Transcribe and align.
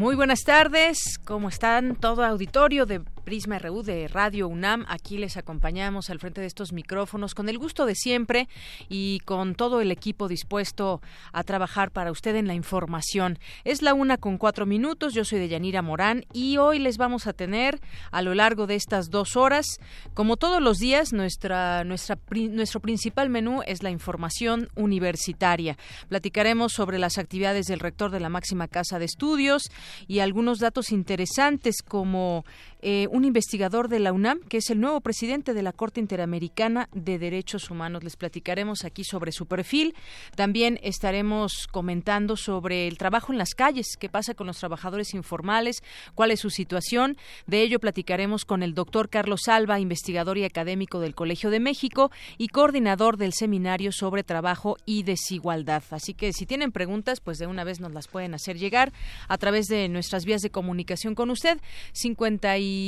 Muy 0.00 0.16
buenas 0.16 0.44
tardes, 0.44 1.18
¿cómo 1.26 1.50
están 1.50 1.94
todo 1.94 2.24
auditorio 2.24 2.86
de 2.86 3.02
Prisma 3.20 3.58
RU 3.58 3.82
de 3.82 4.08
Radio 4.08 4.48
UNAM. 4.48 4.84
Aquí 4.88 5.18
les 5.18 5.36
acompañamos 5.36 6.10
al 6.10 6.18
frente 6.18 6.40
de 6.40 6.46
estos 6.46 6.72
micrófonos 6.72 7.34
con 7.34 7.48
el 7.48 7.58
gusto 7.58 7.86
de 7.86 7.94
siempre 7.94 8.48
y 8.88 9.20
con 9.20 9.54
todo 9.54 9.80
el 9.80 9.90
equipo 9.90 10.28
dispuesto 10.28 11.00
a 11.32 11.44
trabajar 11.44 11.90
para 11.90 12.10
usted 12.10 12.36
en 12.36 12.46
la 12.46 12.54
información. 12.54 13.38
Es 13.64 13.82
la 13.82 13.94
una 13.94 14.16
con 14.16 14.38
cuatro 14.38 14.66
minutos. 14.66 15.14
Yo 15.14 15.24
soy 15.24 15.38
de 15.38 15.48
Yanira 15.48 15.82
Morán 15.82 16.24
y 16.32 16.56
hoy 16.56 16.78
les 16.78 16.96
vamos 16.96 17.26
a 17.26 17.32
tener 17.32 17.80
a 18.10 18.22
lo 18.22 18.34
largo 18.34 18.66
de 18.66 18.74
estas 18.74 19.10
dos 19.10 19.36
horas, 19.36 19.66
como 20.14 20.36
todos 20.36 20.62
los 20.62 20.78
días, 20.78 21.12
nuestra, 21.12 21.84
nuestro 21.84 22.80
principal 22.80 23.30
menú 23.30 23.62
es 23.66 23.82
la 23.82 23.90
información 23.90 24.68
universitaria. 24.74 25.76
Platicaremos 26.08 26.72
sobre 26.72 26.98
las 26.98 27.18
actividades 27.18 27.66
del 27.66 27.80
rector 27.80 28.10
de 28.10 28.20
la 28.20 28.28
máxima 28.28 28.68
casa 28.68 28.98
de 28.98 29.04
estudios 29.04 29.70
y 30.06 30.20
algunos 30.20 30.58
datos 30.58 30.92
interesantes 30.92 31.82
como 31.82 32.44
eh, 32.82 33.06
un 33.10 33.24
investigador 33.24 33.88
de 33.88 34.00
la 34.00 34.12
UNAM, 34.12 34.40
que 34.48 34.58
es 34.58 34.70
el 34.70 34.80
nuevo 34.80 35.00
presidente 35.00 35.54
de 35.54 35.62
la 35.62 35.72
Corte 35.72 36.00
Interamericana 36.00 36.88
de 36.92 37.18
Derechos 37.18 37.70
Humanos. 37.70 38.04
Les 38.04 38.16
platicaremos 38.16 38.84
aquí 38.84 39.04
sobre 39.04 39.32
su 39.32 39.46
perfil. 39.46 39.94
También 40.36 40.78
estaremos 40.82 41.66
comentando 41.70 42.36
sobre 42.36 42.88
el 42.88 42.98
trabajo 42.98 43.32
en 43.32 43.38
las 43.38 43.54
calles, 43.54 43.96
qué 43.98 44.08
pasa 44.08 44.34
con 44.34 44.46
los 44.46 44.58
trabajadores 44.58 45.14
informales, 45.14 45.82
cuál 46.14 46.30
es 46.30 46.40
su 46.40 46.50
situación. 46.50 47.16
De 47.46 47.62
ello 47.62 47.80
platicaremos 47.80 48.44
con 48.44 48.62
el 48.62 48.74
doctor 48.74 49.08
Carlos 49.08 49.48
Alba, 49.48 49.80
investigador 49.80 50.38
y 50.38 50.44
académico 50.44 51.00
del 51.00 51.14
Colegio 51.14 51.50
de 51.50 51.60
México 51.60 52.10
y 52.38 52.48
coordinador 52.48 53.16
del 53.16 53.32
seminario 53.32 53.92
sobre 53.92 54.24
trabajo 54.24 54.76
y 54.86 55.02
desigualdad. 55.02 55.82
Así 55.90 56.14
que 56.14 56.32
si 56.32 56.46
tienen 56.46 56.72
preguntas, 56.72 57.20
pues 57.20 57.38
de 57.38 57.46
una 57.46 57.64
vez 57.64 57.80
nos 57.80 57.92
las 57.92 58.08
pueden 58.08 58.34
hacer 58.34 58.58
llegar 58.58 58.92
a 59.28 59.38
través 59.38 59.66
de 59.66 59.88
nuestras 59.88 60.24
vías 60.24 60.40
de 60.42 60.50
comunicación 60.50 61.14
con 61.14 61.30
usted. 61.30 61.60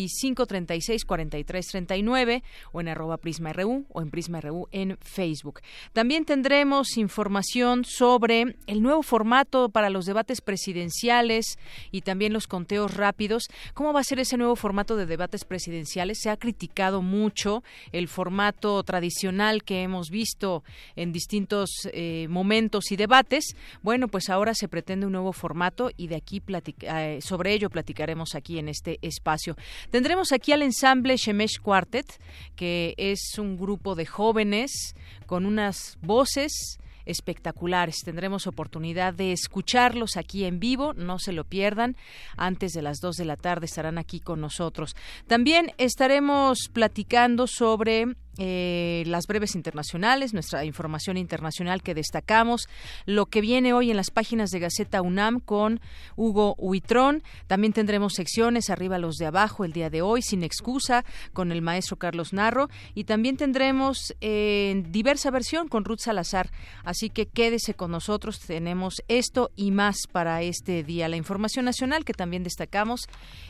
55 0.08 0.46
36 0.46 1.04
43 1.04 1.66
39 1.66 2.42
o 2.72 2.80
en 2.80 2.88
arroba 2.88 3.16
Prisma 3.16 3.52
RU 3.52 3.86
o 3.88 4.02
en 4.02 4.10
Prisma 4.10 4.40
RU 4.40 4.68
en 4.72 4.98
Facebook. 5.00 5.60
También 5.92 6.24
tendremos 6.24 6.96
información 6.96 7.84
sobre 7.84 8.56
el 8.66 8.82
nuevo 8.82 9.02
formato 9.02 9.68
para 9.68 9.90
los 9.90 10.06
debates 10.06 10.40
presidenciales 10.40 11.58
y 11.90 12.02
también 12.02 12.32
los 12.32 12.46
conteos 12.46 12.94
rápidos. 12.94 13.44
¿Cómo 13.74 13.92
va 13.92 14.00
a 14.00 14.04
ser 14.04 14.18
ese 14.20 14.36
nuevo 14.36 14.56
formato 14.56 14.96
de 14.96 15.06
debates 15.06 15.44
presidenciales? 15.44 16.20
Se 16.20 16.30
ha 16.30 16.36
criticado 16.36 17.02
mucho 17.02 17.62
el 17.92 18.08
formato 18.08 18.82
tradicional 18.82 19.62
que 19.64 19.82
hemos 19.82 20.10
visto 20.10 20.62
en 20.96 21.12
distintos 21.12 21.88
eh, 21.92 22.26
momentos 22.28 22.92
y 22.92 22.96
debates. 22.96 23.56
Bueno, 23.82 24.08
pues 24.08 24.28
ahora 24.30 24.54
se 24.54 24.68
pretende 24.68 25.06
un 25.06 25.12
nuevo 25.12 25.32
formato 25.32 25.90
y 25.96 26.08
de 26.08 26.16
aquí 26.16 26.42
eh, 26.80 27.18
sobre 27.22 27.52
ello 27.52 27.70
platicaremos 27.70 28.34
aquí 28.34 28.58
en 28.58 28.68
este 28.68 28.98
espacio. 29.02 29.56
Tendremos 29.90 30.32
aquí 30.32 30.52
al 30.52 30.62
ensamble 30.62 31.16
Shemesh 31.16 31.60
Quartet, 31.60 32.20
que 32.56 32.94
es 32.96 33.38
un 33.38 33.56
grupo 33.56 33.94
de 33.94 34.06
jóvenes 34.06 34.94
con 35.26 35.46
unas 35.46 35.98
voces 36.00 36.78
espectaculares. 37.04 37.96
Tendremos 38.04 38.46
oportunidad 38.46 39.14
de 39.14 39.32
escucharlos 39.32 40.16
aquí 40.16 40.44
en 40.44 40.60
vivo, 40.60 40.92
no 40.94 41.18
se 41.18 41.32
lo 41.32 41.44
pierdan. 41.44 41.96
Antes 42.36 42.72
de 42.72 42.82
las 42.82 42.98
dos 42.98 43.16
de 43.16 43.24
la 43.24 43.36
tarde 43.36 43.66
estarán 43.66 43.98
aquí 43.98 44.20
con 44.20 44.40
nosotros. 44.40 44.94
También 45.26 45.72
estaremos 45.78 46.68
platicando 46.72 47.46
sobre 47.46 48.06
eh, 48.38 49.02
las 49.06 49.26
breves 49.26 49.54
internacionales, 49.54 50.32
nuestra 50.32 50.64
información 50.64 51.18
internacional 51.18 51.82
que 51.82 51.94
destacamos, 51.94 52.68
lo 53.04 53.26
que 53.26 53.42
viene 53.42 53.74
hoy 53.74 53.90
en 53.90 53.96
las 53.96 54.10
páginas 54.10 54.50
de 54.50 54.58
Gaceta 54.58 55.02
UNAM 55.02 55.40
con 55.40 55.80
Hugo 56.16 56.54
Huitrón. 56.58 57.22
También 57.46 57.74
tendremos 57.74 58.14
secciones 58.14 58.70
arriba 58.70 58.98
los 58.98 59.16
de 59.16 59.26
abajo 59.26 59.64
el 59.64 59.72
día 59.72 59.90
de 59.90 60.00
hoy, 60.00 60.22
sin 60.22 60.44
excusa, 60.44 61.04
con 61.34 61.52
el 61.52 61.60
maestro 61.60 61.96
Carlos 61.96 62.32
Narro. 62.32 62.70
Y 62.94 63.04
también 63.04 63.36
tendremos 63.36 64.14
eh, 64.22 64.82
diversa 64.88 65.30
versión 65.30 65.68
con 65.68 65.84
Ruth 65.84 66.00
Salazar. 66.00 66.50
Así 66.84 67.10
que 67.10 67.26
quédese 67.26 67.74
con 67.74 67.90
nosotros, 67.90 68.40
tenemos 68.40 69.02
esto 69.08 69.50
y 69.56 69.72
más 69.72 70.06
para 70.10 70.40
este 70.42 70.82
día. 70.82 71.08
La 71.08 71.16
información 71.16 71.66
nacional 71.66 72.04
que 72.04 72.14
también 72.14 72.44
destacamos 72.44 73.08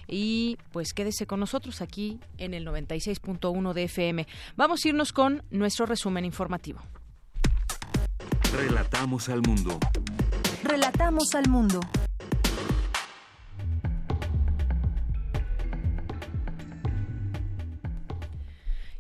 y 0.09 0.59
pues 0.72 0.93
quédese 0.93 1.26
con 1.26 1.38
nosotros 1.38 1.81
aquí 1.81 2.19
en 2.38 2.54
el 2.54 2.66
96.1 2.66 3.72
de 3.72 3.84
FM. 3.84 4.26
Vamos 4.56 4.72
a 4.72 4.88
irnos 4.88 5.12
con 5.12 5.43
nuestro 5.50 5.84
resumen 5.87 6.25
informativo. 6.25 6.81
Relatamos 8.56 9.28
al 9.28 9.43
mundo. 9.43 9.78
Relatamos 10.65 11.34
al 11.34 11.49
mundo. 11.49 11.81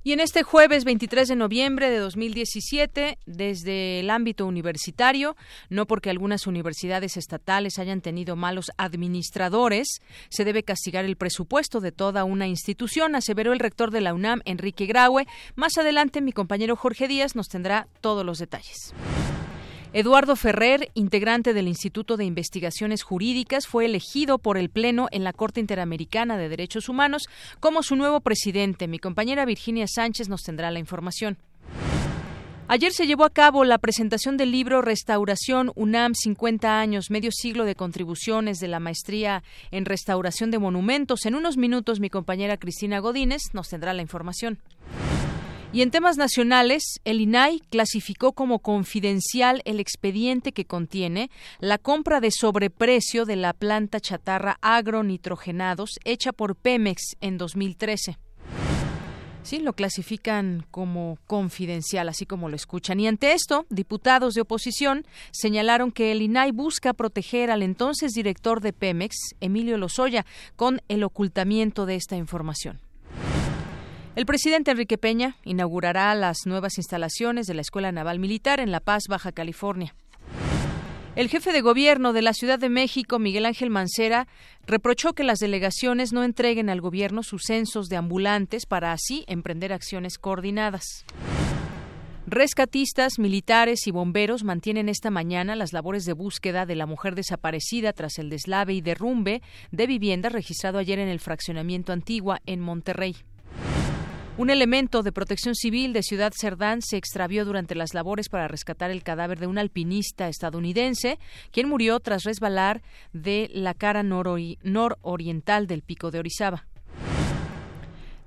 Y 0.04 0.12
en 0.12 0.20
este 0.20 0.42
jueves 0.42 0.84
23 0.84 1.28
de 1.28 1.36
noviembre 1.36 1.88
de 1.90 1.98
2017, 1.98 3.18
desde 3.24 4.00
el 4.00 4.10
ámbito 4.10 4.46
universitario, 4.46 5.36
no 5.68 5.86
porque 5.86 6.10
algunas 6.10 6.48
universidades 6.48 7.16
estatales 7.16 7.78
hayan 7.78 8.00
tenido 8.00 8.34
malos 8.34 8.72
administradores, 8.78 10.00
se 10.28 10.44
debe 10.44 10.64
castigar 10.64 11.04
el 11.04 11.16
presupuesto 11.16 11.80
de 11.80 11.92
toda 11.92 12.24
una 12.24 12.48
institución, 12.48 13.14
aseveró 13.14 13.52
el 13.52 13.60
rector 13.60 13.92
de 13.92 14.00
la 14.00 14.12
UNAM, 14.12 14.40
Enrique 14.44 14.86
Graue. 14.86 15.26
Más 15.54 15.78
adelante, 15.78 16.20
mi 16.20 16.32
compañero 16.32 16.74
Jorge 16.74 17.06
Díaz 17.06 17.36
nos 17.36 17.46
tendrá 17.46 17.86
todos 18.00 18.26
los 18.26 18.38
detalles. 18.38 18.92
Eduardo 19.94 20.36
Ferrer, 20.36 20.90
integrante 20.94 21.52
del 21.52 21.68
Instituto 21.68 22.16
de 22.16 22.24
Investigaciones 22.24 23.02
Jurídicas, 23.02 23.66
fue 23.66 23.84
elegido 23.84 24.38
por 24.38 24.56
el 24.56 24.70
Pleno 24.70 25.08
en 25.10 25.22
la 25.22 25.34
Corte 25.34 25.60
Interamericana 25.60 26.38
de 26.38 26.48
Derechos 26.48 26.88
Humanos 26.88 27.24
como 27.60 27.82
su 27.82 27.94
nuevo 27.94 28.20
presidente. 28.20 28.88
Mi 28.88 28.98
compañera 28.98 29.44
Virginia 29.44 29.86
Sánchez 29.86 30.30
nos 30.30 30.44
tendrá 30.44 30.70
la 30.70 30.78
información. 30.78 31.36
Ayer 32.68 32.92
se 32.92 33.06
llevó 33.06 33.24
a 33.24 33.30
cabo 33.30 33.64
la 33.64 33.76
presentación 33.76 34.38
del 34.38 34.50
libro 34.50 34.80
Restauración 34.80 35.72
UNAM 35.74 36.14
50 36.14 36.80
años, 36.80 37.10
medio 37.10 37.30
siglo 37.30 37.66
de 37.66 37.74
contribuciones 37.74 38.60
de 38.60 38.68
la 38.68 38.80
maestría 38.80 39.42
en 39.70 39.84
restauración 39.84 40.50
de 40.50 40.58
monumentos. 40.58 41.26
En 41.26 41.34
unos 41.34 41.58
minutos 41.58 42.00
mi 42.00 42.08
compañera 42.08 42.56
Cristina 42.56 42.98
Godínez 43.00 43.42
nos 43.52 43.68
tendrá 43.68 43.92
la 43.92 44.00
información. 44.00 44.58
Y 45.74 45.80
en 45.80 45.90
temas 45.90 46.18
nacionales, 46.18 47.00
el 47.06 47.22
INAI 47.22 47.60
clasificó 47.70 48.32
como 48.32 48.58
confidencial 48.58 49.62
el 49.64 49.80
expediente 49.80 50.52
que 50.52 50.66
contiene 50.66 51.30
la 51.60 51.78
compra 51.78 52.20
de 52.20 52.30
sobreprecio 52.30 53.24
de 53.24 53.36
la 53.36 53.54
planta 53.54 53.98
chatarra 53.98 54.58
agronitrogenados 54.60 55.98
hecha 56.04 56.32
por 56.32 56.56
Pemex 56.56 57.16
en 57.22 57.38
2013. 57.38 58.18
Sí, 59.44 59.60
lo 59.60 59.72
clasifican 59.72 60.66
como 60.70 61.16
confidencial, 61.26 62.10
así 62.10 62.26
como 62.26 62.50
lo 62.50 62.56
escuchan. 62.56 63.00
Y 63.00 63.08
ante 63.08 63.32
esto, 63.32 63.64
diputados 63.70 64.34
de 64.34 64.42
oposición 64.42 65.06
señalaron 65.30 65.90
que 65.90 66.12
el 66.12 66.20
INAI 66.20 66.52
busca 66.52 66.92
proteger 66.92 67.50
al 67.50 67.62
entonces 67.62 68.12
director 68.12 68.60
de 68.60 68.74
Pemex, 68.74 69.16
Emilio 69.40 69.78
Lozoya, 69.78 70.26
con 70.54 70.82
el 70.88 71.02
ocultamiento 71.02 71.86
de 71.86 71.94
esta 71.94 72.16
información. 72.16 72.91
El 74.14 74.26
presidente 74.26 74.70
Enrique 74.70 74.98
Peña 74.98 75.36
inaugurará 75.42 76.14
las 76.14 76.44
nuevas 76.44 76.76
instalaciones 76.76 77.46
de 77.46 77.54
la 77.54 77.62
Escuela 77.62 77.92
Naval 77.92 78.18
Militar 78.18 78.60
en 78.60 78.70
La 78.70 78.80
Paz, 78.80 79.04
Baja 79.08 79.32
California. 79.32 79.94
El 81.16 81.30
jefe 81.30 81.50
de 81.50 81.62
gobierno 81.62 82.12
de 82.12 82.20
la 82.20 82.34
Ciudad 82.34 82.58
de 82.58 82.68
México, 82.68 83.18
Miguel 83.18 83.46
Ángel 83.46 83.70
Mancera, 83.70 84.28
reprochó 84.66 85.14
que 85.14 85.24
las 85.24 85.38
delegaciones 85.38 86.12
no 86.12 86.24
entreguen 86.24 86.68
al 86.68 86.82
gobierno 86.82 87.22
sus 87.22 87.44
censos 87.46 87.88
de 87.88 87.96
ambulantes 87.96 88.66
para 88.66 88.92
así 88.92 89.24
emprender 89.28 89.72
acciones 89.72 90.18
coordinadas. 90.18 91.06
Rescatistas, 92.26 93.18
militares 93.18 93.86
y 93.86 93.92
bomberos 93.92 94.44
mantienen 94.44 94.90
esta 94.90 95.10
mañana 95.10 95.56
las 95.56 95.72
labores 95.72 96.04
de 96.04 96.12
búsqueda 96.12 96.66
de 96.66 96.76
la 96.76 96.84
mujer 96.84 97.14
desaparecida 97.14 97.94
tras 97.94 98.18
el 98.18 98.28
deslave 98.28 98.74
y 98.74 98.82
derrumbe 98.82 99.40
de 99.70 99.86
vivienda 99.86 100.28
registrado 100.28 100.78
ayer 100.78 100.98
en 100.98 101.08
el 101.08 101.18
fraccionamiento 101.18 101.94
Antigua 101.94 102.40
en 102.44 102.60
Monterrey. 102.60 103.16
Un 104.38 104.48
elemento 104.48 105.02
de 105.02 105.12
protección 105.12 105.54
civil 105.54 105.92
de 105.92 106.02
Ciudad 106.02 106.32
Cerdán 106.34 106.80
se 106.80 106.96
extravió 106.96 107.44
durante 107.44 107.74
las 107.74 107.92
labores 107.92 108.30
para 108.30 108.48
rescatar 108.48 108.90
el 108.90 109.02
cadáver 109.02 109.38
de 109.38 109.46
un 109.46 109.58
alpinista 109.58 110.26
estadounidense, 110.26 111.18
quien 111.50 111.68
murió 111.68 112.00
tras 112.00 112.24
resbalar 112.24 112.80
de 113.12 113.50
la 113.52 113.74
cara 113.74 114.02
nororiental 114.02 115.66
del 115.66 115.82
pico 115.82 116.10
de 116.10 116.20
Orizaba. 116.20 116.66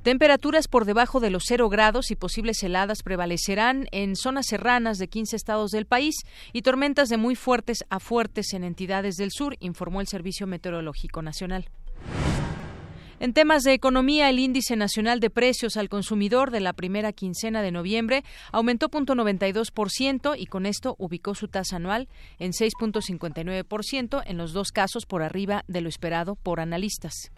Temperaturas 0.03 0.67
por 0.67 0.85
debajo 0.85 1.19
de 1.19 1.31
los 1.31 1.45
cero 1.47 1.69
grados 1.69 2.11
y 2.11 2.15
posibles 2.15 2.61
heladas 2.61 3.01
prevalecerán 3.01 3.87
en 3.91 4.15
zonas 4.15 4.45
serranas 4.47 4.99
de 4.99 5.07
15 5.07 5.35
estados 5.35 5.71
del 5.71 5.87
país 5.87 6.17
y 6.53 6.61
tormentas 6.61 7.09
de 7.09 7.17
muy 7.17 7.35
fuertes 7.35 7.83
a 7.89 7.99
fuertes 7.99 8.53
en 8.53 8.63
entidades 8.63 9.15
del 9.15 9.31
sur, 9.31 9.55
informó 9.59 10.01
el 10.01 10.07
Servicio 10.07 10.45
Meteorológico 10.45 11.23
Nacional. 11.23 11.67
En 13.19 13.33
temas 13.33 13.63
de 13.63 13.73
economía, 13.73 14.29
el 14.29 14.39
índice 14.39 14.75
nacional 14.75 15.21
de 15.21 15.29
precios 15.29 15.77
al 15.77 15.87
consumidor 15.87 16.51
de 16.51 16.59
la 16.59 16.73
primera 16.73 17.13
quincena 17.13 17.61
de 17.61 17.71
noviembre 17.71 18.25
aumentó 18.51 18.89
0.92% 18.89 20.35
y 20.37 20.47
con 20.47 20.65
esto 20.65 20.95
ubicó 20.99 21.33
su 21.33 21.47
tasa 21.47 21.77
anual 21.77 22.09
en 22.39 22.51
6.59%, 22.51 24.21
en 24.25 24.37
los 24.37 24.51
dos 24.51 24.71
casos 24.71 25.05
por 25.05 25.23
arriba 25.23 25.63
de 25.67 25.79
lo 25.79 25.87
esperado 25.87 26.35
por 26.35 26.59
analistas. 26.59 27.31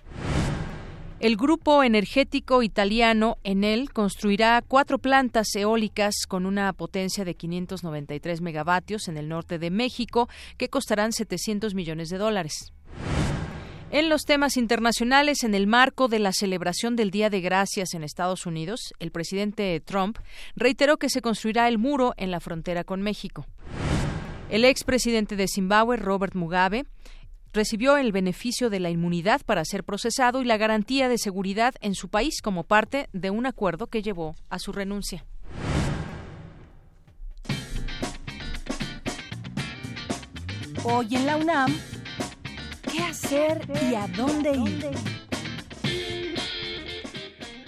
El 1.20 1.36
grupo 1.36 1.84
energético 1.84 2.64
italiano 2.64 3.38
Enel 3.44 3.92
construirá 3.92 4.64
cuatro 4.68 5.00
plantas 5.00 5.56
eólicas 5.56 6.26
con 6.28 6.46
una 6.46 6.72
potencia 6.74 7.26
de 7.26 7.36
593 7.36 8.42
megavatios 8.42 9.08
en 9.08 9.18
el 9.18 9.28
norte 9.28 9.58
de 9.58 9.72
México 9.72 10.28
que 10.58 10.70
costarán 10.70 11.14
700 11.14 11.74
millones 11.74 12.10
de 12.10 12.18
dólares. 12.18 12.72
En 13.90 14.10
los 14.10 14.26
temas 14.26 14.58
internacionales, 14.58 15.44
en 15.44 15.56
el 15.56 15.66
marco 15.66 16.10
de 16.10 16.20
la 16.20 16.34
celebración 16.34 16.98
del 16.98 17.10
Día 17.10 17.30
de 17.30 17.40
Gracias 17.40 17.94
en 17.94 18.04
Estados 18.04 18.46
Unidos, 18.46 18.94
el 19.00 19.12
presidente 19.12 19.80
Trump 19.80 20.18
reiteró 20.58 20.98
que 20.98 21.10
se 21.10 21.22
construirá 21.22 21.70
el 21.70 21.78
muro 21.78 22.14
en 22.18 22.30
la 22.30 22.42
frontera 22.42 22.84
con 22.84 23.02
México. 23.02 23.46
El 24.50 24.66
expresidente 24.66 25.38
de 25.38 25.48
Zimbabue, 25.48 25.96
Robert 25.96 26.36
Mugabe, 26.36 26.86
recibió 27.54 27.96
el 27.96 28.12
beneficio 28.12 28.70
de 28.70 28.82
la 28.82 28.90
inmunidad 28.90 29.42
para 29.46 29.64
ser 29.64 29.86
procesado 29.86 30.42
y 30.42 30.46
la 30.46 30.58
garantía 30.58 31.08
de 31.08 31.18
seguridad 31.18 31.74
en 31.80 31.96
su 31.96 32.10
país 32.10 32.42
como 32.42 32.66
parte 32.66 33.08
de 33.14 33.30
un 33.30 33.46
acuerdo 33.46 33.88
que 33.88 34.02
llevó 34.02 34.36
a 34.50 34.60
su 34.60 34.74
renuncia. 34.74 35.26
Hoy 40.84 41.16
en 41.16 41.26
la 41.26 41.38
UNAM, 41.38 41.74
¿qué 42.92 43.00
hacer 43.04 43.62
y 43.90 43.96
a 43.96 44.08
dónde 44.08 44.52
ir? 44.52 44.90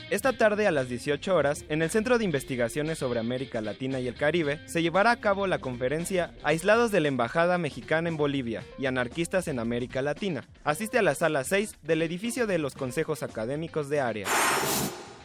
Esta 0.09 0.33
tarde 0.33 0.65
a 0.65 0.71
las 0.71 0.89
18 0.89 1.35
horas, 1.35 1.65
en 1.69 1.83
el 1.83 1.91
Centro 1.91 2.17
de 2.17 2.25
Investigaciones 2.25 2.97
sobre 2.97 3.19
América 3.19 3.61
Latina 3.61 3.99
y 3.99 4.07
el 4.07 4.15
Caribe, 4.15 4.59
se 4.65 4.81
llevará 4.81 5.11
a 5.11 5.19
cabo 5.19 5.45
la 5.45 5.59
conferencia 5.59 6.33
Aislados 6.41 6.91
de 6.91 6.99
la 6.99 7.09
Embajada 7.09 7.59
Mexicana 7.59 8.09
en 8.09 8.17
Bolivia 8.17 8.63
y 8.79 8.87
Anarquistas 8.87 9.47
en 9.47 9.59
América 9.59 10.01
Latina. 10.01 10.45
Asiste 10.63 10.97
a 10.97 11.03
la 11.03 11.13
sala 11.13 11.43
6 11.43 11.75
del 11.83 12.01
edificio 12.01 12.47
de 12.47 12.57
los 12.57 12.73
consejos 12.73 13.21
académicos 13.21 13.87
de 13.89 13.99
área. 13.99 14.27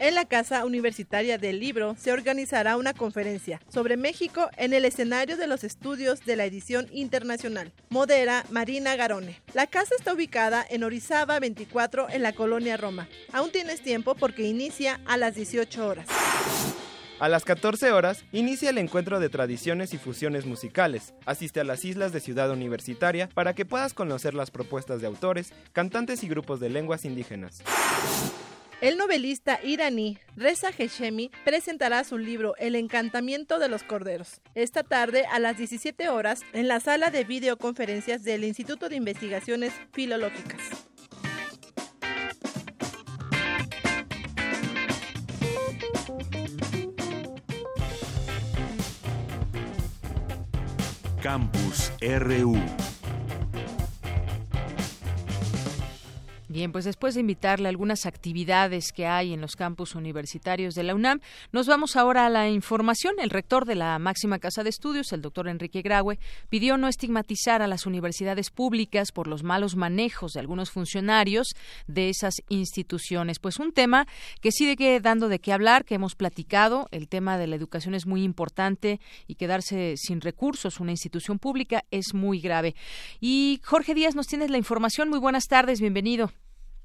En 0.04 0.14
la 0.14 0.26
Casa 0.26 0.66
Universitaria 0.66 1.38
del 1.38 1.60
Libro 1.60 1.96
se 1.98 2.12
organizará 2.12 2.76
una 2.76 2.92
conferencia 2.92 3.62
sobre 3.72 3.96
México 3.96 4.50
en 4.58 4.74
el 4.74 4.84
escenario 4.84 5.38
de 5.38 5.46
los 5.46 5.64
estudios 5.64 6.26
de 6.26 6.36
la 6.36 6.44
edición 6.44 6.88
internacional. 6.92 7.72
Modera 7.88 8.44
Marina 8.50 8.96
Garone. 8.96 9.40
La 9.54 9.66
casa 9.66 9.94
está 9.98 10.12
ubicada 10.12 10.62
en 10.68 10.84
Orizaba 10.84 11.40
24 11.40 12.10
en 12.10 12.22
la 12.22 12.34
colonia 12.34 12.76
Roma. 12.76 13.08
Aún 13.32 13.50
tienes 13.50 13.80
tiempo 13.80 14.14
porque 14.14 14.42
inicia 14.42 15.00
a 15.06 15.16
las 15.16 15.36
18 15.36 15.88
horas. 15.88 16.06
A 17.18 17.28
las 17.30 17.46
14 17.46 17.90
horas 17.92 18.26
inicia 18.30 18.68
el 18.68 18.76
encuentro 18.76 19.20
de 19.20 19.30
tradiciones 19.30 19.94
y 19.94 19.96
fusiones 19.96 20.44
musicales. 20.44 21.14
Asiste 21.24 21.60
a 21.60 21.64
las 21.64 21.82
islas 21.86 22.12
de 22.12 22.20
Ciudad 22.20 22.50
Universitaria 22.50 23.30
para 23.32 23.54
que 23.54 23.64
puedas 23.64 23.94
conocer 23.94 24.34
las 24.34 24.50
propuestas 24.50 25.00
de 25.00 25.06
autores, 25.06 25.54
cantantes 25.72 26.22
y 26.24 26.28
grupos 26.28 26.60
de 26.60 26.68
lenguas 26.68 27.06
indígenas. 27.06 27.62
El 28.84 28.98
novelista 28.98 29.60
iraní 29.64 30.18
Reza 30.36 30.68
Heshemi 30.68 31.30
presentará 31.42 32.04
su 32.04 32.18
libro 32.18 32.54
El 32.58 32.74
encantamiento 32.74 33.58
de 33.58 33.70
los 33.70 33.82
corderos 33.82 34.42
esta 34.54 34.82
tarde 34.82 35.24
a 35.24 35.38
las 35.38 35.56
17 35.56 36.10
horas 36.10 36.42
en 36.52 36.68
la 36.68 36.80
sala 36.80 37.08
de 37.08 37.24
videoconferencias 37.24 38.24
del 38.24 38.44
Instituto 38.44 38.90
de 38.90 38.96
Investigaciones 38.96 39.72
Filológicas. 39.94 40.60
Campus 51.22 51.90
RU 52.02 52.83
Bien, 56.54 56.70
pues 56.70 56.84
después 56.84 57.14
de 57.14 57.20
invitarle 57.20 57.66
a 57.66 57.70
algunas 57.70 58.06
actividades 58.06 58.92
que 58.92 59.08
hay 59.08 59.32
en 59.32 59.40
los 59.40 59.56
campus 59.56 59.96
universitarios 59.96 60.76
de 60.76 60.84
la 60.84 60.94
UNAM, 60.94 61.18
nos 61.50 61.66
vamos 61.66 61.96
ahora 61.96 62.26
a 62.26 62.30
la 62.30 62.48
información. 62.48 63.16
El 63.18 63.30
rector 63.30 63.64
de 63.64 63.74
la 63.74 63.98
máxima 63.98 64.38
casa 64.38 64.62
de 64.62 64.70
estudios, 64.70 65.12
el 65.12 65.20
doctor 65.20 65.48
Enrique 65.48 65.82
Graue, 65.82 66.20
pidió 66.50 66.76
no 66.76 66.86
estigmatizar 66.86 67.60
a 67.60 67.66
las 67.66 67.86
universidades 67.86 68.50
públicas 68.50 69.10
por 69.10 69.26
los 69.26 69.42
malos 69.42 69.74
manejos 69.74 70.30
de 70.34 70.38
algunos 70.38 70.70
funcionarios 70.70 71.56
de 71.88 72.08
esas 72.08 72.34
instituciones. 72.48 73.40
Pues 73.40 73.58
un 73.58 73.72
tema 73.72 74.06
que 74.40 74.52
sigue 74.52 75.00
dando 75.00 75.28
de 75.28 75.40
qué 75.40 75.52
hablar, 75.52 75.84
que 75.84 75.96
hemos 75.96 76.14
platicado. 76.14 76.86
El 76.92 77.08
tema 77.08 77.36
de 77.36 77.48
la 77.48 77.56
educación 77.56 77.96
es 77.96 78.06
muy 78.06 78.22
importante 78.22 79.00
y 79.26 79.34
quedarse 79.34 79.94
sin 79.96 80.20
recursos 80.20 80.78
una 80.78 80.92
institución 80.92 81.40
pública 81.40 81.84
es 81.90 82.14
muy 82.14 82.38
grave. 82.38 82.76
Y 83.20 83.60
Jorge 83.64 83.92
Díaz 83.92 84.14
nos 84.14 84.28
tienes 84.28 84.50
la 84.50 84.58
información. 84.58 85.08
Muy 85.08 85.18
buenas 85.18 85.46
tardes, 85.48 85.80
bienvenido. 85.80 86.30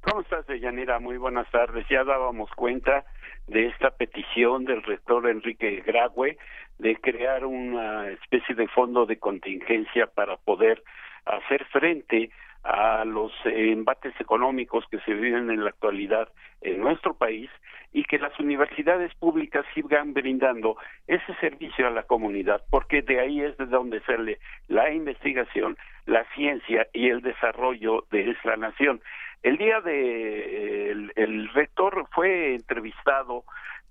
¿Cómo 0.01 0.21
estás, 0.21 0.47
Deyanira? 0.47 0.99
Muy 0.99 1.17
buenas 1.17 1.49
tardes. 1.51 1.85
Ya 1.89 2.05
dábamos 2.05 2.49
cuenta 2.51 3.03
de 3.47 3.67
esta 3.67 3.91
petición 3.91 4.63
del 4.63 4.81
rector 4.83 5.27
Enrique 5.27 5.83
Grague 5.85 6.37
de 6.77 6.95
crear 6.95 7.45
una 7.45 8.07
especie 8.09 8.55
de 8.55 8.69
fondo 8.69 9.05
de 9.05 9.19
contingencia 9.19 10.07
para 10.07 10.37
poder 10.37 10.81
hacer 11.25 11.65
frente 11.65 12.31
a 12.63 13.03
los 13.03 13.31
embates 13.43 14.13
económicos 14.19 14.85
que 14.89 14.99
se 15.01 15.13
viven 15.13 15.49
en 15.49 15.63
la 15.63 15.69
actualidad 15.69 16.29
en 16.61 16.79
nuestro 16.79 17.13
país 17.13 17.49
y 17.91 18.03
que 18.03 18.19
las 18.19 18.37
universidades 18.39 19.13
públicas 19.15 19.65
sigan 19.73 20.13
brindando 20.13 20.77
ese 21.07 21.33
servicio 21.41 21.87
a 21.87 21.91
la 21.91 22.03
comunidad, 22.03 22.61
porque 22.69 23.01
de 23.01 23.19
ahí 23.19 23.41
es 23.41 23.57
de 23.57 23.65
donde 23.65 24.01
sale 24.01 24.39
la 24.67 24.91
investigación, 24.91 25.77
la 26.05 26.23
ciencia 26.35 26.87
y 26.93 27.09
el 27.09 27.21
desarrollo 27.21 28.05
de 28.11 28.31
esta 28.31 28.55
nación. 28.57 29.01
El 29.41 29.57
día 29.57 29.79
de 29.81 30.91
el, 31.15 31.49
rector 31.53 32.07
fue 32.11 32.55
entrevistado 32.55 33.43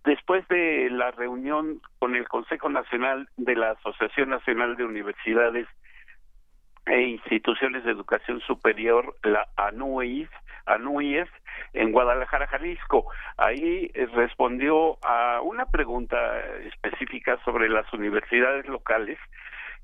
después 0.05 0.47
de 0.49 0.88
la 0.90 1.11
reunión 1.11 1.81
con 1.99 2.14
el 2.17 2.28
Consejo 2.28 2.69
Nacional 2.69 3.28
de 3.37 3.57
la 3.57 3.71
Asociación 3.73 4.28
Nacional 4.28 4.76
de 4.76 4.85
Universidades 4.85 5.67
e 6.87 7.02
Instituciones 7.02 7.85
de 7.85 7.93
Educación 7.93 8.40
Superior, 8.40 9.14
la 9.23 9.49
ANUIS, 9.57 10.28
ANUIES, 10.67 11.28
en 11.73 11.93
Guadalajara, 11.93 12.47
Jalisco. 12.47 13.07
Ahí 13.37 13.90
eh, 13.95 14.07
respondió 14.14 14.99
a 15.02 15.40
una 15.43 15.67
pregunta 15.67 16.40
específica 16.67 17.38
sobre 17.45 17.69
las 17.69 17.90
universidades 17.93 18.67
locales 18.67 19.19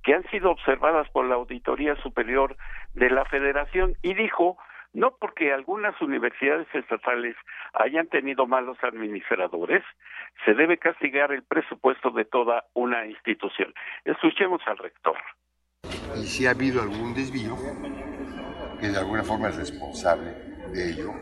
que 0.02 0.14
han 0.14 0.24
sido 0.30 0.50
observadas 0.50 1.08
por 1.10 1.24
la 1.26 1.36
Auditoría 1.36 1.96
Superior 1.96 2.56
de 2.92 3.10
la 3.10 3.24
Federación 3.24 3.94
y 4.02 4.14
dijo 4.14 4.58
no 4.94 5.16
porque 5.20 5.52
algunas 5.52 6.00
universidades 6.00 6.66
estatales 6.72 7.36
hayan 7.74 8.06
tenido 8.06 8.46
malos 8.46 8.78
administradores, 8.82 9.82
se 10.44 10.54
debe 10.54 10.78
castigar 10.78 11.32
el 11.32 11.42
presupuesto 11.42 12.10
de 12.10 12.24
toda 12.24 12.64
una 12.72 13.04
institución. 13.06 13.74
Escuchemos 14.04 14.62
al 14.66 14.78
rector. 14.78 15.16
Y 16.16 16.26
si 16.26 16.46
ha 16.46 16.50
habido 16.50 16.80
algún 16.80 17.12
desvío, 17.12 17.56
que 18.80 18.88
de 18.88 18.98
alguna 18.98 19.24
forma 19.24 19.48
es 19.48 19.56
responsable 19.56 20.30
de 20.72 20.90
ello, 20.90 21.12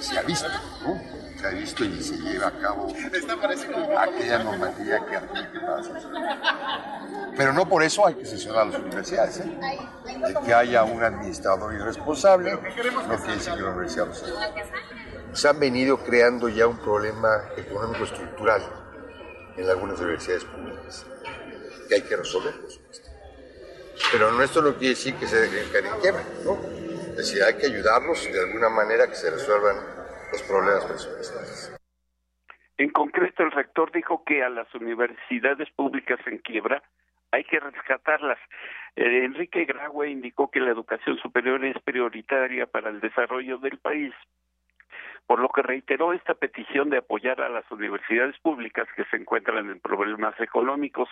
se 0.00 0.18
ha 0.18 0.22
visto, 0.22 0.48
¿no? 0.82 1.27
Se 1.38 1.46
ha 1.46 1.50
visto 1.50 1.84
y 1.84 2.02
se 2.02 2.16
lleva 2.16 2.48
a 2.48 2.58
cabo 2.58 2.92
aquella 3.98 4.42
normatividad 4.42 5.06
que 5.06 5.16
admite 5.16 5.60
para 5.60 5.82
Pero 7.36 7.52
no 7.52 7.68
por 7.68 7.84
eso 7.84 8.04
hay 8.06 8.14
que 8.14 8.26
sesionar 8.26 8.62
a 8.62 8.64
las 8.66 8.80
universidades. 8.80 9.38
¿eh? 9.38 9.58
De 10.04 10.34
que 10.44 10.52
haya 10.52 10.82
un 10.82 11.00
administrador 11.00 11.72
irresponsable 11.74 12.52
no 12.52 12.60
quiere 12.60 12.90
decir 13.36 13.54
que 13.54 13.60
la 13.60 13.70
universidad 13.70 14.06
lo 14.08 14.14
sea. 14.14 14.34
Se 15.32 15.48
han 15.48 15.60
venido 15.60 15.98
creando 15.98 16.48
ya 16.48 16.66
un 16.66 16.78
problema 16.78 17.50
económico 17.56 18.02
estructural 18.02 18.62
en 19.56 19.70
algunas 19.70 20.00
universidades 20.00 20.44
públicas, 20.44 21.06
que 21.88 21.94
hay 21.94 22.02
que 22.02 22.16
resolver, 22.16 22.60
por 22.60 22.70
supuesto. 22.70 23.08
Pero 24.10 24.42
esto 24.42 24.62
no 24.62 24.74
quiere 24.74 24.94
decir 24.94 25.14
que 25.14 25.28
se 25.28 25.36
dejen 25.36 25.70
caer 25.70 25.86
en 25.86 26.00
quiebra, 26.00 26.22
¿no? 26.44 26.58
Es 27.10 27.16
decir, 27.16 27.42
hay 27.44 27.54
que 27.54 27.66
ayudarlos 27.66 28.24
de 28.24 28.40
alguna 28.40 28.68
manera 28.68 29.06
que 29.06 29.14
se 29.14 29.30
resuelvan 29.30 29.97
los 30.32 30.42
problemas. 30.42 31.78
En 32.76 32.90
concreto, 32.90 33.42
el 33.42 33.50
rector 33.50 33.90
dijo 33.92 34.24
que 34.24 34.42
a 34.42 34.48
las 34.48 34.72
universidades 34.74 35.68
públicas 35.70 36.20
en 36.26 36.38
quiebra 36.38 36.82
hay 37.32 37.44
que 37.44 37.60
rescatarlas. 37.60 38.38
Eh, 38.96 39.24
Enrique 39.24 39.64
Graue 39.64 40.10
indicó 40.10 40.50
que 40.50 40.60
la 40.60 40.70
educación 40.70 41.18
superior 41.18 41.64
es 41.64 41.76
prioritaria 41.82 42.66
para 42.66 42.90
el 42.90 43.00
desarrollo 43.00 43.58
del 43.58 43.78
país 43.78 44.14
por 45.28 45.40
lo 45.40 45.50
que 45.50 45.60
reiteró 45.60 46.14
esta 46.14 46.32
petición 46.32 46.88
de 46.88 46.96
apoyar 46.96 47.42
a 47.42 47.50
las 47.50 47.70
universidades 47.70 48.38
públicas 48.38 48.88
que 48.96 49.04
se 49.04 49.18
encuentran 49.18 49.70
en 49.70 49.78
problemas 49.78 50.34
económicos 50.40 51.06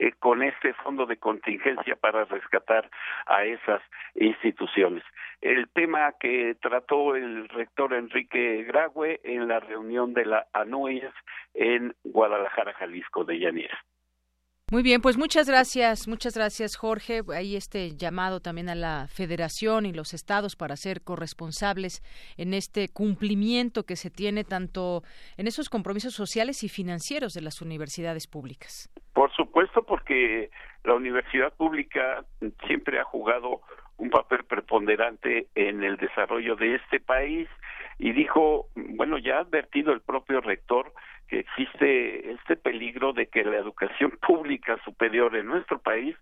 eh, 0.00 0.10
con 0.18 0.42
este 0.42 0.74
fondo 0.74 1.06
de 1.06 1.18
contingencia 1.18 1.94
para 1.94 2.24
rescatar 2.24 2.90
a 3.26 3.44
esas 3.44 3.80
instituciones. 4.16 5.04
El 5.40 5.68
tema 5.70 6.12
que 6.20 6.56
trató 6.60 7.16
el 7.16 7.48
rector 7.48 7.94
Enrique 7.94 8.62
Graue 8.64 9.20
en 9.24 9.48
la 9.48 9.60
reunión 9.60 10.12
de 10.12 10.26
la 10.26 10.46
ANUES 10.52 11.12
en 11.54 11.94
Guadalajara, 12.04 12.74
Jalisco 12.74 13.24
de 13.24 13.38
Yanira. 13.38 13.78
Muy 14.72 14.84
bien, 14.84 15.00
pues 15.00 15.18
muchas 15.18 15.48
gracias, 15.48 16.06
muchas 16.06 16.36
gracias 16.36 16.76
Jorge. 16.76 17.22
Ahí 17.34 17.56
este 17.56 17.96
llamado 17.96 18.38
también 18.38 18.68
a 18.68 18.76
la 18.76 19.08
federación 19.08 19.84
y 19.84 19.92
los 19.92 20.14
estados 20.14 20.54
para 20.54 20.76
ser 20.76 21.02
corresponsables 21.02 22.02
en 22.36 22.54
este 22.54 22.88
cumplimiento 22.88 23.82
que 23.82 23.96
se 23.96 24.10
tiene 24.10 24.44
tanto 24.44 25.02
en 25.36 25.48
esos 25.48 25.68
compromisos 25.68 26.14
sociales 26.14 26.62
y 26.62 26.68
financieros 26.68 27.34
de 27.34 27.40
las 27.40 27.60
universidades 27.62 28.28
públicas. 28.28 28.88
Por 29.12 29.32
supuesto, 29.32 29.82
porque 29.82 30.52
la 30.84 30.94
universidad 30.94 31.52
pública 31.54 32.24
siempre 32.68 33.00
ha 33.00 33.04
jugado 33.04 33.62
un 34.00 34.08
papel 34.08 34.44
preponderante 34.44 35.46
en 35.54 35.84
el 35.84 35.96
desarrollo 35.98 36.56
de 36.56 36.76
este 36.76 37.00
país 37.00 37.48
y 37.98 38.12
dijo, 38.12 38.68
bueno, 38.74 39.18
ya 39.18 39.36
ha 39.36 39.40
advertido 39.40 39.92
el 39.92 40.00
propio 40.00 40.40
rector 40.40 40.92
que 41.28 41.40
existe 41.40 42.32
este 42.32 42.56
peligro 42.56 43.12
de 43.12 43.26
que 43.26 43.44
la 43.44 43.58
educación 43.58 44.10
pública 44.26 44.78
superior 44.84 45.36
en 45.36 45.46
nuestro 45.46 45.78
país 45.78 46.16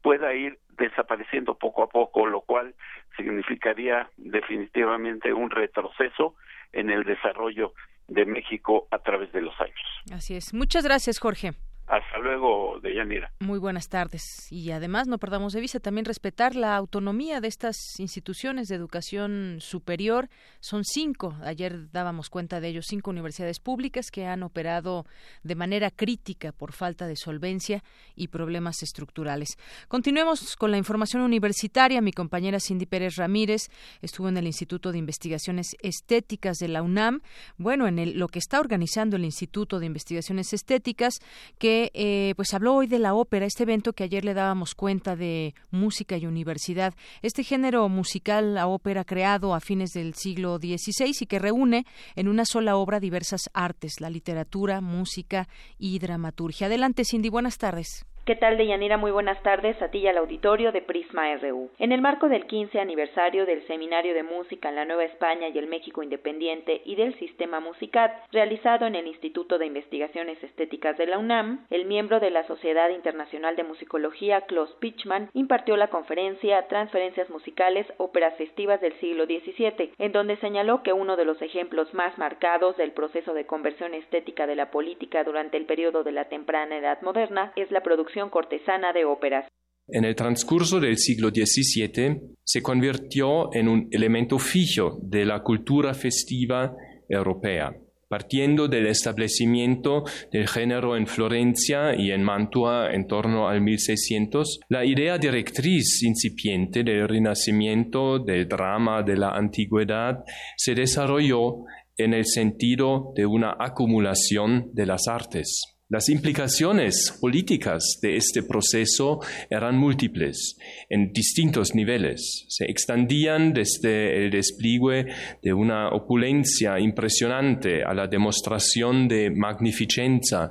pueda 0.00 0.32
ir 0.32 0.58
desapareciendo 0.78 1.58
poco 1.58 1.82
a 1.82 1.88
poco, 1.88 2.26
lo 2.26 2.40
cual 2.42 2.74
significaría 3.16 4.08
definitivamente 4.16 5.32
un 5.32 5.50
retroceso 5.50 6.36
en 6.72 6.88
el 6.88 7.02
desarrollo 7.02 7.74
de 8.06 8.24
México 8.24 8.86
a 8.92 9.00
través 9.00 9.32
de 9.32 9.42
los 9.42 9.60
años. 9.60 10.14
Así 10.14 10.36
es. 10.36 10.54
Muchas 10.54 10.84
gracias, 10.84 11.18
Jorge. 11.18 11.50
Hasta 11.88 12.18
luego, 12.18 12.78
Deyanira. 12.82 13.32
Muy 13.40 13.58
buenas 13.58 13.88
tardes. 13.88 14.22
Y 14.50 14.72
además, 14.72 15.08
no 15.08 15.16
perdamos 15.16 15.54
de 15.54 15.62
vista 15.62 15.80
también 15.80 16.04
respetar 16.04 16.54
la 16.54 16.76
autonomía 16.76 17.40
de 17.40 17.48
estas 17.48 17.76
instituciones 17.98 18.68
de 18.68 18.74
educación 18.74 19.56
superior. 19.60 20.28
Son 20.60 20.84
cinco, 20.84 21.34
ayer 21.42 21.90
dábamos 21.90 22.28
cuenta 22.28 22.60
de 22.60 22.68
ellos, 22.68 22.84
cinco 22.88 23.10
universidades 23.10 23.58
públicas 23.58 24.10
que 24.10 24.26
han 24.26 24.42
operado 24.42 25.06
de 25.42 25.54
manera 25.54 25.90
crítica 25.90 26.52
por 26.52 26.72
falta 26.72 27.06
de 27.06 27.16
solvencia 27.16 27.82
y 28.14 28.28
problemas 28.28 28.82
estructurales. 28.82 29.56
Continuemos 29.88 30.56
con 30.56 30.70
la 30.70 30.76
información 30.76 31.22
universitaria. 31.22 32.02
Mi 32.02 32.12
compañera 32.12 32.60
Cindy 32.60 32.84
Pérez 32.84 33.16
Ramírez 33.16 33.70
estuvo 34.02 34.28
en 34.28 34.36
el 34.36 34.46
Instituto 34.46 34.92
de 34.92 34.98
Investigaciones 34.98 35.74
Estéticas 35.80 36.58
de 36.58 36.68
la 36.68 36.82
UNAM. 36.82 37.22
Bueno, 37.56 37.86
en 37.86 37.98
el, 37.98 38.18
lo 38.18 38.28
que 38.28 38.40
está 38.40 38.60
organizando 38.60 39.16
el 39.16 39.24
Instituto 39.24 39.78
de 39.80 39.86
Investigaciones 39.86 40.52
Estéticas, 40.52 41.20
que 41.58 41.77
eh, 41.94 42.34
pues 42.36 42.54
habló 42.54 42.74
hoy 42.74 42.86
de 42.86 42.98
la 42.98 43.14
ópera, 43.14 43.46
este 43.46 43.62
evento 43.62 43.92
que 43.92 44.04
ayer 44.04 44.24
le 44.24 44.34
dábamos 44.34 44.74
cuenta 44.74 45.16
de 45.16 45.54
música 45.70 46.16
y 46.16 46.26
universidad, 46.26 46.94
este 47.22 47.44
género 47.44 47.88
musical, 47.88 48.54
la 48.54 48.66
ópera 48.66 49.04
creado 49.04 49.54
a 49.54 49.60
fines 49.60 49.92
del 49.92 50.14
siglo 50.14 50.58
XVI 50.58 51.12
y 51.20 51.26
que 51.26 51.38
reúne 51.38 51.86
en 52.16 52.28
una 52.28 52.44
sola 52.44 52.76
obra 52.76 53.00
diversas 53.00 53.42
artes, 53.52 54.00
la 54.00 54.10
literatura, 54.10 54.80
música 54.80 55.48
y 55.78 55.98
dramaturgia. 55.98 56.66
Adelante, 56.66 57.04
Cindy, 57.04 57.28
buenas 57.28 57.58
tardes. 57.58 58.07
¿Qué 58.28 58.36
tal, 58.36 58.58
Deyanira? 58.58 58.98
Muy 58.98 59.10
buenas 59.10 59.42
tardes 59.42 59.80
a 59.80 59.88
ti 59.88 60.00
y 60.00 60.06
al 60.06 60.18
auditorio 60.18 60.70
de 60.70 60.82
Prisma 60.82 61.34
RU. 61.36 61.70
En 61.78 61.92
el 61.92 62.02
marco 62.02 62.28
del 62.28 62.44
15 62.44 62.78
aniversario 62.78 63.46
del 63.46 63.66
Seminario 63.66 64.12
de 64.12 64.22
Música 64.22 64.68
en 64.68 64.74
la 64.74 64.84
Nueva 64.84 65.04
España 65.04 65.48
y 65.48 65.56
el 65.56 65.66
México 65.66 66.02
Independiente 66.02 66.82
y 66.84 66.94
del 66.96 67.18
Sistema 67.18 67.58
Musicat, 67.58 68.12
realizado 68.30 68.84
en 68.84 68.96
el 68.96 69.06
Instituto 69.06 69.56
de 69.56 69.64
Investigaciones 69.64 70.44
Estéticas 70.44 70.98
de 70.98 71.06
la 71.06 71.18
UNAM, 71.18 71.64
el 71.70 71.86
miembro 71.86 72.20
de 72.20 72.28
la 72.28 72.46
Sociedad 72.46 72.90
Internacional 72.90 73.56
de 73.56 73.64
Musicología, 73.64 74.42
Klaus 74.42 74.74
Pichman, 74.78 75.30
impartió 75.32 75.78
la 75.78 75.88
conferencia 75.88 76.68
Transferencias 76.68 77.30
Musicales, 77.30 77.86
Óperas 77.96 78.36
Festivas 78.36 78.82
del 78.82 78.92
siglo 79.00 79.24
XVII, 79.24 79.94
en 79.98 80.12
donde 80.12 80.36
señaló 80.36 80.82
que 80.82 80.92
uno 80.92 81.16
de 81.16 81.24
los 81.24 81.40
ejemplos 81.40 81.94
más 81.94 82.18
marcados 82.18 82.76
del 82.76 82.92
proceso 82.92 83.32
de 83.32 83.46
conversión 83.46 83.94
estética 83.94 84.46
de 84.46 84.56
la 84.56 84.70
política 84.70 85.24
durante 85.24 85.56
el 85.56 85.64
periodo 85.64 86.04
de 86.04 86.12
la 86.12 86.26
temprana 86.26 86.76
Edad 86.76 87.00
Moderna 87.00 87.54
es 87.56 87.70
la 87.70 87.80
producción 87.80 88.17
cortesana 88.28 88.92
de 88.92 89.04
óperas. 89.04 89.46
En 89.90 90.04
el 90.04 90.14
transcurso 90.14 90.80
del 90.80 90.98
siglo 90.98 91.30
XVII 91.30 92.36
se 92.44 92.60
convirtió 92.60 93.54
en 93.54 93.68
un 93.68 93.88
elemento 93.90 94.38
fijo 94.38 94.98
de 95.02 95.24
la 95.24 95.42
cultura 95.42 95.94
festiva 95.94 96.74
europea. 97.08 97.72
Partiendo 98.06 98.68
del 98.68 98.86
establecimiento 98.86 100.04
del 100.32 100.48
género 100.48 100.96
en 100.96 101.06
Florencia 101.06 101.94
y 101.94 102.10
en 102.10 102.22
Mantua 102.22 102.90
en 102.92 103.06
torno 103.06 103.48
al 103.48 103.60
1600, 103.60 104.60
la 104.68 104.84
idea 104.84 105.18
directriz 105.18 106.02
incipiente 106.02 106.82
del 106.82 107.08
renacimiento 107.08 108.18
del 108.18 108.48
drama 108.48 109.02
de 109.02 109.16
la 109.16 109.30
antigüedad 109.30 110.24
se 110.56 110.74
desarrolló 110.74 111.64
en 111.96 112.14
el 112.14 112.26
sentido 112.26 113.12
de 113.14 113.26
una 113.26 113.56
acumulación 113.58 114.70
de 114.72 114.86
las 114.86 115.06
artes. 115.08 115.77
Las 115.90 116.10
implicaciones 116.10 117.16
políticas 117.18 117.98
de 118.02 118.18
este 118.18 118.42
proceso 118.42 119.20
eran 119.48 119.78
múltiples 119.78 120.58
en 120.90 121.14
distintos 121.14 121.74
niveles. 121.74 122.44
Se 122.48 122.66
extendían 122.66 123.54
desde 123.54 124.22
el 124.22 124.30
despliegue 124.30 125.06
de 125.42 125.54
una 125.54 125.88
opulencia 125.88 126.78
impresionante 126.78 127.82
a 127.82 127.94
la 127.94 128.06
demostración 128.06 129.08
de 129.08 129.30
magnificencia, 129.30 130.50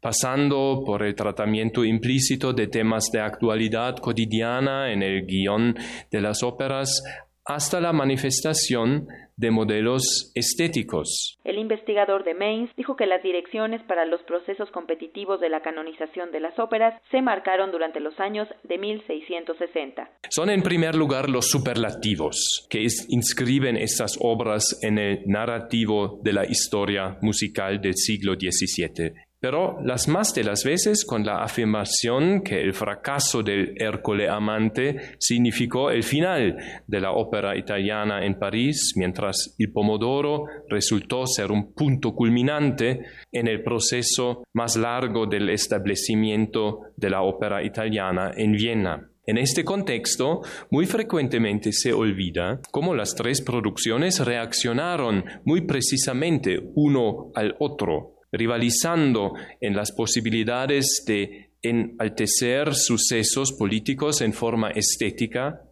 pasando 0.00 0.82
por 0.84 1.04
el 1.04 1.14
tratamiento 1.14 1.84
implícito 1.84 2.52
de 2.52 2.66
temas 2.66 3.08
de 3.12 3.20
actualidad 3.20 3.98
cotidiana 3.98 4.92
en 4.92 5.04
el 5.04 5.26
guion 5.26 5.76
de 6.10 6.20
las 6.20 6.42
óperas, 6.42 7.04
hasta 7.44 7.80
la 7.80 7.92
manifestación 7.92 9.06
de 9.36 9.50
modelos 9.50 10.32
estéticos. 10.34 11.38
El 11.44 11.58
investigador 11.58 12.24
de 12.24 12.34
Mainz 12.34 12.70
dijo 12.76 12.96
que 12.96 13.06
las 13.06 13.22
direcciones 13.22 13.82
para 13.82 14.06
los 14.06 14.22
procesos 14.22 14.70
competitivos 14.70 15.40
de 15.40 15.48
la 15.48 15.60
canonización 15.60 16.32
de 16.32 16.40
las 16.40 16.58
óperas 16.58 17.00
se 17.10 17.22
marcaron 17.22 17.70
durante 17.70 18.00
los 18.00 18.18
años 18.18 18.48
de 18.64 18.78
1660. 18.78 20.10
Son 20.30 20.50
en 20.50 20.62
primer 20.62 20.94
lugar 20.94 21.28
los 21.28 21.50
superlativos 21.50 22.66
que 22.70 22.86
inscriben 23.08 23.76
estas 23.76 24.16
obras 24.20 24.78
en 24.82 24.98
el 24.98 25.22
narrativo 25.26 26.18
de 26.22 26.32
la 26.32 26.46
historia 26.46 27.18
musical 27.20 27.80
del 27.80 27.94
siglo 27.94 28.34
XVII 28.34 29.25
pero 29.40 29.78
las 29.82 30.08
más 30.08 30.34
de 30.34 30.44
las 30.44 30.64
veces 30.64 31.04
con 31.04 31.24
la 31.24 31.42
afirmación 31.42 32.42
que 32.42 32.60
el 32.60 32.72
fracaso 32.72 33.42
del 33.42 33.74
Hércole 33.76 34.28
amante 34.28 35.16
significó 35.18 35.90
el 35.90 36.02
final 36.02 36.56
de 36.86 37.00
la 37.00 37.12
ópera 37.12 37.56
italiana 37.56 38.24
en 38.24 38.38
París, 38.38 38.94
mientras 38.96 39.54
el 39.58 39.72
Pomodoro 39.72 40.46
resultó 40.68 41.26
ser 41.26 41.52
un 41.52 41.72
punto 41.72 42.14
culminante 42.14 43.00
en 43.30 43.48
el 43.48 43.62
proceso 43.62 44.44
más 44.54 44.76
largo 44.76 45.26
del 45.26 45.50
establecimiento 45.50 46.80
de 46.96 47.10
la 47.10 47.22
ópera 47.22 47.62
italiana 47.62 48.32
en 48.36 48.52
Viena. 48.52 49.10
En 49.28 49.38
este 49.38 49.64
contexto, 49.64 50.42
muy 50.70 50.86
frecuentemente 50.86 51.72
se 51.72 51.92
olvida 51.92 52.60
cómo 52.70 52.94
las 52.94 53.16
tres 53.16 53.42
producciones 53.42 54.24
reaccionaron 54.24 55.24
muy 55.44 55.62
precisamente 55.62 56.60
uno 56.76 57.32
al 57.34 57.56
otro 57.58 58.15
rivalizando 58.32 59.34
en 59.60 59.74
las 59.74 59.92
posibilidades 59.92 61.04
de 61.06 61.50
enaltecer 61.62 62.74
sucesos 62.74 63.52
políticos 63.52 64.20
en 64.20 64.32
forma 64.32 64.70
estética, 64.70 65.62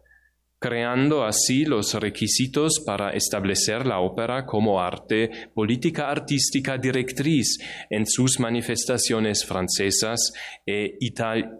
creando 0.59 1.25
así 1.25 1.65
los 1.65 1.93
requisitos 1.93 2.81
para 2.85 3.11
establecer 3.11 3.85
la 3.85 3.99
ópera 3.99 4.45
como 4.45 4.81
arte 4.81 5.49
política 5.53 6.09
artística 6.09 6.77
directriz 6.77 7.59
en 7.89 8.05
sus 8.07 8.39
manifestaciones 8.39 9.43
francesas 9.45 10.31
e 10.65 10.97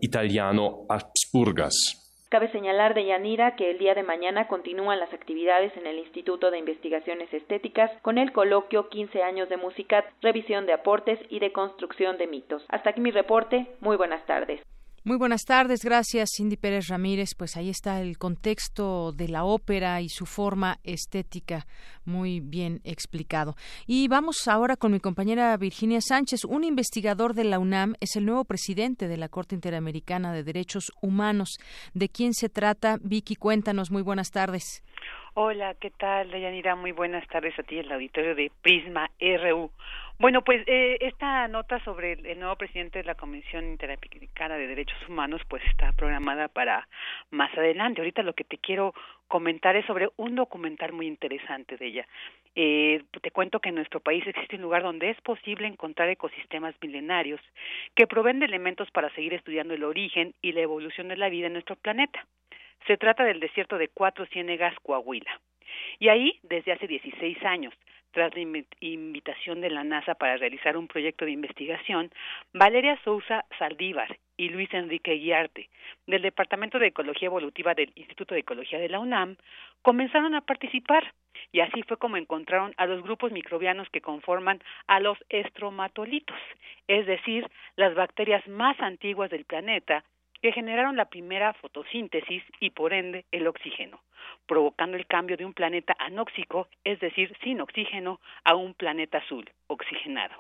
italiano-habsburgas. 0.02 2.05
Cabe 2.36 2.52
señalar 2.52 2.96
de 2.96 3.06
Yanira 3.06 3.56
que 3.56 3.72
el 3.72 3.78
día 3.78 3.96
de 3.96 4.04
mañana 4.04 4.50
continúan 4.50 5.00
las 5.00 5.14
actividades 5.14 5.72
en 5.78 5.88
el 5.88 6.00
Instituto 6.00 6.52
de 6.52 6.58
Investigaciones 6.58 7.34
Estéticas 7.34 7.90
con 8.02 8.18
el 8.18 8.34
coloquio 8.34 8.90
15 8.90 9.24
años 9.24 9.48
de 9.48 9.56
Musicat, 9.56 10.04
revisión 10.22 10.66
de 10.66 10.74
aportes 10.74 11.18
y 11.30 11.40
de 11.40 11.54
construcción 11.54 12.18
de 12.18 12.28
mitos. 12.28 12.66
Hasta 12.68 12.90
aquí 12.90 13.00
mi 13.00 13.12
reporte. 13.12 13.68
Muy 13.80 13.96
buenas 13.96 14.26
tardes. 14.26 14.60
Muy 15.08 15.18
buenas 15.18 15.46
tardes, 15.46 15.86
gracias 15.86 16.32
Cindy 16.36 16.58
Pérez 16.58 16.88
Ramírez. 16.88 17.36
Pues 17.38 17.58
ahí 17.58 17.70
está 17.70 18.02
el 18.02 18.18
contexto 18.18 19.12
de 19.12 19.28
la 19.28 19.44
ópera 19.44 20.02
y 20.02 20.10
su 20.10 20.26
forma 20.26 20.78
estética 20.84 21.68
muy 22.06 22.40
bien 22.40 22.82
explicado. 22.84 23.54
Y 23.86 24.08
vamos 24.08 24.48
ahora 24.48 24.78
con 24.78 24.92
mi 24.92 25.00
compañera 25.00 25.56
Virginia 25.58 26.02
Sánchez. 26.02 26.44
Un 26.44 26.64
investigador 26.64 27.36
de 27.36 27.44
la 27.44 27.60
UNAM 27.60 27.94
es 28.00 28.16
el 28.16 28.26
nuevo 28.26 28.46
presidente 28.46 29.08
de 29.08 29.18
la 29.18 29.30
Corte 29.30 29.54
Interamericana 29.54 30.34
de 30.34 30.44
Derechos 30.44 30.92
Humanos. 31.04 31.60
¿De 31.94 32.10
quién 32.10 32.34
se 32.34 32.50
trata? 32.50 32.98
Vicky, 33.00 33.36
cuéntanos. 33.36 33.92
Muy 33.92 34.02
buenas 34.02 34.32
tardes. 34.32 34.84
Hola, 35.36 35.76
¿qué 35.82 35.92
tal, 35.92 36.32
Deyanira? 36.32 36.76
Muy 36.76 36.94
buenas 36.94 37.28
tardes 37.28 37.54
a 37.60 37.64
ti, 37.64 37.78
el 37.78 37.92
auditorio 37.92 38.34
de 38.34 38.52
Prisma 38.64 39.12
RU. 39.20 39.70
Bueno, 40.18 40.44
pues 40.44 40.64
eh, 40.66 40.98
esta 41.02 41.46
nota 41.50 41.84
sobre 41.84 42.14
el, 42.14 42.40
nuevo 42.40 42.56
presidente 42.56 43.00
de 43.00 43.04
la 43.04 43.16
Comisión 43.16 43.66
Interamericana 43.66 44.56
de 44.56 44.66
Derechos 44.66 44.98
Humanos, 45.10 45.42
pues 45.50 45.62
está 45.66 45.92
programada 45.92 46.48
para 46.48 46.88
más 47.32 47.52
adelante. 47.58 48.00
Ahorita 48.00 48.24
lo 48.24 48.32
que 48.32 48.46
te 48.46 48.58
quiero 48.58 48.94
comentar 49.28 49.76
es 49.76 49.86
sobre 49.86 50.08
un 50.16 50.36
documental 50.36 50.94
muy 50.94 51.08
interesante 51.08 51.76
de 51.76 51.88
ella. 51.88 52.08
Eh, 52.56 53.04
te 53.22 53.32
cuento 53.32 53.60
que 53.60 53.70
en 53.70 53.76
nuestro 53.76 54.00
país 54.00 54.26
existe 54.26 54.56
un 54.56 54.62
lugar 54.62 54.84
donde 54.84 55.10
es 55.10 55.20
posible 55.20 55.68
encontrar 55.68 56.08
ecosistemas 56.08 56.76
milenarios 56.82 57.42
que 57.94 58.08
proveen 58.08 58.40
de 58.40 58.46
elementos 58.46 58.90
para 58.92 59.14
seguir 59.16 59.34
estudiando 59.34 59.74
el 59.74 59.84
origen 59.84 60.34
y 60.42 60.54
la 60.54 60.62
evolución 60.62 61.10
de 61.10 61.18
la 61.18 61.28
vida 61.28 61.48
en 61.48 61.54
nuestro 61.54 61.76
planeta. 61.76 62.26
Se 62.88 62.96
trata 62.96 63.26
del 63.26 63.42
desierto 63.42 63.78
de 63.78 63.90
Cuatro 63.90 64.26
Ciénegas, 64.28 64.76
Coahuila. 64.82 65.42
Y 66.00 66.08
ahí, 66.08 66.40
desde 66.44 66.72
hace 66.72 66.88
16 66.88 67.44
años, 67.44 67.74
tras 68.16 68.34
la 68.34 68.64
invitación 68.80 69.60
de 69.60 69.70
la 69.70 69.84
NASA 69.84 70.16
para 70.16 70.38
realizar 70.38 70.78
un 70.78 70.88
proyecto 70.88 71.26
de 71.26 71.32
investigación, 71.32 72.10
Valeria 72.54 72.98
Sousa 73.04 73.44
Saldívar 73.60 74.18
y 74.38 74.48
Luis 74.48 74.74
Enrique 74.74 75.16
Guiarte, 75.16 75.70
del 76.08 76.22
Departamento 76.22 76.80
de 76.80 76.88
Ecología 76.88 77.26
Evolutiva 77.26 77.74
del 77.74 77.92
Instituto 77.96 78.34
de 78.34 78.40
Ecología 78.40 78.80
de 78.80 78.88
la 78.88 79.00
UNAM, 79.00 79.36
comenzaron 79.82 80.34
a 80.34 80.40
participar 80.40 81.14
y 81.52 81.60
así 81.60 81.84
fue 81.84 81.98
como 81.98 82.16
encontraron 82.16 82.74
a 82.78 82.86
los 82.86 83.04
grupos 83.04 83.34
microbianos 83.34 83.90
que 83.90 84.00
conforman 84.00 84.62
a 84.88 85.02
los 85.02 85.18
estromatolitos, 85.28 86.38
es 86.88 87.06
decir, 87.06 87.46
las 87.76 87.96
bacterias 87.96 88.48
más 88.48 88.80
antiguas 88.80 89.30
del 89.30 89.44
planeta 89.44 90.06
que 90.46 90.52
generaron 90.52 90.96
la 90.96 91.06
primera 91.06 91.54
fotosíntesis 91.54 92.44
y 92.60 92.70
por 92.70 92.94
ende 92.94 93.26
el 93.32 93.48
oxígeno, 93.48 94.04
provocando 94.46 94.96
el 94.96 95.08
cambio 95.08 95.38
de 95.38 95.44
un 95.44 95.54
planeta 95.54 95.96
anóxico, 95.98 96.68
es 96.84 97.00
decir, 97.00 97.36
sin 97.44 97.62
oxígeno, 97.62 98.20
a 98.44 98.54
un 98.54 98.76
planeta 98.76 99.18
azul, 99.18 99.50
oxigenado. 99.66 100.36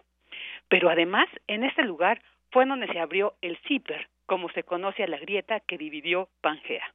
Pero 0.69 0.91
además, 0.91 1.27
en 1.47 1.63
este 1.63 1.81
lugar 1.81 2.21
fue 2.51 2.67
donde 2.67 2.85
se 2.85 3.00
abrió 3.00 3.33
el 3.41 3.57
CIPER, 3.67 4.07
como 4.27 4.47
se 4.50 4.62
conoce 4.62 5.01
a 5.01 5.07
la 5.07 5.17
grieta 5.17 5.59
que 5.62 5.79
dividió 5.79 6.29
Pangea. 6.41 6.93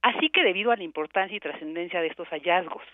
Así 0.00 0.30
que 0.30 0.42
debido 0.42 0.72
a 0.72 0.76
la 0.76 0.84
importancia 0.84 1.36
y 1.36 1.40
trascendencia 1.40 2.00
de 2.00 2.06
estos 2.06 2.28
hallazgos, 2.28 2.84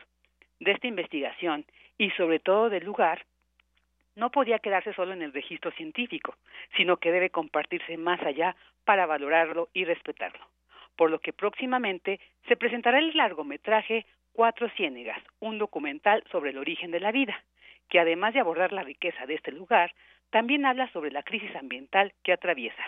de 0.58 0.72
esta 0.72 0.88
investigación 0.88 1.64
y 1.96 2.10
sobre 2.10 2.40
todo 2.40 2.70
del 2.70 2.84
lugar, 2.84 3.24
no 4.14 4.30
podía 4.30 4.58
quedarse 4.58 4.92
solo 4.94 5.12
en 5.12 5.22
el 5.22 5.32
registro 5.32 5.70
científico, 5.72 6.36
sino 6.76 6.98
que 6.98 7.12
debe 7.12 7.30
compartirse 7.30 7.96
más 7.96 8.20
allá 8.22 8.56
para 8.84 9.06
valorarlo 9.06 9.68
y 9.72 9.84
respetarlo. 9.84 10.46
Por 10.96 11.10
lo 11.10 11.20
que 11.20 11.32
próximamente 11.32 12.20
se 12.48 12.56
presentará 12.56 12.98
el 12.98 13.16
largometraje 13.16 14.06
Cuatro 14.32 14.68
Ciénegas, 14.70 15.22
un 15.40 15.58
documental 15.58 16.24
sobre 16.30 16.50
el 16.50 16.58
origen 16.58 16.90
de 16.90 17.00
la 17.00 17.12
vida, 17.12 17.44
que 17.88 18.00
además 18.00 18.32
de 18.32 18.40
abordar 18.40 18.72
la 18.72 18.82
riqueza 18.82 19.26
de 19.26 19.34
este 19.34 19.52
lugar, 19.52 19.92
también 20.30 20.64
habla 20.64 20.90
sobre 20.92 21.10
la 21.10 21.22
crisis 21.22 21.54
ambiental 21.56 22.14
que 22.22 22.32
atraviesa. 22.32 22.82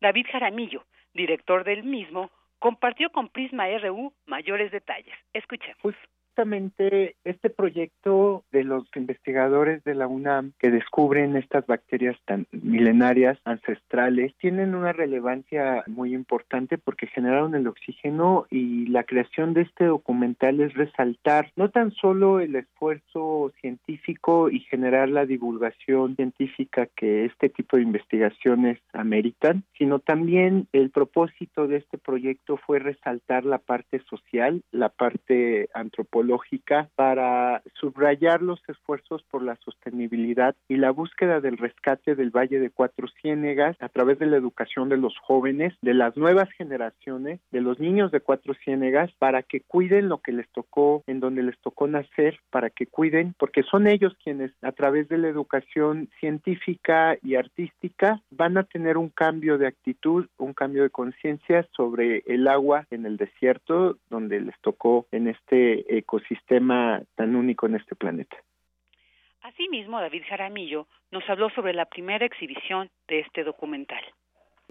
David 0.00 0.26
Jaramillo, 0.30 0.84
director 1.14 1.64
del 1.64 1.84
mismo, 1.84 2.30
compartió 2.58 3.10
con 3.10 3.28
Prisma 3.28 3.66
RU 3.78 4.12
mayores 4.26 4.70
detalles. 4.70 5.14
Escuchemos. 5.32 5.94
Justamente 6.34 7.16
este 7.24 7.50
proyecto 7.50 8.42
de 8.52 8.64
los 8.64 8.84
investigadores 8.96 9.84
de 9.84 9.94
la 9.94 10.06
UNAM 10.06 10.52
que 10.58 10.70
descubren 10.70 11.36
estas 11.36 11.66
bacterias 11.66 12.16
tan 12.24 12.46
milenarias, 12.52 13.38
ancestrales, 13.44 14.34
tienen 14.38 14.74
una 14.74 14.94
relevancia 14.94 15.84
muy 15.88 16.14
importante 16.14 16.78
porque 16.78 17.06
generaron 17.06 17.54
el 17.54 17.66
oxígeno 17.66 18.46
y 18.48 18.86
la 18.86 19.04
creación 19.04 19.52
de 19.52 19.60
este 19.60 19.84
documental 19.84 20.60
es 20.62 20.72
resaltar 20.72 21.52
no 21.54 21.68
tan 21.68 21.90
solo 21.90 22.40
el 22.40 22.56
esfuerzo 22.56 23.52
científico 23.60 24.48
y 24.48 24.60
generar 24.60 25.10
la 25.10 25.26
divulgación 25.26 26.16
científica 26.16 26.88
que 26.96 27.26
este 27.26 27.50
tipo 27.50 27.76
de 27.76 27.82
investigaciones 27.82 28.78
ameritan, 28.94 29.64
sino 29.76 29.98
también 29.98 30.66
el 30.72 30.88
propósito 30.88 31.66
de 31.66 31.76
este 31.76 31.98
proyecto 31.98 32.56
fue 32.56 32.78
resaltar 32.78 33.44
la 33.44 33.58
parte 33.58 34.00
social, 34.08 34.62
la 34.70 34.88
parte 34.88 35.68
antropológica, 35.74 36.21
lógica 36.22 36.88
para 36.94 37.62
subrayar 37.74 38.42
los 38.42 38.60
esfuerzos 38.68 39.22
por 39.24 39.42
la 39.42 39.56
sostenibilidad 39.64 40.54
y 40.68 40.76
la 40.76 40.90
búsqueda 40.90 41.40
del 41.40 41.58
rescate 41.58 42.14
del 42.14 42.30
Valle 42.30 42.58
de 42.58 42.70
Cuatro 42.70 43.08
Ciénegas 43.20 43.76
a 43.80 43.88
través 43.88 44.18
de 44.18 44.26
la 44.26 44.36
educación 44.36 44.88
de 44.88 44.96
los 44.96 45.16
jóvenes, 45.18 45.74
de 45.82 45.94
las 45.94 46.16
nuevas 46.16 46.50
generaciones, 46.52 47.40
de 47.50 47.60
los 47.60 47.78
niños 47.78 48.10
de 48.10 48.20
Cuatro 48.20 48.54
Ciénegas, 48.54 49.10
para 49.18 49.42
que 49.42 49.60
cuiden 49.60 50.08
lo 50.08 50.18
que 50.18 50.32
les 50.32 50.48
tocó, 50.50 51.02
en 51.06 51.20
donde 51.20 51.42
les 51.42 51.58
tocó 51.60 51.86
nacer, 51.86 52.38
para 52.50 52.70
que 52.70 52.86
cuiden, 52.86 53.34
porque 53.38 53.62
son 53.62 53.86
ellos 53.86 54.14
quienes 54.22 54.52
a 54.62 54.72
través 54.72 55.08
de 55.08 55.18
la 55.18 55.28
educación 55.28 56.08
científica 56.20 57.16
y 57.22 57.34
artística 57.34 58.20
van 58.30 58.56
a 58.58 58.64
tener 58.64 58.96
un 58.96 59.08
cambio 59.08 59.58
de 59.58 59.66
actitud, 59.66 60.26
un 60.38 60.54
cambio 60.54 60.82
de 60.82 60.90
conciencia 60.90 61.66
sobre 61.76 62.22
el 62.26 62.48
agua 62.48 62.86
en 62.90 63.06
el 63.06 63.16
desierto, 63.16 63.98
donde 64.10 64.40
les 64.40 64.58
tocó 64.60 65.06
en 65.10 65.28
este 65.28 65.96
ecosistema 66.12 67.02
tan 67.14 67.34
único 67.34 67.66
en 67.66 67.76
este 67.76 67.96
planeta. 67.96 68.36
Asimismo, 69.40 70.00
David 70.00 70.22
Jaramillo 70.28 70.86
nos 71.10 71.28
habló 71.28 71.50
sobre 71.50 71.72
la 71.72 71.86
primera 71.86 72.26
exhibición 72.26 72.90
de 73.08 73.20
este 73.20 73.44
documental. 73.44 74.02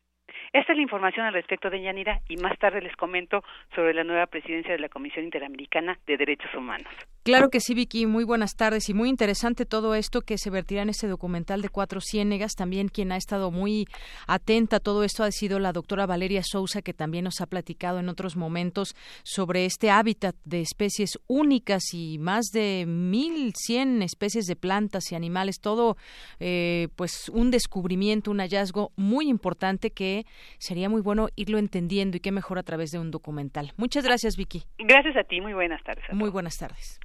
Esta 0.53 0.73
es 0.73 0.77
la 0.77 0.83
información 0.83 1.27
al 1.27 1.33
respecto 1.33 1.71
de 1.71 1.83
Yanira 1.83 2.21
y 2.29 2.37
más 2.37 2.59
tarde 2.59 2.81
les 2.81 2.95
comento 2.97 3.43
sobre 3.75 3.95
la 3.95 4.05
nueva 4.05 4.27
presidencia 4.27 4.73
de 4.73 4.79
la 4.79 4.89
Comisión 4.89 5.25
Interamericana 5.25 5.99
de 6.07 6.17
Derechos 6.17 6.55
Humanos. 6.55 6.93
Claro 7.25 7.49
que 7.49 7.61
sí, 7.61 7.75
Vicky. 7.75 8.05
Muy 8.05 8.25
buenas 8.25 8.55
tardes 8.55 8.91
y 8.91 8.95
muy 8.95 9.09
interesante 9.09 9.65
todo 9.65 9.95
esto 9.95 10.21
que 10.21 10.37
se 10.37 10.51
vertirá 10.51 10.83
en 10.83 10.91
este 10.91 11.09
documental 11.09 11.63
de 11.63 11.71
Cuatro 11.71 12.03
Ciénegas. 12.03 12.53
También 12.55 12.89
quien 12.89 13.13
ha 13.13 13.17
estado 13.17 13.51
muy 13.51 13.87
atenta 14.27 14.77
a 14.77 14.81
todo 14.81 15.05
esto 15.05 15.25
ha 15.25 15.31
sido 15.31 15.59
la 15.59 15.73
doctora 15.73 16.05
Valeria 16.05 16.43
Sousa, 16.45 16.83
que 16.83 16.93
también 16.93 17.25
nos 17.25 17.41
ha 17.41 17.47
platicado 17.47 17.99
en 17.99 18.11
otros 18.11 18.37
momentos 18.37 18.95
sobre 19.23 19.65
este 19.65 19.91
hábitat 19.91 20.37
de 20.45 20.61
especies 20.61 21.19
únicas 21.27 21.95
y 21.95 22.19
más 22.19 22.45
de 22.53 22.85
mil 22.87 23.55
cien 23.57 24.03
especies 24.03 24.45
de 24.45 24.57
plantas 24.57 25.11
y 25.11 25.15
animales. 25.15 25.61
Todo, 25.61 25.97
eh, 26.41 26.89
pues, 26.95 27.31
un 27.31 27.51
descubrimiento, 27.51 28.31
un 28.31 28.41
hallazgo 28.41 28.93
muy 28.97 29.29
importante 29.29 29.91
que 29.91 30.24
que 30.25 30.63
sería 30.63 30.89
muy 30.89 31.01
bueno 31.01 31.29
irlo 31.37 31.59
entendiendo 31.59 32.17
y 32.17 32.21
qué 32.21 32.33
mejor 32.33 32.59
a 32.59 32.63
través 32.63 32.91
de 32.91 32.99
un 32.99 33.11
documental. 33.11 33.73
Muchas 33.77 34.05
gracias, 34.05 34.37
Vicky. 34.37 34.65
Gracias 34.79 35.17
a 35.17 35.25
ti, 35.25 35.41
muy 35.41 35.53
buenas 35.53 35.83
tardes. 35.83 36.05
Muy 36.13 36.31
buenas 36.31 36.59
tardes. 36.59 37.01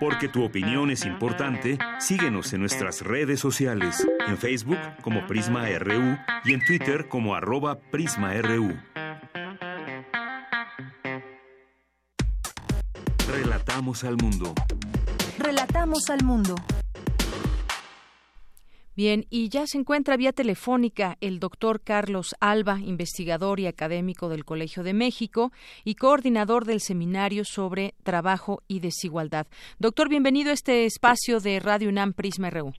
Porque 0.00 0.28
tu 0.28 0.44
opinión 0.44 0.90
es 0.90 1.06
importante, 1.06 1.78
síguenos 1.98 2.52
en 2.52 2.60
nuestras 2.60 3.02
redes 3.02 3.38
sociales, 3.38 4.06
en 4.26 4.36
Facebook 4.36 4.78
como 5.02 5.26
Prisma 5.26 5.66
RU 5.78 6.16
y 6.44 6.54
en 6.54 6.64
Twitter 6.64 7.08
como 7.08 7.34
arroba 7.34 7.78
PrismaRU. 7.78 8.76
Relatamos 13.28 14.02
al 14.04 14.16
mundo. 14.16 14.54
Relatamos 15.38 16.10
al 16.10 16.24
mundo. 16.24 16.56
Bien, 19.02 19.24
y 19.30 19.48
ya 19.48 19.66
se 19.66 19.78
encuentra 19.78 20.18
vía 20.18 20.34
telefónica 20.34 21.16
el 21.22 21.40
doctor 21.40 21.80
Carlos 21.80 22.36
Alba, 22.38 22.80
investigador 22.80 23.58
y 23.58 23.66
académico 23.66 24.28
del 24.28 24.44
Colegio 24.44 24.82
de 24.82 24.92
México 24.92 25.52
y 25.86 25.94
coordinador 25.94 26.66
del 26.66 26.80
Seminario 26.80 27.46
sobre 27.46 27.94
Trabajo 28.02 28.60
y 28.68 28.80
Desigualdad. 28.80 29.46
Doctor, 29.78 30.10
bienvenido 30.10 30.50
a 30.50 30.52
este 30.52 30.84
espacio 30.84 31.40
de 31.40 31.60
Radio 31.60 31.88
UNAM 31.88 32.12
Prisma 32.12 32.50
RU. 32.50 32.74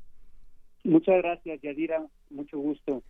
Muchas 0.84 1.23
gracias, 1.23 1.60
Yadira. 1.63 2.05
Mucho 2.29 2.60
gusto. 2.60 3.01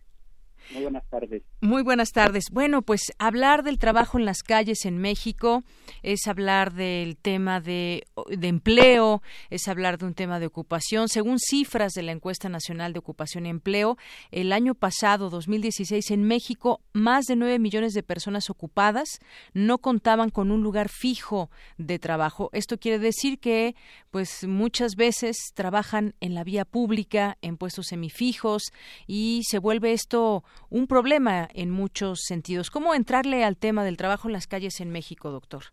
Muy 0.70 0.82
buenas 0.82 1.04
tardes. 1.08 1.42
Muy 1.60 1.82
buenas 1.82 2.12
tardes. 2.12 2.44
Bueno, 2.50 2.82
pues 2.82 3.12
hablar 3.18 3.62
del 3.62 3.78
trabajo 3.78 4.18
en 4.18 4.24
las 4.24 4.42
calles 4.42 4.84
en 4.84 4.98
México 4.98 5.62
es 6.02 6.26
hablar 6.26 6.72
del 6.72 7.16
tema 7.16 7.60
de, 7.60 8.04
de, 8.28 8.48
empleo, 8.48 9.22
es 9.50 9.68
hablar 9.68 9.98
de 9.98 10.06
un 10.06 10.14
tema 10.14 10.40
de 10.40 10.46
ocupación. 10.46 11.08
Según 11.08 11.38
cifras 11.38 11.92
de 11.92 12.02
la 12.02 12.12
encuesta 12.12 12.48
nacional 12.48 12.92
de 12.92 12.98
ocupación 12.98 13.46
y 13.46 13.50
empleo, 13.50 13.96
el 14.30 14.52
año 14.52 14.74
pasado, 14.74 15.30
2016, 15.30 16.10
en 16.10 16.24
México, 16.24 16.80
más 16.92 17.26
de 17.26 17.36
nueve 17.36 17.58
millones 17.58 17.92
de 17.92 18.02
personas 18.02 18.50
ocupadas 18.50 19.20
no 19.52 19.78
contaban 19.78 20.30
con 20.30 20.50
un 20.50 20.62
lugar 20.62 20.88
fijo 20.88 21.50
de 21.78 21.98
trabajo. 21.98 22.50
Esto 22.52 22.78
quiere 22.78 22.98
decir 22.98 23.38
que, 23.38 23.74
pues, 24.10 24.46
muchas 24.46 24.96
veces 24.96 25.36
trabajan 25.54 26.14
en 26.20 26.34
la 26.34 26.44
vía 26.44 26.64
pública, 26.64 27.36
en 27.42 27.56
puestos 27.56 27.86
semifijos, 27.86 28.72
y 29.06 29.42
se 29.44 29.58
vuelve 29.58 29.92
esto 29.92 30.44
un 30.70 30.86
problema 30.86 31.48
en 31.54 31.70
muchos 31.70 32.22
sentidos. 32.22 32.70
¿Cómo 32.70 32.94
entrarle 32.94 33.44
al 33.44 33.56
tema 33.56 33.84
del 33.84 33.96
trabajo 33.96 34.28
en 34.28 34.32
las 34.32 34.46
calles 34.46 34.80
en 34.80 34.90
México, 34.90 35.30
doctor? 35.30 35.64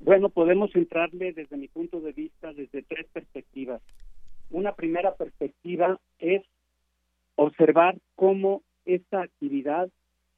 Bueno, 0.00 0.28
podemos 0.28 0.74
entrarle 0.74 1.32
desde 1.32 1.56
mi 1.56 1.68
punto 1.68 2.00
de 2.00 2.12
vista 2.12 2.52
desde 2.52 2.82
tres 2.82 3.06
perspectivas. 3.12 3.80
Una 4.50 4.72
primera 4.74 5.14
perspectiva 5.14 5.98
es 6.18 6.42
observar 7.36 7.96
cómo 8.14 8.62
esta 8.84 9.22
actividad 9.22 9.88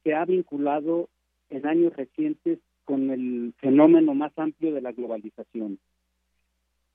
se 0.05 0.15
ha 0.15 0.25
vinculado 0.25 1.09
en 1.51 1.67
años 1.67 1.95
recientes 1.97 2.61
con 2.85 3.11
el 3.11 3.55
fenómeno 3.59 4.15
más 4.15 4.33
amplio 4.39 4.73
de 4.73 4.81
la 4.81 4.93
globalización. 4.93 5.79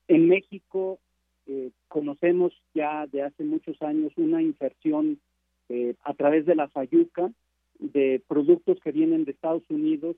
En 0.07 0.27
México 0.27 0.99
eh, 1.47 1.71
conocemos 1.87 2.53
ya 2.73 3.05
de 3.07 3.23
hace 3.23 3.43
muchos 3.43 3.81
años 3.81 4.13
una 4.15 4.41
inserción 4.41 5.19
eh, 5.73 5.95
a 6.03 6.13
través 6.13 6.45
de 6.45 6.53
la 6.53 6.67
Fayuca 6.67 7.31
de 7.79 8.21
productos 8.27 8.77
que 8.81 8.91
vienen 8.91 9.23
de 9.23 9.31
Estados 9.31 9.63
Unidos 9.69 10.17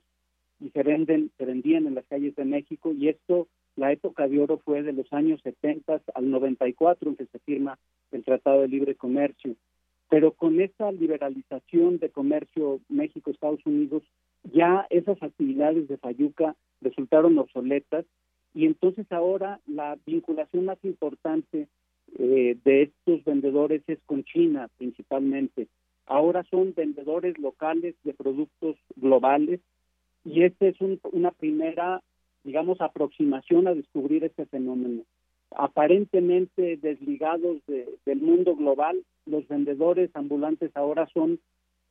y 0.60 0.72
se 0.72 0.82
venden, 0.82 1.30
se 1.38 1.46
vendían 1.46 1.86
en 1.86 1.94
las 1.94 2.08
calles 2.08 2.36
de 2.36 2.44
México 2.44 2.92
y 2.92 3.10
esto, 3.10 3.48
la 3.76 3.92
época 3.92 4.28
de 4.28 4.42
oro 4.42 4.58
fue 4.58 4.82
de 4.82 4.94
los 4.94 5.14
años 5.14 5.42
70 5.44 6.02
al 6.16 6.32
94 6.32 7.08
en 7.08 7.16
que 7.16 7.28
se 7.28 7.38
firma 7.38 7.78
el 8.12 8.24
Tratado 8.24 8.62
de 8.62 8.68
Libre 8.68 8.96
Comercio. 8.96 9.56
Pero 10.10 10.32
con 10.32 10.60
esa 10.60 10.92
liberalización 10.92 12.00
de 12.00 12.10
comercio 12.10 12.80
México-Estados 12.90 13.64
Unidos, 13.64 14.02
ya 14.52 14.88
esas 14.90 15.22
actividades 15.22 15.88
de 15.88 15.98
Fayuca 15.98 16.56
resultaron 16.82 17.38
obsoletas 17.38 18.06
y 18.56 18.66
entonces 18.66 19.06
ahora 19.12 19.60
la 19.68 20.00
vinculación 20.04 20.66
más 20.66 20.84
importante 20.84 21.68
eh, 22.18 22.58
de 22.64 22.84
estos 22.84 23.24
vendedores 23.26 23.82
es 23.88 24.00
con 24.06 24.24
China 24.24 24.70
principalmente. 24.78 25.68
Ahora 26.06 26.44
son 26.50 26.74
vendedores 26.76 27.38
locales 27.40 27.96
de 28.04 28.14
productos 28.14 28.76
globales 28.96 29.62
y 30.26 30.44
esta 30.44 30.68
es 30.68 30.76
una 31.12 31.32
primera, 31.32 32.02
digamos, 32.44 32.82
aproximación 32.82 33.68
a 33.68 33.74
descubrir 33.74 34.24
este 34.24 34.46
fenómeno. 34.46 35.04
Aparentemente 35.56 36.78
desligados 36.78 37.58
del 37.68 38.22
mundo 38.22 38.56
global, 38.56 39.04
los 39.26 39.48
vendedores 39.48 40.10
ambulantes 40.14 40.72
ahora 40.76 41.08
son 41.14 41.40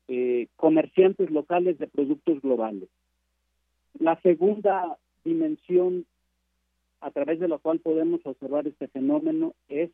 eh, 0.08 0.48
comerciantes 0.56 1.30
locales 1.30 1.78
de 1.78 1.86
productos 1.86 2.40
globales. 2.42 2.88
La 3.98 4.20
segunda 4.20 4.98
dimensión 5.24 6.06
a 7.00 7.10
través 7.10 7.40
de 7.40 7.48
la 7.48 7.58
cual 7.58 7.80
podemos 7.80 8.20
observar 8.24 8.66
este 8.66 8.88
fenómeno 8.88 9.54
es 9.68 9.90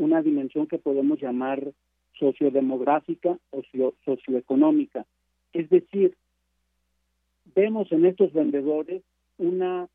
una 0.00 0.22
dimensión 0.22 0.66
que 0.66 0.78
podemos 0.78 1.20
llamar 1.20 1.72
sociodemográfica 2.18 3.38
o 3.50 3.62
socioeconómica. 4.04 5.04
Es 5.52 5.68
decir, 5.68 6.16
vemos 7.54 7.92
en 7.92 8.06
estos 8.06 8.32
vendedores 8.32 9.02
una 9.36 9.88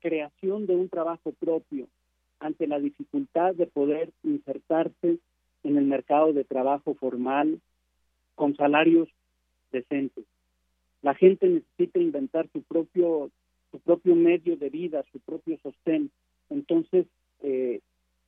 creación 0.00 0.66
de 0.66 0.76
un 0.76 0.88
trabajo 0.88 1.32
propio 1.32 1.88
ante 2.38 2.66
la 2.66 2.78
dificultad 2.78 3.54
de 3.54 3.66
poder 3.66 4.10
insertarse 4.22 5.18
en 5.64 5.78
el 5.78 5.86
mercado 5.86 6.34
de 6.34 6.44
trabajo 6.44 6.94
formal 6.94 7.60
con 8.34 8.54
salarios 8.56 9.08
decentes. 9.72 10.24
La 11.00 11.14
gente 11.14 11.48
necesita 11.48 11.98
inventar 11.98 12.46
su 12.52 12.62
propio 12.62 13.30
su 13.70 13.80
propio 13.80 14.14
medio 14.14 14.56
de 14.56 14.70
vida, 14.70 15.04
su 15.12 15.18
propio 15.20 15.58
sostén. 15.62 16.10
Entonces, 16.50 17.06
eh, 17.40 17.80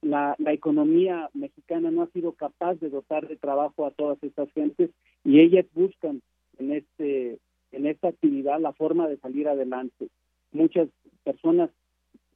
la, 0.03 0.35
la, 0.39 0.53
economía 0.53 1.29
mexicana 1.35 1.91
no 1.91 2.03
ha 2.03 2.07
sido 2.09 2.33
capaz 2.33 2.75
de 2.77 2.89
dotar 2.89 3.27
de 3.29 3.37
trabajo 3.37 3.87
a 3.87 3.91
todas 3.91 4.23
estas 4.23 4.51
gentes 4.53 4.91
y 5.25 5.41
ellas 5.41 5.67
buscan 5.75 6.23
en 6.59 6.73
este 6.73 7.39
en 7.73 7.87
esta 7.87 8.09
actividad 8.09 8.61
la 8.61 8.73
forma 8.73 9.09
de 9.09 9.19
salir 9.19 9.49
adelante. 9.49 10.09
Muchas 10.53 10.89
personas 11.25 11.71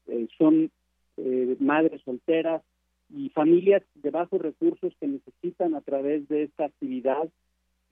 eh, 0.07 0.29
son 0.37 0.71
eh, 1.17 1.57
madres 1.61 2.03
solteras 2.03 2.63
y 3.15 3.29
familias 3.31 3.83
de 3.95 4.11
bajos 4.11 4.41
recursos 4.41 4.93
que 5.01 5.07
necesitan 5.07 5.75
a 5.75 5.81
través 5.81 6.29
de 6.29 6.45
esta 6.45 6.67
actividad 6.67 7.29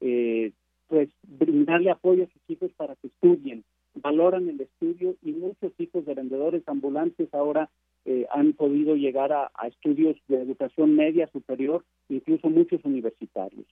eh, 0.01 0.53
pues 0.89 1.09
brindarle 1.23 1.91
apoyo 1.91 2.25
a 2.25 2.27
sus 2.27 2.43
hijos 2.49 2.73
para 2.77 2.97
que 2.97 3.07
estudien, 3.09 3.65
valoran 3.95 4.49
el 4.49 4.61
estudio 4.61 5.15
y 5.23 5.33
muchos 5.33 5.73
hijos 5.79 6.05
de 6.05 6.15
vendedores 6.15 6.67
ambulantes 6.67 7.33
ahora 7.33 7.71
eh, 8.05 8.27
han 8.31 8.55
podido 8.55 8.97
llegar 8.97 9.33
a, 9.33 9.51
estudios 9.67 10.17
de 10.29 10.41
educación 10.41 10.97
media 10.97 11.29
superior, 11.29 11.85
incluso 12.09 12.49
muchos 12.49 12.85
universitarios. 12.85 13.67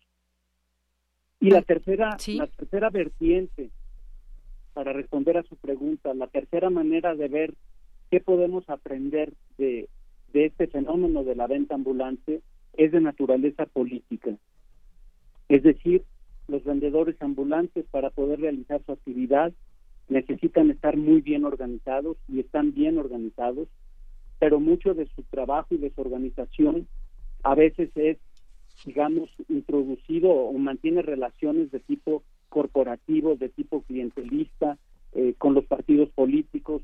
Y 1.41 1.51
la 1.51 1.62
tercera, 1.62 2.17
la 2.27 2.47
tercera 2.47 2.91
vertiente, 2.91 3.71
para 4.75 4.93
responder 4.93 5.38
a 5.38 5.45
su 5.45 5.57
pregunta, 5.57 6.12
la 6.14 6.27
tercera 6.27 6.69
manera 6.69 7.14
de 7.14 7.29
ver 7.29 7.55
qué 8.11 8.21
podemos 8.21 8.69
aprender 8.69 9.33
de, 9.57 9.88
de 10.33 10.47
este 10.47 10.67
fenómeno 10.67 11.25
de 11.25 11.35
la 11.35 11.47
venta 11.47 11.75
ambulante 11.75 12.43
es 12.75 12.93
de 12.93 13.01
naturaleza 13.01 13.67
política. 13.67 14.37
Es 15.49 15.62
decir, 15.62 16.05
los 16.49 16.64
vendedores 16.64 17.21
ambulantes 17.21 17.87
para 17.91 18.11
poder 18.11 18.41
realizar 18.41 18.83
su 18.85 18.93
actividad 18.93 19.53
necesitan 20.09 20.71
estar 20.71 20.97
muy 20.97 21.21
bien 21.21 21.45
organizados 21.45 22.17
y 22.29 22.41
están 22.41 22.73
bien 22.73 22.99
organizados 22.99 23.69
pero 24.38 24.61
mucho 24.61 24.94
de 24.94 25.07
su 25.14 25.22
trabajo 25.24 25.74
y 25.74 25.79
de 25.79 25.90
su 25.90 26.01
organización 26.01 26.87
a 27.42 27.55
veces 27.55 27.90
es, 27.94 28.18
digamos, 28.85 29.31
introducido 29.48 30.31
o 30.31 30.53
mantiene 30.55 31.03
relaciones 31.03 31.70
de 31.70 31.81
tipo 31.81 32.22
corporativo, 32.48 33.37
de 33.37 33.48
tipo 33.48 33.83
clientelista, 33.83 34.79
eh, 35.12 35.35
con 35.38 35.55
los 35.55 35.64
partidos 35.64 36.11
políticos, 36.11 36.83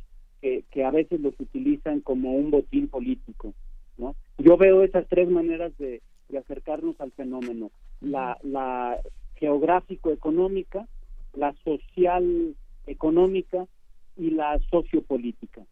que, 0.71 0.85
a 0.85 0.91
veces 0.91 1.21
los 1.21 1.33
utilizan 1.41 2.03
como 2.03 2.33
un 2.33 2.51
botín 2.51 2.89
político. 2.89 3.55
¿no? 3.97 4.15
Yo 4.37 4.59
veo 4.59 4.83
esas 4.83 5.07
tres 5.09 5.31
maneras 5.31 5.73
de, 5.79 6.03
de 6.29 6.39
acercarnos 6.39 7.01
al 7.01 7.13
fenómeno. 7.13 7.71
La, 8.03 8.37
la 8.43 8.99
geográfico-económica, 9.37 10.87
la 11.33 11.55
social-económica 11.65 13.67
y 14.17 14.31
la 14.31 14.59
sociopolítica. 14.71 15.63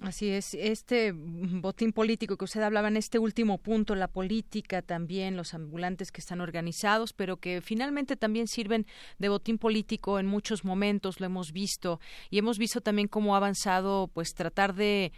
Así 0.00 0.28
es, 0.28 0.54
este 0.54 1.12
botín 1.12 1.92
político 1.92 2.36
que 2.36 2.44
usted 2.44 2.62
hablaba 2.62 2.86
en 2.86 2.96
este 2.96 3.18
último 3.18 3.58
punto, 3.58 3.96
la 3.96 4.06
política 4.06 4.80
también, 4.80 5.36
los 5.36 5.54
ambulantes 5.54 6.12
que 6.12 6.20
están 6.20 6.40
organizados, 6.40 7.12
pero 7.12 7.38
que 7.38 7.60
finalmente 7.60 8.14
también 8.14 8.46
sirven 8.46 8.86
de 9.18 9.28
botín 9.28 9.58
político 9.58 10.20
en 10.20 10.26
muchos 10.26 10.64
momentos, 10.64 11.18
lo 11.18 11.26
hemos 11.26 11.50
visto, 11.50 11.98
y 12.30 12.38
hemos 12.38 12.58
visto 12.58 12.80
también 12.80 13.08
cómo 13.08 13.34
ha 13.34 13.38
avanzado, 13.38 14.06
pues 14.14 14.34
tratar 14.34 14.76
de 14.76 15.10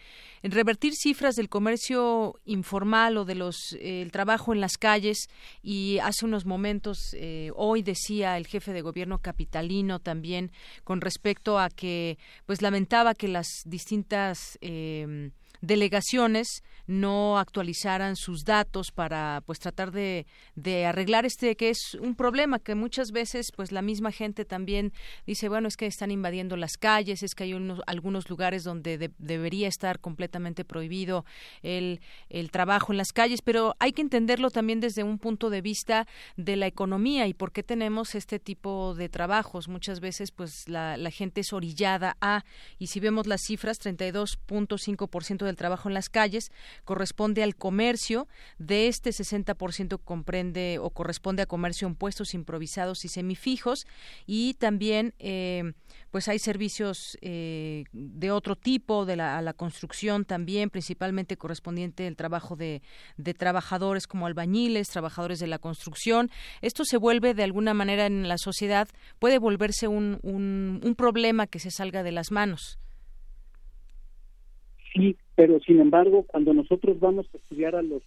revertir 0.42 0.94
cifras 0.94 1.34
del 1.34 1.50
comercio 1.50 2.40
informal 2.46 3.18
o 3.18 3.26
de 3.26 3.34
los 3.34 3.74
eh, 3.74 4.00
el 4.00 4.10
trabajo 4.10 4.54
en 4.54 4.62
las 4.62 4.78
calles, 4.78 5.28
y 5.62 5.98
hace 5.98 6.24
unos 6.24 6.46
momentos, 6.46 7.14
eh, 7.18 7.50
hoy 7.54 7.82
decía 7.82 8.38
el 8.38 8.46
jefe 8.46 8.72
de 8.72 8.80
gobierno 8.80 9.18
capitalino 9.18 9.98
también 9.98 10.52
con 10.84 11.02
respecto 11.02 11.58
a 11.58 11.68
que, 11.68 12.16
pues 12.46 12.62
lamentaba 12.62 13.14
que 13.14 13.28
las 13.28 13.46
distintas 13.66 14.56
eh, 14.62 14.69
eh, 14.70 15.30
delegaciones 15.60 16.62
no 16.86 17.38
actualizaran 17.38 18.16
sus 18.16 18.44
datos 18.44 18.90
para 18.90 19.42
pues 19.46 19.58
tratar 19.60 19.92
de, 19.92 20.26
de, 20.56 20.86
arreglar 20.86 21.24
este 21.24 21.54
que 21.56 21.70
es 21.70 21.94
un 22.00 22.16
problema 22.16 22.58
que 22.58 22.74
muchas 22.74 23.12
veces 23.12 23.52
pues 23.54 23.70
la 23.70 23.82
misma 23.82 24.10
gente 24.10 24.44
también 24.44 24.92
dice 25.26 25.48
bueno 25.48 25.68
es 25.68 25.76
que 25.76 25.86
están 25.86 26.10
invadiendo 26.10 26.56
las 26.56 26.76
calles 26.76 27.22
es 27.22 27.34
que 27.34 27.44
hay 27.44 27.54
unos, 27.54 27.80
algunos 27.86 28.28
lugares 28.28 28.64
donde 28.64 29.12
debería 29.18 29.68
estar 29.68 30.00
completamente 30.00 30.64
prohibido 30.64 31.24
el, 31.62 32.00
el 32.28 32.50
trabajo 32.50 32.92
en 32.92 32.98
las 32.98 33.12
calles 33.12 33.40
pero 33.42 33.76
hay 33.78 33.92
que 33.92 34.02
entenderlo 34.02 34.50
también 34.50 34.80
desde 34.80 35.04
un 35.04 35.18
punto 35.18 35.50
de 35.50 35.60
vista 35.60 36.06
de 36.36 36.56
la 36.56 36.66
economía 36.66 37.26
y 37.26 37.34
por 37.34 37.52
qué 37.52 37.62
tenemos 37.62 38.14
este 38.14 38.38
tipo 38.38 38.94
de 38.94 39.08
trabajos. 39.08 39.68
Muchas 39.68 40.00
veces 40.00 40.30
pues 40.30 40.68
la, 40.68 40.96
la 40.96 41.10
gente 41.10 41.40
es 41.42 41.52
orillada 41.52 42.16
a 42.20 42.44
y 42.78 42.88
si 42.88 43.00
vemos 43.00 43.26
las 43.26 43.42
cifras 43.42 43.80
32.5% 43.80 45.44
del 45.50 45.56
trabajo 45.56 45.88
en 45.88 45.94
las 45.94 46.08
calles 46.08 46.50
corresponde 46.84 47.42
al 47.42 47.56
comercio. 47.56 48.28
De 48.58 48.88
este 48.88 49.10
60% 49.10 50.00
comprende 50.02 50.78
o 50.80 50.90
corresponde 50.90 51.42
a 51.42 51.46
comercio 51.46 51.86
en 51.86 51.94
puestos 51.94 52.34
improvisados 52.34 53.04
y 53.04 53.08
semifijos. 53.08 53.86
Y 54.26 54.54
también, 54.54 55.14
eh, 55.18 55.72
pues 56.10 56.28
hay 56.28 56.38
servicios 56.38 57.18
eh, 57.20 57.84
de 57.92 58.30
otro 58.30 58.56
tipo, 58.56 59.04
de 59.04 59.16
la, 59.16 59.38
a 59.38 59.42
la 59.42 59.52
construcción 59.52 60.24
también, 60.24 60.70
principalmente 60.70 61.36
correspondiente 61.36 62.06
al 62.06 62.16
trabajo 62.16 62.56
de, 62.56 62.82
trabajadores 63.38 64.06
como 64.06 64.26
albañiles, 64.26 64.88
trabajadores 64.88 65.38
de 65.38 65.46
la 65.46 65.58
construcción. 65.58 66.30
Esto 66.62 66.84
se 66.84 66.96
vuelve 66.96 67.34
de 67.34 67.44
alguna 67.44 67.74
manera 67.74 68.06
en 68.06 68.28
la 68.28 68.38
sociedad, 68.38 68.88
puede 69.18 69.38
volverse 69.38 69.88
un, 69.88 70.18
un, 70.22 70.80
un 70.82 70.94
problema 70.94 71.46
que 71.46 71.58
se 71.58 71.70
salga 71.70 72.02
de 72.02 72.12
las 72.12 72.30
manos. 72.30 72.78
Sí, 74.92 75.16
pero 75.40 75.58
sin 75.60 75.80
embargo, 75.80 76.24
cuando 76.24 76.52
nosotros 76.52 77.00
vamos 77.00 77.26
a 77.32 77.38
estudiar 77.38 77.74
a 77.74 77.80
los 77.80 78.02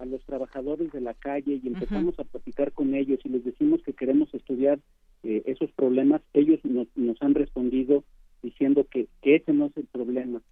a 0.00 0.04
los 0.04 0.20
trabajadores 0.24 0.90
de 0.90 1.00
la 1.00 1.14
calle 1.14 1.60
y 1.62 1.68
empezamos 1.68 2.18
a 2.18 2.24
platicar 2.24 2.72
con 2.72 2.96
ellos 2.96 3.20
y 3.22 3.28
les 3.28 3.44
decimos 3.44 3.80
que 3.84 3.92
queremos 3.92 4.34
estudiar 4.34 4.80
eh, 5.22 5.44
esos 5.46 5.70
problemas, 5.70 6.22
ellos 6.32 6.58
nos, 6.64 6.88
nos 6.96 7.22
han 7.22 7.36
respondido 7.36 8.02
diciendo 8.42 8.84
que, 8.90 9.06
que 9.20 9.36
ese 9.36 9.52
no 9.52 9.66
es 9.66 9.76
el 9.76 9.86
problema, 9.86 10.42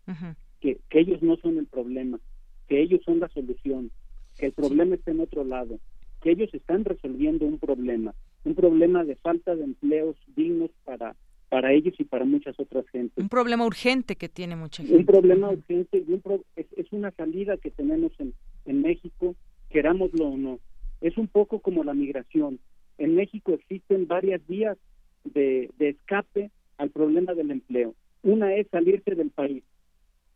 que, 0.61 0.79
que 0.89 1.01
ellos 1.01 1.21
no 1.21 1.37
son 1.39 1.59
el 1.59 1.67
problema, 1.67 2.21
que 2.69 2.81
ellos 2.81 3.01
son 3.05 3.19
la 3.19 3.29
solución, 3.31 3.91
que 4.39 4.47
el 4.47 4.53
problema 4.53 4.95
está 4.95 5.11
en 5.11 5.19
otro 5.19 5.43
lado, 5.43 5.81
que 6.23 6.31
ellos 6.31 6.55
están 6.55 6.85
resolviendo 6.85 7.45
un 7.45 7.59
problema, 7.59 8.15
un 8.45 8.55
problema 8.55 9.03
de 9.03 9.17
falta 9.17 9.57
de 9.57 9.65
empleos 9.65 10.15
dignos 10.37 10.71
para 10.85 11.17
para 11.51 11.73
ellos 11.73 11.95
y 11.99 12.05
para 12.05 12.25
muchas 12.25 12.59
otras 12.59 12.89
gentes. 12.89 13.23
Un 13.23 13.29
problema 13.29 13.67
urgente 13.67 14.17
que 14.17 14.29
tiene 14.29 14.57
mucha 14.57 14.83
gente. 14.83 14.97
Un 14.97 15.05
problema 15.05 15.51
urgente 15.51 15.99
y 15.99 16.13
un 16.13 16.23
es, 16.57 16.93
una 16.93 17.11
salida 17.11 17.57
que 17.59 17.71
tenemos 17.71 18.13
en, 18.19 18.33
en 18.65 18.81
México, 18.81 19.35
querámoslo 19.69 20.29
o 20.29 20.37
no. 20.39 20.61
Es 21.01 21.19
un 21.19 21.27
poco 21.27 21.59
como 21.59 21.85
la 21.85 21.93
migración. 21.93 22.61
En 22.99 23.17
México 23.17 23.53
existen 23.53 24.07
varias 24.07 24.41
vías 24.47 24.79
de, 25.25 25.71
de 25.77 25.91
escape 25.91 26.51
al 26.79 26.91
problema 26.91 27.35
del 27.35 27.51
empleo. 27.51 27.95
Una 28.23 28.55
es 28.55 28.69
salirse 28.69 29.15
del 29.15 29.31
país, 29.31 29.65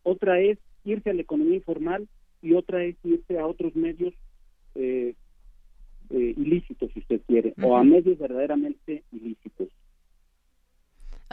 otra 0.03 0.41
es 0.41 0.59
irse 0.85 1.11
a 1.11 1.15
la 1.15 1.23
economía 1.23 1.57
informal 1.57 2.09
y 2.43 2.55
otra 2.55 2.85
es 2.85 2.97
irse 3.05 3.39
a 3.39 3.47
otros 3.47 3.77
medios 3.77 4.15
eh, 4.75 5.15
eh, 6.11 6.35
ilícitos, 6.37 6.91
si 6.93 7.01
usted 7.01 7.21
quiere, 7.27 7.55
o 7.63 7.77
a 7.77 7.85
medios 7.85 8.19
verdaderamente 8.19 9.05
ilícitos. 9.13 9.69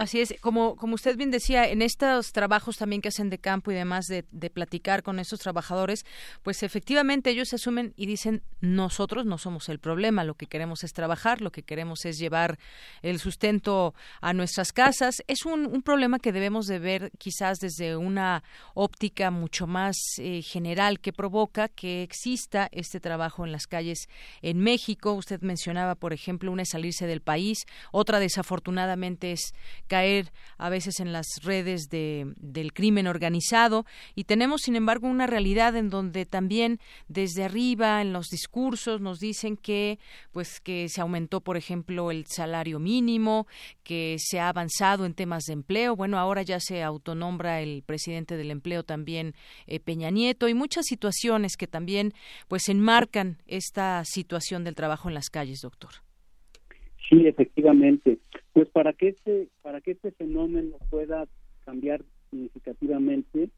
Así 0.02 0.20
es, 0.20 0.34
como, 0.42 0.76
como 0.78 0.96
usted 0.96 1.16
bien 1.16 1.30
decía, 1.30 1.70
en 1.70 1.84
estos 1.84 2.32
trabajos 2.32 2.76
también 2.78 3.04
que 3.04 3.10
hacen 3.10 3.30
de 3.30 3.38
campo 3.38 3.72
y 3.72 3.76
demás, 3.76 4.08
de, 4.08 4.26
de 4.32 4.50
platicar 4.50 5.04
con 5.04 5.20
estos 5.20 5.42
trabajadores, 5.42 6.08
pues 6.42 6.64
efectivamente 6.64 7.30
ellos 7.30 7.50
se 7.50 7.58
asumen 7.58 7.94
y 7.96 8.08
dicen, 8.08 8.42
nosotros 8.62 9.28
no 9.28 9.38
somos 9.38 9.70
el 9.70 9.78
problema, 9.78 10.24
lo 10.24 10.34
que 10.34 10.48
queremos 10.48 10.84
es 10.84 10.94
trabajar, 10.94 11.42
lo 11.42 11.52
que 11.52 11.62
queremos 11.62 12.04
es 12.06 12.18
llevar 12.18 12.58
el 13.04 13.20
sustento 13.20 13.94
a 14.22 14.34
nuestras 14.34 14.74
casas. 14.74 15.22
Es 15.28 15.46
un, 15.46 15.84
problema 15.84 16.18
que 16.18 16.32
debemos 16.32 16.66
de 16.66 16.80
ver 16.80 17.12
quizás 17.20 17.60
desde 17.60 17.96
una 17.96 18.44
óptica 18.74 19.30
mucho 19.30 19.68
más 19.68 19.96
eh, 20.18 20.42
general 20.42 21.00
que 21.00 21.14
provoca 21.14 21.68
que 21.68 22.02
exista 22.02 22.70
este 22.72 23.00
trabajo 23.00 23.46
en 23.46 23.52
las 23.52 23.68
calles 23.68 24.08
en 24.42 24.58
México. 24.60 25.14
Usted 25.14 25.42
mencionaba, 25.42 25.94
por 25.94 26.12
ejemplo, 26.12 26.52
una 26.52 26.64
es 26.64 26.70
salirse 26.70 27.06
del 27.06 27.22
país, 27.22 27.68
otra 27.92 28.20
desafortunadamente 28.20 29.32
es 29.32 29.54
caer 29.91 30.32
a 30.58 30.69
veces 30.69 31.01
en 31.01 31.12
las 31.12 31.27
redes 31.43 31.89
de, 31.89 32.32
del 32.38 32.71
crimen 32.71 33.08
organizado. 33.08 33.86
Y 34.15 34.23
tenemos 34.23 34.62
sin 34.62 34.77
embargo 34.77 35.10
una 35.10 35.27
realidad 35.27 35.75
en 35.75 35.89
donde 35.89 36.25
también 36.25 36.80
desde 37.10 37.43
arriba 37.43 38.01
en 38.01 38.13
los 38.13 38.27
discursos 38.27 39.01
nos 39.01 39.19
dicen 39.19 39.58
que 39.58 39.99
pues 40.32 40.62
que 40.62 40.88
se 40.88 41.01
aumentó 41.01 41.41
por 41.41 41.58
ejemplo 41.58 42.10
el 42.10 42.25
salario 42.25 42.80
mínimo 42.80 43.47
que 43.84 44.15
se 44.17 44.39
ha 44.39 44.47
avanzado 44.47 45.06
en 45.06 45.13
temas 45.13 45.43
de 45.43 45.54
empleo. 45.54 45.97
Bueno 45.97 46.17
ahora 46.17 46.41
ya 46.41 46.62
se 46.62 46.84
autonombra 46.84 47.60
el 47.60 47.84
presidente 47.84 48.38
del 48.38 48.49
empleo 48.49 48.84
también 48.84 49.36
eh, 49.67 49.82
Peña 49.82 50.10
Nieto. 50.10 50.47
Y 50.47 50.54
muchas 50.54 50.86
situaciones 50.86 51.58
que 51.58 51.67
también 51.67 52.13
pues 52.47 52.69
enmarcan 52.69 53.43
esta 53.45 54.04
situación 54.06 54.63
del 54.63 54.75
trabajo 54.75 55.10
en 55.10 55.15
las 55.15 55.30
calles 55.30 55.60
doctor 55.62 55.91
Sí, 57.10 57.28
efectivamente. 57.28 58.20
Pues 58.54 58.70
para 58.70 58.94
que 58.94 59.10
este, 59.10 59.48
para 59.62 59.82
que 59.82 59.92
este 59.92 60.12
fenómeno 60.12 60.78
pueda 60.90 61.28
cambiar 61.66 62.02
significativamente, 62.30 63.50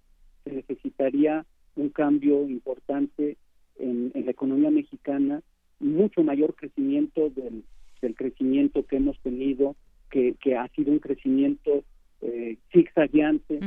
se 0.43 0.51
necesitaría 0.51 1.45
un 1.75 1.89
cambio 1.89 2.47
importante 2.47 3.37
en, 3.77 4.11
la 4.13 4.31
economía 4.31 4.71
mexicana, 4.71 5.41
mucho 5.79 6.23
mayor 6.23 6.55
crecimiento 6.55 7.29
del, 7.29 7.63
del 8.01 8.15
crecimiento 8.15 8.85
que 8.85 8.97
hemos 8.97 9.19
tenido, 9.19 9.75
que, 10.09 10.35
que 10.41 10.55
ha 10.55 10.67
sido 10.69 10.91
un 10.91 10.99
crecimiento 10.99 11.83
eh, 12.21 12.57
zigzagueante. 12.71 13.59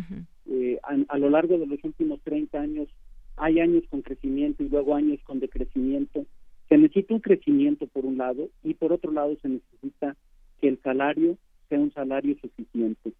Eh, 0.48 0.78
a, 1.08 1.18
lo 1.18 1.28
largo 1.28 1.58
de 1.58 1.66
los 1.66 1.82
últimos 1.84 2.20
30 2.22 2.58
años 2.60 2.88
hay 3.36 3.60
años 3.60 3.82
con 3.90 4.00
crecimiento 4.00 4.62
y 4.62 4.68
luego 4.68 4.94
años 4.94 5.20
con 5.24 5.40
decrecimiento. 5.40 6.24
Se 6.68 6.76
necesita 6.76 7.14
un 7.14 7.20
crecimiento 7.20 7.86
por 7.86 8.04
un 8.04 8.18
lado 8.18 8.48
y 8.62 8.74
por 8.74 8.92
otro 8.92 9.12
lado 9.12 9.36
se 9.40 9.48
necesita 9.48 10.16
que 10.60 10.68
el 10.68 10.80
salario 10.82 11.36
sea 11.68 11.78
un 11.78 11.92
salario 11.92 12.36
suficiente. 12.40 13.12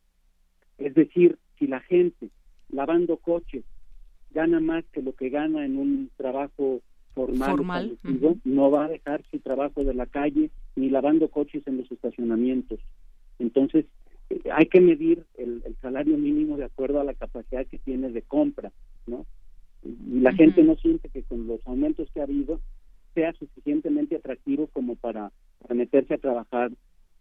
Es 0.79 0.95
decir, 0.95 1.39
si 1.59 1.67
la 1.67 1.81
gente 1.81 2.29
lavando 2.71 3.17
coches 3.17 3.65
gana 4.33 4.61
más 4.61 4.85
que 4.93 5.03
lo 5.03 5.15
que 5.15 5.31
gana 5.31 5.65
en 5.65 5.79
un 5.79 6.11
trabajo 6.17 6.81
formal, 7.15 7.97
no 8.45 8.71
va 8.71 8.85
a 8.85 8.89
dejar 8.89 9.23
su 9.31 9.39
trabajo 9.39 9.83
de 9.85 9.95
la 9.95 10.07
calle 10.07 10.51
ni 10.75 10.91
lavando 10.91 11.29
coches 11.29 11.67
en 11.67 11.79
los 11.79 11.91
estacionamientos. 11.91 12.79
Entonces, 13.39 13.87
eh, 14.29 14.41
hay 14.53 14.67
que 14.67 14.81
medir 14.81 15.25
el, 15.39 15.63
salario 15.81 16.19
mínimo 16.19 16.57
de 16.57 16.65
acuerdo 16.65 17.01
a 17.01 17.05
la 17.05 17.15
capacidad 17.15 17.67
que 17.67 17.79
tiene 17.79 18.11
de 18.11 18.23
compra, 18.23 18.73
¿no? 19.07 19.25
Y 19.83 20.21
la 20.21 20.33
gente 20.33 20.63
no 20.65 20.75
siente 20.77 21.09
que 21.09 21.23
con 21.23 21.47
los 21.47 21.61
aumentos 21.67 22.09
que 22.13 22.21
ha 22.21 22.25
habido 22.25 22.61
sea 23.17 23.33
suficientemente 23.33 24.15
atractivo 24.15 24.69
como 24.69 24.95
para, 24.95 25.33
meterse 25.75 26.15
a 26.15 26.19
trabajar 26.19 26.71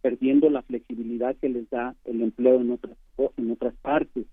perdiendo 0.02 0.50
la 0.50 0.62
flexibilidad 0.62 1.36
que 1.38 1.50
les 1.50 1.68
da 1.70 1.96
el 2.04 2.22
empleo 2.22 2.62
en 2.62 2.72
otras 2.72 2.98
en 3.38 3.50
otras 3.50 3.74
partes. 3.78 4.26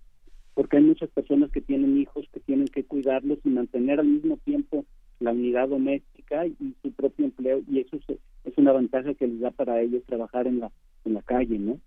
Porque 0.54 0.76
hay 0.76 0.82
muchas 0.82 1.08
personas 1.10 1.50
que 1.50 1.62
tienen 1.62 1.96
hijos 1.96 2.26
que 2.30 2.40
tienen 2.40 2.66
que 2.66 2.84
cuidarlos 2.84 3.38
y 3.44 3.48
mantener 3.48 4.00
al 4.00 4.06
mismo 4.06 4.36
tiempo 4.44 4.84
la 5.20 5.30
unidad 5.30 5.68
doméstica 5.68 6.46
y 6.46 6.74
su 6.82 6.92
propio 6.92 7.26
empleo 7.26 7.62
y 7.70 7.78
eso 7.78 7.96
es, 7.96 8.18
es 8.44 8.58
una 8.58 8.72
ventaja 8.72 9.14
que 9.14 9.28
les 9.28 9.40
da 9.40 9.52
para 9.52 9.80
ellos 9.80 10.02
trabajar 10.04 10.46
en 10.48 10.58
la 10.60 10.72
en 11.04 11.14
la 11.14 11.22
calle 11.22 11.58
no 11.58 11.78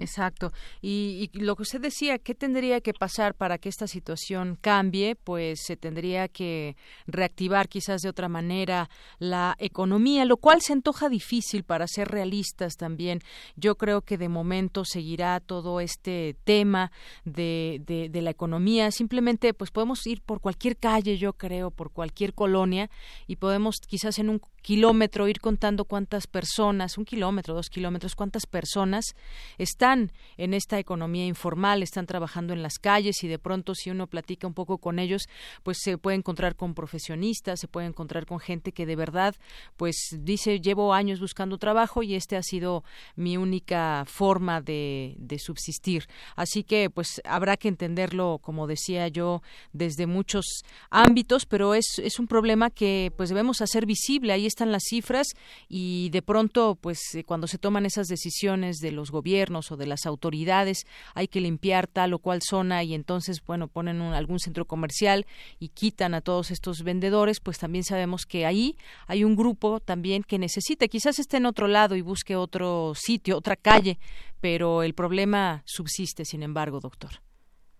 Exacto. 0.00 0.52
Y, 0.80 1.30
lo 1.34 1.54
que 1.54 1.62
usted 1.62 1.80
decía, 1.80 2.18
¿qué 2.18 2.34
tendría 2.34 2.80
que 2.80 2.94
pasar 2.94 3.34
para 3.34 3.58
que 3.58 3.68
esta 3.68 3.86
situación 3.86 4.56
cambie? 4.60 5.16
Pues 5.16 5.60
se 5.64 5.76
tendría 5.76 6.28
que 6.28 6.76
reactivar 7.06 7.68
quizás 7.68 8.00
de 8.00 8.08
otra 8.08 8.28
manera 8.28 8.88
la 9.18 9.54
economía, 9.58 10.24
lo 10.24 10.38
cual 10.38 10.62
se 10.62 10.72
antoja 10.72 11.08
difícil 11.08 11.64
para 11.64 11.86
ser 11.86 12.08
realistas 12.08 12.76
también. 12.76 13.20
Yo 13.56 13.76
creo 13.76 14.00
que 14.00 14.16
de 14.16 14.28
momento 14.28 14.84
seguirá 14.84 15.40
todo 15.40 15.80
este 15.80 16.36
tema 16.44 16.90
de, 17.24 17.82
de, 17.86 18.08
de 18.08 18.22
la 18.22 18.30
economía. 18.30 18.90
Simplemente, 18.90 19.52
pues 19.52 19.70
podemos 19.70 20.06
ir 20.06 20.22
por 20.22 20.40
cualquier 20.40 20.78
calle, 20.78 21.18
yo 21.18 21.34
creo, 21.34 21.70
por 21.70 21.92
cualquier 21.92 22.32
colonia 22.32 22.88
y 23.26 23.36
podemos 23.36 23.76
quizás 23.86 24.18
en 24.18 24.30
un 24.30 24.40
kilómetro 24.62 25.28
ir 25.28 25.40
contando 25.40 25.84
cuántas 25.84 26.26
personas, 26.26 26.96
un 26.96 27.04
kilómetro, 27.04 27.54
dos 27.54 27.68
kilómetros, 27.68 28.14
cuántas 28.14 28.46
personas 28.46 29.14
están 29.58 30.12
en 30.36 30.54
esta 30.54 30.78
economía 30.78 31.26
informal, 31.26 31.82
están 31.82 32.06
trabajando 32.06 32.52
en 32.52 32.62
las 32.62 32.78
calles 32.78 33.22
y 33.24 33.28
de 33.28 33.38
pronto 33.38 33.74
si 33.74 33.90
uno 33.90 34.06
platica 34.06 34.46
un 34.46 34.54
poco 34.54 34.78
con 34.78 34.98
ellos, 34.98 35.28
pues 35.62 35.78
se 35.80 35.98
puede 35.98 36.16
encontrar 36.16 36.56
con 36.56 36.74
profesionistas, 36.74 37.60
se 37.60 37.68
puede 37.68 37.86
encontrar 37.88 38.26
con 38.26 38.38
gente 38.38 38.72
que 38.72 38.86
de 38.86 38.96
verdad, 38.96 39.34
pues 39.76 39.96
dice, 40.20 40.60
llevo 40.60 40.94
años 40.94 41.20
buscando 41.20 41.58
trabajo 41.58 42.02
y 42.02 42.14
este 42.14 42.36
ha 42.36 42.42
sido 42.42 42.84
mi 43.16 43.36
única 43.36 44.04
forma 44.06 44.60
de, 44.60 45.14
de 45.18 45.38
subsistir. 45.38 46.06
Así 46.36 46.62
que 46.62 46.88
pues 46.88 47.20
habrá 47.24 47.56
que 47.56 47.68
entenderlo, 47.68 48.38
como 48.40 48.66
decía 48.66 49.08
yo, 49.08 49.42
desde 49.72 50.06
muchos 50.06 50.62
ámbitos, 50.90 51.46
pero 51.46 51.74
es, 51.74 51.98
es 51.98 52.18
un 52.18 52.26
problema 52.26 52.70
que 52.70 53.12
pues 53.16 53.28
debemos 53.28 53.60
hacer 53.60 53.86
visible. 53.86 54.32
Ahí 54.32 54.46
están 54.52 54.72
las 54.72 54.84
cifras 54.84 55.28
y 55.68 56.10
de 56.10 56.22
pronto, 56.22 56.78
pues 56.80 57.14
eh, 57.14 57.24
cuando 57.24 57.46
se 57.46 57.58
toman 57.58 57.86
esas 57.86 58.06
decisiones 58.06 58.78
de 58.78 58.92
los 58.92 59.10
gobiernos 59.10 59.72
o 59.72 59.76
de 59.76 59.86
las 59.86 60.06
autoridades, 60.06 60.86
hay 61.14 61.28
que 61.28 61.40
limpiar 61.40 61.86
tal 61.86 62.12
o 62.14 62.18
cual 62.18 62.40
zona 62.42 62.84
y 62.84 62.94
entonces, 62.94 63.42
bueno, 63.44 63.68
ponen 63.68 64.00
algún 64.00 64.38
centro 64.38 64.64
comercial 64.64 65.26
y 65.58 65.68
quitan 65.68 66.14
a 66.14 66.20
todos 66.20 66.50
estos 66.50 66.82
vendedores, 66.82 67.40
pues 67.40 67.58
también 67.58 67.84
sabemos 67.84 68.26
que 68.26 68.46
ahí 68.46 68.76
hay 69.06 69.24
un 69.24 69.36
grupo 69.36 69.80
también 69.80 70.22
que 70.22 70.38
necesita, 70.38 70.88
quizás 70.88 71.18
esté 71.18 71.38
en 71.38 71.46
otro 71.46 71.66
lado 71.66 71.96
y 71.96 72.02
busque 72.02 72.36
otro 72.36 72.92
sitio, 72.94 73.36
otra 73.36 73.56
calle, 73.56 73.98
pero 74.40 74.82
el 74.82 74.94
problema 74.94 75.62
subsiste, 75.64 76.24
sin 76.24 76.42
embargo, 76.42 76.80
doctor. 76.80 77.10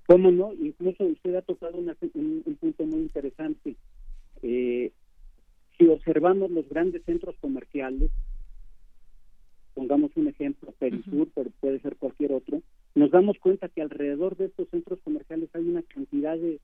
¿Cómo 0.07 0.31
no? 0.31 0.53
Incluso 0.55 1.05
usted 1.05 1.35
ha 1.37 1.43
tocado 1.43 1.79
un, 1.79 1.93
un, 2.15 2.57
punto 2.57 2.85
muy 2.85 3.01
interesante. 3.01 3.77
Eh, 4.43 4.93
si 5.83 5.89
observamos 5.89 6.51
los 6.51 6.69
grandes 6.69 7.03
centros 7.05 7.35
comerciales, 7.41 8.11
pongamos 9.75 10.13
un 10.17 10.29
ejemplo, 10.29 10.73
Perisur, 10.79 11.29
pero 11.35 11.51
puede 11.61 11.81
ser 11.81 11.97
cualquier 11.97 12.33
otro, 12.33 12.63
nos 12.95 13.11
damos 13.11 13.39
cuenta 13.39 13.69
que 13.69 13.83
alrededor 13.83 14.37
de 14.37 14.47
estos 14.47 14.69
centros 14.69 15.01
comerciales 15.03 15.49
hay 15.55 15.69
una 15.69 15.83
cantidad 15.83 16.37
de, 16.37 16.61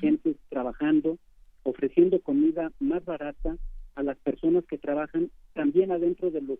gente 0.00 0.36
trabajando, 0.48 1.18
ofreciendo 1.62 2.20
comida 2.20 2.72
más 2.80 3.04
barata 3.04 3.56
a 3.96 4.02
las 4.02 4.16
personas 4.18 4.64
que 4.64 4.78
trabajan 4.78 5.30
también 5.52 5.92
adentro 5.92 6.30
de 6.30 6.40
los 6.40 6.58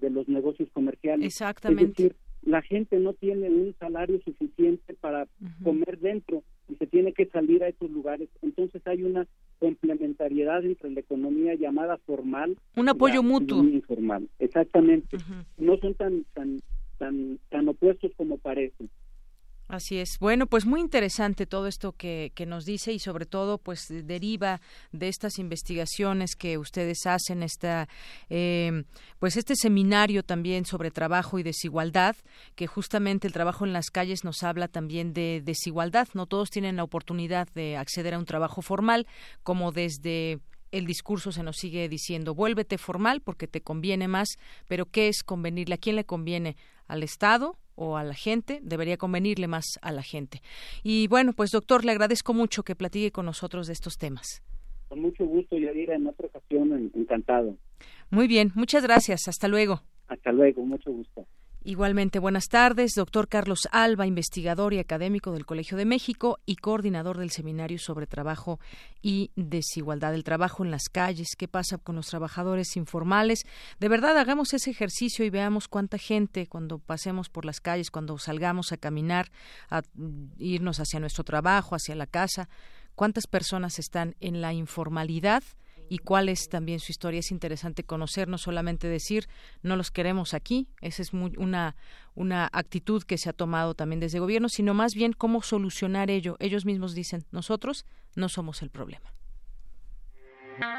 de 0.00 0.08
los 0.08 0.26
negocios 0.26 0.70
comerciales. 0.72 1.26
Exactamente 1.26 2.12
la 2.42 2.60
gente 2.62 2.98
no 2.98 3.14
tiene 3.14 3.48
un 3.48 3.74
salario 3.78 4.20
suficiente 4.24 4.94
para 4.94 5.26
comer 5.62 5.98
dentro 5.98 6.42
y 6.68 6.74
se 6.74 6.86
tiene 6.86 7.12
que 7.12 7.26
salir 7.26 7.62
a 7.62 7.68
estos 7.68 7.90
lugares. 7.90 8.28
Entonces 8.42 8.84
hay 8.86 9.04
una 9.04 9.26
complementariedad 9.62 10.64
entre 10.64 10.90
la 10.90 10.98
economía 10.98 11.54
llamada 11.54 11.96
formal 11.98 12.58
un 12.74 12.88
apoyo 12.88 13.22
mutuo 13.22 13.62
informal. 13.62 14.28
Exactamente. 14.40 15.18
No 15.56 15.76
son 15.76 15.94
tan 15.94 16.24
tan 16.34 16.60
tan 16.98 17.38
tan 17.48 17.68
opuestos 17.68 18.10
como 18.16 18.38
parecen. 18.38 18.90
Así 19.72 19.98
es. 19.98 20.18
Bueno, 20.20 20.46
pues 20.48 20.66
muy 20.66 20.82
interesante 20.82 21.46
todo 21.46 21.66
esto 21.66 21.92
que, 21.92 22.30
que, 22.34 22.44
nos 22.44 22.66
dice 22.66 22.92
y 22.92 22.98
sobre 22.98 23.24
todo 23.24 23.56
pues 23.56 23.86
deriva 23.88 24.60
de 24.92 25.08
estas 25.08 25.38
investigaciones 25.38 26.36
que 26.36 26.58
ustedes 26.58 27.06
hacen, 27.06 27.42
esta, 27.42 27.88
eh, 28.28 28.84
pues 29.18 29.38
este 29.38 29.56
seminario 29.56 30.24
también 30.24 30.66
sobre 30.66 30.90
trabajo 30.90 31.38
y 31.38 31.42
desigualdad, 31.42 32.16
que 32.54 32.66
justamente 32.66 33.26
el 33.26 33.32
trabajo 33.32 33.64
en 33.64 33.72
las 33.72 33.88
calles 33.88 34.24
nos 34.24 34.42
habla 34.42 34.68
también 34.68 35.14
de 35.14 35.40
desigualdad. 35.42 36.06
No 36.12 36.26
todos 36.26 36.50
tienen 36.50 36.76
la 36.76 36.84
oportunidad 36.84 37.48
de 37.54 37.78
acceder 37.78 38.12
a 38.12 38.18
un 38.18 38.26
trabajo 38.26 38.60
formal, 38.60 39.06
como 39.42 39.72
desde 39.72 40.40
el 40.70 40.84
discurso 40.84 41.32
se 41.32 41.42
nos 41.42 41.56
sigue 41.56 41.88
diciendo 41.88 42.34
vuélvete 42.34 42.76
formal 42.76 43.22
porque 43.22 43.48
te 43.48 43.62
conviene 43.62 44.06
más, 44.06 44.36
pero 44.68 44.84
¿qué 44.84 45.08
es 45.08 45.22
convenirle? 45.22 45.76
¿A 45.76 45.78
quién 45.78 45.96
le 45.96 46.04
conviene? 46.04 46.58
¿Al 46.88 47.02
Estado? 47.02 47.56
O 47.74 47.96
a 47.96 48.04
la 48.04 48.14
gente, 48.14 48.60
debería 48.62 48.96
convenirle 48.96 49.48
más 49.48 49.78
a 49.82 49.92
la 49.92 50.02
gente. 50.02 50.40
Y 50.82 51.08
bueno, 51.08 51.32
pues 51.32 51.50
doctor, 51.50 51.84
le 51.84 51.92
agradezco 51.92 52.34
mucho 52.34 52.62
que 52.62 52.74
platique 52.74 53.10
con 53.10 53.26
nosotros 53.26 53.66
de 53.66 53.72
estos 53.72 53.98
temas. 53.98 54.42
Con 54.88 55.00
mucho 55.00 55.24
gusto, 55.24 55.56
Yadira, 55.56 55.94
en 55.94 56.06
otra 56.06 56.26
ocasión, 56.26 56.90
encantado. 56.94 57.56
Muy 58.10 58.28
bien, 58.28 58.52
muchas 58.54 58.82
gracias, 58.82 59.26
hasta 59.26 59.48
luego. 59.48 59.82
Hasta 60.08 60.32
luego, 60.32 60.64
mucho 60.64 60.92
gusto. 60.92 61.26
Igualmente, 61.64 62.18
buenas 62.18 62.48
tardes, 62.48 62.94
doctor 62.96 63.28
Carlos 63.28 63.68
Alba, 63.70 64.04
investigador 64.04 64.74
y 64.74 64.80
académico 64.80 65.30
del 65.30 65.46
Colegio 65.46 65.76
de 65.76 65.84
México 65.84 66.40
y 66.44 66.56
coordinador 66.56 67.18
del 67.18 67.30
Seminario 67.30 67.78
sobre 67.78 68.08
Trabajo 68.08 68.58
y 69.00 69.30
Desigualdad, 69.36 70.12
el 70.12 70.24
trabajo 70.24 70.64
en 70.64 70.72
las 70.72 70.88
calles, 70.88 71.36
qué 71.38 71.46
pasa 71.46 71.78
con 71.78 71.94
los 71.94 72.08
trabajadores 72.08 72.76
informales. 72.76 73.44
De 73.78 73.88
verdad, 73.88 74.18
hagamos 74.18 74.52
ese 74.54 74.72
ejercicio 74.72 75.24
y 75.24 75.30
veamos 75.30 75.68
cuánta 75.68 75.98
gente 75.98 76.48
cuando 76.48 76.80
pasemos 76.80 77.28
por 77.28 77.44
las 77.44 77.60
calles, 77.60 77.92
cuando 77.92 78.18
salgamos 78.18 78.72
a 78.72 78.76
caminar, 78.76 79.30
a 79.70 79.82
irnos 80.38 80.80
hacia 80.80 80.98
nuestro 80.98 81.22
trabajo, 81.22 81.76
hacia 81.76 81.94
la 81.94 82.08
casa, 82.08 82.48
cuántas 82.96 83.28
personas 83.28 83.78
están 83.78 84.16
en 84.18 84.40
la 84.40 84.52
informalidad 84.52 85.44
y 85.88 85.98
cuál 85.98 86.28
es 86.28 86.48
también 86.48 86.80
su 86.80 86.92
historia. 86.92 87.20
Es 87.20 87.30
interesante 87.30 87.84
conocer, 87.84 88.28
no 88.28 88.38
solamente 88.38 88.88
decir 88.88 89.28
no 89.62 89.76
los 89.76 89.90
queremos 89.90 90.34
aquí, 90.34 90.68
esa 90.80 91.02
es 91.02 91.12
una, 91.12 91.76
una 92.14 92.48
actitud 92.52 93.02
que 93.02 93.18
se 93.18 93.28
ha 93.28 93.32
tomado 93.32 93.74
también 93.74 94.00
desde 94.00 94.18
gobierno, 94.18 94.48
sino 94.48 94.74
más 94.74 94.94
bien 94.94 95.12
cómo 95.12 95.42
solucionar 95.42 96.10
ello. 96.10 96.36
Ellos 96.40 96.64
mismos 96.64 96.94
dicen, 96.94 97.24
nosotros 97.30 97.84
no 98.14 98.28
somos 98.28 98.62
el 98.62 98.70
problema. 98.70 99.12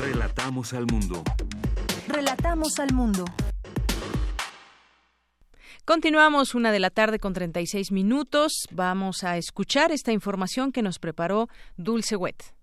Relatamos 0.00 0.72
al 0.72 0.86
mundo. 0.86 1.22
Relatamos 2.08 2.78
al 2.78 2.94
mundo. 2.94 3.26
Continuamos 5.84 6.54
una 6.54 6.72
de 6.72 6.80
la 6.80 6.88
tarde 6.88 7.18
con 7.18 7.34
36 7.34 7.92
minutos. 7.92 8.66
Vamos 8.70 9.22
a 9.22 9.36
escuchar 9.36 9.92
esta 9.92 10.12
información 10.12 10.72
que 10.72 10.80
nos 10.80 10.98
preparó 10.98 11.50
Dulce 11.76 12.16
Wet. 12.16 12.57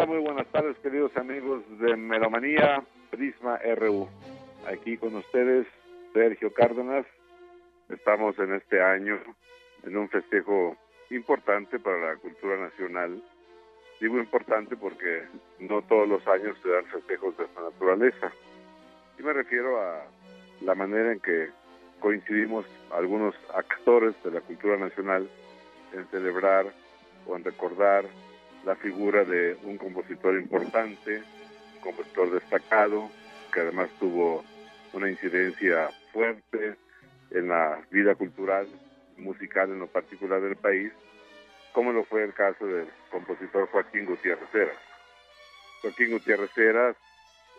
Hola, 0.00 0.12
muy 0.12 0.20
buenas 0.20 0.46
tardes, 0.46 0.78
queridos 0.78 1.14
amigos 1.18 1.62
de 1.78 1.94
Melomanía 1.94 2.82
Prisma 3.10 3.58
RU. 3.76 4.08
Aquí 4.66 4.96
con 4.96 5.14
ustedes, 5.14 5.66
Sergio 6.14 6.54
Cárdenas. 6.54 7.04
Estamos 7.90 8.38
en 8.38 8.54
este 8.54 8.80
año 8.80 9.18
en 9.82 9.98
un 9.98 10.08
festejo 10.08 10.74
importante 11.10 11.78
para 11.78 11.98
la 11.98 12.16
cultura 12.16 12.56
nacional. 12.56 13.22
Digo 14.00 14.16
importante 14.16 14.74
porque 14.74 15.24
no 15.58 15.82
todos 15.82 16.08
los 16.08 16.26
años 16.28 16.56
se 16.62 16.70
dan 16.70 16.86
festejos 16.86 17.36
de 17.36 17.44
esta 17.44 17.60
naturaleza. 17.60 18.32
Y 19.18 19.22
me 19.22 19.34
refiero 19.34 19.82
a 19.82 20.06
la 20.62 20.74
manera 20.74 21.12
en 21.12 21.20
que 21.20 21.50
coincidimos 21.98 22.64
algunos 22.90 23.34
actores 23.54 24.14
de 24.24 24.30
la 24.30 24.40
cultura 24.40 24.78
nacional 24.78 25.28
en 25.92 26.06
celebrar 26.06 26.72
o 27.26 27.36
en 27.36 27.44
recordar 27.44 28.06
la 28.64 28.76
figura 28.76 29.24
de 29.24 29.56
un 29.64 29.78
compositor 29.78 30.36
importante, 30.36 31.22
un 31.76 31.80
compositor 31.80 32.30
destacado, 32.32 33.10
que 33.52 33.60
además 33.60 33.88
tuvo 33.98 34.44
una 34.92 35.08
incidencia 35.08 35.88
fuerte 36.12 36.76
en 37.30 37.48
la 37.48 37.80
vida 37.90 38.14
cultural, 38.14 38.66
musical 39.16 39.70
en 39.70 39.78
lo 39.78 39.86
particular 39.86 40.40
del 40.40 40.56
país, 40.56 40.92
como 41.72 41.92
lo 41.92 42.04
fue 42.04 42.24
el 42.24 42.34
caso 42.34 42.66
del 42.66 42.88
compositor 43.10 43.68
Joaquín 43.68 44.06
Gutiérrez 44.06 44.54
Heras. 44.54 44.78
Joaquín 45.82 46.10
Gutiérrez 46.10 46.56
Heras 46.58 46.96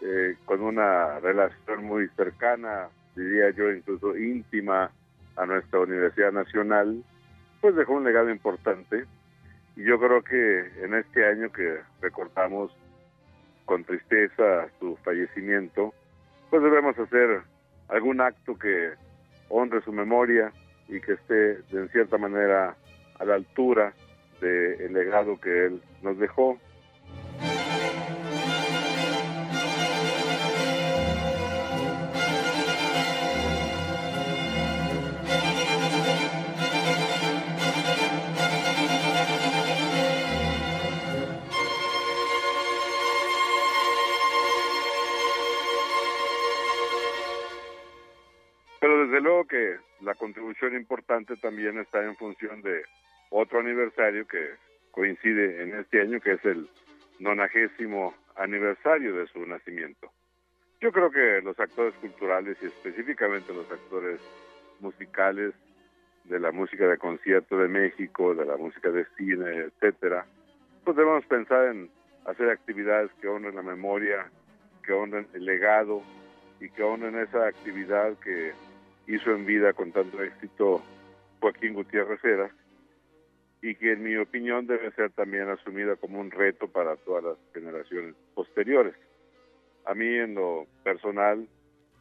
eh, 0.01 0.35
con 0.45 0.61
una 0.61 1.19
relación 1.19 1.85
muy 1.85 2.07
cercana, 2.15 2.89
diría 3.15 3.51
yo 3.51 3.71
incluso 3.71 4.17
íntima 4.17 4.91
a 5.35 5.45
nuestra 5.45 5.79
Universidad 5.79 6.31
Nacional, 6.31 7.03
pues 7.61 7.75
dejó 7.75 7.93
un 7.93 8.03
legado 8.03 8.29
importante 8.29 9.05
y 9.75 9.83
yo 9.83 9.99
creo 9.99 10.21
que 10.21 10.83
en 10.83 10.93
este 10.93 11.25
año 11.25 11.51
que 11.51 11.79
recordamos 12.01 12.75
con 13.65 13.83
tristeza 13.83 14.67
su 14.79 14.97
fallecimiento, 14.97 15.93
pues 16.49 16.61
debemos 16.61 16.97
hacer 16.99 17.41
algún 17.87 18.21
acto 18.21 18.57
que 18.57 18.91
honre 19.49 19.81
su 19.81 19.91
memoria 19.91 20.51
y 20.87 20.99
que 20.99 21.13
esté 21.13 21.61
de 21.71 21.87
cierta 21.89 22.17
manera 22.17 22.75
a 23.19 23.25
la 23.25 23.35
altura 23.35 23.93
del 24.41 24.91
legado 24.93 25.39
que 25.39 25.67
él 25.67 25.81
nos 26.01 26.17
dejó. 26.17 26.57
La 50.11 50.15
contribución 50.15 50.75
importante 50.75 51.37
también 51.37 51.79
está 51.79 52.03
en 52.03 52.17
función 52.17 52.61
de 52.61 52.83
otro 53.29 53.61
aniversario 53.61 54.27
que 54.27 54.55
coincide 54.91 55.63
en 55.63 55.73
este 55.73 56.01
año, 56.01 56.19
que 56.19 56.33
es 56.33 56.43
el 56.43 56.67
nonagésimo 57.19 58.13
aniversario 58.35 59.15
de 59.15 59.27
su 59.27 59.45
nacimiento. 59.45 60.11
Yo 60.81 60.91
creo 60.91 61.11
que 61.11 61.41
los 61.41 61.57
actores 61.57 61.93
culturales 62.01 62.57
y 62.61 62.65
específicamente 62.65 63.53
los 63.53 63.71
actores 63.71 64.19
musicales 64.81 65.53
de 66.25 66.39
la 66.41 66.51
música 66.51 66.89
de 66.89 66.97
concierto 66.97 67.57
de 67.57 67.69
México, 67.69 68.35
de 68.35 68.45
la 68.45 68.57
música 68.57 68.89
de 68.89 69.05
cine, 69.15 69.49
etcétera, 69.59 70.25
pues 70.83 70.97
debemos 70.97 71.25
pensar 71.27 71.67
en 71.67 71.89
hacer 72.25 72.49
actividades 72.49 73.11
que 73.21 73.29
honren 73.29 73.55
la 73.55 73.61
memoria, 73.61 74.29
que 74.83 74.91
honren 74.91 75.25
el 75.33 75.45
legado 75.45 76.01
y 76.59 76.69
que 76.69 76.83
honren 76.83 77.17
esa 77.17 77.47
actividad 77.47 78.17
que 78.19 78.51
hizo 79.07 79.31
en 79.31 79.45
vida 79.45 79.73
con 79.73 79.91
tanto 79.91 80.21
éxito 80.21 80.81
Joaquín 81.39 81.73
Gutiérrez 81.73 82.23
Heras 82.23 82.51
y 83.61 83.75
que 83.75 83.93
en 83.93 84.03
mi 84.03 84.15
opinión 84.17 84.65
debe 84.65 84.91
ser 84.91 85.11
también 85.11 85.47
asumida 85.49 85.95
como 85.95 86.19
un 86.19 86.31
reto 86.31 86.67
para 86.67 86.95
todas 86.97 87.23
las 87.23 87.37
generaciones 87.53 88.15
posteriores. 88.33 88.95
A 89.85 89.93
mí 89.93 90.07
en 90.07 90.35
lo 90.35 90.65
personal 90.83 91.47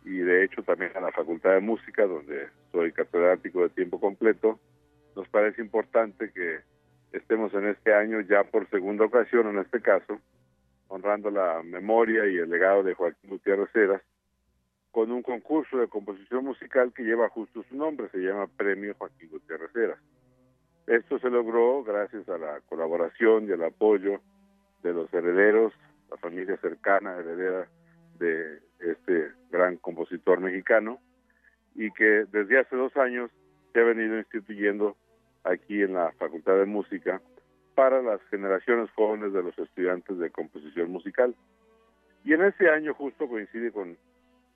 y 0.05 0.19
de 0.19 0.45
hecho 0.45 0.63
también 0.63 0.93
a 0.95 1.01
la 1.01 1.13
Facultad 1.13 1.53
de 1.53 1.61
Música, 1.61 2.07
donde 2.07 2.49
soy 2.73 2.93
catedrático 2.93 3.63
de 3.63 3.71
tiempo 3.71 4.01
completo, 4.01 4.59
nos 5.15 5.29
parece 5.29 5.61
importante 5.61 6.31
que 6.33 6.61
estemos 7.13 7.53
en 7.55 7.67
este 7.69 7.93
año 7.93 8.21
ya 8.21 8.45
por 8.45 8.69
segunda 8.71 9.05
ocasión 9.05 9.49
en 9.49 9.59
este 9.59 9.83
caso, 9.83 10.19
honrando 10.89 11.31
la 11.31 11.63
memoria 11.63 12.27
y 12.27 12.39
el 12.39 12.49
legado 12.49 12.83
de 12.83 12.95
Joaquín 12.95 13.31
Gutiérrez 13.31 13.75
Heras, 13.75 14.03
con 14.93 15.13
un 15.13 15.23
concurso 15.23 15.79
de 15.79 15.89
composición 15.89 16.45
musical 16.45 16.93
que 16.93 17.05
lleva 17.05 17.29
justo 17.29 17.63
su 17.69 17.77
nombre, 17.77 18.09
se 18.11 18.19
llama 18.19 18.49
Premio 18.49 18.95
Joaquín 18.99 19.31
Gutiérrez 19.31 19.75
Heras. 19.75 19.99
Esto 20.87 21.19
se 21.21 21.31
logró 21.31 21.85
gracias 21.85 22.29
a 22.29 22.39
la 22.39 22.61
colaboración 22.63 23.47
y 23.47 23.53
el 23.53 23.63
apoyo 23.63 24.21
de 24.83 24.93
los 24.93 25.13
herederos, 25.15 25.73
la 26.11 26.17
familia 26.17 26.57
cercana 26.57 27.17
heredera 27.17 27.69
de 28.19 28.59
este 28.81 29.31
gran 29.51 29.77
compositor 29.77 30.41
mexicano, 30.41 30.99
y 31.75 31.91
que 31.93 32.25
desde 32.33 32.59
hace 32.59 32.75
dos 32.75 32.97
años 32.97 33.31
se 33.73 33.81
ha 33.81 33.85
venido 33.85 34.19
instituyendo 34.19 34.97
aquí 35.45 35.83
en 35.83 35.95
la 35.95 36.11
Facultad 36.19 36.57
de 36.57 36.67
Música 36.67 37.21
para 37.77 38.03
las 38.03 38.21
generaciones 38.25 38.91
jóvenes 38.97 39.33
de 39.33 39.43
los 39.43 39.57
estudiantes 39.57 40.19
de 40.19 40.31
composición 40.31 40.91
musical. 40.91 41.35
Y 42.25 42.35
en 42.35 42.43
ese 42.43 42.69
año 42.69 42.93
justo 42.95 43.29
coincide 43.29 43.71
con 43.71 43.97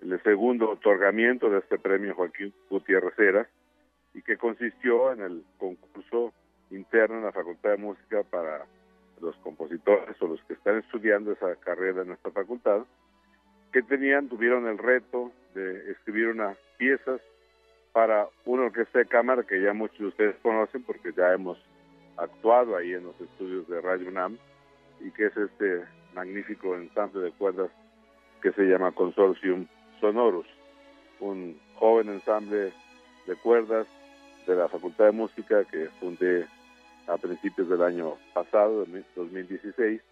el 0.00 0.22
segundo 0.22 0.70
otorgamiento 0.70 1.50
de 1.50 1.58
este 1.58 1.78
premio 1.78 2.14
Joaquín 2.14 2.52
Gutiérrez 2.70 3.18
Heras, 3.18 3.48
y 4.14 4.22
que 4.22 4.36
consistió 4.36 5.12
en 5.12 5.20
el 5.20 5.44
concurso 5.58 6.32
interno 6.70 7.18
en 7.18 7.24
la 7.24 7.32
Facultad 7.32 7.70
de 7.70 7.76
Música 7.78 8.22
para 8.22 8.64
los 9.20 9.36
compositores 9.36 10.20
o 10.20 10.26
los 10.26 10.42
que 10.44 10.54
están 10.54 10.78
estudiando 10.78 11.32
esa 11.32 11.56
carrera 11.56 12.02
en 12.02 12.08
nuestra 12.08 12.30
facultad, 12.30 12.82
que 13.72 13.82
tenían, 13.82 14.28
tuvieron 14.28 14.68
el 14.68 14.78
reto 14.78 15.32
de 15.54 15.90
escribir 15.90 16.28
unas 16.28 16.56
piezas 16.76 17.20
para 17.92 18.28
una 18.44 18.64
orquesta 18.64 19.00
de 19.00 19.06
cámara 19.06 19.44
que 19.44 19.60
ya 19.60 19.72
muchos 19.72 19.98
de 19.98 20.06
ustedes 20.06 20.36
conocen 20.42 20.82
porque 20.82 21.12
ya 21.12 21.32
hemos 21.32 21.58
actuado 22.16 22.76
ahí 22.76 22.92
en 22.92 23.04
los 23.04 23.20
estudios 23.20 23.68
de 23.68 23.80
Radio 23.80 24.08
UNAM 24.08 24.38
y 25.00 25.10
que 25.10 25.26
es 25.26 25.36
este 25.36 25.84
magnífico 26.14 26.76
ensamble 26.76 27.22
de 27.22 27.32
cuerdas 27.32 27.70
que 28.42 28.52
se 28.52 28.62
llama 28.62 28.92
Consortium 28.92 29.66
Sonorus, 30.04 30.46
un 31.20 31.58
joven 31.76 32.10
ensamble 32.10 32.74
de 33.26 33.36
cuerdas 33.36 33.86
de 34.46 34.54
la 34.54 34.68
Facultad 34.68 35.06
de 35.06 35.12
Música 35.12 35.64
que 35.64 35.88
fundé 35.98 36.46
a 37.06 37.16
principios 37.16 37.70
del 37.70 37.82
año 37.82 38.18
pasado, 38.34 38.84
2016, 39.16 40.02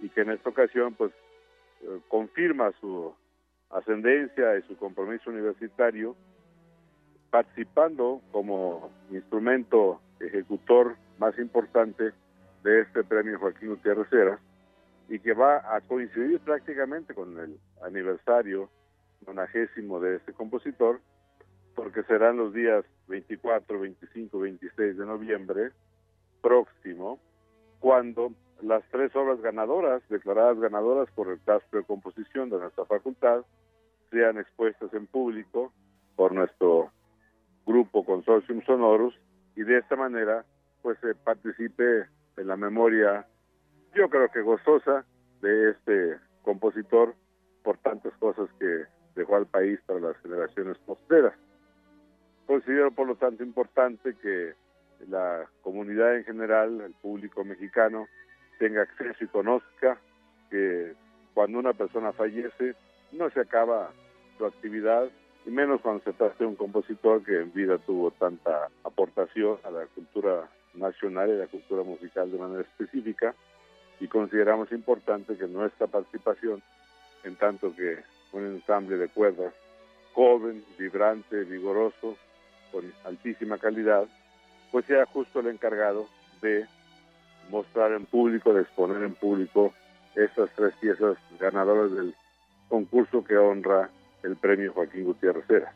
y 0.00 0.08
que 0.08 0.22
en 0.22 0.32
esta 0.32 0.50
ocasión 0.50 0.92
pues 0.94 1.12
eh, 1.82 2.00
confirma 2.08 2.72
su 2.80 3.14
ascendencia 3.70 4.58
y 4.58 4.62
su 4.62 4.76
compromiso 4.76 5.30
universitario 5.30 6.16
participando 7.30 8.20
como 8.32 8.90
instrumento 9.12 10.00
ejecutor 10.18 10.96
más 11.18 11.38
importante 11.38 12.10
de 12.64 12.80
este 12.80 13.04
premio 13.04 13.38
Joaquín 13.38 13.68
Gutiérrez 13.68 14.12
Heras 14.12 14.40
y 15.08 15.20
que 15.20 15.32
va 15.32 15.76
a 15.76 15.80
coincidir 15.82 16.40
prácticamente 16.40 17.14
con 17.14 17.38
el 17.38 17.56
aniversario 17.84 18.68
nonagésimo 19.26 20.00
de 20.00 20.16
este 20.16 20.32
compositor 20.32 21.00
porque 21.74 22.02
serán 22.04 22.36
los 22.36 22.52
días 22.52 22.84
24, 23.06 23.78
25, 23.80 24.38
26 24.40 24.98
de 24.98 25.06
noviembre 25.06 25.70
próximo, 26.40 27.20
cuando 27.78 28.32
las 28.62 28.82
tres 28.90 29.14
obras 29.14 29.40
ganadoras, 29.40 30.02
declaradas 30.08 30.58
ganadoras 30.58 31.08
por 31.14 31.28
el 31.28 31.40
caso 31.44 31.64
de 31.72 31.84
composición 31.84 32.50
de 32.50 32.58
nuestra 32.58 32.84
facultad, 32.84 33.44
sean 34.10 34.38
expuestas 34.38 34.92
en 34.92 35.06
público 35.06 35.72
por 36.16 36.32
nuestro 36.32 36.90
grupo 37.64 38.04
Consortium 38.04 38.62
Sonorus 38.62 39.14
y 39.54 39.62
de 39.62 39.78
esta 39.78 39.94
manera 39.94 40.44
pues 40.82 40.98
se 41.00 41.14
participe 41.14 42.06
en 42.36 42.46
la 42.46 42.56
memoria, 42.56 43.26
yo 43.94 44.08
creo 44.08 44.28
que 44.30 44.42
gozosa, 44.42 45.04
de 45.40 45.70
este 45.70 46.16
compositor 46.42 47.14
por 47.62 47.78
tantas 47.78 48.12
cosas 48.18 48.48
que 48.58 48.84
dejó 49.18 49.36
al 49.36 49.46
país 49.46 49.78
para 49.86 50.00
las 50.00 50.16
generaciones 50.18 50.78
posteras. 50.78 51.34
Considero, 52.46 52.90
por 52.92 53.06
lo 53.06 53.16
tanto, 53.16 53.42
importante 53.42 54.14
que 54.22 54.54
la 55.08 55.46
comunidad 55.62 56.16
en 56.16 56.24
general, 56.24 56.80
el 56.80 56.92
público 56.94 57.44
mexicano, 57.44 58.06
tenga 58.58 58.82
acceso 58.82 59.24
y 59.24 59.28
conozca 59.28 59.98
que 60.50 60.94
cuando 61.34 61.58
una 61.58 61.72
persona 61.72 62.12
fallece 62.12 62.74
no 63.12 63.28
se 63.30 63.40
acaba 63.40 63.90
su 64.38 64.46
actividad, 64.46 65.08
y 65.46 65.50
menos 65.50 65.80
cuando 65.80 66.02
se 66.04 66.12
trata 66.12 66.36
de 66.38 66.46
un 66.46 66.56
compositor 66.56 67.24
que 67.24 67.40
en 67.40 67.52
vida 67.52 67.78
tuvo 67.78 68.10
tanta 68.10 68.68
aportación 68.84 69.58
a 69.64 69.70
la 69.70 69.86
cultura 69.86 70.48
nacional 70.74 71.30
y 71.30 71.32
a 71.32 71.36
la 71.36 71.46
cultura 71.46 71.82
musical 71.82 72.30
de 72.30 72.38
manera 72.38 72.62
específica, 72.62 73.34
y 74.00 74.08
consideramos 74.08 74.70
importante 74.72 75.36
que 75.36 75.46
nuestra 75.46 75.86
participación, 75.86 76.62
en 77.24 77.36
tanto 77.36 77.74
que 77.74 77.98
un 78.32 78.44
ensamble 78.46 78.96
de 78.96 79.08
cuerdas 79.08 79.52
joven, 80.12 80.64
vibrante, 80.76 81.44
vigoroso, 81.44 82.16
con 82.72 82.92
altísima 83.04 83.56
calidad, 83.58 84.08
pues 84.72 84.84
sea 84.86 85.06
justo 85.06 85.38
el 85.40 85.46
encargado 85.46 86.08
de 86.42 86.66
mostrar 87.50 87.92
en 87.92 88.04
público, 88.04 88.52
de 88.52 88.62
exponer 88.62 89.02
en 89.04 89.14
público 89.14 89.72
estas 90.16 90.50
tres 90.56 90.74
piezas 90.80 91.16
ganadoras 91.38 91.92
del 91.92 92.14
concurso 92.68 93.22
que 93.22 93.36
honra 93.36 93.90
el 94.22 94.36
premio 94.36 94.72
Joaquín 94.72 95.04
Gutiérrez 95.04 95.48
Heras. 95.48 95.74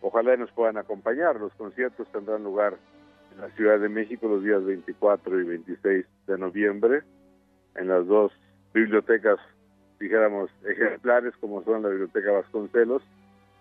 Ojalá 0.00 0.36
nos 0.36 0.52
puedan 0.52 0.78
acompañar. 0.78 1.40
Los 1.40 1.52
conciertos 1.54 2.06
tendrán 2.12 2.44
lugar 2.44 2.76
en 3.34 3.40
la 3.40 3.48
Ciudad 3.56 3.80
de 3.80 3.88
México 3.88 4.28
los 4.28 4.44
días 4.44 4.64
24 4.64 5.40
y 5.40 5.44
26 5.44 6.06
de 6.26 6.38
noviembre 6.38 7.02
en 7.74 7.88
las 7.88 8.06
dos 8.06 8.32
bibliotecas, 8.72 9.38
dijéramos, 9.98 10.50
ejemplares 10.64 11.34
como 11.40 11.62
son 11.64 11.82
la 11.82 11.88
Biblioteca 11.88 12.32
Vasconcelos, 12.32 13.02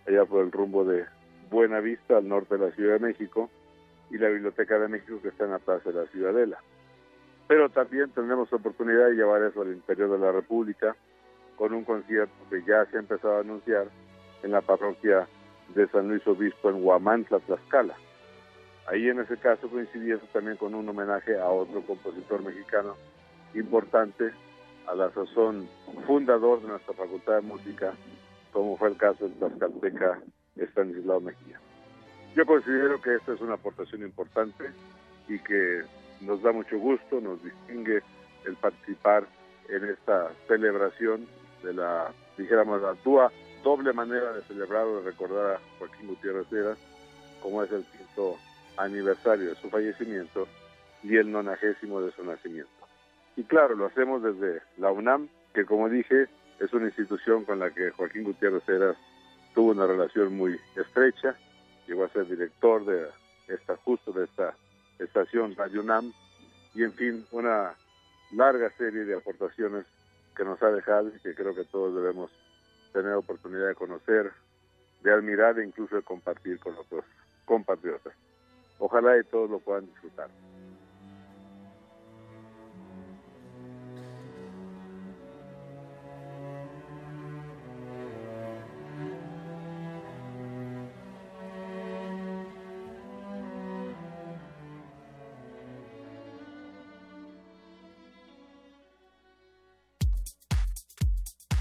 allá 0.07 0.25
por 0.25 0.43
el 0.43 0.51
rumbo 0.51 0.83
de 0.85 1.05
Buena 1.49 1.79
Vista, 1.79 2.17
al 2.17 2.27
norte 2.27 2.57
de 2.57 2.67
la 2.67 2.75
Ciudad 2.75 2.93
de 2.93 3.07
México, 3.07 3.49
y 4.11 4.17
la 4.17 4.29
Biblioteca 4.29 4.77
de 4.77 4.87
México, 4.87 5.19
que 5.21 5.29
está 5.29 5.45
en 5.45 5.51
la 5.51 5.59
Plaza 5.59 5.91
de 5.91 6.01
la 6.01 6.07
Ciudadela. 6.07 6.57
Pero 7.47 7.69
también 7.69 8.09
tendremos 8.11 8.51
oportunidad 8.53 9.07
de 9.07 9.15
llevar 9.15 9.41
eso 9.43 9.61
al 9.61 9.73
interior 9.73 10.11
de 10.11 10.19
la 10.19 10.31
República, 10.31 10.95
con 11.55 11.73
un 11.73 11.83
concierto 11.83 12.33
que 12.49 12.63
ya 12.63 12.85
se 12.85 12.97
ha 12.97 12.99
empezado 12.99 13.37
a 13.37 13.39
anunciar 13.41 13.87
en 14.43 14.51
la 14.51 14.61
parroquia 14.61 15.27
de 15.73 15.87
San 15.87 16.07
Luis 16.07 16.25
Obispo 16.27 16.69
en 16.69 16.83
Huamantla, 16.83 17.39
Tlaxcala. 17.39 17.95
Ahí 18.87 19.09
en 19.09 19.19
ese 19.19 19.37
caso 19.37 19.67
coincidiendo 19.69 20.25
también 20.31 20.57
con 20.57 20.75
un 20.75 20.87
homenaje 20.87 21.39
a 21.39 21.47
otro 21.47 21.81
compositor 21.81 22.43
mexicano 22.43 22.95
importante, 23.55 24.31
a 24.87 24.95
la 24.95 25.11
sazón 25.11 25.67
fundador 26.05 26.61
de 26.61 26.67
nuestra 26.69 26.93
Facultad 26.93 27.35
de 27.35 27.41
Música, 27.41 27.93
como 28.51 28.77
fue 28.77 28.89
el 28.89 28.97
caso 28.97 29.27
de 29.27 29.35
Tlaxcalteca 29.35 30.21
Estanislao 30.55 31.19
Mejía. 31.19 31.59
Yo 32.35 32.45
considero 32.45 33.01
que 33.01 33.15
esta 33.15 33.33
es 33.33 33.41
una 33.41 33.55
aportación 33.55 34.01
importante 34.01 34.71
y 35.27 35.39
que 35.39 35.83
nos 36.21 36.41
da 36.41 36.51
mucho 36.51 36.77
gusto, 36.77 37.19
nos 37.21 37.41
distingue 37.43 38.01
el 38.45 38.55
participar 38.55 39.25
en 39.69 39.85
esta 39.85 40.31
celebración 40.47 41.27
de 41.63 41.73
la, 41.73 42.11
dijéramos, 42.37 42.81
la 42.81 42.95
doble 43.63 43.93
manera 43.93 44.33
de 44.33 44.41
celebrar 44.43 44.85
o 44.85 45.01
de 45.01 45.09
recordar 45.09 45.55
a 45.55 45.59
Joaquín 45.79 46.07
Gutiérrez 46.07 46.51
Heras, 46.53 46.77
como 47.41 47.63
es 47.63 47.71
el 47.71 47.83
quinto 47.85 48.37
aniversario 48.77 49.49
de 49.49 49.55
su 49.55 49.69
fallecimiento 49.69 50.47
y 51.03 51.17
el 51.17 51.31
nonagésimo 51.31 52.01
de 52.01 52.11
su 52.11 52.23
nacimiento. 52.23 52.74
Y 53.35 53.43
claro, 53.43 53.75
lo 53.75 53.87
hacemos 53.87 54.23
desde 54.23 54.61
la 54.77 54.91
UNAM, 54.91 55.27
que 55.53 55.65
como 55.65 55.89
dije, 55.89 56.27
es 56.59 56.73
una 56.73 56.85
institución 56.85 57.43
con 57.43 57.59
la 57.59 57.69
que 57.71 57.91
Joaquín 57.91 58.23
Gutiérrez 58.23 58.67
Heras 58.67 58.95
tuvo 59.53 59.71
una 59.71 59.85
relación 59.85 60.35
muy 60.35 60.59
estrecha, 60.75 61.35
llegó 61.87 62.05
a 62.05 62.09
ser 62.09 62.27
director 62.27 62.85
de 62.85 63.07
esta, 63.47 63.75
justo 63.77 64.11
de 64.11 64.25
esta 64.25 64.55
estación 64.99 65.55
Radio 65.55 65.81
UNAM, 65.81 66.13
y 66.73 66.83
en 66.83 66.93
fin, 66.93 67.25
una 67.31 67.73
larga 68.31 68.69
serie 68.77 69.05
de 69.05 69.15
aportaciones 69.15 69.85
que 70.35 70.43
nos 70.43 70.61
ha 70.61 70.71
dejado 70.71 71.09
y 71.09 71.19
que 71.19 71.33
creo 71.33 71.55
que 71.55 71.63
todos 71.65 71.95
debemos 71.95 72.31
tener 72.91 73.13
oportunidad 73.13 73.67
de 73.67 73.75
conocer, 73.75 74.31
de 75.03 75.11
admirar 75.11 75.59
e 75.59 75.65
incluso 75.65 75.95
de 75.95 76.01
compartir 76.01 76.59
con 76.59 76.75
otros 76.75 77.05
compatriotas. 77.45 78.13
Ojalá 78.79 79.17
y 79.17 79.23
todos 79.23 79.49
lo 79.49 79.59
puedan 79.59 79.85
disfrutar. 79.85 80.29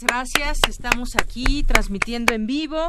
Gracias. 0.00 0.58
Estamos 0.68 1.10
aquí 1.16 1.62
transmitiendo 1.62 2.34
en 2.34 2.46
vivo 2.46 2.88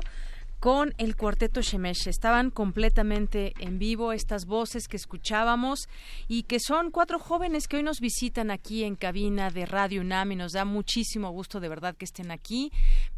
con 0.60 0.94
el 0.98 1.16
cuarteto 1.16 1.62
Shemesh. 1.62 2.08
Estaban 2.08 2.52
completamente 2.52 3.54
en 3.60 3.80
vivo 3.80 4.12
estas 4.12 4.46
voces 4.46 4.88
que 4.88 4.98
escuchábamos 4.98 5.88
y 6.28 6.44
que 6.44 6.60
son 6.60 6.92
cuatro 6.92 7.18
jóvenes 7.20 7.68
que 7.68 7.78
hoy 7.78 7.84
nos 7.84 8.00
visitan 8.00 8.52
aquí 8.52 8.84
en 8.84 8.96
cabina 8.96 9.50
de 9.50 9.66
Radio 9.66 10.02
UNAM 10.02 10.34
y 10.34 10.36
nos 10.36 10.52
da 10.52 10.66
muchísimo 10.66 11.32
gusto 11.32 11.60
de 11.60 11.70
verdad 11.70 11.96
que 11.96 12.06
estén 12.06 12.32
aquí, 12.32 12.72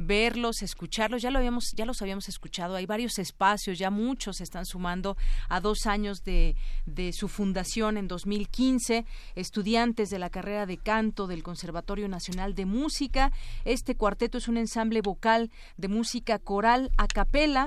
verlos, 0.06 0.62
escucharlos. 0.62 1.22
Ya 1.22 1.32
lo 1.32 1.40
habíamos, 1.40 1.72
ya 1.76 1.86
los 1.86 2.02
habíamos 2.02 2.28
escuchado. 2.28 2.76
Hay 2.76 2.86
varios 2.86 3.20
espacios, 3.20 3.80
ya 3.80 3.90
muchos 3.90 4.38
se 4.38 4.44
están 4.44 4.66
sumando 4.66 5.18
a 5.50 5.62
dos 5.62 5.86
años 5.86 6.24
de, 6.24 6.56
de 6.86 7.14
su 7.14 7.28
fundación 7.28 7.98
en 7.98 8.08
2015. 8.08 9.06
Estudiantes 9.36 10.10
de 10.10 10.20
la 10.20 10.30
carrera 10.30 10.66
de 10.66 10.78
canto 10.78 11.28
del 11.28 11.44
Conservatorio 11.44 12.10
Nacional 12.10 12.56
de 12.56 12.66
Música. 12.66 13.32
Este 13.64 13.96
cuarteto 13.96 14.38
es 14.38 14.48
un 14.48 14.58
ensamble 14.58 15.02
vocal 15.02 15.52
de 15.78 15.88
música 15.88 16.38
coral 16.40 16.92
a 16.98 17.08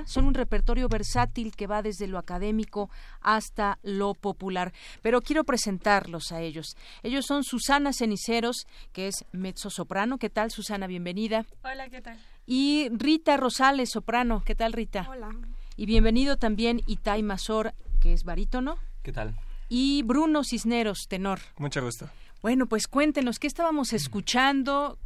son 0.05 0.25
un 0.25 0.33
repertorio 0.33 0.87
versátil 0.87 1.55
que 1.55 1.67
va 1.67 1.81
desde 1.81 2.07
lo 2.07 2.17
académico 2.17 2.89
hasta 3.21 3.79
lo 3.83 4.13
popular. 4.13 4.73
Pero 5.01 5.21
quiero 5.21 5.43
presentarlos 5.43 6.31
a 6.31 6.41
ellos. 6.41 6.75
Ellos 7.03 7.25
son 7.25 7.43
Susana 7.43 7.93
Ceniceros, 7.93 8.67
que 8.93 9.07
es 9.07 9.25
mezzo 9.31 9.69
soprano. 9.69 10.17
¿Qué 10.17 10.29
tal, 10.29 10.51
Susana? 10.51 10.87
Bienvenida. 10.87 11.45
Hola, 11.63 11.89
¿qué 11.89 12.01
tal? 12.01 12.19
Y 12.45 12.89
Rita 12.91 13.37
Rosales, 13.37 13.89
soprano. 13.89 14.43
¿Qué 14.45 14.55
tal, 14.55 14.73
Rita? 14.73 15.07
Hola. 15.09 15.35
Y 15.75 15.85
bienvenido 15.85 16.37
también 16.37 16.81
Itai 16.85 17.23
Mazor, 17.23 17.73
que 17.99 18.13
es 18.13 18.23
barítono. 18.23 18.77
¿Qué 19.03 19.11
tal? 19.11 19.35
Y 19.67 20.03
Bruno 20.03 20.43
Cisneros, 20.43 21.07
tenor. 21.07 21.39
Mucho 21.57 21.81
gusto. 21.81 22.09
Bueno, 22.41 22.67
pues 22.67 22.87
cuéntenos, 22.87 23.39
¿qué 23.39 23.47
estábamos 23.47 23.93
escuchando? 23.93 24.99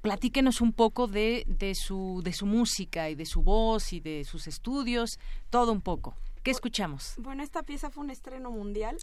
platíquenos 0.00 0.60
un 0.60 0.72
poco 0.72 1.06
de, 1.06 1.44
de, 1.46 1.74
su, 1.74 2.20
de 2.24 2.32
su 2.32 2.46
música 2.46 3.10
y 3.10 3.14
de 3.14 3.26
su 3.26 3.42
voz 3.42 3.92
y 3.92 4.00
de 4.00 4.24
sus 4.24 4.46
estudios, 4.46 5.18
todo 5.50 5.72
un 5.72 5.80
poco. 5.80 6.16
¿Qué 6.42 6.50
escuchamos? 6.50 7.14
Bueno, 7.18 7.42
esta 7.42 7.62
pieza 7.62 7.90
fue 7.90 8.04
un 8.04 8.10
estreno 8.10 8.50
mundial. 8.50 8.96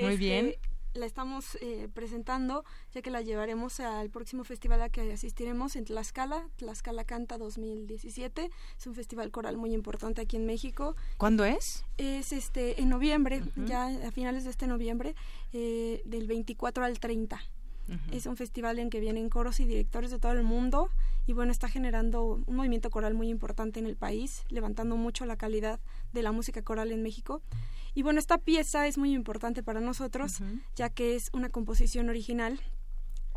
Muy 0.00 0.16
bien. 0.16 0.54
La 0.94 1.06
estamos 1.06 1.56
eh, 1.62 1.88
presentando 1.94 2.64
ya 2.92 3.00
que 3.00 3.10
la 3.10 3.22
llevaremos 3.22 3.80
al 3.80 4.10
próximo 4.10 4.44
festival 4.44 4.82
a 4.82 4.90
que 4.90 5.12
asistiremos 5.12 5.74
en 5.76 5.84
Tlaxcala, 5.86 6.46
Tlaxcala 6.56 7.04
Canta 7.04 7.38
2017. 7.38 8.50
Es 8.78 8.86
un 8.86 8.94
festival 8.94 9.30
coral 9.30 9.56
muy 9.56 9.72
importante 9.72 10.20
aquí 10.20 10.36
en 10.36 10.44
México. 10.44 10.94
¿Cuándo 11.16 11.44
es? 11.44 11.84
Es 11.96 12.32
este 12.32 12.80
en 12.80 12.90
noviembre, 12.90 13.42
ya 13.56 13.86
a 13.86 14.10
finales 14.10 14.44
de 14.44 14.50
este 14.50 14.66
noviembre, 14.66 15.14
eh, 15.54 16.02
del 16.04 16.26
24 16.26 16.84
al 16.84 17.00
30. 17.00 17.40
Es 18.10 18.26
un 18.26 18.36
festival 18.36 18.78
en 18.78 18.90
que 18.90 19.00
vienen 19.00 19.28
coros 19.28 19.60
y 19.60 19.64
directores 19.64 20.10
de 20.10 20.18
todo 20.18 20.32
el 20.32 20.42
mundo 20.42 20.88
y 21.26 21.32
bueno, 21.34 21.52
está 21.52 21.68
generando 21.68 22.42
un 22.46 22.56
movimiento 22.56 22.90
coral 22.90 23.14
muy 23.14 23.28
importante 23.28 23.78
en 23.80 23.86
el 23.86 23.96
país, 23.96 24.44
levantando 24.48 24.96
mucho 24.96 25.24
la 25.24 25.36
calidad 25.36 25.78
de 26.12 26.22
la 26.22 26.32
música 26.32 26.62
coral 26.62 26.90
en 26.90 27.02
México. 27.02 27.42
Y 27.94 28.02
bueno, 28.02 28.18
esta 28.18 28.38
pieza 28.38 28.86
es 28.86 28.98
muy 28.98 29.12
importante 29.12 29.62
para 29.62 29.80
nosotros, 29.80 30.40
ya 30.74 30.90
que 30.90 31.14
es 31.14 31.30
una 31.32 31.50
composición 31.50 32.08
original 32.08 32.60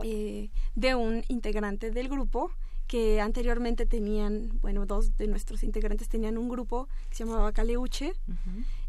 eh, 0.03 0.49
de 0.75 0.95
un 0.95 1.23
integrante 1.27 1.91
del 1.91 2.09
grupo 2.09 2.51
que 2.87 3.19
anteriormente 3.19 3.85
tenían, 3.85 4.59
bueno, 4.61 4.85
dos 4.85 5.17
de 5.17 5.27
nuestros 5.27 5.63
integrantes 5.63 6.07
tenían 6.07 6.37
un 6.37 6.49
grupo 6.49 6.87
que 7.09 7.17
se 7.17 7.25
llamaba 7.25 7.51
Caleuche. 7.51 8.13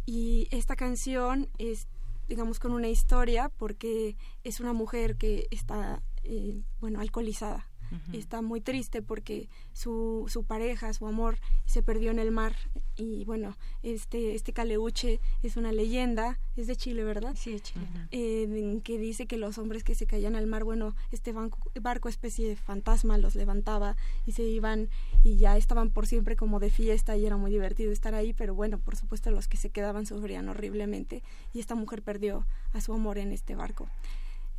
Y 0.05 0.47
esta 0.51 0.77
canción 0.77 1.49
es 1.59 1.89
digamos, 2.29 2.59
con 2.59 2.73
una 2.73 2.89
historia 2.89 3.49
porque 3.49 4.17
es 4.43 4.61
una 4.61 4.73
mujer 4.73 5.17
que 5.17 5.47
está, 5.51 6.03
eh, 6.25 6.63
bueno, 6.81 7.01
alcoholizada 7.01 7.71
está 8.13 8.43
muy 8.43 8.61
triste 8.61 9.03
porque 9.03 9.49
su, 9.73 10.27
su 10.29 10.45
pareja, 10.45 10.93
su 10.93 11.07
amor, 11.07 11.39
se 11.65 11.83
perdió 11.83 12.11
en 12.11 12.19
el 12.19 12.31
mar. 12.31 12.55
Y 12.97 13.25
bueno, 13.25 13.57
este, 13.83 14.35
este 14.35 14.53
caleuche 14.53 15.21
es 15.43 15.57
una 15.57 15.73
leyenda, 15.73 16.39
es 16.57 16.67
de 16.67 16.77
Chile, 16.77 17.05
¿verdad? 17.05 17.35
Sí, 17.37 17.53
de 17.53 17.61
Chile. 17.61 17.87
Eh, 18.11 18.81
que 18.83 18.99
dice 18.99 19.27
que 19.27 19.37
los 19.37 19.59
hombres 19.59 19.85
que 19.85 19.95
se 19.95 20.07
caían 20.07 20.35
al 20.35 20.47
mar, 20.47 20.65
bueno, 20.65 20.95
este 21.13 21.33
banco, 21.33 21.59
barco 21.81 22.09
especie 22.09 22.49
de 22.49 22.57
fantasma 22.57 23.19
los 23.19 23.35
levantaba 23.35 23.97
y 24.25 24.33
se 24.33 24.43
iban 24.45 24.89
y 25.23 25.37
ya 25.37 25.57
estaban 25.57 25.91
por 25.91 26.07
siempre 26.07 26.37
como 26.37 26.61
de 26.61 26.71
fiesta 26.71 27.17
y 27.17 27.27
era 27.27 27.37
muy 27.37 27.51
divertido 27.51 27.93
estar 27.93 28.15
ahí, 28.15 28.33
pero 28.33 28.55
bueno, 28.55 28.79
por 28.79 28.97
supuesto 28.97 29.31
los 29.31 29.49
que 29.49 29.57
se 29.57 29.71
quedaban 29.71 30.07
sufrían 30.07 30.49
horriblemente 30.49 31.23
y 31.53 31.61
esta 31.61 31.75
mujer 31.75 32.03
perdió 32.03 32.47
a 32.73 32.81
su 32.81 32.93
amor 32.93 33.19
en 33.19 33.33
este 33.33 33.55
barco 33.55 33.89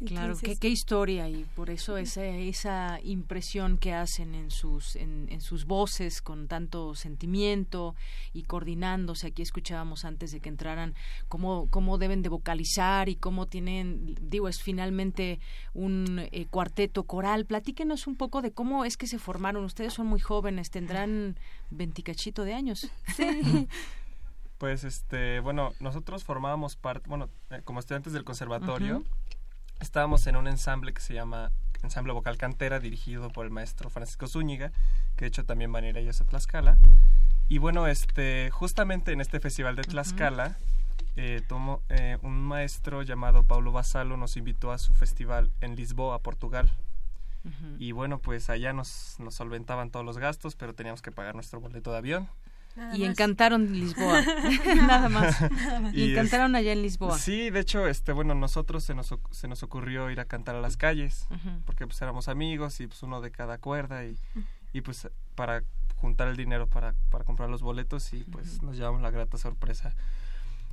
claro, 0.05 0.35
qué, 0.59 0.69
historia 0.69 1.29
y 1.29 1.45
por 1.55 1.69
eso 1.69 1.97
esa, 1.97 2.25
esa 2.25 2.99
impresión 3.03 3.77
que 3.77 3.93
hacen 3.93 4.35
en 4.35 4.51
sus, 4.51 4.95
en, 4.95 5.27
en, 5.29 5.41
sus 5.41 5.65
voces 5.65 6.21
con 6.21 6.47
tanto 6.47 6.95
sentimiento 6.95 7.95
y 8.33 8.43
coordinándose. 8.43 9.27
Aquí 9.27 9.41
escuchábamos 9.41 10.05
antes 10.05 10.31
de 10.31 10.39
que 10.39 10.49
entraran 10.49 10.93
cómo, 11.27 11.67
cómo 11.69 11.97
deben 11.97 12.21
de 12.21 12.29
vocalizar 12.29 13.09
y 13.09 13.15
cómo 13.15 13.47
tienen, 13.47 14.15
digo, 14.21 14.47
es 14.47 14.61
finalmente 14.61 15.39
un 15.73 16.27
eh, 16.31 16.45
cuarteto 16.49 17.03
coral. 17.03 17.45
Platíquenos 17.45 18.07
un 18.07 18.15
poco 18.15 18.41
de 18.41 18.51
cómo 18.51 18.85
es 18.85 18.97
que 18.97 19.07
se 19.07 19.19
formaron. 19.19 19.63
Ustedes 19.65 19.93
son 19.93 20.07
muy 20.07 20.19
jóvenes, 20.19 20.69
tendrán 20.69 21.37
veinticachito 21.69 22.43
de 22.43 22.53
años. 22.53 22.89
Sí. 23.15 23.67
Pues 24.57 24.83
este, 24.83 25.39
bueno, 25.39 25.73
nosotros 25.79 26.23
formábamos 26.23 26.75
parte, 26.75 27.07
bueno, 27.07 27.29
eh, 27.51 27.61
como 27.63 27.79
estudiantes 27.79 28.13
del 28.13 28.23
conservatorio, 28.23 29.03
estábamos 29.79 30.27
en 30.27 30.35
un 30.35 30.47
ensamble 30.47 30.93
que 30.93 31.01
se 31.01 31.13
llama 31.13 31.51
Ensamble 31.83 32.13
Vocal 32.13 32.37
Cantera, 32.37 32.79
dirigido 32.79 33.29
por 33.29 33.45
el 33.45 33.51
maestro 33.51 33.89
Francisco 33.89 34.27
Zúñiga, 34.27 34.71
que 35.15 35.25
de 35.25 35.27
hecho 35.27 35.45
también 35.45 35.71
van 35.71 35.83
a 35.83 35.89
ir 35.89 35.97
ellos 35.97 36.19
a 36.21 36.25
Tlaxcala. 36.25 36.77
Y 37.49 37.59
bueno, 37.59 37.87
este, 37.87 38.49
justamente 38.51 39.11
en 39.11 39.21
este 39.21 39.39
festival 39.39 39.75
de 39.75 39.83
Tlaxcala, 39.83 40.57
eh, 41.15 41.41
eh, 41.89 42.17
un 42.21 42.41
maestro 42.41 43.01
llamado 43.03 43.43
Paulo 43.43 43.71
Basalo 43.71 44.17
nos 44.17 44.37
invitó 44.37 44.71
a 44.71 44.77
su 44.77 44.93
festival 44.93 45.51
en 45.61 45.75
Lisboa, 45.75 46.19
Portugal. 46.19 46.71
Y 47.79 47.93
bueno, 47.93 48.19
pues 48.19 48.49
allá 48.49 48.73
nos, 48.73 49.15
nos 49.19 49.35
solventaban 49.35 49.89
todos 49.89 50.05
los 50.05 50.17
gastos, 50.17 50.57
pero 50.57 50.73
teníamos 50.73 51.01
que 51.01 51.13
pagar 51.13 51.33
nuestro 51.33 51.61
boleto 51.61 51.93
de 51.93 51.97
avión 51.97 52.29
y 52.93 53.03
encantaron 53.03 53.71
Lisboa, 53.71 54.21
nada 54.87 55.09
más. 55.09 55.37
y, 55.93 56.11
encantaron 56.11 56.55
allá 56.55 56.71
en 56.71 56.81
Lisboa. 56.81 57.17
Sí, 57.17 57.49
de 57.49 57.59
hecho, 57.59 57.87
este, 57.87 58.11
bueno, 58.11 58.35
nosotros 58.35 58.83
se 58.83 58.93
nos, 58.93 59.13
se 59.31 59.47
nos 59.47 59.63
ocurrió 59.63 60.09
ir 60.09 60.19
a 60.19 60.25
cantar 60.25 60.55
a 60.55 60.61
las 60.61 60.77
calles, 60.77 61.27
porque 61.65 61.85
pues 61.85 62.01
éramos 62.01 62.27
amigos 62.27 62.79
y 62.79 62.87
pues 62.87 63.03
uno 63.03 63.21
de 63.21 63.31
cada 63.31 63.57
cuerda 63.57 64.05
y, 64.05 64.17
y 64.73 64.81
pues 64.81 65.09
para 65.35 65.63
juntar 65.95 66.27
el 66.27 66.37
dinero 66.37 66.67
para, 66.67 66.93
para 67.09 67.23
comprar 67.23 67.49
los 67.49 67.61
boletos 67.61 68.13
y 68.13 68.23
pues 68.23 68.61
nos 68.61 68.77
llevamos 68.77 69.01
la 69.01 69.09
grata 69.09 69.37
sorpresa 69.37 69.95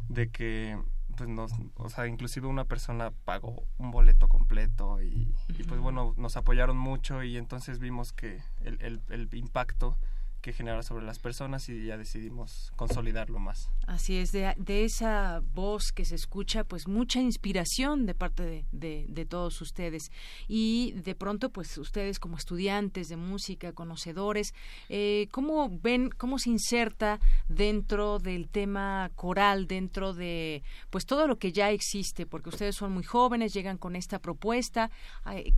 de 0.09 0.28
que 0.28 0.78
pues 1.16 1.28
nos, 1.28 1.52
o 1.76 1.88
sea, 1.88 2.07
inclusive 2.07 2.46
una 2.46 2.64
persona 2.64 3.12
pagó 3.24 3.64
un 3.78 3.90
boleto 3.90 4.28
completo 4.28 5.00
y, 5.00 5.32
pues 5.68 5.80
bueno, 5.80 6.12
nos 6.16 6.36
apoyaron 6.36 6.76
mucho 6.76 7.22
y 7.22 7.36
entonces 7.36 7.78
vimos 7.78 8.12
que 8.12 8.42
el, 8.62 8.78
el, 8.82 9.00
el 9.11 9.28
impacto 9.34 9.96
que 10.45 10.53
genera 10.53 10.82
sobre 10.82 11.07
las 11.07 11.18
personas 11.18 11.70
y 11.70 11.86
ya 11.86 11.97
decidimos 11.97 12.70
consolidarlo 12.76 13.38
más. 13.38 13.70
Así 13.86 14.18
es, 14.18 14.30
de, 14.30 14.55
esa 14.84 15.40
voz 15.55 15.90
que 15.90 16.05
se 16.05 16.16
escucha, 16.16 16.64
pues 16.64 16.86
mucha 16.86 17.18
inspiración 17.18 18.05
de 18.05 18.14
parte 18.14 18.66
de, 18.70 19.07
de, 19.09 19.24
todos 19.24 19.62
ustedes. 19.62 20.12
Y 20.47 20.92
de 20.97 21.14
pronto, 21.14 21.49
pues 21.49 21.78
ustedes 21.78 22.18
como 22.18 22.36
estudiantes 22.36 23.09
de 23.09 23.16
música, 23.16 23.72
conocedores, 23.72 24.53
eh, 24.90 25.28
¿cómo 25.30 25.70
ven, 25.82 26.11
cómo 26.11 26.38
se 26.38 26.51
inserta 26.51 27.20
dentro 27.49 28.18
del 28.18 28.51
tema 28.51 29.11
coral, 29.14 29.66
dentro 29.66 30.12
de, 30.12 30.62
pues 30.90 31.07
todo 31.07 31.26
lo 31.26 31.38
que 31.38 31.53
ya 31.53 31.70
existe? 31.70 32.26
Porque 32.26 32.51
ustedes 32.51 32.76
son 32.76 32.92
muy 32.92 33.05
jóvenes, 33.05 33.55
llegan 33.55 33.78
con 33.78 33.97
esta 33.97 34.18
propuesta. 34.18 34.90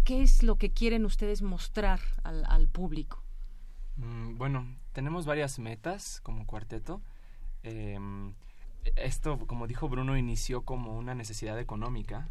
¿Qué 0.05 0.23
es 0.23 0.45
lo 0.45 0.55
que 0.55 0.71
quieren 0.71 1.05
ustedes 1.05 1.43
mostrar 1.43 1.99
al, 2.23 2.45
al 2.45 2.69
público? 2.69 3.26
Mm, 3.97 4.37
bueno, 4.37 4.67
tenemos 4.93 5.27
varias 5.27 5.59
metas 5.59 6.21
como 6.23 6.47
cuarteto. 6.47 7.01
Em, 7.63 8.33
esto, 8.97 9.39
como 9.47 9.67
dijo 9.67 9.89
Bruno, 9.89 10.17
inició 10.17 10.63
como 10.63 10.97
una 10.97 11.15
necesidad 11.15 11.59
económica, 11.59 12.29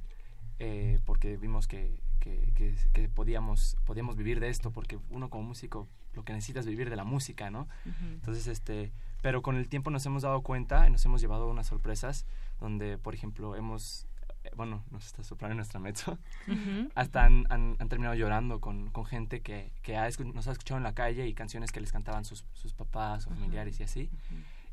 eh, 0.59 0.99
porque 1.05 1.37
vimos 1.37 1.67
que, 1.67 1.97
que, 2.19 3.09
podíamos, 3.09 3.77
podíamos 3.85 4.15
vivir 4.15 4.39
de 4.39 4.49
esto, 4.49 4.71
porque 4.71 4.97
uno 5.09 5.29
como 5.29 5.43
músico 5.43 5.87
lo 6.13 6.23
que 6.23 6.33
necesita 6.33 6.61
es 6.61 6.65
vivir 6.65 6.89
de 6.89 6.95
la 6.95 7.03
música, 7.03 7.51
¿no? 7.51 7.67
Entonces, 8.01 8.47
este, 8.47 8.91
pero 9.21 9.41
con 9.41 9.57
el 9.57 9.67
tiempo 9.67 9.91
nos 9.91 10.05
hemos 10.05 10.23
dado 10.23 10.41
cuenta 10.41 10.87
y 10.87 10.91
nos 10.91 11.05
hemos 11.05 11.19
llevado 11.19 11.49
unas 11.49 11.67
sorpresas 11.67 12.25
donde, 12.59 12.97
por 12.97 13.13
ejemplo, 13.13 13.55
hemos 13.55 14.07
bueno, 14.55 14.83
nos 14.91 15.05
está 15.05 15.23
soprando 15.23 15.55
nuestra 15.55 15.79
mezzo, 15.79 16.17
hasta 16.95 17.25
han, 17.25 17.45
han, 17.49 17.77
terminado 17.89 18.15
llorando 18.15 18.59
con, 18.59 18.89
con 18.91 19.05
gente 19.05 19.41
que, 19.41 19.71
que 19.81 19.97
ha, 19.97 20.09
nos 20.33 20.47
ha 20.47 20.51
escuchado 20.51 20.77
en 20.77 20.83
la 20.83 20.93
calle 20.93 21.27
y 21.27 21.33
canciones 21.33 21.71
que 21.71 21.79
les 21.79 21.91
cantaban 21.91 22.25
sus, 22.25 22.45
sus 22.53 22.73
papás 22.73 23.27
o 23.27 23.29
familiares 23.31 23.79
y 23.79 23.83
así. 23.83 24.09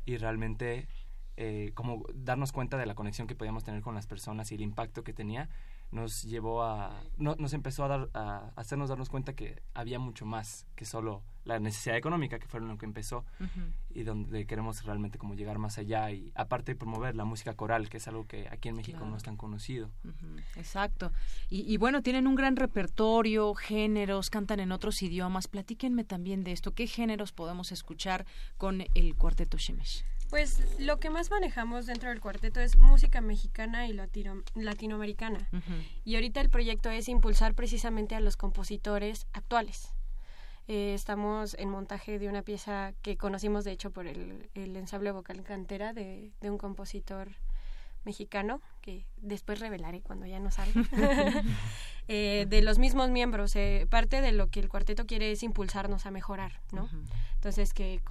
Y 0.05 0.17
realmente, 0.17 0.87
eh, 1.37 1.71
como 1.73 2.05
darnos 2.13 2.51
cuenta 2.51 2.77
de 2.77 2.85
la 2.85 2.95
conexión 2.95 3.27
que 3.27 3.35
podíamos 3.35 3.63
tener 3.63 3.81
con 3.81 3.95
las 3.95 4.07
personas 4.07 4.51
y 4.51 4.55
el 4.55 4.61
impacto 4.61 5.03
que 5.03 5.13
tenía, 5.13 5.49
nos 5.91 6.23
llevó 6.23 6.63
a, 6.63 7.03
no, 7.17 7.35
nos 7.37 7.53
empezó 7.53 7.85
a, 7.85 7.87
dar, 7.87 8.09
a 8.13 8.51
hacernos 8.55 8.89
darnos 8.89 9.09
cuenta 9.09 9.33
que 9.33 9.61
había 9.73 9.99
mucho 9.99 10.25
más 10.25 10.65
que 10.75 10.85
solo 10.85 11.23
la 11.45 11.59
necesidad 11.59 11.97
económica, 11.97 12.39
que 12.39 12.47
fue 12.47 12.59
lo 12.59 12.77
que 12.77 12.85
empezó, 12.85 13.25
y 13.89 14.03
donde 14.03 14.45
queremos 14.45 14.83
realmente 14.83 15.17
como 15.17 15.35
llegar 15.35 15.59
más 15.59 15.77
allá, 15.77 16.11
y 16.11 16.31
aparte 16.35 16.73
de 16.73 16.75
promover 16.75 17.15
la 17.15 17.25
música 17.25 17.53
coral, 17.55 17.89
que 17.89 17.97
es 17.97 18.07
algo 18.07 18.27
que 18.27 18.47
aquí 18.49 18.69
en 18.69 18.75
México 18.75 19.05
no 19.05 19.17
es 19.17 19.23
tan 19.23 19.37
conocido. 19.37 19.89
Exacto. 20.55 21.11
Y, 21.49 21.61
y, 21.71 21.77
bueno, 21.77 22.01
tienen 22.01 22.27
un 22.27 22.35
gran 22.35 22.55
repertorio, 22.55 23.53
géneros, 23.53 24.29
cantan 24.29 24.59
en 24.59 24.71
otros 24.71 25.01
idiomas. 25.01 25.47
Platíquenme 25.47 26.03
también 26.03 26.43
de 26.43 26.51
esto. 26.51 26.73
¿Qué 26.73 26.87
géneros 26.87 27.31
podemos 27.31 27.71
escuchar 27.71 28.25
con 28.57 28.83
el 28.93 29.15
cuarteto 29.15 29.57
Shemesh? 29.57 30.05
Pues 30.29 30.79
lo 30.79 30.99
que 30.99 31.11
más 31.11 31.29
manejamos 31.29 31.85
dentro 31.85 32.09
del 32.09 32.19
cuarteto 32.19 32.59
es 32.59 32.77
música 32.79 33.21
mexicana 33.21 33.87
y 33.87 33.93
latino, 33.93 34.41
latinoamericana. 34.55 35.47
Y 36.05 36.15
ahorita 36.15 36.41
el 36.41 36.49
proyecto 36.49 36.89
es 36.89 37.07
impulsar 37.07 37.53
precisamente 37.53 38.15
a 38.15 38.19
los 38.19 38.35
compositores 38.35 39.27
actuales. 39.33 39.93
Eh, 40.67 40.93
estamos 40.93 41.55
en 41.59 41.69
montaje 41.69 42.19
de 42.19 42.29
una 42.29 42.41
pieza 42.41 42.93
que 43.01 43.17
conocimos, 43.17 43.65
de 43.65 43.71
hecho, 43.71 43.91
por 43.91 44.07
el, 44.07 44.49
el 44.53 44.75
ensamble 44.77 45.11
vocal 45.11 45.43
cantera 45.43 45.93
de, 45.93 46.31
de 46.39 46.49
un 46.49 46.57
compositor 46.57 47.29
mexicano, 48.05 48.61
que 48.81 49.05
después 49.17 49.59
revelaré 49.59 50.01
cuando 50.01 50.25
ya 50.25 50.39
no 50.39 50.51
salga, 50.51 50.83
eh, 52.07 52.45
de 52.49 52.61
los 52.61 52.79
mismos 52.79 53.09
miembros. 53.09 53.55
Eh, 53.55 53.87
parte 53.89 54.21
de 54.21 54.31
lo 54.31 54.47
que 54.47 54.59
el 54.59 54.69
cuarteto 54.69 55.05
quiere 55.05 55.31
es 55.31 55.43
impulsarnos 55.43 56.05
a 56.05 56.11
mejorar, 56.11 56.61
¿no? 56.71 56.89
Entonces, 57.35 57.73
que 57.73 58.01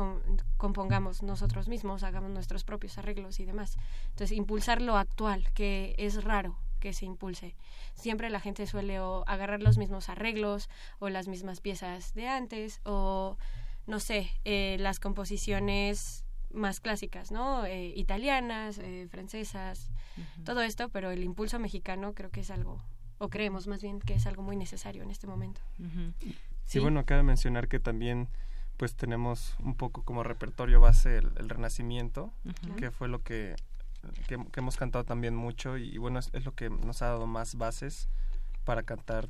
compongamos 0.57 1.23
nosotros 1.23 1.69
mismos, 1.69 2.03
hagamos 2.03 2.31
nuestros 2.31 2.65
propios 2.65 2.99
arreglos 2.99 3.41
y 3.41 3.45
demás. 3.45 3.77
Entonces, 4.11 4.37
impulsar 4.37 4.83
lo 4.83 4.97
actual, 4.97 5.51
que 5.55 5.95
es 5.99 6.23
raro 6.25 6.57
que 6.83 6.93
se 6.93 7.07
impulse. 7.07 7.55
Siempre 7.95 8.29
la 8.29 8.41
gente 8.41 8.67
suele 8.67 8.99
o 8.99 9.23
agarrar 9.29 9.63
los 9.63 9.79
mismos 9.79 10.09
arreglos 10.09 10.69
o 10.99 11.09
las 11.09 11.29
mismas 11.29 11.61
piezas 11.61 12.13
de 12.15 12.27
antes 12.27 12.81
o, 12.85 13.39
no 13.87 14.01
sé, 14.01 14.29
eh, 14.45 14.77
las 14.81 14.99
composiciones 14.99 16.25
más 16.53 16.81
clásicas, 16.81 17.31
¿no? 17.31 17.65
Eh, 17.67 17.93
italianas, 17.95 18.79
eh, 18.79 19.07
francesas, 19.09 19.93
todo 20.45 20.61
esto, 20.63 20.89
pero 20.89 21.13
el 21.13 21.23
impulso 21.23 21.61
mexicano 21.61 22.15
creo 22.15 22.31
que 22.31 22.41
es 22.41 22.51
algo, 22.51 22.83
o 23.19 23.29
creemos 23.31 23.69
más 23.69 23.81
bien 23.81 24.01
que 24.01 24.15
es 24.15 24.27
algo 24.27 24.43
muy 24.43 24.57
necesario 24.57 25.05
en 25.05 25.11
este 25.13 25.29
momento. 25.29 25.61
sí, 26.65 26.81
bueno, 26.81 27.07
cabe 27.07 27.23
mencionar 27.23 27.69
que 27.69 27.79
también 27.79 28.29
pues 28.77 28.97
tenemos 28.97 29.55
un 29.61 29.77
poco 29.77 30.03
como 30.03 30.25
repertorio 30.25 30.81
base 30.81 31.19
el, 31.19 31.49
Renacimiento, 31.49 32.33
que 32.77 32.91
fue 32.91 33.07
lo 33.07 33.23
que, 33.23 33.55
que, 34.27 34.39
hemos 34.57 34.77
cantado 34.77 35.05
también 35.05 35.35
mucho 35.35 35.77
y, 35.77 35.99
bueno, 35.99 36.19
es, 36.19 36.31
es, 36.33 36.45
lo 36.45 36.55
que 36.55 36.71
nos 36.71 37.03
ha 37.03 37.07
dado 37.07 37.27
más 37.27 37.57
bases 37.57 38.09
para 38.65 38.83
cantar 38.83 39.29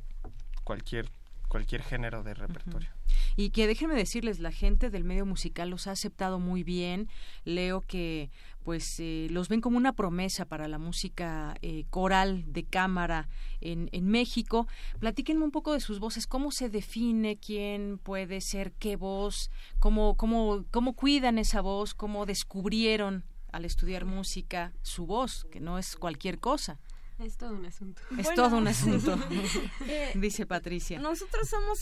cualquier 0.63 1.09
cualquier 1.53 1.83
género 1.83 2.23
de 2.23 2.33
repertorio. 2.33 2.89
Y 3.35 3.51
que 3.51 3.67
déjenme 3.67 3.93
decirles, 3.93 4.39
la 4.39 4.51
gente 4.51 4.89
del 4.89 5.03
medio 5.03 5.23
musical 5.23 5.69
los 5.69 5.85
ha 5.85 5.91
aceptado 5.91 6.39
muy 6.39 6.63
bien. 6.63 7.09
Leo 7.45 7.81
que 7.81 8.31
pues 8.63 8.99
eh, 8.99 9.27
los 9.29 9.49
ven 9.49 9.61
como 9.61 9.77
una 9.77 9.93
promesa 9.93 10.45
para 10.45 10.67
la 10.67 10.79
música 10.79 11.53
eh, 11.61 11.85
coral 11.91 12.51
de 12.51 12.63
cámara 12.63 13.29
en, 13.61 13.87
en 13.91 14.07
México. 14.07 14.67
Platíquenme 14.99 15.43
un 15.43 15.51
poco 15.51 15.73
de 15.73 15.79
sus 15.79 15.99
voces, 15.99 16.25
cómo 16.25 16.49
se 16.49 16.69
define 16.69 17.37
quién 17.37 17.99
puede 18.01 18.41
ser 18.41 18.71
qué 18.71 18.95
voz, 18.95 19.51
cómo, 19.79 20.17
cómo, 20.17 20.65
cómo 20.71 20.93
cuidan 20.93 21.37
esa 21.37 21.61
voz, 21.61 21.93
cómo 21.93 22.25
descubrieron 22.25 23.25
al 23.53 23.65
estudiar 23.65 24.03
música 24.03 24.73
su 24.81 25.05
voz, 25.05 25.45
que 25.51 25.61
no 25.61 25.77
es 25.77 25.95
cualquier 25.95 26.39
cosa. 26.39 26.79
Es 27.19 27.37
todo 27.37 27.53
un 27.53 27.65
asunto. 27.65 28.01
Es 28.17 28.33
todo 28.33 28.57
un 28.57 28.67
asunto, 28.67 29.15
eh, 29.87 30.11
dice 30.15 30.45
Patricia. 30.45 30.99
Nosotros 30.99 31.47
somos 31.47 31.79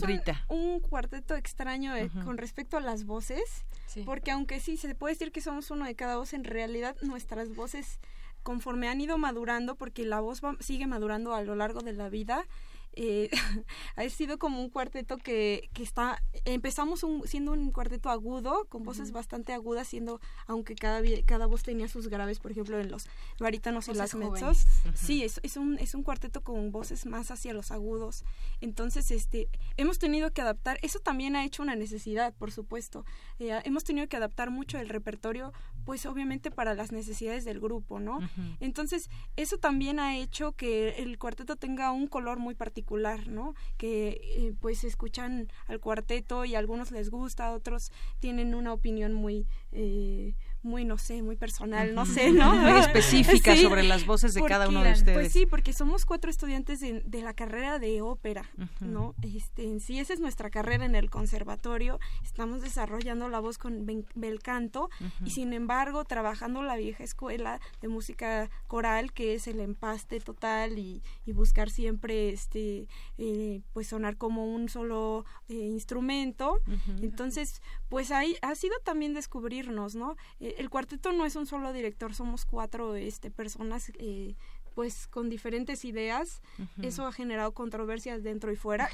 un, 0.49 0.79
cuarteto 0.81 1.35
extraño 1.35 1.95
eh, 1.95 2.11
con 2.25 2.37
respecto 2.37 2.77
a 2.77 2.81
las 2.81 3.05
voces, 3.05 3.65
porque 4.05 4.31
aunque 4.31 4.59
sí 4.59 4.75
se 4.75 4.93
puede 4.93 5.15
decir 5.15 5.31
que 5.31 5.41
somos 5.41 5.71
uno 5.71 5.85
de 5.85 5.95
cada 5.95 6.17
voz, 6.17 6.33
en 6.33 6.43
realidad 6.43 6.95
nuestras 7.01 7.55
voces 7.55 7.99
conforme 8.43 8.89
han 8.89 8.99
ido 8.99 9.17
madurando, 9.17 9.75
porque 9.75 10.05
la 10.05 10.19
voz 10.19 10.41
sigue 10.59 10.85
madurando 10.85 11.33
a 11.33 11.41
lo 11.41 11.55
largo 11.55 11.81
de 11.81 11.93
la 11.93 12.09
vida, 12.09 12.45
eh, 12.93 13.29
ha 13.95 14.09
sido 14.09 14.37
como 14.37 14.61
un 14.61 14.69
cuarteto 14.69 15.17
que, 15.17 15.69
que 15.73 15.83
está, 15.83 16.21
empezamos 16.45 17.05
siendo 17.25 17.53
un 17.53 17.71
cuarteto 17.71 18.09
agudo, 18.09 18.65
con 18.69 18.83
voces 18.83 19.11
bastante 19.11 19.53
agudas, 19.53 19.87
siendo, 19.87 20.19
aunque 20.47 20.75
cada, 20.75 21.01
cada 21.25 21.45
voz 21.45 21.63
tenía 21.63 21.87
sus 21.87 22.07
graves, 22.09 22.39
por 22.39 22.51
ejemplo, 22.51 22.79
en 22.79 22.91
los 22.91 23.07
barítonos 23.39 23.87
y 23.87 23.93
las 23.93 24.15
mezzos. 24.15 24.65
Sí, 24.93 25.23
es, 25.23 25.39
es, 25.43 25.57
un, 25.57 25.77
es 25.79 25.95
un 25.95 26.03
cuarteto 26.03 26.41
con 26.41 26.71
voces 26.71 27.05
más 27.05 27.31
hacia 27.31 27.53
los 27.53 27.71
agudos. 27.71 28.25
Entonces, 28.59 29.11
este, 29.11 29.47
hemos 29.77 29.99
tenido 29.99 30.31
que 30.31 30.41
adaptar, 30.41 30.77
eso 30.81 30.99
también 30.99 31.35
ha 31.35 31.45
hecho 31.45 31.63
una 31.63 31.75
necesidad, 31.75 32.33
por 32.33 32.51
supuesto. 32.51 33.05
Eh, 33.39 33.57
hemos 33.63 33.83
tenido 33.83 34.07
que 34.07 34.17
adaptar 34.17 34.51
mucho 34.51 34.77
el 34.77 34.89
repertorio, 34.89 35.53
pues 35.85 36.05
obviamente 36.05 36.51
para 36.51 36.73
las 36.73 36.91
necesidades 36.91 37.45
del 37.45 37.59
grupo, 37.59 37.99
¿no? 37.99 38.19
Entonces, 38.59 39.09
eso 39.35 39.57
también 39.57 39.99
ha 39.99 40.17
hecho 40.17 40.51
que 40.51 40.89
el 40.97 41.17
cuarteto 41.17 41.55
tenga 41.55 41.91
un 41.91 42.07
color 42.07 42.39
muy 42.39 42.53
particular 42.55 42.80
¿no? 43.27 43.55
Que 43.77 44.21
eh, 44.23 44.53
pues 44.59 44.83
escuchan 44.83 45.49
al 45.67 45.79
cuarteto 45.79 46.45
y 46.45 46.55
a 46.55 46.59
algunos 46.59 46.91
les 46.91 47.09
gusta, 47.09 47.51
otros 47.53 47.91
tienen 48.19 48.55
una 48.55 48.73
opinión 48.73 49.13
muy 49.13 49.47
eh, 49.71 50.35
muy, 50.63 50.85
no 50.85 50.97
sé, 50.97 51.21
muy 51.21 51.35
personal, 51.35 51.95
no 51.95 52.05
sé, 52.05 52.31
¿no? 52.31 52.53
Muy 52.53 52.71
específica 52.79 53.55
sobre 53.55 53.83
las 53.83 54.05
voces 54.05 54.33
de 54.33 54.43
cada 54.43 54.69
uno 54.69 54.83
de 54.83 54.91
ustedes. 54.91 55.17
Pues 55.17 55.31
sí, 55.31 55.45
porque 55.45 55.73
somos 55.73 56.05
cuatro 56.05 56.29
estudiantes 56.29 56.79
de, 56.79 57.21
la 57.21 57.33
carrera 57.33 57.79
de 57.79 58.01
ópera, 58.01 58.49
¿no? 58.79 59.15
Este, 59.21 59.63
en 59.63 59.79
sí, 59.79 59.99
esa 59.99 60.13
es 60.13 60.19
nuestra 60.19 60.49
carrera 60.49 60.85
en 60.85 60.95
el 60.95 61.09
conservatorio. 61.09 61.99
Estamos 62.23 62.61
desarrollando 62.61 63.29
la 63.29 63.39
voz 63.39 63.57
con 63.57 63.85
bel 63.85 64.39
canto 64.41 64.89
y 65.23 65.31
sin 65.31 65.53
embargo 65.53 66.05
trabajando 66.05 66.61
la 66.63 66.75
vieja 66.75 67.03
escuela 67.03 67.59
de 67.81 67.87
música 67.87 68.49
coral, 68.67 69.13
que 69.13 69.35
es 69.35 69.47
el 69.47 69.59
empaste 69.59 70.19
total 70.19 70.79
y, 70.79 71.01
buscar 71.31 71.69
siempre, 71.69 72.29
este, 72.29 72.89
eh, 73.17 73.61
pues 73.71 73.87
sonar 73.87 74.17
como 74.17 74.53
un 74.53 74.67
solo 74.67 75.25
eh, 75.47 75.53
instrumento. 75.53 76.59
Entonces, 77.01 77.61
pues 77.89 78.11
ahí 78.11 78.35
ha 78.41 78.53
sido 78.55 78.75
también 78.83 79.13
descubrirnos, 79.13 79.95
¿no? 79.95 80.17
Eh, 80.39 80.50
el 80.57 80.69
cuarteto 80.69 81.11
no 81.11 81.25
es 81.25 81.35
un 81.35 81.45
solo 81.45 81.73
director, 81.73 82.13
somos 82.13 82.45
cuatro 82.45 82.95
este, 82.95 83.31
personas 83.31 83.91
eh, 83.99 84.35
pues 84.81 85.05
con 85.05 85.29
diferentes 85.29 85.85
ideas. 85.85 86.41
Eso 86.81 87.05
ha 87.05 87.11
generado 87.11 87.51
controversias 87.53 88.23
dentro 88.23 88.51
y 88.51 88.55
fuera 88.55 88.89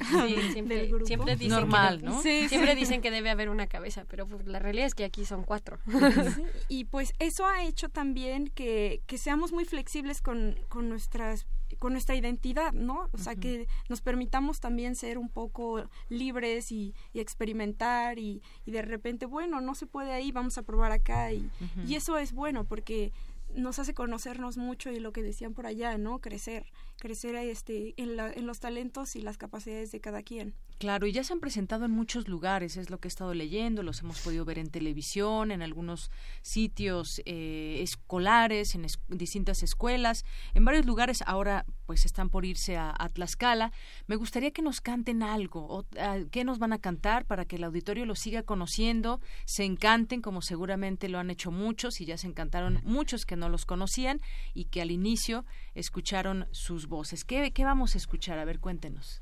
siempre, 0.52 0.76
del 0.80 0.90
grupo. 0.90 1.06
Siempre 1.06 1.38
dicen 1.38 1.62
Normal, 1.62 2.00
que, 2.02 2.06
¿no? 2.06 2.22
siempre 2.22 2.76
dicen 2.76 3.00
que 3.02 3.10
debe 3.10 3.30
haber 3.30 3.48
una 3.48 3.68
cabeza, 3.68 4.04
pero 4.10 4.28
pues, 4.28 4.46
la 4.48 4.60
realidad 4.60 4.88
es 4.88 4.96
que 4.96 5.06
aquí 5.06 5.24
son 5.24 5.46
cuatro. 5.46 5.80
y 6.68 6.84
pues 6.84 7.14
eso 7.20 7.46
ha 7.46 7.64
hecho 7.64 7.88
también 7.88 8.50
que, 8.50 9.00
que 9.08 9.18
seamos 9.18 9.54
muy 9.54 9.64
flexibles 9.64 10.22
con, 10.22 10.60
con 10.68 10.90
nuestras 10.90 11.48
con 11.80 11.92
nuestra 11.92 12.16
identidad, 12.16 12.72
¿no? 12.72 13.10
O 13.12 13.18
sea, 13.18 13.36
que 13.36 13.68
nos 13.90 14.02
permitamos 14.02 14.62
también 14.62 14.96
ser 14.96 15.18
un 15.18 15.30
poco 15.30 15.84
libres 16.10 16.72
y, 16.72 16.94
experimentar 17.14 18.20
y, 18.20 18.42
y, 18.66 18.72
de 18.72 18.82
repente, 18.82 19.26
bueno, 19.26 19.60
no 19.60 19.76
se 19.76 19.86
puede 19.86 20.14
ahí, 20.14 20.32
vamos 20.32 20.58
a 20.58 20.64
probar 20.64 20.94
acá 20.94 21.34
y, 21.34 21.50
y 21.86 21.96
eso 21.96 22.18
es 22.18 22.32
bueno 22.32 22.64
porque 22.64 23.12
nos 23.54 23.80
hace 23.80 23.94
conocernos 23.94 24.58
mucho 24.58 24.92
y 24.92 25.00
lo 25.00 25.12
que 25.12 25.24
decían 25.24 25.54
por 25.54 25.66
allá, 25.66 25.98
¿no? 25.98 26.20
Crecer, 26.20 26.66
crecer 26.98 27.36
este, 27.36 27.94
en, 27.98 28.16
la, 28.16 28.32
en 28.32 28.46
los 28.48 28.60
talentos 28.60 29.16
y 29.16 29.22
las 29.22 29.38
capacidades 29.38 29.92
de 29.92 30.02
cada 30.02 30.24
quien. 30.24 30.56
Claro, 30.80 31.08
y 31.08 31.12
ya 31.12 31.24
se 31.24 31.34
han 31.34 31.40
presentado 31.40 31.86
en 31.86 31.92
muchos 31.92 32.28
lugares, 32.28 32.78
es 32.78 32.92
lo 32.92 33.00
que 33.00 33.08
he 33.08 33.10
estado 33.10 33.34
leyendo, 33.34 33.82
los 33.82 34.02
hemos 34.02 34.20
podido 34.20 34.46
ver 34.46 34.60
en 34.60 34.70
televisión, 34.70 35.50
en 35.50 35.64
algunos 35.64 36.12
sitios 36.44 37.20
eh, 37.26 37.80
escolares, 37.82 38.76
en 38.76 38.86
distintas 39.08 39.64
escuelas, 39.64 40.24
en 40.54 40.66
varios 40.66 40.86
lugares. 40.86 41.24
Ahora, 41.26 41.66
pues 41.88 42.06
están 42.06 42.30
por 42.30 42.46
irse 42.46 42.78
a, 42.78 42.94
Tlaxcala. 43.12 43.72
Me 44.06 44.18
gustaría 44.18 44.52
que 44.52 44.62
nos 44.62 44.80
canten 44.80 45.24
algo. 45.24 45.66
O, 45.68 45.86
¿Qué 46.30 46.44
nos 46.44 46.60
van 46.60 46.74
a 46.74 46.78
cantar 46.78 47.26
para 47.26 47.46
que 47.46 47.56
el 47.56 47.64
auditorio 47.64 48.06
lo 48.06 48.14
siga 48.14 48.44
conociendo, 48.44 49.20
se 49.46 49.64
encanten, 49.64 50.22
como 50.22 50.44
seguramente 50.44 51.10
lo 51.10 51.18
han 51.18 51.32
hecho 51.32 51.50
muchos 51.50 52.02
y 52.02 52.06
ya 52.06 52.20
se 52.20 52.28
encantaron 52.28 52.82
muchos 52.84 53.26
que 53.26 53.36
no 53.36 53.50
los 53.50 53.66
conocían 53.66 54.22
y 54.54 54.66
que 54.66 54.84
al 54.84 54.92
inicio 54.92 55.44
escucharon 55.74 56.46
sus 56.52 56.86
voces? 56.88 57.26
¿Qué, 57.26 57.52
qué 57.52 57.64
vamos 57.64 57.96
a 57.96 57.98
escuchar? 57.98 58.38
A 58.38 58.46
ver, 58.46 58.60
cuéntenos. 58.60 59.22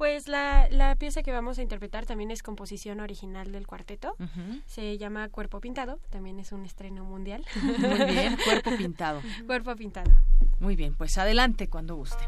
Pues 0.00 0.28
la, 0.28 0.66
la, 0.70 0.96
pieza 0.96 1.22
que 1.22 1.30
vamos 1.30 1.58
a 1.58 1.62
interpretar 1.62 2.06
también 2.06 2.30
es 2.30 2.42
composición 2.42 3.00
original 3.00 3.52
del 3.52 3.66
cuarteto. 3.66 4.16
Se 4.64 4.96
llama 4.96 5.28
Cuerpo 5.28 5.60
Pintado, 5.60 5.98
también 6.08 6.40
es 6.40 6.52
un 6.52 6.64
estreno 6.64 7.04
mundial. 7.04 7.44
Muy 7.60 8.06
bien, 8.06 8.38
Cuerpo 8.44 8.70
Pintado. 8.78 9.20
Cuerpo 9.44 9.76
Pintado. 9.76 10.10
Muy 10.58 10.74
bien, 10.74 10.94
pues 10.94 11.18
adelante 11.18 11.68
cuando 11.68 11.96
gusten. 11.96 12.26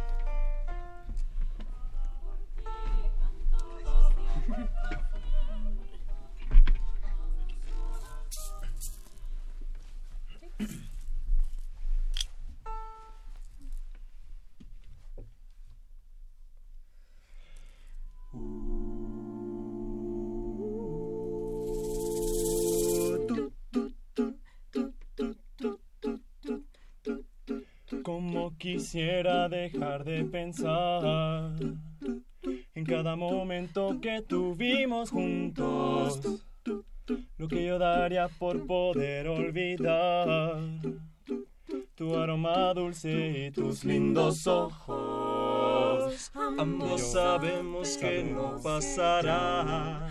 Como 28.03 28.57
quisiera 28.59 29.49
dejar 29.49 30.05
de 30.05 30.25
pensar 30.25 31.55
en 32.75 32.85
cada 32.85 33.17
momento 33.17 34.01
que 34.01 34.23
tuvimos 34.23 35.11
juntos. 35.11 36.21
Lo 37.37 37.49
que 37.49 37.67
yo 37.67 37.79
daría 37.79 38.29
por 38.29 38.67
poder 38.67 39.29
olvidar 39.29 40.59
tu 41.95 42.17
aroma 42.17 42.75
dulce 42.75 43.47
y 43.47 43.51
tus 43.51 43.85
lindos 43.85 44.47
ojos. 44.47 45.72
Ambos 46.35 47.13
sabemos 47.13 47.97
que 47.97 48.23
no 48.23 48.61
pasará. 48.63 50.11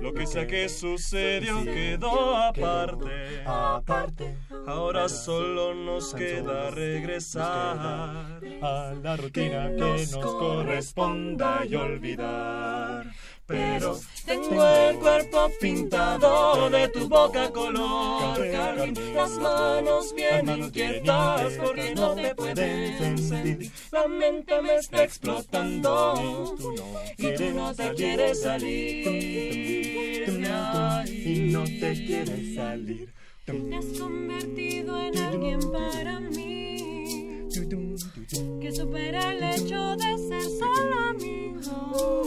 Lo 0.00 0.12
que 0.12 0.26
sea 0.26 0.46
que 0.46 0.68
sucedió 0.68 1.64
quedó 1.64 2.36
aparte. 2.36 3.42
Aparte. 3.46 4.36
Ahora 4.66 5.08
solo 5.08 5.74
nos 5.74 6.14
queda 6.14 6.70
regresar 6.70 8.40
a 8.62 8.94
la 9.02 9.16
rutina 9.16 9.70
que 9.76 10.06
nos 10.12 10.34
corresponda 10.34 11.64
y 11.66 11.74
olvidar. 11.74 13.06
Pero 13.46 14.00
tengo 14.24 14.66
el 14.66 14.98
cuerpo 14.98 15.50
pintado 15.60 16.70
de 16.70 16.88
tu 16.88 17.06
boca 17.08 17.50
color 17.50 18.50
carmín, 18.50 18.94
las 19.14 19.30
manos 19.32 20.14
bien 20.14 20.48
inquietas 20.48 21.52
porque 21.62 21.94
no 21.94 22.14
te 22.14 22.34
pueden 22.34 23.18
sentir. 23.18 23.70
La 23.92 24.08
mente 24.08 24.62
me 24.62 24.76
está 24.76 25.04
explotando 25.04 26.56
y 27.18 27.34
tú 27.34 27.50
no 27.54 27.74
te 27.74 27.92
quieres 27.94 28.40
salir. 28.42 30.24
Y 31.06 31.38
no 31.52 31.64
te 31.64 32.06
quieres 32.06 32.54
salir. 32.54 33.12
Te 33.44 33.52
has 33.76 33.98
convertido 33.98 35.02
en 35.02 35.18
alguien 35.18 35.60
para 35.70 36.18
mí 36.20 36.73
que 37.54 38.72
supera 38.72 39.32
el 39.32 39.44
hecho 39.44 39.96
de 39.96 40.18
ser 40.28 40.42
solo 40.42 41.00
amigo. 41.10 42.24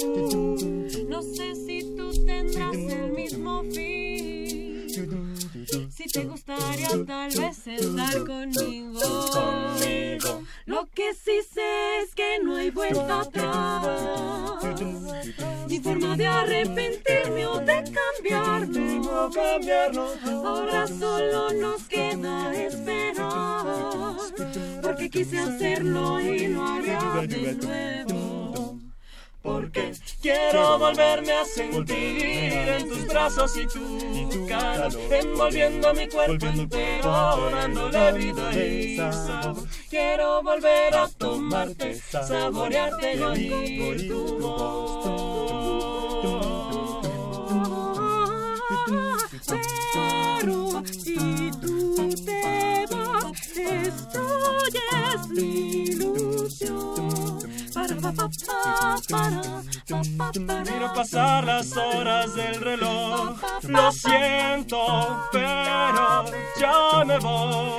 No 1.09 1.21
sé 1.21 1.53
si 1.53 1.93
tú 1.97 2.11
tendrás 2.25 2.73
el 2.73 3.11
mismo 3.11 3.61
fin. 3.63 3.96
Te 6.11 6.23
gustaría 6.23 6.89
tal 7.05 7.29
vez 7.29 7.67
estar 7.67 8.23
conmigo. 8.25 8.99
Lo 10.65 10.89
que 10.91 11.13
sí 11.13 11.41
sé 11.53 11.99
es 12.01 12.15
que 12.15 12.39
no 12.43 12.55
hay 12.55 12.69
vuelta 12.71 13.21
atrás. 13.21 14.63
Ni 15.67 15.79
forma 15.79 16.15
de 16.15 16.27
arrepentirme 16.27 17.47
o 17.47 17.59
de 17.59 17.83
cambiarme. 17.97 19.01
Ahora 20.45 20.87
solo 20.87 21.51
nos 21.53 21.83
queda 21.83 22.53
esperar. 22.55 24.15
Porque 24.81 25.09
quise 25.09 25.39
hacerlo 25.39 26.19
y 26.19 26.47
lo 26.47 26.65
haría 26.65 27.27
de 27.27 27.53
nuevo. 27.55 28.26
Porque 29.47 29.93
quiero 30.21 30.77
volverme 30.77 31.31
a 31.31 31.45
sentir 31.45 32.21
en 32.67 32.89
tus 32.89 33.07
brazos 33.07 33.55
y 33.55 33.65
tu 33.65 34.45
calor, 34.45 34.91
envolviendo 35.09 35.93
mi 35.93 36.05
cuerpo 36.09 36.47
entero, 36.47 37.49
dándole 37.49 38.11
vida 38.11 38.53
y 38.53 38.97
sabor. 38.97 39.65
Quiero 39.89 40.43
volver 40.43 40.93
a 40.95 41.07
tomarte, 41.07 41.95
saborearte 42.11 43.15
y 43.15 43.21
oír 43.21 44.09
tu 44.09 44.37
voz. 44.37 45.37
Pero 49.93 50.83
si 50.91 51.51
tú 51.61 52.13
te 52.25 52.85
vas, 52.91 53.55
destruyes 53.55 55.29
mi 55.29 55.83
ilusión. 55.83 57.56
Quiero 60.63 60.93
pasar 60.93 61.45
las 61.45 61.77
horas 61.77 62.35
del 62.35 62.55
reloj. 62.59 63.37
Lo 63.63 63.91
siento, 63.91 65.29
pero 65.31 66.25
ya 66.59 67.05
me 67.05 67.19
voy. 67.19 67.77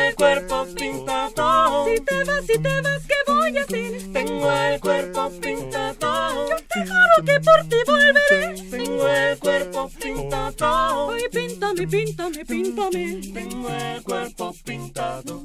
El 0.00 0.14
cuerpo 0.14 0.66
pintado. 0.76 1.86
Si 1.86 2.00
te 2.00 2.24
vas, 2.24 2.46
si 2.46 2.58
te 2.58 2.80
vas, 2.80 3.02
¿qué 3.06 3.14
voy 3.26 3.58
a 3.58 3.62
hacer? 3.62 4.12
Tengo 4.12 4.52
el 4.52 4.80
cuerpo 4.80 5.30
pintado. 5.40 6.48
Yo 6.48 6.56
te 6.56 6.80
juro 6.90 7.16
que 7.26 7.40
por 7.40 7.68
ti 7.68 7.76
volveré. 7.86 8.70
Tengo 8.70 9.08
el 9.08 9.38
cuerpo 9.38 9.90
pintado. 10.00 11.10
Ay, 11.10 11.22
píntame, 11.32 11.86
píntame, 11.86 12.44
píntame. 12.44 13.20
Tengo 13.32 13.68
el 13.68 14.02
cuerpo 14.02 14.54
pintado. 14.64 15.44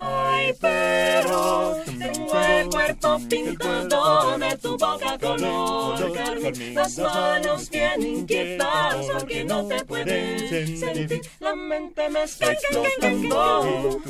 Ay, 0.00 0.54
pero 0.60 1.76
tengo 1.84 2.40
el 2.40 2.68
cuerpo 2.68 3.18
pintado 3.28 4.38
de 4.38 4.56
tu 4.56 4.78
boca 4.78 5.18
color 5.18 6.12
carmín. 6.12 6.74
Las 6.74 6.98
manos 6.98 7.68
bien 7.68 8.02
inquietas 8.02 9.06
porque 9.12 9.44
no 9.44 9.66
te 9.68 9.84
pueden 9.84 10.78
sentir. 10.78 11.20
La 11.38 11.54
mente 11.54 12.08
me 12.08 12.22
está 12.22 12.52
explotando 12.52 14.00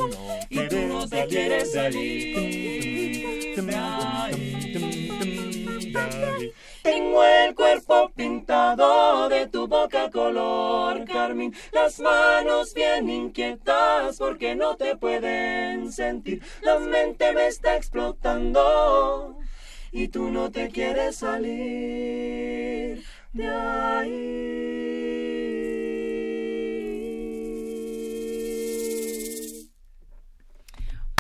y 0.49 0.69
tú 0.69 0.77
no 0.87 1.09
te 1.09 1.27
quieres 1.27 1.73
salir 1.73 3.31
de 3.61 3.77
ahí. 3.77 4.71
Tengo 6.83 7.23
el 7.23 7.55
cuerpo 7.55 8.11
pintado 8.15 9.29
de 9.29 9.47
tu 9.49 9.67
boca 9.67 10.11
color 10.11 11.05
carmín, 11.05 11.55
las 11.73 12.01
manos 12.01 12.73
bien 12.73 13.11
inquietas 13.11 14.17
porque 14.17 14.55
no 14.55 14.77
te 14.77 14.97
pueden 14.97 15.93
sentir. 15.93 16.43
La 16.63 16.79
mente 16.79 17.33
me 17.35 17.49
está 17.49 17.77
explotando 17.77 19.39
y 19.93 20.09
tú 20.09 20.31
no 20.31 20.51
te 20.51 20.71
quieres 20.71 21.17
salir 21.17 23.05
de 23.33 23.49
ahí. 23.49 24.71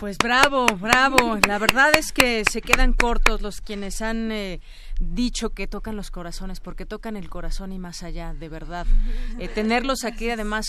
Pues 0.00 0.16
bravo, 0.16 0.64
bravo. 0.78 1.38
La 1.46 1.58
verdad 1.58 1.94
es 1.94 2.12
que 2.12 2.42
se 2.50 2.62
quedan 2.62 2.94
cortos 2.94 3.42
los 3.42 3.60
quienes 3.60 4.00
han 4.00 4.32
eh, 4.32 4.62
dicho 5.00 5.50
que 5.50 5.66
tocan 5.66 5.96
los 5.96 6.10
corazones, 6.10 6.60
porque 6.60 6.86
tocan 6.86 7.16
el 7.16 7.28
corazón 7.28 7.72
y 7.72 7.78
más 7.78 8.02
allá, 8.02 8.34
de 8.34 8.48
verdad. 8.48 8.86
Eh, 9.38 9.48
tenerlos 9.48 10.04
aquí 10.04 10.30
además 10.30 10.66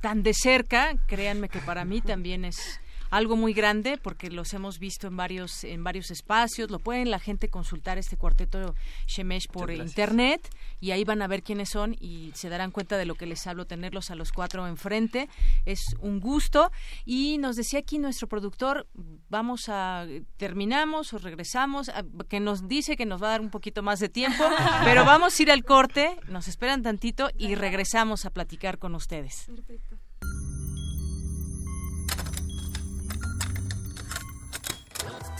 tan 0.00 0.22
de 0.22 0.32
cerca, 0.34 0.94
créanme 1.06 1.48
que 1.48 1.60
para 1.60 1.84
mí 1.84 2.00
también 2.00 2.44
es 2.44 2.80
algo 3.16 3.36
muy 3.36 3.52
grande 3.52 3.96
porque 3.96 4.30
los 4.30 4.52
hemos 4.54 4.78
visto 4.78 5.06
en 5.06 5.16
varios 5.16 5.64
en 5.64 5.84
varios 5.84 6.10
espacios. 6.10 6.70
Lo 6.70 6.78
pueden 6.78 7.10
la 7.10 7.18
gente 7.18 7.48
consultar 7.48 7.96
este 7.98 8.16
cuarteto 8.16 8.74
Shemesh 9.06 9.46
por 9.48 9.70
internet 9.70 10.48
y 10.80 10.90
ahí 10.90 11.04
van 11.04 11.22
a 11.22 11.26
ver 11.28 11.42
quiénes 11.42 11.68
son 11.70 11.94
y 12.00 12.32
se 12.34 12.48
darán 12.48 12.70
cuenta 12.70 12.96
de 12.98 13.06
lo 13.06 13.14
que 13.14 13.26
les 13.26 13.46
hablo 13.46 13.66
tenerlos 13.66 14.10
a 14.10 14.14
los 14.14 14.32
cuatro 14.32 14.66
enfrente. 14.66 15.28
Es 15.64 15.80
un 16.00 16.20
gusto. 16.20 16.70
Y 17.04 17.38
nos 17.38 17.56
decía 17.56 17.78
aquí 17.80 17.98
nuestro 17.98 18.26
productor 18.28 18.86
vamos 19.28 19.68
a 19.68 20.06
terminamos 20.36 21.12
o 21.12 21.18
regresamos 21.18 21.88
a- 21.90 22.04
que 22.28 22.40
nos 22.40 22.68
dice 22.68 22.96
que 22.96 23.06
nos 23.06 23.22
va 23.22 23.28
a 23.28 23.30
dar 23.30 23.40
un 23.40 23.50
poquito 23.50 23.82
más 23.82 24.00
de 24.00 24.08
tiempo 24.08 24.44
pero 24.84 25.04
vamos 25.04 25.38
a 25.38 25.42
ir 25.42 25.50
al 25.50 25.64
corte 25.64 26.16
nos 26.28 26.48
esperan 26.48 26.82
tantito 26.82 27.30
y 27.36 27.54
regresamos 27.54 28.24
a 28.24 28.30
platicar 28.30 28.78
con 28.78 28.94
ustedes 28.94 29.46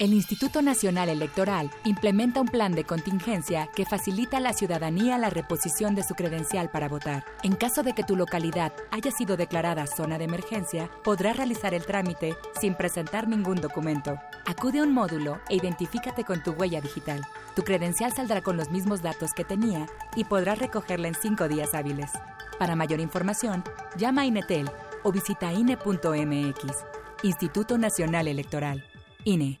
El 0.00 0.14
Instituto 0.14 0.62
Nacional 0.62 1.10
Electoral 1.10 1.70
implementa 1.84 2.40
un 2.40 2.46
plan 2.46 2.72
de 2.72 2.84
contingencia 2.84 3.68
que 3.76 3.84
facilita 3.84 4.38
a 4.38 4.40
la 4.40 4.54
ciudadanía 4.54 5.18
la 5.18 5.28
reposición 5.28 5.94
de 5.94 6.02
su 6.02 6.14
credencial 6.14 6.70
para 6.70 6.88
votar. 6.88 7.26
En 7.42 7.52
caso 7.52 7.82
de 7.82 7.92
que 7.92 8.02
tu 8.02 8.16
localidad 8.16 8.72
haya 8.90 9.10
sido 9.10 9.36
declarada 9.36 9.86
zona 9.86 10.16
de 10.16 10.24
emergencia, 10.24 10.90
podrás 11.04 11.36
realizar 11.36 11.74
el 11.74 11.84
trámite 11.84 12.34
sin 12.58 12.76
presentar 12.76 13.28
ningún 13.28 13.56
documento. 13.56 14.18
Acude 14.46 14.78
a 14.78 14.84
un 14.84 14.94
módulo 14.94 15.38
e 15.50 15.56
identifícate 15.56 16.24
con 16.24 16.42
tu 16.42 16.52
huella 16.52 16.80
digital. 16.80 17.20
Tu 17.54 17.62
credencial 17.62 18.10
saldrá 18.14 18.40
con 18.40 18.56
los 18.56 18.70
mismos 18.70 19.02
datos 19.02 19.34
que 19.34 19.44
tenía 19.44 19.84
y 20.16 20.24
podrás 20.24 20.60
recogerla 20.60 21.08
en 21.08 21.14
cinco 21.14 21.46
días 21.46 21.74
hábiles. 21.74 22.10
Para 22.58 22.74
mayor 22.74 23.00
información, 23.00 23.62
llama 23.98 24.22
a 24.22 24.24
Inetel 24.24 24.70
o 25.02 25.12
visita 25.12 25.52
INE.mx. 25.52 26.64
Instituto 27.22 27.76
Nacional 27.76 28.28
Electoral. 28.28 28.82
INE. 29.24 29.60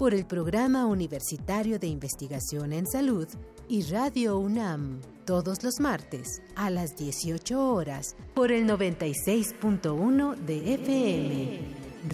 por 0.00 0.14
el 0.14 0.24
Programa 0.24 0.86
Universitario 0.86 1.78
de 1.78 1.86
Investigación 1.86 2.72
en 2.72 2.86
Salud 2.86 3.28
y 3.68 3.82
Radio 3.82 4.38
UNAM, 4.38 5.02
todos 5.26 5.62
los 5.62 5.78
martes 5.78 6.40
a 6.56 6.70
las 6.70 6.96
18 6.96 7.74
horas 7.74 8.16
por 8.32 8.50
el 8.50 8.66
96.1 8.66 10.36
de 10.36 10.74
FM. 10.74 11.60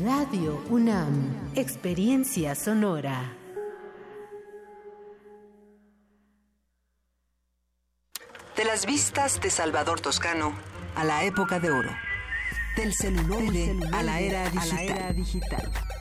Radio 0.04 0.60
UNAM, 0.68 1.52
Experiencia 1.54 2.56
Sonora. 2.56 3.32
De 8.56 8.64
las 8.64 8.84
vistas 8.84 9.40
de 9.40 9.48
Salvador 9.48 10.00
Toscano 10.00 10.52
a 10.96 11.04
la 11.04 11.22
época 11.22 11.60
de 11.60 11.70
oro. 11.70 11.90
Del 12.76 12.92
celular 12.92 13.44
a 13.92 14.02
la 14.02 14.18
era 14.18 14.50
digital. 15.12 15.70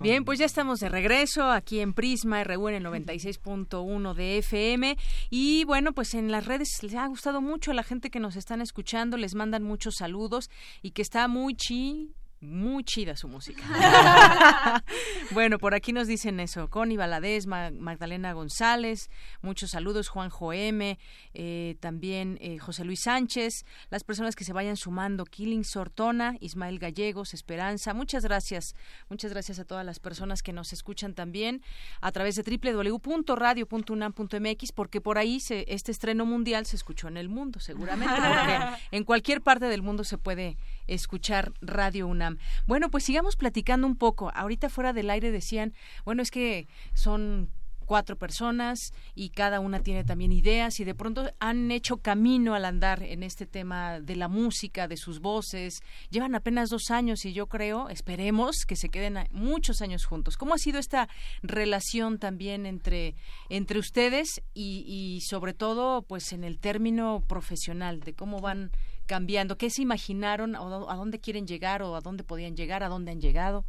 Bien, 0.00 0.24
pues 0.24 0.38
ya 0.38 0.46
estamos 0.46 0.80
de 0.80 0.88
regreso 0.88 1.50
aquí 1.50 1.80
en 1.80 1.92
Prisma 1.92 2.42
RU 2.44 2.68
en 2.68 2.74
el 2.74 2.84
96.1 2.84 4.14
de 4.14 4.38
FM 4.38 4.96
y 5.30 5.64
bueno, 5.64 5.92
pues 5.92 6.14
en 6.14 6.30
las 6.30 6.46
redes 6.46 6.82
les 6.82 6.94
ha 6.94 7.06
gustado 7.06 7.40
mucho 7.40 7.70
a 7.70 7.74
la 7.74 7.82
gente 7.82 8.10
que 8.10 8.20
nos 8.20 8.36
están 8.36 8.60
escuchando, 8.60 9.16
les 9.16 9.34
mandan 9.34 9.62
muchos 9.62 9.96
saludos 9.96 10.50
y 10.82 10.90
que 10.90 11.02
está 11.02 11.28
muy 11.28 11.54
chi 11.54 12.14
muy 12.40 12.84
chida 12.84 13.16
su 13.16 13.28
música. 13.28 13.62
bueno, 15.32 15.58
por 15.58 15.74
aquí 15.74 15.92
nos 15.92 16.06
dicen 16.06 16.38
eso. 16.40 16.68
Connie 16.68 16.96
Valadez, 16.96 17.46
Magdalena 17.46 18.32
González, 18.32 19.10
muchos 19.42 19.70
saludos. 19.70 20.08
Juan 20.08 20.30
Joem, 20.30 20.96
eh, 21.34 21.76
también 21.80 22.38
eh, 22.40 22.58
José 22.58 22.84
Luis 22.84 23.02
Sánchez, 23.02 23.66
las 23.90 24.04
personas 24.04 24.36
que 24.36 24.44
se 24.44 24.52
vayan 24.52 24.76
sumando. 24.76 25.24
Killing 25.24 25.64
Sortona, 25.64 26.36
Ismael 26.40 26.78
Gallegos, 26.78 27.34
Esperanza. 27.34 27.92
Muchas 27.94 28.24
gracias. 28.24 28.76
Muchas 29.08 29.32
gracias 29.32 29.58
a 29.58 29.64
todas 29.64 29.84
las 29.84 29.98
personas 29.98 30.42
que 30.42 30.52
nos 30.52 30.72
escuchan 30.72 31.14
también 31.14 31.62
a 32.00 32.12
través 32.12 32.36
de 32.36 32.42
www.radio.unam.mx 32.42 34.72
porque 34.72 35.00
por 35.00 35.18
ahí 35.18 35.40
se, 35.40 35.64
este 35.68 35.90
estreno 35.92 36.26
mundial 36.26 36.66
se 36.66 36.76
escuchó 36.76 37.08
en 37.08 37.16
el 37.16 37.28
mundo, 37.28 37.58
seguramente. 37.60 38.14
Porque 38.14 38.58
en 38.96 39.04
cualquier 39.04 39.42
parte 39.42 39.66
del 39.66 39.82
mundo 39.82 40.04
se 40.04 40.18
puede 40.18 40.56
escuchar 40.94 41.52
Radio 41.60 42.06
UNAM. 42.06 42.38
Bueno, 42.66 42.90
pues 42.90 43.04
sigamos 43.04 43.36
platicando 43.36 43.86
un 43.86 43.96
poco. 43.96 44.30
Ahorita 44.34 44.68
fuera 44.68 44.92
del 44.92 45.10
aire 45.10 45.30
decían, 45.30 45.74
bueno, 46.04 46.22
es 46.22 46.30
que 46.30 46.68
son 46.94 47.50
cuatro 47.90 48.14
personas 48.14 48.92
y 49.16 49.30
cada 49.30 49.58
una 49.58 49.80
tiene 49.80 50.04
también 50.04 50.30
ideas 50.30 50.78
y 50.78 50.84
de 50.84 50.94
pronto 50.94 51.28
han 51.40 51.72
hecho 51.72 51.96
camino 51.96 52.54
al 52.54 52.64
andar 52.64 53.02
en 53.02 53.24
este 53.24 53.46
tema 53.46 53.98
de 53.98 54.14
la 54.14 54.28
música, 54.28 54.86
de 54.86 54.96
sus 54.96 55.18
voces. 55.18 55.80
Llevan 56.08 56.36
apenas 56.36 56.70
dos 56.70 56.92
años 56.92 57.24
y 57.24 57.32
yo 57.32 57.48
creo, 57.48 57.88
esperemos 57.88 58.64
que 58.64 58.76
se 58.76 58.90
queden 58.90 59.18
muchos 59.32 59.82
años 59.82 60.04
juntos. 60.04 60.36
¿Cómo 60.36 60.54
ha 60.54 60.58
sido 60.58 60.78
esta 60.78 61.08
relación 61.42 62.20
también 62.20 62.64
entre, 62.64 63.16
entre 63.48 63.80
ustedes 63.80 64.40
y, 64.54 64.84
y 64.86 65.22
sobre 65.22 65.52
todo 65.52 66.02
pues 66.02 66.32
en 66.32 66.44
el 66.44 66.60
término 66.60 67.24
profesional 67.26 67.98
de 67.98 68.14
cómo 68.14 68.38
van 68.38 68.70
cambiando? 69.10 69.58
¿Qué 69.58 69.70
se 69.70 69.82
imaginaron? 69.82 70.54
¿A 70.54 70.94
dónde 70.94 71.18
quieren 71.18 71.44
llegar 71.44 71.82
o 71.82 71.96
a 71.96 72.00
dónde 72.00 72.22
podían 72.22 72.54
llegar? 72.54 72.84
¿A 72.84 72.88
dónde 72.88 73.10
han 73.10 73.20
llegado? 73.20 73.64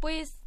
Pues 0.00 0.40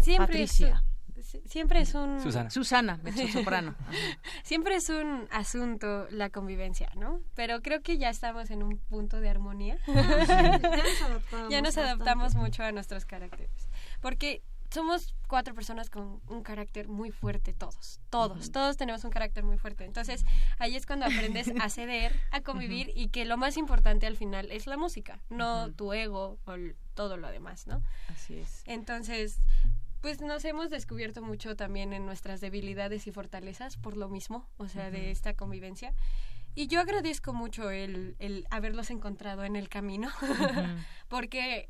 siempre 0.00 0.26
Patricia. 0.26 0.82
Es, 1.14 1.38
siempre 1.46 1.80
es 1.82 1.94
un 1.94 2.20
Susana, 2.20 2.50
Susana 2.50 3.00
soprano. 3.32 3.76
siempre 4.42 4.74
es 4.74 4.88
un 4.88 5.28
asunto 5.30 6.08
la 6.10 6.30
convivencia, 6.30 6.90
¿no? 6.96 7.20
Pero 7.36 7.62
creo 7.62 7.80
que 7.80 7.96
ya 7.96 8.10
estamos 8.10 8.50
en 8.50 8.64
un 8.64 8.76
punto 8.76 9.20
de 9.20 9.28
armonía. 9.28 9.78
ya 11.50 11.62
nos 11.62 11.78
adaptamos 11.78 12.34
mucho 12.34 12.64
a 12.64 12.72
nuestros 12.72 13.04
caracteres. 13.04 13.68
Porque 14.00 14.42
somos 14.70 15.14
cuatro 15.26 15.54
personas 15.54 15.90
con 15.90 16.20
un 16.28 16.42
carácter 16.42 16.88
muy 16.88 17.10
fuerte, 17.10 17.52
todos, 17.52 18.00
todos, 18.10 18.50
todos 18.52 18.76
tenemos 18.76 19.04
un 19.04 19.10
carácter 19.10 19.44
muy 19.44 19.58
fuerte. 19.58 19.84
Entonces, 19.84 20.24
ahí 20.58 20.76
es 20.76 20.86
cuando 20.86 21.06
aprendes 21.06 21.52
a 21.60 21.68
ceder, 21.70 22.18
a 22.30 22.40
convivir 22.40 22.92
y 22.94 23.08
que 23.08 23.24
lo 23.24 23.36
más 23.36 23.56
importante 23.56 24.06
al 24.06 24.16
final 24.16 24.50
es 24.50 24.66
la 24.66 24.76
música, 24.76 25.20
no 25.28 25.72
tu 25.72 25.92
ego 25.92 26.38
o 26.44 26.56
todo 26.94 27.16
lo 27.16 27.30
demás, 27.30 27.66
¿no? 27.66 27.82
Así 28.08 28.38
es. 28.38 28.62
Entonces, 28.66 29.38
pues 30.00 30.20
nos 30.20 30.44
hemos 30.44 30.70
descubierto 30.70 31.22
mucho 31.22 31.56
también 31.56 31.92
en 31.92 32.06
nuestras 32.06 32.40
debilidades 32.40 33.06
y 33.06 33.12
fortalezas 33.12 33.76
por 33.76 33.96
lo 33.96 34.08
mismo, 34.08 34.48
o 34.56 34.68
sea, 34.68 34.90
de 34.90 35.10
esta 35.10 35.34
convivencia. 35.34 35.92
Y 36.54 36.68
yo 36.68 36.80
agradezco 36.80 37.34
mucho 37.34 37.70
el, 37.70 38.16
el 38.18 38.46
haberlos 38.50 38.90
encontrado 38.90 39.44
en 39.44 39.56
el 39.56 39.68
camino, 39.68 40.08
porque 41.08 41.68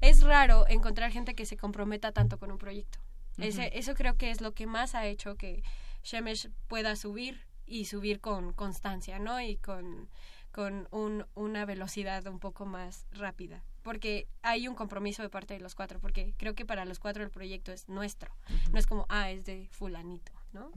es 0.00 0.22
raro 0.22 0.66
encontrar 0.68 1.10
gente 1.10 1.34
que 1.34 1.46
se 1.46 1.56
comprometa 1.56 2.12
tanto 2.12 2.38
con 2.38 2.50
un 2.50 2.58
proyecto. 2.58 2.98
Ese, 3.38 3.70
eso 3.78 3.94
creo 3.94 4.16
que 4.16 4.30
es 4.30 4.40
lo 4.40 4.52
que 4.52 4.66
más 4.66 4.96
ha 4.96 5.06
hecho 5.06 5.36
que 5.36 5.62
Shemesh 6.02 6.50
pueda 6.66 6.96
subir 6.96 7.46
y 7.66 7.84
subir 7.84 8.20
con 8.20 8.52
constancia, 8.52 9.18
¿no? 9.18 9.40
Y 9.40 9.56
con, 9.56 10.08
con 10.50 10.88
un, 10.90 11.24
una 11.34 11.64
velocidad 11.64 12.26
un 12.26 12.40
poco 12.40 12.66
más 12.66 13.06
rápida. 13.12 13.62
Porque 13.82 14.26
hay 14.42 14.66
un 14.66 14.74
compromiso 14.74 15.22
de 15.22 15.30
parte 15.30 15.54
de 15.54 15.60
los 15.60 15.74
cuatro, 15.74 16.00
porque 16.00 16.34
creo 16.36 16.54
que 16.54 16.66
para 16.66 16.84
los 16.84 16.98
cuatro 16.98 17.22
el 17.22 17.30
proyecto 17.30 17.72
es 17.72 17.88
nuestro. 17.88 18.34
No 18.72 18.78
es 18.78 18.86
como, 18.86 19.06
ah, 19.08 19.30
es 19.30 19.44
de 19.44 19.68
fulanito, 19.70 20.32
¿no? 20.52 20.72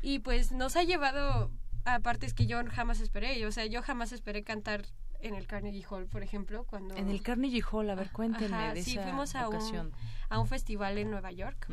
Y 0.00 0.20
pues 0.20 0.50
nos 0.50 0.76
ha 0.76 0.82
llevado 0.82 1.50
a 1.84 2.00
partes 2.00 2.32
que 2.34 2.46
yo 2.46 2.58
jamás 2.70 3.00
esperé. 3.00 3.44
O 3.46 3.52
sea, 3.52 3.66
yo 3.66 3.82
jamás 3.82 4.12
esperé 4.12 4.42
cantar 4.44 4.86
en 5.22 5.34
el 5.34 5.46
Carnegie 5.46 5.84
Hall, 5.88 6.06
por 6.06 6.22
ejemplo, 6.22 6.64
cuando... 6.64 6.96
En 6.96 7.08
el 7.08 7.22
Carnegie 7.22 7.62
Hall, 7.70 7.88
a 7.90 7.94
ver, 7.94 8.10
cuéntenme 8.10 8.74
de 8.74 8.82
sí, 8.82 8.92
esa 8.92 9.02
fuimos 9.04 9.34
a 9.34 9.48
ocasión. 9.48 9.86
Un, 9.86 9.92
a 10.28 10.38
un 10.40 10.46
festival 10.46 10.98
en 10.98 11.10
Nueva 11.10 11.30
York 11.30 11.68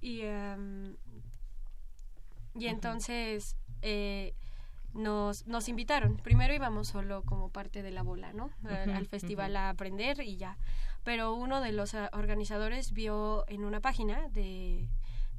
y, 0.00 0.22
um, 0.24 0.96
y 2.54 2.66
entonces 2.66 3.56
eh, 3.82 4.34
nos, 4.92 5.46
nos 5.46 5.68
invitaron. 5.68 6.16
Primero 6.18 6.52
íbamos 6.54 6.88
solo 6.88 7.22
como 7.22 7.48
parte 7.48 7.82
de 7.82 7.90
la 7.90 8.02
bola, 8.02 8.32
¿no? 8.32 8.50
Al, 8.64 9.06
festival 9.06 9.56
a 9.56 9.70
aprender 9.70 10.20
y 10.20 10.36
ya. 10.36 10.58
Pero 11.04 11.34
uno 11.34 11.60
de 11.60 11.72
los 11.72 11.94
ah, 11.94 12.10
organizadores 12.12 12.92
vio 12.92 13.44
en 13.48 13.64
una 13.64 13.80
página 13.80 14.28
de, 14.28 14.88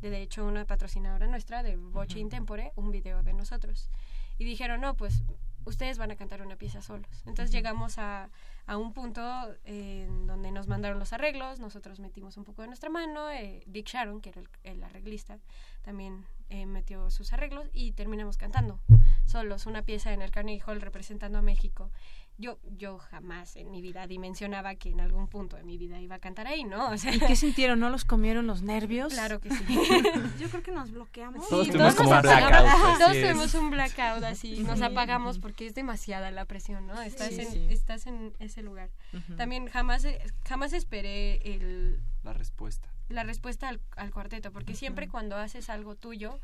de, 0.01 0.21
hecho, 0.21 0.45
una 0.45 0.65
patrocinadora 0.65 1.27
nuestra, 1.27 1.63
de 1.63 1.75
Boche 1.75 2.19
Intempore, 2.19 2.71
un 2.75 2.91
video 2.91 3.23
de 3.23 3.33
nosotros. 3.33 3.89
Y 4.37 4.45
dijeron, 4.45 4.81
no, 4.81 4.95
pues 4.95 5.23
ustedes 5.65 5.97
van 5.97 6.11
a 6.11 6.15
cantar 6.15 6.41
una 6.41 6.55
pieza 6.55 6.81
solos. 6.81 7.23
Entonces 7.25 7.51
llegamos 7.51 7.97
a, 7.97 8.29
a, 8.67 8.77
un 8.77 8.93
punto 8.93 9.21
en 9.65 10.27
donde 10.27 10.51
nos 10.51 10.67
mandaron 10.67 10.99
los 10.99 11.13
arreglos, 11.13 11.59
nosotros 11.59 11.99
metimos 11.99 12.37
un 12.37 12.43
poco 12.43 12.61
de 12.61 12.67
nuestra 12.67 12.89
mano, 12.89 13.29
eh, 13.31 13.63
Dick 13.65 13.87
Sharon, 13.87 14.21
que 14.21 14.29
era 14.29 14.41
el, 14.63 14.83
arreglista, 14.83 15.39
también 15.83 16.25
eh, 16.49 16.65
metió 16.65 17.09
sus 17.09 17.33
arreglos 17.33 17.67
y 17.73 17.91
terminamos 17.91 18.37
cantando 18.37 18.79
solos 19.25 19.65
una 19.65 19.81
pieza 19.81 20.13
en 20.13 20.21
el 20.21 20.31
Carnegie 20.31 20.63
Hall 20.65 20.81
representando 20.81 21.39
a 21.39 21.41
México 21.41 21.91
yo, 22.37 22.59
yo 22.77 22.97
jamás 22.97 23.55
en 23.55 23.71
mi 23.71 23.81
vida 23.81 24.07
dimensionaba 24.07 24.75
que 24.75 24.89
en 24.89 24.99
algún 24.99 25.27
punto 25.27 25.55
de 25.55 25.63
mi 25.63 25.77
vida 25.77 26.01
iba 26.01 26.15
a 26.15 26.19
cantar 26.19 26.47
ahí, 26.47 26.65
¿no? 26.65 26.89
O 26.89 26.97
sea, 26.97 27.13
¿Y 27.15 27.19
qué 27.19 27.35
sintieron? 27.35 27.79
¿No 27.79 27.89
los 27.89 28.03
comieron 28.03 28.45
los 28.45 28.61
nervios? 28.61 29.13
Claro 29.13 29.39
que 29.39 29.49
sí. 29.49 29.65
yo 30.39 30.49
creo 30.49 30.61
que 30.61 30.71
nos 30.71 30.91
bloqueamos. 30.91 31.47
todos 31.47 31.69
tuvimos 31.69 31.95
como 31.95 32.11
un 32.11 32.21
blackout. 32.21 32.97
Todos 32.99 33.13
tuvimos 33.13 33.53
un 33.55 33.71
blackout 33.71 34.23
así, 34.23 34.63
nos 34.63 34.81
apagamos 34.81 35.39
porque 35.39 35.65
es 35.65 35.73
demasiada 35.73 36.29
la 36.31 36.45
presión, 36.45 36.87
¿no? 36.87 37.01
Estás, 37.01 37.31
en, 37.37 37.71
estás 37.71 38.07
en 38.07 38.33
ese 38.39 38.61
lugar. 38.61 38.89
También 39.37 39.67
jamás, 39.67 40.05
jamás 40.47 40.73
esperé 40.73 41.37
el... 41.53 42.01
La 42.23 42.33
respuesta. 42.33 42.89
La 43.07 43.23
respuesta 43.23 43.69
al, 43.69 43.79
al 43.95 44.11
cuarteto, 44.11 44.51
porque 44.51 44.73
siempre 44.73 45.07
cuando 45.07 45.37
haces 45.37 45.69
algo 45.69 45.95
tuyo 45.95 46.39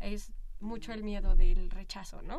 es 0.00 0.32
mucho 0.60 0.92
el 0.92 1.02
miedo 1.02 1.36
del 1.36 1.70
rechazo, 1.70 2.22
¿no? 2.22 2.38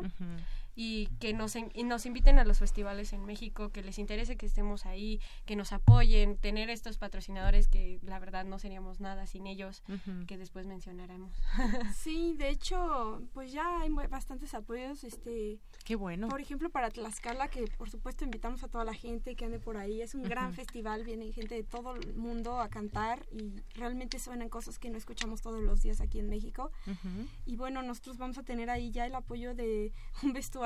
Y 0.78 1.06
que 1.18 1.32
nos, 1.32 1.56
y 1.56 1.84
nos 1.84 2.04
inviten 2.04 2.38
a 2.38 2.44
los 2.44 2.58
festivales 2.58 3.14
en 3.14 3.24
México, 3.24 3.70
que 3.70 3.82
les 3.82 3.98
interese 3.98 4.36
que 4.36 4.44
estemos 4.44 4.84
ahí, 4.84 5.20
que 5.46 5.56
nos 5.56 5.72
apoyen, 5.72 6.36
tener 6.36 6.68
estos 6.68 6.98
patrocinadores 6.98 7.66
que 7.66 7.98
la 8.02 8.18
verdad 8.18 8.44
no 8.44 8.58
seríamos 8.58 9.00
nada 9.00 9.26
sin 9.26 9.46
ellos, 9.46 9.82
que 10.26 10.36
después 10.36 10.66
mencionaremos. 10.66 11.32
sí, 11.96 12.34
de 12.36 12.50
hecho, 12.50 13.22
pues 13.32 13.52
ya 13.52 13.80
hay 13.80 13.88
bastantes 13.88 14.52
apoyos, 14.52 15.02
este... 15.02 15.58
Qué 15.84 15.96
bueno. 15.96 16.28
Por 16.28 16.42
ejemplo, 16.42 16.68
para 16.68 16.90
Tlaxcala, 16.90 17.48
que 17.48 17.64
por 17.78 17.88
supuesto 17.88 18.24
invitamos 18.24 18.62
a 18.62 18.68
toda 18.68 18.84
la 18.84 18.92
gente 18.92 19.34
que 19.34 19.46
ande 19.46 19.58
por 19.58 19.78
ahí, 19.78 20.02
es 20.02 20.14
un 20.14 20.24
gran 20.24 20.52
festival, 20.52 21.04
viene 21.04 21.32
gente 21.32 21.54
de 21.54 21.62
todo 21.62 21.96
el 21.96 22.14
mundo 22.14 22.60
a 22.60 22.68
cantar 22.68 23.24
y 23.32 23.54
realmente 23.74 24.18
suenan 24.18 24.50
cosas 24.50 24.78
que 24.78 24.90
no 24.90 24.98
escuchamos 24.98 25.40
todos 25.40 25.62
los 25.62 25.82
días 25.82 26.02
aquí 26.02 26.18
en 26.18 26.28
México. 26.28 26.70
Y 27.46 27.56
bueno, 27.56 27.82
nosotros 27.82 28.18
vamos 28.18 28.36
a 28.36 28.42
tener 28.42 28.68
ahí 28.68 28.90
ya 28.90 29.06
el 29.06 29.14
apoyo 29.14 29.54
de 29.54 29.92
un 30.22 30.34
vestuario 30.34 30.65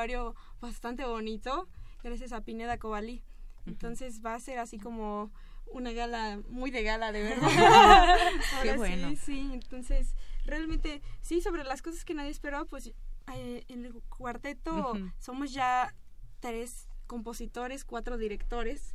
bastante 0.61 1.05
bonito, 1.05 1.69
gracias 2.03 2.33
a 2.33 2.41
Pineda 2.43 2.79
Cobalí. 2.79 3.23
Entonces 3.67 4.25
va 4.25 4.35
a 4.35 4.41
ser 4.41 4.59
así 4.59 4.79
como 4.79 5.31
una 5.67 5.93
gala, 5.93 6.41
muy 6.49 6.71
de 6.71 6.83
gala, 6.83 7.13
de 7.13 7.23
verdad. 7.23 8.17
Qué 8.63 8.77
bueno. 8.77 9.11
Sí, 9.11 9.17
sí, 9.17 9.51
entonces 9.53 10.15
realmente, 10.45 11.03
sí, 11.21 11.41
sobre 11.41 11.65
las 11.65 11.83
cosas 11.83 12.05
que 12.05 12.15
nadie 12.15 12.31
esperaba, 12.31 12.65
pues 12.65 12.93
eh, 13.35 13.65
en 13.69 13.85
el 13.85 13.95
cuarteto 14.09 14.95
somos 15.19 15.53
ya 15.53 15.95
tres 16.41 16.89
compositores, 17.11 17.85
cuatro 17.85 18.19
directores, 18.19 18.95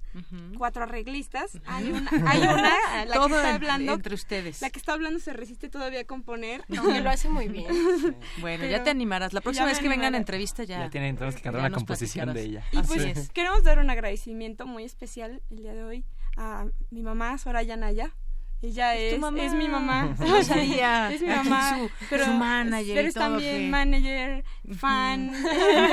cuatro 0.57 0.83
arreglistas. 0.83 1.59
Hay 1.65 1.91
una, 1.91 2.09
hay 2.25 2.39
una 2.43 3.05
la 3.05 3.13
que 3.13 3.25
está 3.25 3.55
hablando 3.55 3.91
entre 3.91 4.15
ustedes. 4.15 4.61
La 4.61 4.69
que 4.69 4.79
está 4.79 4.93
hablando 4.93 5.19
se 5.19 5.33
resiste 5.33 5.67
todavía 5.67 5.99
a 5.99 6.03
componer. 6.05 6.63
No, 6.69 6.83
que 6.83 7.01
lo 7.01 7.09
hace 7.09 7.27
muy 7.27 7.49
bien. 7.49 7.65
Bueno, 8.39 8.65
ya 8.65 8.83
te 8.83 8.89
animarás. 8.89 9.33
La 9.33 9.41
próxima 9.41 9.65
vez 9.65 9.79
que 9.79 9.89
vengan 9.89 10.13
a 10.13 10.17
entrevista 10.17 10.63
ya. 10.63 10.79
Ya 10.79 10.89
tienen 10.89 11.09
entonces 11.09 11.35
que 11.35 11.43
cantar 11.43 11.59
una 11.59 11.71
composición 11.71 12.33
de 12.33 12.41
ella. 12.41 12.63
Y 12.71 12.81
pues 12.83 13.29
queremos 13.31 13.63
dar 13.63 13.79
un 13.79 13.89
agradecimiento 13.89 14.65
muy 14.65 14.85
especial 14.85 15.41
el 15.49 15.57
día 15.57 15.73
de 15.73 15.83
hoy 15.83 16.05
a 16.37 16.67
mi 16.91 17.01
mamá 17.01 17.37
Soraya 17.37 17.75
Naya. 17.75 18.15
Ella 18.61 18.95
es, 18.95 19.13
es, 19.13 19.19
mi 19.19 19.19
mamá. 19.19 19.43
es 19.43 19.53
mi 19.53 19.67
mamá. 19.67 20.15
Su, 20.17 21.89
pero, 22.09 22.25
su 22.25 22.31
manager. 22.31 22.95
Pero 22.95 23.07
es 23.09 23.13
también 23.13 23.69
manager, 23.69 24.45
fan, 24.77 25.33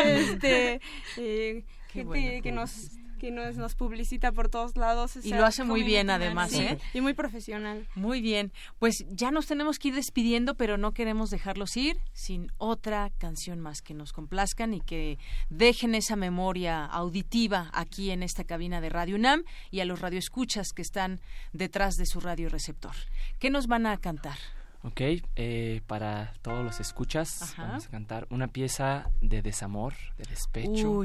este, 0.04 0.80
eh, 1.16 1.64
gente 1.92 2.40
que 2.42 2.52
nos 2.52 2.90
que 3.22 3.30
nos, 3.30 3.56
nos, 3.56 3.76
publicita 3.76 4.32
por 4.32 4.48
todos 4.48 4.76
lados. 4.76 5.14
y 5.22 5.32
lo 5.32 5.46
hace 5.46 5.62
muy 5.62 5.84
bien 5.84 6.10
además, 6.10 6.52
¿eh? 6.54 6.76
Y 6.92 7.00
muy 7.00 7.14
profesional. 7.14 7.86
Muy 7.94 8.20
bien. 8.20 8.50
Pues 8.80 9.04
ya 9.10 9.30
nos 9.30 9.46
tenemos 9.46 9.78
que 9.78 9.88
ir 9.88 9.94
despidiendo, 9.94 10.56
pero 10.56 10.76
no 10.76 10.90
queremos 10.90 11.30
dejarlos 11.30 11.76
ir 11.76 11.98
sin 12.12 12.50
otra 12.58 13.10
canción 13.18 13.60
más 13.60 13.80
que 13.80 13.94
nos 13.94 14.12
complazcan 14.12 14.74
y 14.74 14.80
que 14.80 15.20
dejen 15.50 15.94
esa 15.94 16.16
memoria 16.16 16.84
auditiva 16.84 17.70
aquí 17.72 18.10
en 18.10 18.24
esta 18.24 18.42
cabina 18.42 18.80
de 18.80 18.88
Radio 18.88 19.14
UNAM 19.14 19.44
y 19.70 19.78
a 19.78 19.84
los 19.84 20.00
radioescuchas 20.00 20.72
que 20.72 20.82
están 20.82 21.20
detrás 21.52 21.94
de 21.94 22.06
su 22.06 22.18
radio 22.18 22.48
receptor. 22.48 22.96
¿Qué 23.38 23.50
nos 23.50 23.68
van 23.68 23.86
a 23.86 23.96
cantar? 23.98 24.38
Ok, 24.84 25.00
eh, 25.36 25.80
para 25.86 26.32
todos 26.42 26.64
los 26.64 26.80
escuchas 26.80 27.54
vamos 27.56 27.86
a 27.86 27.90
cantar 27.90 28.26
una 28.30 28.48
pieza 28.48 29.08
de 29.20 29.40
desamor, 29.40 29.94
de 30.18 30.24
despecho, 30.24 31.02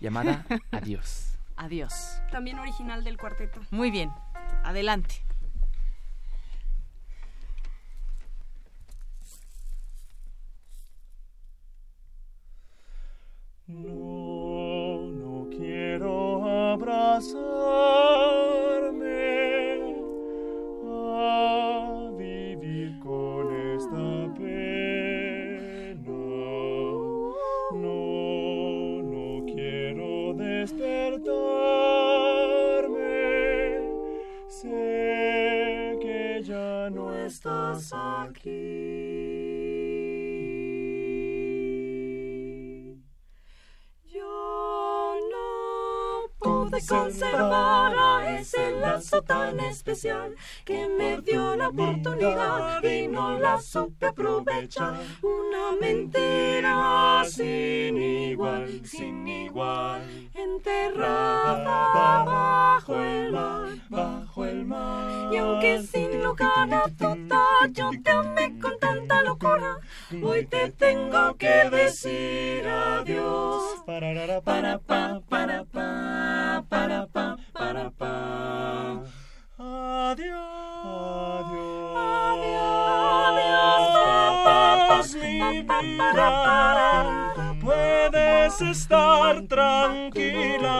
llamada 0.00 0.44
Adiós. 0.72 1.38
Adiós. 1.56 2.20
También 2.32 2.58
original 2.58 3.04
del 3.04 3.18
cuarteto. 3.18 3.60
Muy 3.70 3.92
bien, 3.92 4.10
adelante. 4.64 5.22
No, 13.68 14.98
no 15.12 15.48
quiero 15.50 16.72
abrazar. 16.72 17.49
Conservar 46.86 47.94
a 47.98 48.38
ese 48.38 48.72
lazo 48.72 49.22
tan 49.22 49.60
especial 49.60 50.34
que 50.64 50.88
me 50.88 51.20
dio 51.20 51.56
la 51.56 51.68
oportunidad 51.68 52.82
y 52.82 53.08
no 53.08 53.38
la 53.38 53.60
supe 53.60 54.06
aprovechar. 54.06 55.00
Una 55.22 55.76
mentira 55.80 57.22
sin 57.26 57.96
igual, 57.96 58.80
sin 58.84 59.26
igual, 59.26 60.02
enterrada 60.34 62.24
bajo 62.24 63.00
el 63.00 63.32
mar, 63.32 63.68
bajo 63.88 64.44
el 64.44 64.64
mar. 64.64 65.32
Y 65.32 65.36
aunque 65.36 65.82
sin 65.82 66.22
lugar 66.22 66.72
a 66.72 66.86
duda 66.88 67.44
yo 67.72 67.90
te 68.02 68.10
amé 68.10 68.58
con 68.60 68.78
tanta 68.78 69.22
locura, 69.22 69.78
hoy 70.22 70.46
te 70.46 70.70
tengo 70.70 71.36
que 71.36 71.70
decir 71.70 72.66
adiós. 72.66 73.82
Para, 73.86 74.40
para, 74.40 74.78
para 74.78 75.20
para 75.28 75.64
Puedes 87.60 88.60
estar 88.60 89.42
tranquila 89.46 90.76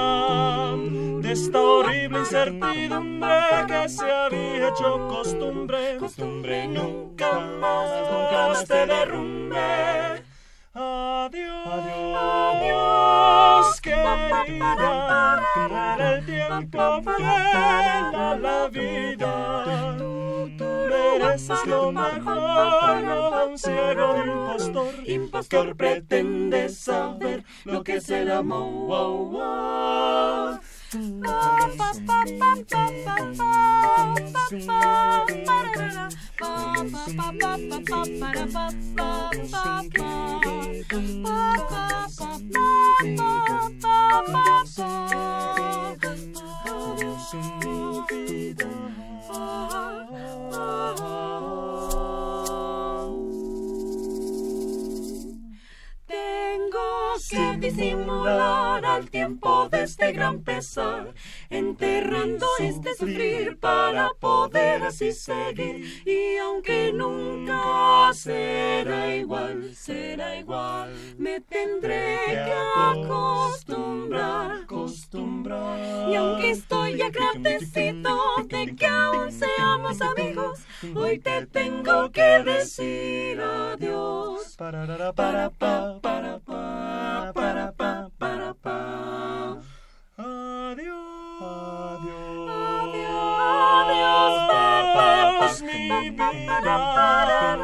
de 1.21 1.33
esta 1.33 1.61
horrible 1.61 2.19
incertidumbre 2.21 3.67
que 3.67 3.89
se 3.89 4.11
había 4.11 4.69
hecho 4.69 5.09
costumbre. 5.09 5.97
Costumbre 5.99 6.67
nunca 6.69 7.33
más, 7.61 7.91
nunca 8.11 8.49
más 8.49 8.65
te 8.67 8.87
derrumbe. 8.87 10.23
Adiós, 10.75 11.67
adiós, 12.17 13.81
querida, 13.81 15.43
el 15.99 16.27
tiempo 16.27 17.03
fiel 17.03 18.15
a 18.15 18.37
la 18.41 18.69
vida 18.69 19.60
eres 21.17 21.51
es 21.51 21.67
lo 21.67 21.93
mejor, 21.93 23.03
no 23.03 23.47
un 23.47 23.59
ciego 23.59 24.17
impostor. 24.17 24.95
Impostor 25.07 25.77
pretende 25.77 26.69
saber 26.69 27.45
lo 27.65 27.83
que 27.83 27.97
es 27.97 28.11
el 28.11 28.31
amor. 28.31 29.51
oh, 49.33 50.07
oh, 50.53 52.10
Que 57.29 57.57
disimular 57.59 58.85
al 58.85 59.11
tiempo 59.11 59.69
de 59.69 59.85
este 59.85 60.11
gran 60.13 60.43
pesar, 60.43 61.15
enterrando 61.49 62.47
este 62.59 62.95
sufrir 62.95 63.59
para 63.59 64.11
poder 64.19 64.83
así 64.83 65.13
seguir. 65.13 66.03
Y 66.05 66.39
aunque 66.39 66.93
nunca 66.93 68.11
será 68.15 69.15
igual, 69.15 69.75
será 69.75 70.37
igual, 70.37 70.93
me 71.19 71.41
tendré 71.41 72.19
que 72.27 72.55
acostumbrar, 72.75 74.63
acostumbrar. 74.63 76.09
Y 76.09 76.15
aunque 76.17 76.51
estoy 76.51 77.01
agradecido 77.03 78.19
de 78.49 78.75
que 78.75 78.87
aún 78.87 79.31
seamos 79.31 80.01
amigos, 80.01 80.61
hoy 80.95 81.19
te 81.19 81.47
tengo 81.47 82.11
que 82.11 82.43
decir 82.43 83.41
adiós. 83.41 84.57
Para, 84.57 85.13
para, 85.13 85.51
para, 85.51 86.01
para, 86.01 86.39
para, 87.11 87.33
para, 87.33 87.73
para, 87.73 88.09
para, 88.19 88.55
para. 88.55 89.59
Adiós. 90.17 92.01
Adiós. 92.01 92.51
Adiós. 93.81 95.63
mi 95.63 96.11
vida. 96.11 97.59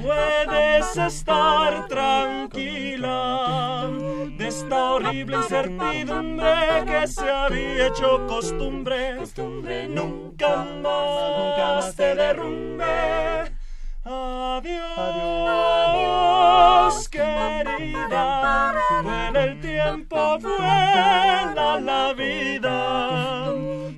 Puedes 0.00 0.96
estar 0.96 1.86
tranquila 1.88 3.90
de 4.36 4.48
esta 4.48 4.92
horrible 4.92 5.36
incertidumbre 5.38 6.84
que 6.86 7.06
se 7.06 7.30
había 7.30 7.86
hecho 7.86 8.26
costumbre. 8.26 9.16
Nunca 9.88 10.56
más, 10.56 11.38
nunca 11.38 11.74
más 11.76 11.94
te 11.96 12.14
derrumbe. 12.14 13.53
Adiós, 14.06 14.98
Adiós, 15.88 17.08
querida. 17.08 18.74
Vuela 19.02 19.44
el 19.44 19.58
tiempo, 19.60 20.38
vuela 20.40 21.80
la 21.80 22.12
vida. 22.12 23.46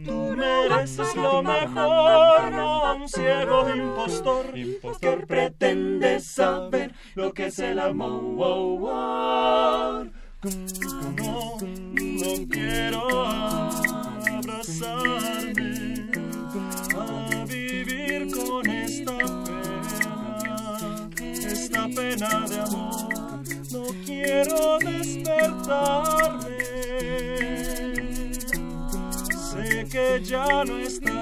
Tú 0.04 0.36
mereces 0.36 1.16
lo 1.16 1.42
mejor, 1.42 2.52
no 2.52 2.94
un 2.94 3.08
ciego 3.08 3.68
impostor, 3.68 4.46
que 5.00 5.16
pretende 5.26 6.20
saber 6.20 6.94
lo 7.16 7.32
que 7.32 7.46
es 7.46 7.58
el 7.58 7.80
amor. 7.80 8.86
No, 11.16 11.56
no 11.58 12.48
quiero 12.48 13.26
abrazarme 14.36 15.16
a 16.94 17.44
vivir 17.44 18.30
con 18.32 18.70
esta 18.70 19.45
pena 21.88 22.46
de 22.48 22.60
amor. 22.60 23.42
No 23.72 23.84
quiero 24.04 24.78
despertarme. 24.78 26.56
Sé 29.50 29.86
que 29.90 30.20
ya 30.24 30.64
no 30.64 30.78
estás 30.78 31.15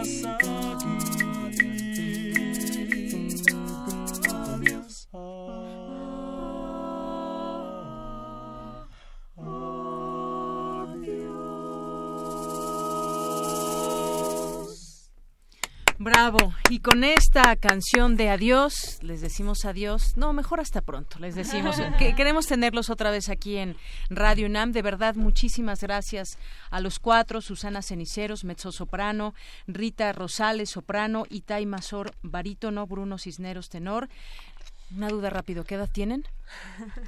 esta 17.37 17.57
canción 17.57 18.15
de 18.17 18.31
adiós, 18.31 19.01
les 19.03 19.21
decimos 19.21 19.65
adiós. 19.65 20.17
No, 20.17 20.33
mejor 20.33 20.61
hasta 20.61 20.83
pronto, 20.83 21.19
les 21.19 21.35
decimos. 21.35 21.75
que 21.99 22.15
queremos 22.15 22.47
tenerlos 22.47 22.91
otra 22.91 23.11
vez 23.11 23.29
aquí 23.29 23.57
en 23.57 23.77
Radio 24.09 24.47
UNAM. 24.47 24.71
De 24.71 24.83
verdad, 24.83 25.17
muchísimas 25.17 25.81
gracias 25.81 26.39
a 26.71 26.79
los 26.79 27.01
cuatro, 27.01 27.41
Susana 27.41 27.83
Ceniceros, 27.83 28.45
mezzo 28.45 28.71
soprano, 28.71 29.35
Rita 29.67 30.13
Rosales, 30.13 30.71
soprano, 30.71 31.25
Itai 31.29 31.67
Mazor, 31.67 32.13
barítono, 32.23 32.87
Bruno 32.87 33.19
Cisneros, 33.19 33.69
tenor. 33.69 34.09
Una 34.97 35.09
duda 35.09 35.31
rápido, 35.31 35.65
¿qué 35.65 35.75
edad 35.77 35.89
tienen? 35.91 36.25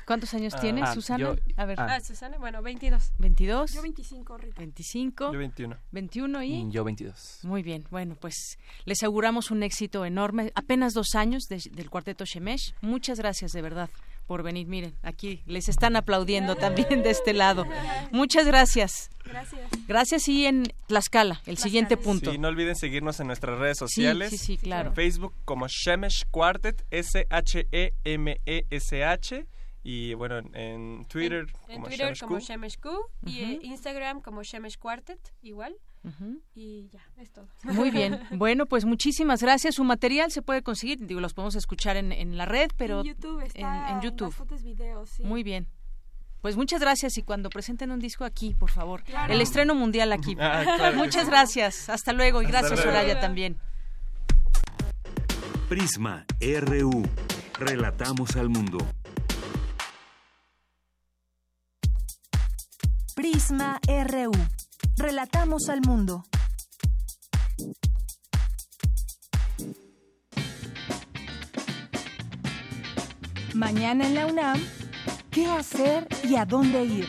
¿Cuántos 0.06 0.32
años 0.34 0.54
Ah, 0.56 0.60
tienes, 0.60 0.84
ah, 0.88 0.94
Susana? 0.94 1.18
yo- 1.18 1.36
A 1.56 1.64
ver. 1.66 1.78
Ah, 1.80 2.00
Susana, 2.00 2.38
bueno, 2.38 2.62
22. 2.62 3.12
22. 3.18 3.72
Yo 3.74 3.82
25, 3.82 4.38
Rita. 4.38 4.54
25. 4.58 5.32
Yo 5.32 5.38
21. 5.38 5.76
21 5.92 6.42
y... 6.42 6.52
Y 6.54 6.70
yo 6.70 6.84
22. 6.84 7.40
Muy 7.42 7.62
bien, 7.62 7.84
bueno, 7.90 8.16
pues 8.20 8.58
les 8.86 9.02
auguramos 9.02 9.50
un 9.50 9.62
éxito 9.62 10.04
enorme. 10.04 10.52
Apenas 10.54 10.94
dos 10.94 11.14
años 11.14 11.44
de- 11.48 11.62
del 11.72 11.90
cuarteto 11.90 12.24
Shemesh. 12.24 12.74
Muchas 12.80 13.18
gracias 13.18 13.52
de 13.52 13.62
verdad 13.62 13.90
por 14.26 14.42
venir. 14.42 14.66
Miren, 14.66 14.94
aquí 15.02 15.42
les 15.46 15.68
están 15.68 15.96
aplaudiendo 15.96 16.56
también 16.56 17.02
de 17.02 17.10
este 17.10 17.32
lado. 17.32 17.64
Muchas 18.12 18.46
gracias. 18.46 19.10
Gracias. 19.24 19.60
Gracias 19.88 20.28
y 20.28 20.46
en 20.46 20.64
Tlaxcala, 20.86 21.40
el 21.46 21.58
siguiente 21.58 21.96
punto. 21.96 22.30
Sí, 22.32 22.38
no 22.38 22.48
olviden 22.48 22.76
seguirnos 22.76 23.18
en 23.20 23.26
nuestras 23.28 23.58
redes 23.58 23.78
sociales. 23.78 24.30
sí, 24.30 24.38
sí, 24.38 24.56
claro. 24.58 24.90
En 24.90 24.94
Facebook 24.94 25.34
como 25.44 25.66
Shemesh 25.68 26.24
Quartet, 26.30 26.84
E 26.90 27.02
S-H-E-M-E-S-H. 28.26 29.46
Y 29.82 30.14
bueno, 30.14 30.38
en, 30.38 30.54
en 30.56 31.04
Twitter 31.06 31.46
En 31.68 31.76
como 31.76 31.86
Twitter 31.86 32.06
Shemesh 32.14 32.20
como 32.20 32.36
Q. 32.38 32.44
Shemesh 32.44 32.78
Q 32.78 32.90
y 33.24 33.40
en 33.40 33.50
Ujú. 33.58 33.66
Instagram 33.66 34.20
como 34.20 34.42
Shemesh 34.42 34.78
Quartet, 34.78 35.20
igual. 35.42 35.76
Y 36.54 36.88
ya, 36.92 37.00
es 37.18 37.30
todo. 37.32 37.48
Muy 37.64 37.90
bien. 37.90 38.20
Bueno, 38.30 38.66
pues 38.66 38.84
muchísimas 38.84 39.42
gracias. 39.42 39.74
Su 39.74 39.84
material 39.84 40.30
se 40.30 40.40
puede 40.42 40.62
conseguir, 40.62 41.04
digo, 41.06 41.20
los 41.20 41.34
podemos 41.34 41.54
escuchar 41.56 41.96
en, 41.96 42.12
en 42.12 42.36
la 42.36 42.44
red, 42.46 42.68
pero 42.76 43.00
en 43.00 43.06
YouTube 43.06 43.40
está 43.40 43.88
en- 43.90 43.96
en 43.96 44.02
YouTube. 44.02 44.32
fotos, 44.32 44.62
videos, 44.62 45.10
sí. 45.10 45.22
Muy 45.24 45.42
bien. 45.42 45.66
Pues 46.42 46.56
muchas 46.56 46.80
gracias 46.80 47.18
y 47.18 47.22
cuando 47.22 47.50
presenten 47.50 47.90
un 47.90 47.98
disco 47.98 48.24
aquí, 48.24 48.54
por 48.54 48.70
favor. 48.70 49.02
Claro. 49.02 49.32
El 49.32 49.40
estreno 49.40 49.74
mundial 49.74 50.12
aquí. 50.12 50.36
Ah, 50.40 50.62
claro 50.76 50.96
muchas 50.96 51.24
sí. 51.24 51.30
gracias. 51.30 51.88
Hasta 51.88 52.12
luego 52.12 52.40
y 52.40 52.44
Hasta 52.46 52.58
gracias 52.60 52.78
luego. 52.84 52.92
Soraya 52.98 53.20
también. 53.20 53.58
Prisma 55.68 56.24
RU. 56.60 57.02
Relatamos 57.58 58.36
al 58.36 58.48
mundo. 58.50 58.78
Prisma 63.16 63.80
RU. 63.88 64.30
Relatamos 64.98 65.68
al 65.68 65.82
mundo. 65.82 66.24
Mañana 73.54 74.06
en 74.06 74.14
la 74.14 74.26
UNAM, 74.26 74.60
¿qué 75.30 75.46
hacer 75.46 76.06
y 76.24 76.36
a 76.36 76.44
dónde 76.46 76.84
ir? 76.84 77.06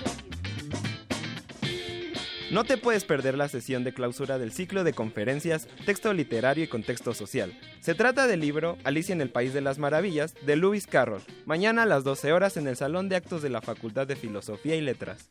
No 2.51 2.64
te 2.64 2.77
puedes 2.77 3.03
perder 3.03 3.38
la 3.38 3.49
sesión 3.49 3.84
de 3.84 3.93
clausura 3.93 4.38
del 4.38 4.51
ciclo 4.51 4.84
de 4.84 4.93
conferencias 4.93 5.68
Texto 5.85 6.14
Literario 6.14 6.64
y 6.64 6.68
Contexto 6.68 7.14
Social. 7.14 7.57
Se 7.81 7.95
trata 7.95 8.27
del 8.27 8.39
libro 8.41 8.77
Alicia 8.84 9.14
en 9.14 9.22
el 9.22 9.30
País 9.30 9.53
de 9.53 9.61
las 9.61 9.80
Maravillas 9.80 10.34
de 10.45 10.55
Lewis 10.55 10.88
Carroll, 10.88 11.23
mañana 11.45 11.84
a 11.84 11.85
las 11.85 12.03
12 12.03 12.31
horas 12.31 12.55
en 12.57 12.68
el 12.68 12.77
Salón 12.77 13.09
de 13.09 13.18
Actos 13.18 13.41
de 13.41 13.49
la 13.49 13.61
Facultad 13.61 14.07
de 14.07 14.15
Filosofía 14.15 14.76
y 14.76 14.81
Letras. 14.81 15.27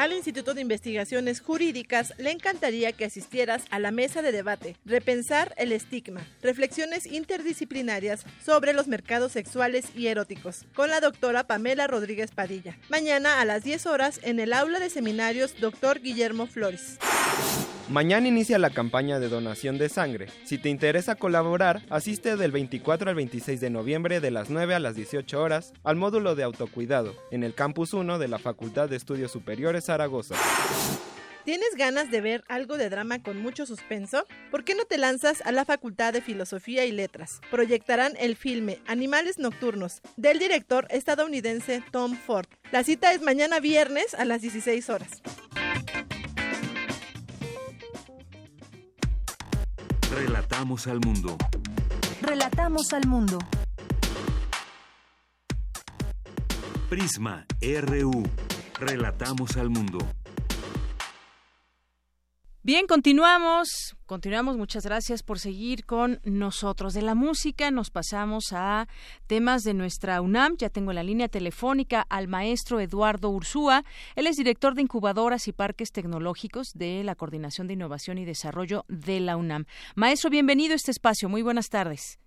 Al 0.00 0.14
Instituto 0.14 0.54
de 0.54 0.62
Investigaciones 0.62 1.42
Jurídicas 1.42 2.14
le 2.16 2.30
encantaría 2.30 2.92
que 2.92 3.04
asistieras 3.04 3.64
a 3.70 3.78
la 3.78 3.90
mesa 3.90 4.22
de 4.22 4.32
debate 4.32 4.76
Repensar 4.86 5.52
el 5.58 5.72
estigma, 5.72 6.22
reflexiones 6.40 7.04
interdisciplinarias 7.04 8.24
sobre 8.42 8.72
los 8.72 8.88
mercados 8.88 9.32
sexuales 9.32 9.86
y 9.94 10.06
eróticos, 10.06 10.64
con 10.74 10.88
la 10.88 11.00
doctora 11.00 11.46
Pamela 11.46 11.86
Rodríguez 11.86 12.30
Padilla. 12.30 12.78
Mañana 12.88 13.42
a 13.42 13.44
las 13.44 13.62
10 13.62 13.84
horas 13.84 14.20
en 14.22 14.40
el 14.40 14.54
aula 14.54 14.78
de 14.78 14.88
seminarios 14.88 15.54
Dr. 15.60 16.00
Guillermo 16.00 16.46
Flores. 16.46 16.98
Mañana 17.90 18.28
inicia 18.28 18.56
la 18.60 18.70
campaña 18.70 19.18
de 19.18 19.28
donación 19.28 19.76
de 19.76 19.88
sangre. 19.88 20.28
Si 20.44 20.58
te 20.58 20.68
interesa 20.68 21.16
colaborar, 21.16 21.82
asiste 21.90 22.36
del 22.36 22.52
24 22.52 23.10
al 23.10 23.16
26 23.16 23.60
de 23.60 23.68
noviembre 23.68 24.20
de 24.20 24.30
las 24.30 24.48
9 24.48 24.76
a 24.76 24.78
las 24.78 24.94
18 24.94 25.42
horas 25.42 25.72
al 25.82 25.96
módulo 25.96 26.36
de 26.36 26.44
autocuidado 26.44 27.16
en 27.32 27.42
el 27.42 27.52
Campus 27.52 27.92
1 27.92 28.20
de 28.20 28.28
la 28.28 28.38
Facultad 28.38 28.88
de 28.88 28.94
Estudios 28.94 29.19
Superiores 29.28 29.84
Zaragoza. 29.84 30.34
¿Tienes 31.44 31.74
ganas 31.76 32.10
de 32.10 32.20
ver 32.20 32.44
algo 32.48 32.76
de 32.76 32.90
drama 32.90 33.22
con 33.22 33.40
mucho 33.40 33.64
suspenso? 33.66 34.24
¿Por 34.50 34.62
qué 34.62 34.74
no 34.74 34.84
te 34.84 34.98
lanzas 34.98 35.40
a 35.44 35.52
la 35.52 35.64
Facultad 35.64 36.12
de 36.12 36.20
Filosofía 36.20 36.84
y 36.84 36.92
Letras? 36.92 37.40
Proyectarán 37.50 38.12
el 38.18 38.36
filme 38.36 38.80
Animales 38.86 39.38
Nocturnos 39.38 40.02
del 40.16 40.38
director 40.38 40.86
estadounidense 40.90 41.82
Tom 41.90 42.14
Ford. 42.14 42.46
La 42.72 42.84
cita 42.84 43.12
es 43.12 43.22
mañana 43.22 43.58
viernes 43.58 44.14
a 44.14 44.24
las 44.24 44.42
16 44.42 44.90
horas. 44.90 45.22
Relatamos 50.14 50.86
al 50.86 51.00
mundo. 51.00 51.38
Relatamos 52.20 52.92
al 52.92 53.06
mundo. 53.06 53.38
Prisma 56.88 57.46
RU. 57.60 58.24
Relatamos 58.80 59.58
al 59.58 59.68
mundo. 59.68 59.98
Bien, 62.62 62.86
continuamos. 62.86 63.94
Continuamos. 64.06 64.56
Muchas 64.56 64.84
gracias 64.86 65.22
por 65.22 65.38
seguir 65.38 65.84
con 65.84 66.18
nosotros. 66.24 66.94
De 66.94 67.02
la 67.02 67.14
música 67.14 67.70
nos 67.70 67.90
pasamos 67.90 68.54
a 68.54 68.88
temas 69.26 69.64
de 69.64 69.74
nuestra 69.74 70.22
UNAM. 70.22 70.56
Ya 70.56 70.70
tengo 70.70 70.92
en 70.92 70.94
la 70.94 71.02
línea 71.02 71.28
telefónica 71.28 72.06
al 72.08 72.26
maestro 72.26 72.80
Eduardo 72.80 73.28
Ursúa. 73.28 73.84
Él 74.16 74.26
es 74.26 74.36
director 74.36 74.74
de 74.74 74.80
incubadoras 74.80 75.46
y 75.46 75.52
parques 75.52 75.92
tecnológicos 75.92 76.72
de 76.74 77.04
la 77.04 77.16
Coordinación 77.16 77.66
de 77.66 77.74
Innovación 77.74 78.16
y 78.16 78.24
Desarrollo 78.24 78.86
de 78.88 79.20
la 79.20 79.36
UNAM. 79.36 79.66
Maestro, 79.94 80.30
bienvenido 80.30 80.72
a 80.72 80.76
este 80.76 80.90
espacio. 80.90 81.28
Muy 81.28 81.42
buenas 81.42 81.68
tardes. 81.68 82.18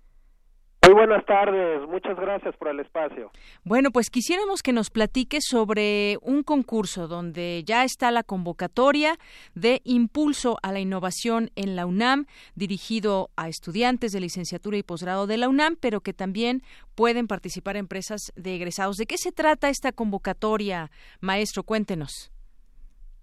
Muy 0.86 0.96
buenas 0.96 1.26
tardes, 1.26 1.88
muchas 1.88 2.18
gracias 2.18 2.58
por 2.58 2.68
el 2.68 2.82
espacio. 2.82 3.32
Bueno, 3.64 3.90
pues 3.92 4.10
quisiéramos 4.10 4.62
que 4.62 4.74
nos 4.74 4.90
platique 4.90 5.40
sobre 5.40 6.18
un 6.22 6.44
concurso 6.44 7.08
donde 7.08 7.64
ya 7.66 7.86
está 7.86 8.12
la 8.12 8.22
convocatoria 8.22 9.16
de 9.56 9.80
impulso 9.86 10.58
a 10.62 10.74
la 10.74 10.82
innovación 10.82 11.52
en 11.56 11.78
la 11.78 11.86
UNAM, 11.86 12.26
dirigido 12.56 13.30
a 13.38 13.48
estudiantes 13.48 14.12
de 14.12 14.20
licenciatura 14.20 14.76
y 14.76 14.84
posgrado 14.84 15.26
de 15.26 15.38
la 15.38 15.48
UNAM, 15.48 15.78
pero 15.80 16.02
que 16.02 16.12
también 16.12 16.64
pueden 16.96 17.28
participar 17.28 17.78
empresas 17.78 18.34
de 18.36 18.56
egresados. 18.56 18.98
¿De 18.98 19.06
qué 19.06 19.18
se 19.18 19.32
trata 19.32 19.70
esta 19.70 19.94
convocatoria, 19.94 20.92
maestro? 21.22 21.64
Cuéntenos. 21.64 22.30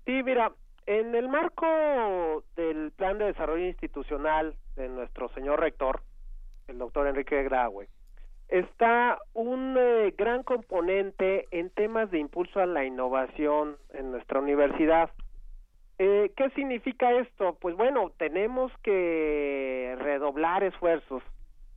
Sí, 0.06 0.22
mira, 0.24 0.50
en 0.86 1.14
el 1.14 1.28
marco 1.28 2.42
del 2.56 2.90
Plan 2.92 3.18
de 3.18 3.26
Desarrollo 3.26 3.66
Institucional 3.66 4.54
de 4.76 4.88
nuestro 4.88 5.28
señor 5.34 5.60
rector, 5.60 6.00
el 6.70 6.78
doctor 6.78 7.06
Enrique 7.06 7.42
Graue, 7.42 7.88
está 8.48 9.18
un 9.34 9.76
eh, 9.78 10.14
gran 10.16 10.42
componente 10.42 11.47
en 11.51 11.70
temas 11.70 12.10
de 12.10 12.18
impulso 12.18 12.60
a 12.60 12.66
la 12.66 12.84
innovación 12.84 13.76
en 13.92 14.10
nuestra 14.10 14.40
universidad. 14.40 15.10
Eh, 15.98 16.32
¿Qué 16.36 16.51
significa 16.51 17.12
esto? 17.12 17.59
Pues 17.60 17.76
bueno, 17.76 18.10
tenemos 18.16 18.72
que 18.82 19.97
redoblar 19.98 20.64
esfuerzos 20.64 21.22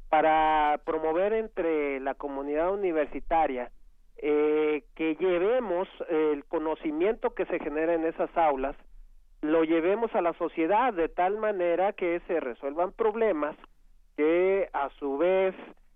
para 0.09 0.79
promover 0.85 1.33
entre 1.33 1.99
la 1.99 2.13
comunidad 2.13 2.71
universitaria 2.71 3.71
eh, 4.17 4.83
que 4.95 5.15
llevemos 5.15 5.87
el 6.07 6.45
conocimiento 6.45 7.33
que 7.33 7.45
se 7.45 7.59
genera 7.59 7.93
en 7.93 8.05
esas 8.05 8.29
aulas, 8.37 8.75
lo 9.41 9.65
llevemos 9.65 10.15
a 10.15 10.21
la 10.21 10.33
sociedad 10.33 10.93
de 10.93 11.09
tal 11.09 11.37
manera 11.37 11.91
que 11.91 12.21
se 12.27 12.39
resuelvan 12.39 12.93
problemas 12.93 13.57
que 14.17 14.69
a 14.73 14.89
su 14.99 15.17
vez 15.17 15.55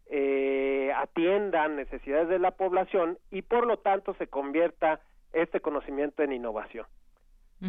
eh, 0.09 0.91
atiendan 0.95 1.75
necesidades 1.75 2.29
de 2.29 2.39
la 2.39 2.51
población 2.51 3.17
y 3.29 3.41
por 3.41 3.67
lo 3.67 3.77
tanto 3.77 4.13
se 4.15 4.27
convierta 4.27 5.01
este 5.33 5.59
conocimiento 5.59 6.23
en 6.23 6.31
innovación. 6.31 6.85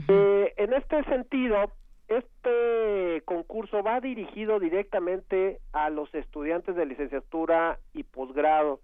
eh, 0.08 0.54
en 0.56 0.72
este 0.72 1.02
sentido, 1.04 1.72
este 2.08 3.22
concurso 3.24 3.82
va 3.82 4.00
dirigido 4.00 4.60
directamente 4.60 5.60
a 5.72 5.90
los 5.90 6.14
estudiantes 6.14 6.76
de 6.76 6.86
licenciatura 6.86 7.78
y 7.92 8.04
posgrado 8.04 8.80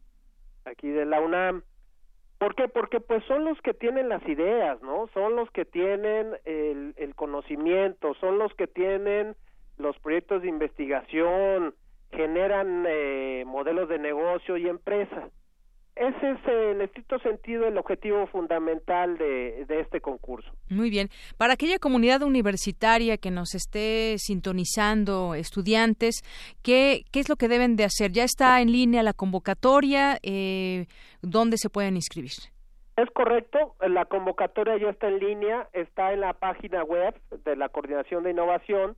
aquí 0.64 0.88
de 0.88 1.04
la 1.04 1.20
UNAM. 1.20 1.62
¿Por 2.38 2.54
qué? 2.54 2.68
Porque 2.68 3.00
pues 3.00 3.24
son 3.24 3.44
los 3.44 3.60
que 3.62 3.72
tienen 3.72 4.08
las 4.08 4.26
ideas, 4.28 4.82
¿no? 4.82 5.08
Son 5.14 5.36
los 5.36 5.50
que 5.52 5.64
tienen 5.64 6.36
el, 6.44 6.94
el 6.96 7.14
conocimiento, 7.14 8.14
son 8.14 8.38
los 8.38 8.52
que 8.54 8.66
tienen 8.66 9.36
los 9.78 9.98
proyectos 9.98 10.42
de 10.42 10.48
investigación, 10.48 11.74
generan 12.10 12.84
eh, 12.86 13.44
modelos 13.46 13.88
de 13.88 13.98
negocio 13.98 14.56
y 14.56 14.68
empresa. 14.68 15.28
Ese 15.96 16.32
es 16.32 16.38
en 16.48 16.80
estricto 16.80 17.20
sentido 17.20 17.68
el 17.68 17.78
objetivo 17.78 18.26
fundamental 18.26 19.16
de, 19.16 19.64
de, 19.66 19.80
este 19.80 20.00
concurso. 20.00 20.50
Muy 20.68 20.90
bien. 20.90 21.08
Para 21.38 21.52
aquella 21.52 21.78
comunidad 21.78 22.22
universitaria 22.22 23.16
que 23.16 23.30
nos 23.30 23.54
esté 23.54 24.16
sintonizando, 24.18 25.36
estudiantes, 25.36 26.22
¿qué, 26.64 27.04
qué 27.12 27.20
es 27.20 27.28
lo 27.28 27.36
que 27.36 27.46
deben 27.46 27.76
de 27.76 27.84
hacer? 27.84 28.10
¿Ya 28.10 28.24
está 28.24 28.60
en 28.60 28.72
línea 28.72 29.04
la 29.04 29.12
convocatoria? 29.12 30.18
Eh, 30.24 30.86
¿Dónde 31.22 31.58
se 31.58 31.70
pueden 31.70 31.94
inscribir? 31.94 32.32
Es 32.96 33.10
correcto, 33.10 33.74
la 33.80 34.04
convocatoria 34.04 34.76
ya 34.76 34.90
está 34.90 35.08
en 35.08 35.18
línea, 35.18 35.68
está 35.72 36.12
en 36.12 36.20
la 36.20 36.32
página 36.32 36.82
web 36.84 37.14
de 37.44 37.56
la 37.56 37.68
Coordinación 37.68 38.22
de 38.22 38.30
Innovación, 38.30 38.96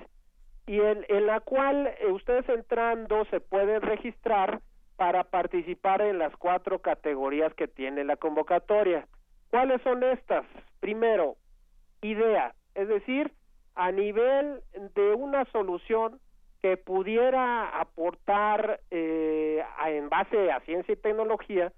y 0.67 0.81
en, 0.81 1.07
en 1.09 1.27
la 1.27 1.41
cual 1.41 1.87
eh, 1.87 2.13
ustedes 2.13 2.49
entrando 2.49 3.25
se 3.27 3.41
pueden 3.41 3.83
registrar 3.83 4.61
para 4.97 5.25
participar 5.25 6.01
en 6.03 6.19
las 6.19 6.35
cuatro 6.37 6.81
categorías 6.81 7.55
que 7.55 7.69
tiene 7.69 8.05
la 8.05 8.17
convocatoria. 8.17 9.07
¿Cuáles 9.51 9.81
son 9.83 10.03
estas? 10.03 10.45
Primero, 10.81 11.37
idea, 12.03 12.55
es 12.75 12.89
decir, 12.89 13.33
a 13.75 13.93
nivel 13.93 14.61
de 14.95 15.15
una 15.15 15.45
solución 15.47 16.21
que 16.61 16.77
pudiera 16.77 17.81
aportar 17.81 18.81
eh, 18.91 19.63
en 19.87 20.09
base 20.09 20.51
a 20.51 20.61
ciencia 20.61 20.93
y 20.93 20.97
tecnología, 20.97 21.73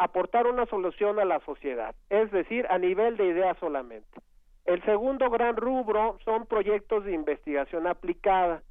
aportar 0.00 0.46
una 0.46 0.64
solución 0.66 1.18
a 1.20 1.26
la 1.26 1.40
sociedad, 1.40 1.94
es 2.08 2.30
decir, 2.30 2.66
a 2.70 2.78
nivel 2.78 3.18
de 3.18 3.26
idea 3.26 3.54
solamente. 3.60 4.20
El 4.64 4.82
segundo 4.84 5.28
gran 5.28 5.56
rubro 5.56 6.18
son 6.24 6.46
proyectos 6.46 7.04
de 7.04 7.12
investigación 7.12 7.86
aplicada. 7.86 8.62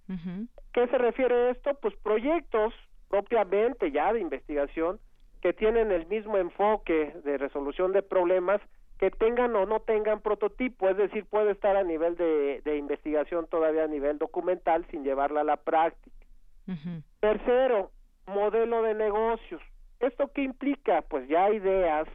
¿Qué 0.73 0.87
se 0.87 0.97
refiere 0.97 1.35
a 1.35 1.49
esto? 1.51 1.75
Pues 1.75 1.95
proyectos 1.97 2.73
propiamente 3.09 3.91
ya 3.91 4.11
de 4.11 4.21
investigación 4.21 4.99
que 5.41 5.53
tienen 5.53 5.91
el 5.91 6.07
mismo 6.07 6.37
enfoque 6.37 7.13
de 7.23 7.37
resolución 7.37 7.93
de 7.93 8.01
problemas 8.01 8.59
que 8.97 9.11
tengan 9.11 9.55
o 9.55 9.65
no 9.65 9.79
tengan 9.81 10.21
prototipo, 10.21 10.89
es 10.89 10.97
decir, 10.97 11.25
puede 11.25 11.51
estar 11.51 11.77
a 11.77 11.83
nivel 11.83 12.17
de, 12.17 12.61
de 12.65 12.77
investigación 12.77 13.47
todavía 13.47 13.83
a 13.83 13.87
nivel 13.87 14.17
documental 14.17 14.85
sin 14.91 15.03
llevarla 15.03 15.41
a 15.41 15.45
la 15.45 15.57
práctica. 15.57 16.25
Tercero, 17.19 17.91
modelo 18.27 18.83
de 18.83 18.93
negocios. 18.95 19.61
¿Esto 19.99 20.31
qué 20.33 20.43
implica? 20.43 21.01
Pues 21.03 21.27
ya 21.27 21.49
ideas 21.49 22.07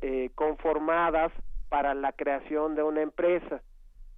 eh, 0.00 0.30
conformadas 0.34 1.32
para 1.68 1.94
la 1.94 2.12
creación 2.12 2.74
de 2.74 2.82
una 2.82 3.00
empresa, 3.00 3.62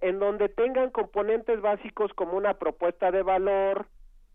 en 0.01 0.19
donde 0.19 0.49
tengan 0.49 0.89
componentes 0.89 1.61
básicos 1.61 2.13
como 2.13 2.37
una 2.37 2.55
propuesta 2.55 3.11
de 3.11 3.23
valor, 3.23 3.85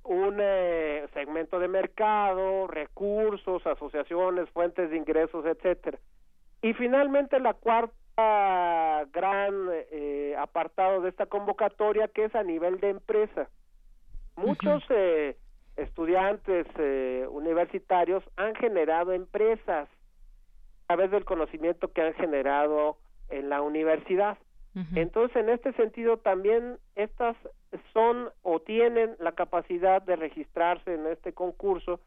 un 0.04 0.38
eh, 0.40 1.06
segmento 1.12 1.58
de 1.58 1.68
mercado, 1.68 2.66
recursos, 2.66 3.66
asociaciones, 3.66 4.48
fuentes 4.50 4.90
de 4.90 4.96
ingresos, 4.96 5.44
etcétera. 5.44 5.98
Y 6.62 6.72
finalmente 6.74 7.38
la 7.40 7.54
cuarta 7.54 7.94
gran 9.12 9.54
eh, 9.90 10.34
apartado 10.38 11.00
de 11.02 11.10
esta 11.10 11.26
convocatoria 11.26 12.08
que 12.08 12.24
es 12.24 12.34
a 12.34 12.42
nivel 12.42 12.80
de 12.80 12.90
empresa. 12.90 13.48
Muchos 14.36 14.82
eh, 14.90 15.36
estudiantes 15.76 16.66
eh, 16.78 17.26
universitarios 17.30 18.22
han 18.36 18.54
generado 18.54 19.12
empresas 19.12 19.88
a 20.88 20.94
través 20.94 21.10
del 21.10 21.24
conocimiento 21.24 21.92
que 21.92 22.02
han 22.02 22.14
generado 22.14 22.96
en 23.28 23.48
la 23.48 23.62
universidad. 23.62 24.38
Entonces, 24.94 25.36
en 25.36 25.48
este 25.48 25.72
sentido, 25.72 26.18
también 26.18 26.78
estas 26.94 27.36
son 27.92 28.30
o 28.42 28.60
tienen 28.60 29.16
la 29.18 29.32
capacidad 29.32 30.00
de 30.00 30.14
registrarse 30.14 30.94
en 30.94 31.06
este 31.08 31.32
concurso, 31.32 31.98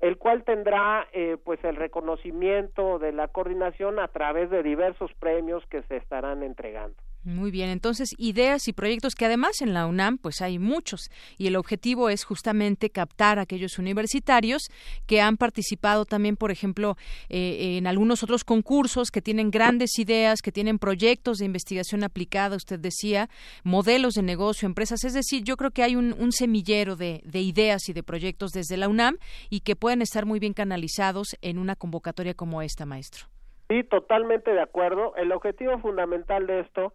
el 0.00 0.18
cual 0.18 0.44
tendrá 0.44 1.06
eh, 1.12 1.38
pues 1.42 1.62
el 1.64 1.76
reconocimiento 1.76 2.98
de 2.98 3.12
la 3.12 3.28
coordinación 3.28 3.98
a 3.98 4.08
través 4.08 4.50
de 4.50 4.62
diversos 4.62 5.10
premios 5.14 5.64
que 5.66 5.82
se 5.84 5.96
estarán 5.96 6.42
entregando. 6.42 6.96
Muy 7.22 7.50
bien, 7.50 7.68
entonces 7.68 8.14
ideas 8.16 8.66
y 8.66 8.72
proyectos 8.72 9.14
que 9.14 9.26
además 9.26 9.60
en 9.60 9.74
la 9.74 9.86
UNAM 9.86 10.16
pues 10.16 10.40
hay 10.40 10.58
muchos 10.58 11.10
y 11.36 11.48
el 11.48 11.56
objetivo 11.56 12.08
es 12.08 12.24
justamente 12.24 12.88
captar 12.88 13.38
a 13.38 13.42
aquellos 13.42 13.78
universitarios 13.78 14.70
que 15.06 15.20
han 15.20 15.36
participado 15.36 16.06
también, 16.06 16.36
por 16.36 16.50
ejemplo, 16.50 16.96
eh, 17.28 17.76
en 17.76 17.86
algunos 17.86 18.22
otros 18.22 18.42
concursos 18.42 19.10
que 19.10 19.20
tienen 19.20 19.50
grandes 19.50 19.98
ideas, 19.98 20.40
que 20.40 20.50
tienen 20.50 20.78
proyectos 20.78 21.36
de 21.36 21.44
investigación 21.44 22.04
aplicada, 22.04 22.56
usted 22.56 22.80
decía, 22.80 23.28
modelos 23.64 24.14
de 24.14 24.22
negocio, 24.22 24.64
empresas, 24.64 25.04
es 25.04 25.12
decir, 25.12 25.44
yo 25.44 25.58
creo 25.58 25.72
que 25.72 25.82
hay 25.82 25.96
un, 25.96 26.14
un 26.18 26.32
semillero 26.32 26.96
de, 26.96 27.20
de 27.26 27.40
ideas 27.40 27.86
y 27.90 27.92
de 27.92 28.02
proyectos 28.02 28.52
desde 28.52 28.78
la 28.78 28.88
UNAM 28.88 29.18
y 29.50 29.60
que 29.60 29.76
pueden 29.76 30.00
estar 30.00 30.24
muy 30.24 30.38
bien 30.38 30.54
canalizados 30.54 31.36
en 31.42 31.58
una 31.58 31.76
convocatoria 31.76 32.32
como 32.32 32.62
esta, 32.62 32.86
maestro. 32.86 33.26
Sí, 33.68 33.84
totalmente 33.84 34.50
de 34.50 34.62
acuerdo. 34.62 35.14
El 35.16 35.32
objetivo 35.32 35.78
fundamental 35.78 36.46
de 36.46 36.60
esto 36.60 36.94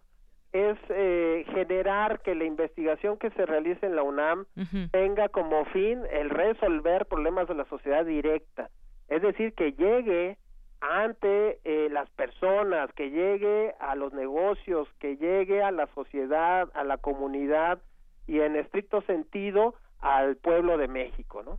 es 0.56 0.78
eh, 0.88 1.44
generar 1.52 2.20
que 2.20 2.34
la 2.34 2.44
investigación 2.44 3.18
que 3.18 3.30
se 3.30 3.46
realice 3.46 3.86
en 3.86 3.96
la 3.96 4.02
UNAM 4.02 4.46
tenga 4.90 5.28
como 5.28 5.64
fin 5.66 6.02
el 6.10 6.30
resolver 6.30 7.06
problemas 7.06 7.48
de 7.48 7.54
la 7.54 7.64
sociedad 7.66 8.04
directa, 8.04 8.70
es 9.08 9.22
decir, 9.22 9.54
que 9.54 9.72
llegue 9.72 10.38
ante 10.80 11.58
eh, 11.64 11.88
las 11.90 12.08
personas, 12.10 12.92
que 12.92 13.10
llegue 13.10 13.74
a 13.80 13.94
los 13.94 14.12
negocios, 14.12 14.88
que 14.98 15.16
llegue 15.16 15.62
a 15.62 15.70
la 15.70 15.86
sociedad, 15.94 16.70
a 16.74 16.84
la 16.84 16.98
comunidad 16.98 17.80
y 18.26 18.40
en 18.40 18.56
estricto 18.56 19.02
sentido 19.02 19.74
al 20.00 20.36
pueblo 20.36 20.76
de 20.78 20.88
México, 20.88 21.42
¿no? 21.42 21.58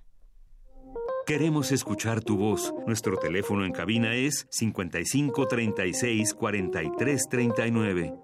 Queremos 1.29 1.73
escuchar 1.73 2.25
tu 2.25 2.39
voz. 2.39 2.73
Nuestro 2.87 3.19
teléfono 3.19 3.67
en 3.67 3.73
cabina 3.73 4.15
es 4.15 4.47
55 4.49 5.47
36 5.47 6.33
43 6.33 7.29
39. 7.29 8.15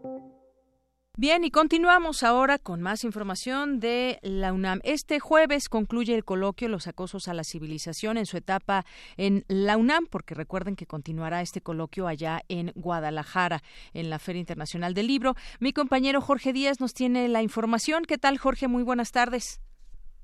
Bien, 1.18 1.44
y 1.44 1.50
continuamos 1.50 2.22
ahora 2.22 2.58
con 2.58 2.80
más 2.80 3.04
información 3.04 3.78
de 3.78 4.20
la 4.22 4.54
UNAM. 4.54 4.80
Este 4.84 5.20
jueves 5.20 5.68
concluye 5.68 6.14
el 6.14 6.24
coloquio 6.24 6.70
Los 6.70 6.86
acosos 6.86 7.28
a 7.28 7.34
la 7.34 7.44
civilización 7.44 8.16
en 8.16 8.24
su 8.24 8.38
etapa 8.38 8.86
en 9.18 9.44
la 9.48 9.76
UNAM, 9.76 10.06
porque 10.06 10.34
recuerden 10.34 10.74
que 10.74 10.86
continuará 10.86 11.42
este 11.42 11.60
coloquio 11.60 12.06
allá 12.06 12.40
en 12.48 12.72
Guadalajara, 12.74 13.62
en 13.92 14.08
la 14.08 14.18
Feria 14.18 14.40
Internacional 14.40 14.94
del 14.94 15.08
Libro. 15.08 15.34
Mi 15.60 15.74
compañero 15.74 16.22
Jorge 16.22 16.54
Díaz 16.54 16.80
nos 16.80 16.94
tiene 16.94 17.28
la 17.28 17.42
información. 17.42 18.06
¿Qué 18.06 18.16
tal, 18.16 18.38
Jorge? 18.38 18.66
Muy 18.66 18.82
buenas 18.82 19.12
tardes. 19.12 19.60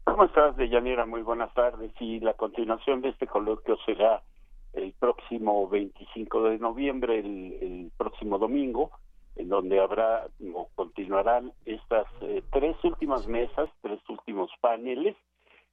¿Cómo 0.04 0.24
estás, 0.24 0.56
Deyanira? 0.56 1.06
Muy 1.06 1.22
buenas 1.22 1.52
tardes. 1.54 1.92
Y 2.00 2.20
la 2.20 2.34
continuación 2.34 3.00
de 3.00 3.10
este 3.10 3.26
coloquio 3.26 3.76
será 3.84 4.22
el 4.72 4.92
próximo 4.92 5.68
25 5.68 6.42
de 6.44 6.58
noviembre, 6.58 7.18
el, 7.18 7.90
próximo 7.96 8.38
domingo, 8.38 8.90
en 9.36 9.48
donde 9.48 9.80
habrá 9.80 10.26
o 10.54 10.68
continuarán 10.74 11.52
estas 11.64 12.06
eh, 12.22 12.42
tres 12.52 12.76
últimas 12.82 13.26
mesas, 13.26 13.68
tres 13.82 14.00
últimos 14.08 14.50
paneles, 14.60 15.16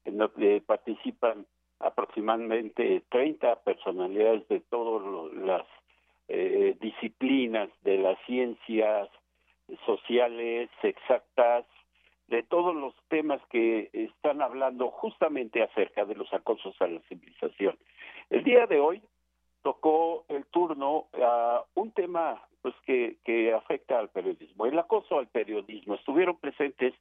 en 0.05 0.17
donde 0.17 0.61
participan 0.65 1.45
aproximadamente 1.79 3.03
30 3.09 3.61
personalidades 3.61 4.47
de 4.47 4.59
todas 4.61 5.33
las 5.35 5.65
eh, 6.27 6.75
disciplinas 6.81 7.69
de 7.83 7.97
las 7.97 8.17
ciencias 8.25 9.09
sociales, 9.85 10.69
exactas, 10.83 11.65
de 12.27 12.43
todos 12.43 12.75
los 12.75 12.93
temas 13.07 13.41
que 13.49 13.89
están 13.93 14.41
hablando 14.41 14.91
justamente 14.91 15.63
acerca 15.63 16.05
de 16.05 16.15
los 16.15 16.31
acosos 16.33 16.75
a 16.81 16.87
la 16.87 16.99
civilización. 17.01 17.77
El 18.29 18.43
día 18.43 18.67
de 18.67 18.79
hoy 18.79 19.01
tocó 19.63 20.25
el 20.27 20.45
turno 20.45 21.07
a 21.21 21.63
un 21.75 21.91
tema 21.91 22.41
pues 22.61 22.75
que, 22.85 23.17
que 23.23 23.53
afecta 23.53 23.97
al 23.97 24.09
periodismo, 24.09 24.65
el 24.65 24.77
acoso 24.77 25.19
al 25.19 25.27
periodismo. 25.27 25.95
Estuvieron 25.95 26.37
presentes 26.37 26.93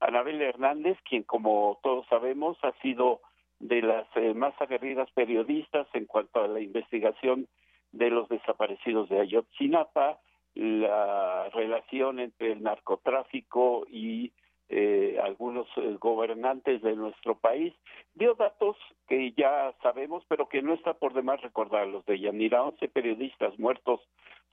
Anabel 0.00 0.42
Hernández, 0.42 0.98
quien 1.08 1.22
como 1.22 1.78
todos 1.82 2.06
sabemos 2.08 2.58
ha 2.62 2.72
sido 2.82 3.20
de 3.60 3.82
las 3.82 4.06
eh, 4.16 4.34
más 4.34 4.54
aguerridas 4.60 5.10
periodistas 5.12 5.86
en 5.94 6.06
cuanto 6.06 6.42
a 6.42 6.48
la 6.48 6.60
investigación 6.60 7.46
de 7.92 8.10
los 8.10 8.28
desaparecidos 8.28 9.08
de 9.08 9.20
Ayotzinapa, 9.20 10.18
la 10.54 11.48
relación 11.50 12.18
entre 12.18 12.52
el 12.52 12.62
narcotráfico 12.62 13.86
y 13.90 14.32
eh, 14.68 15.18
algunos 15.22 15.66
eh, 15.76 15.96
gobernantes 16.00 16.82
de 16.82 16.96
nuestro 16.96 17.38
país, 17.38 17.72
dio 18.14 18.34
datos 18.34 18.76
que 19.08 19.32
ya 19.32 19.72
sabemos, 19.82 20.24
pero 20.28 20.48
que 20.48 20.62
no 20.62 20.74
está 20.74 20.94
por 20.94 21.14
demás 21.14 21.40
recordarlos. 21.42 22.04
De 22.06 22.18
Yanira, 22.18 22.64
11 22.64 22.88
periodistas 22.88 23.58
muertos 23.58 24.00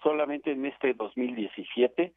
solamente 0.02 0.52
en 0.52 0.66
este 0.66 0.94
2017, 0.94 2.14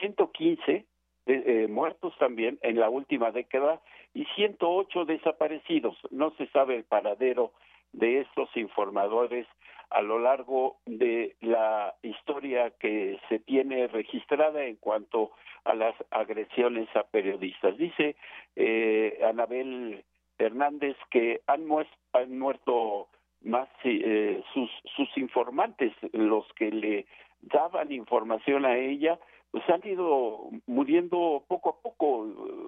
115 0.00 0.86
eh, 1.26 1.66
muertos 1.68 2.14
también 2.18 2.58
en 2.62 2.78
la 2.78 2.90
última 2.90 3.30
década 3.30 3.80
y 4.12 4.24
108 4.36 5.04
desaparecidos. 5.04 5.96
No 6.10 6.32
se 6.36 6.46
sabe 6.48 6.76
el 6.76 6.84
paradero 6.84 7.52
de 7.94 8.20
estos 8.20 8.48
informadores 8.56 9.46
a 9.90 10.02
lo 10.02 10.18
largo 10.18 10.78
de 10.86 11.36
la 11.40 11.94
historia 12.02 12.70
que 12.80 13.18
se 13.28 13.38
tiene 13.38 13.86
registrada 13.86 14.64
en 14.64 14.76
cuanto 14.76 15.30
a 15.64 15.74
las 15.74 15.94
agresiones 16.10 16.88
a 16.96 17.04
periodistas. 17.04 17.76
Dice 17.76 18.16
eh, 18.56 19.20
Anabel 19.24 20.04
Hernández 20.38 20.96
que 21.10 21.42
han, 21.46 21.66
han 22.12 22.38
muerto 22.38 23.08
más 23.42 23.68
eh, 23.84 24.42
sus, 24.52 24.70
sus 24.96 25.16
informantes, 25.16 25.92
los 26.12 26.44
que 26.54 26.70
le 26.70 27.06
daban 27.42 27.92
información 27.92 28.64
a 28.64 28.76
ella, 28.76 29.18
pues 29.50 29.68
han 29.70 29.86
ido 29.86 30.50
muriendo 30.66 31.44
poco 31.46 31.70
a 31.70 31.80
poco, 31.80 32.22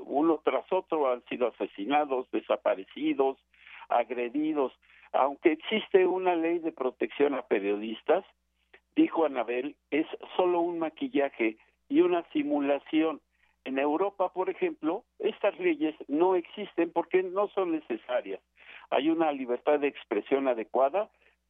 uno 0.04 0.40
tras 0.44 0.70
otro, 0.70 1.10
han 1.10 1.24
sido 1.24 1.48
asesinados, 1.48 2.30
desaparecidos, 2.30 3.38
agredidos. 3.88 4.72
Aunque 5.18 5.52
existe 5.52 6.06
una 6.06 6.34
ley 6.34 6.58
de 6.58 6.72
protección 6.72 7.34
a 7.34 7.42
periodistas, 7.42 8.24
dijo 8.94 9.24
Anabel, 9.24 9.76
es 9.90 10.06
solo 10.36 10.60
un 10.60 10.78
maquillaje 10.78 11.56
y 11.88 12.00
una 12.00 12.22
simulación. 12.32 13.20
En 13.64 13.78
Europa, 13.78 14.32
por 14.32 14.50
ejemplo, 14.50 15.04
estas 15.18 15.58
leyes 15.58 15.94
no 16.08 16.36
existen 16.36 16.92
porque 16.92 17.22
no 17.22 17.48
son 17.48 17.72
necesarias. 17.72 18.40
Hay 18.90 19.08
una 19.08 19.32
libertad 19.32 19.80
de 19.80 19.88
expresión 19.88 20.48
adecuada. 20.48 21.08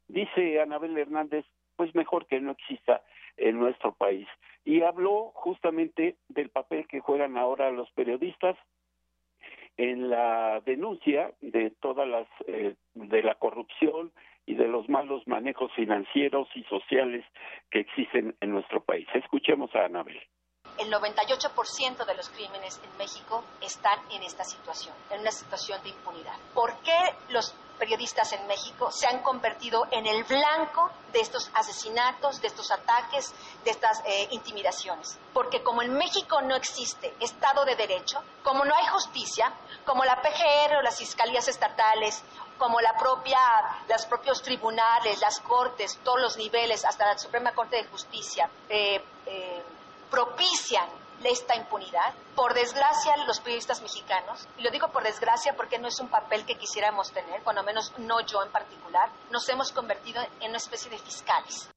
Dice 0.09 0.61
Anabel 0.61 0.97
Hernández, 0.97 1.45
pues 1.75 1.95
mejor 1.95 2.27
que 2.27 2.41
no 2.41 2.53
exista 2.53 3.03
en 3.37 3.59
nuestro 3.59 3.93
país. 3.95 4.29
Y 4.65 4.83
habló 4.83 5.33
justamente 5.35 6.17
del 6.29 6.51
papel 6.51 6.87
que 6.87 7.01
juegan 7.01 7.37
ahora 7.37 7.71
los 7.71 7.91
periodistas 7.93 8.57
en 9.77 10.11
la 10.11 10.61
denuncia 10.65 11.33
de 11.41 11.71
todas 11.71 12.09
las 12.09 12.27
eh, 12.47 12.75
de 12.95 13.23
la 13.23 13.35
corrupción 13.35 14.13
y 14.47 14.55
de 14.55 14.69
los 14.69 14.89
malos 14.89 15.27
manejos 15.27 15.73
financieros 15.75 16.49
y 16.55 16.63
sociales 16.65 17.25
que 17.71 17.81
existen 17.81 18.37
en 18.41 18.51
nuestro 18.51 18.83
país. 18.83 19.07
Escuchemos 19.15 19.75
a 19.75 19.85
Anabel. 19.85 20.19
El 20.79 20.93
98% 20.93 22.05
de 22.05 22.15
los 22.15 22.29
crímenes 22.29 22.81
en 22.83 22.97
México 22.97 23.45
están 23.61 23.99
en 24.11 24.23
esta 24.23 24.45
situación, 24.45 24.95
en 25.11 25.21
una 25.21 25.31
situación 25.31 25.83
de 25.83 25.91
impunidad. 25.91 26.37
¿Por 26.55 26.75
qué 26.79 26.97
los 27.29 27.55
periodistas 27.77 28.33
en 28.33 28.47
México 28.47 28.91
se 28.91 29.07
han 29.07 29.23
convertido 29.23 29.87
en 29.91 30.07
el 30.07 30.25
blanco 30.25 30.91
de 31.13 31.21
estos 31.21 31.51
asesinatos, 31.55 32.41
de 32.41 32.49
estos 32.49 32.71
ataques, 32.71 33.33
de 33.65 33.71
estas 33.71 34.03
eh, 34.07 34.29
intimidaciones. 34.31 35.19
Porque 35.33 35.63
como 35.63 35.83
en 35.83 35.93
México 35.95 36.41
no 36.43 36.57
existe 36.57 37.15
Estado 37.21 37.65
de 37.65 37.77
Derecho, 37.77 38.23
como 38.43 38.65
no 38.65 38.75
hay 38.75 38.87
justicia, 38.87 39.53
como 39.85 40.05
la 40.05 40.21
PGR 40.21 40.77
o 40.79 40.83
las 40.83 40.99
fiscalías 40.99 41.49
estatales, 41.49 42.23
como 42.59 42.81
la 42.81 42.95
propia, 42.95 43.39
los 43.89 44.07
propios 44.07 44.43
tribunales, 44.43 45.21
las 45.21 45.41
cortes, 45.41 45.99
todos 46.03 46.21
los 46.21 46.37
niveles, 46.37 46.85
hasta 46.85 47.07
la 47.07 47.19
Suprema 47.19 47.53
Corte 47.53 47.77
de 47.77 47.85
Justicia, 47.85 48.49
eh, 48.69 49.03
eh, 49.27 49.63
propician 50.11 50.89
esta 51.27 51.57
impunidad. 51.57 52.15
Por 52.35 52.55
desgracia, 52.55 53.17
los 53.27 53.41
periodistas 53.41 53.83
mexicanos, 53.83 54.49
y 54.59 54.63
lo 54.63 54.71
digo 54.71 54.89
por 54.93 55.03
desgracia 55.03 55.55
porque 55.57 55.79
no 55.79 55.89
es 55.89 56.01
un 56.01 56.09
papel 56.09 56.45
que 56.47 56.55
quisiéramos 56.55 57.13
tener, 57.13 57.43
cuando 57.43 57.63
menos 57.63 57.93
no 57.99 58.21
yo 58.21 58.43
en 58.45 58.53
particular, 58.53 59.09
nos 59.33 59.49
hemos 59.49 59.73
convertido 59.73 60.23
en 60.41 60.51
una 60.51 60.59
especie 60.59 60.91
de 60.91 60.99
fiscales. 60.99 61.71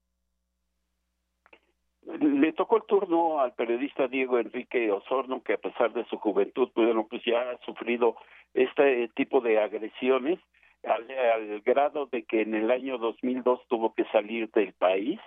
Le 2.03 2.53
tocó 2.53 2.77
el 2.77 2.83
turno 2.83 3.39
al 3.39 3.53
periodista 3.53 4.07
Diego 4.07 4.39
Enrique 4.39 4.91
Osorno, 4.91 5.43
que 5.43 5.53
a 5.53 5.57
pesar 5.57 5.93
de 5.93 6.05
su 6.05 6.17
juventud, 6.17 6.69
bueno, 6.75 7.05
pues 7.07 7.21
ya 7.25 7.51
ha 7.51 7.57
sufrido 7.65 8.15
este 8.53 9.09
tipo 9.15 9.41
de 9.41 9.61
agresiones 9.61 10.39
al, 10.83 11.09
al 11.11 11.61
grado 11.61 12.07
de 12.07 12.23
que 12.23 12.41
en 12.41 12.55
el 12.55 12.71
año 12.71 12.97
2002 12.97 13.61
tuvo 13.67 13.93
que 13.93 14.05
salir 14.05 14.49
del 14.51 14.73
país 14.73 15.19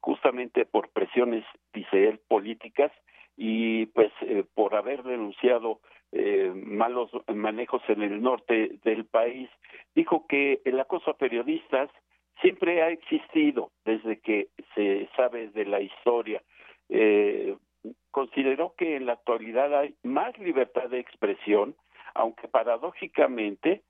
justamente 0.00 0.64
por 0.64 0.90
presiones, 0.90 1.44
dice 1.72 2.08
él, 2.08 2.20
políticas 2.28 2.92
y 3.36 3.86
pues 3.86 4.12
eh, 4.22 4.44
por 4.54 4.74
haber 4.74 5.02
denunciado 5.02 5.80
eh, 6.12 6.52
malos 6.54 7.10
manejos 7.28 7.82
en 7.88 8.02
el 8.02 8.22
norte 8.22 8.78
del 8.84 9.04
país, 9.04 9.48
dijo 9.94 10.26
que 10.26 10.60
el 10.64 10.80
acoso 10.80 11.10
a 11.10 11.18
periodistas 11.18 11.90
siempre 12.40 12.82
ha 12.82 12.90
existido 12.90 13.70
desde 13.84 14.20
que 14.20 14.48
se 14.74 15.08
sabe 15.16 15.48
de 15.48 15.64
la 15.64 15.80
historia. 15.80 16.42
Eh, 16.88 17.56
consideró 18.10 18.74
que 18.76 18.96
en 18.96 19.06
la 19.06 19.14
actualidad 19.14 19.78
hay 19.78 19.94
más 20.02 20.36
libertad 20.38 20.88
de 20.88 21.00
expresión, 21.00 21.76
aunque 22.14 22.48
paradójicamente 22.48 23.82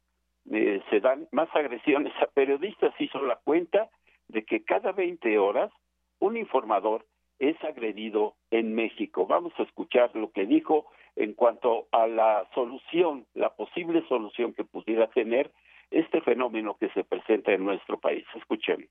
eh, 0.51 0.83
se 0.91 1.01
dan 1.01 1.29
más 1.33 1.49
agresiones 1.55 2.13
a 2.21 2.27
periodistas. 2.27 2.95
Hizo 2.99 3.23
la 3.23 3.37
cuenta 3.37 3.89
de 4.29 4.45
que 4.45 4.65
cada 4.65 4.93
20 4.93 5.39
horas 5.39 5.71
un 6.21 6.37
informador 6.37 7.07
es 7.39 7.57
agredido 7.63 8.35
en 8.51 8.75
México. 8.75 9.27
Vamos 9.27 9.53
a 9.59 9.63
escuchar 9.63 10.15
lo 10.15 10.33
que 10.33 10.47
dijo 10.47 10.87
en 11.17 11.35
cuanto 11.35 11.89
a 11.93 12.07
la 12.07 12.49
solución, 12.55 13.27
la 13.35 13.55
posible 13.55 14.05
solución 14.09 14.55
que 14.55 14.65
pudiera 14.65 15.09
tener 15.09 15.53
este 15.91 16.21
fenómeno 16.21 16.77
que 16.79 16.91
se 16.91 17.05
presenta 17.05 17.53
en 17.53 17.65
nuestro 17.65 17.99
país. 17.99 18.25
Escuchemos. 18.35 18.89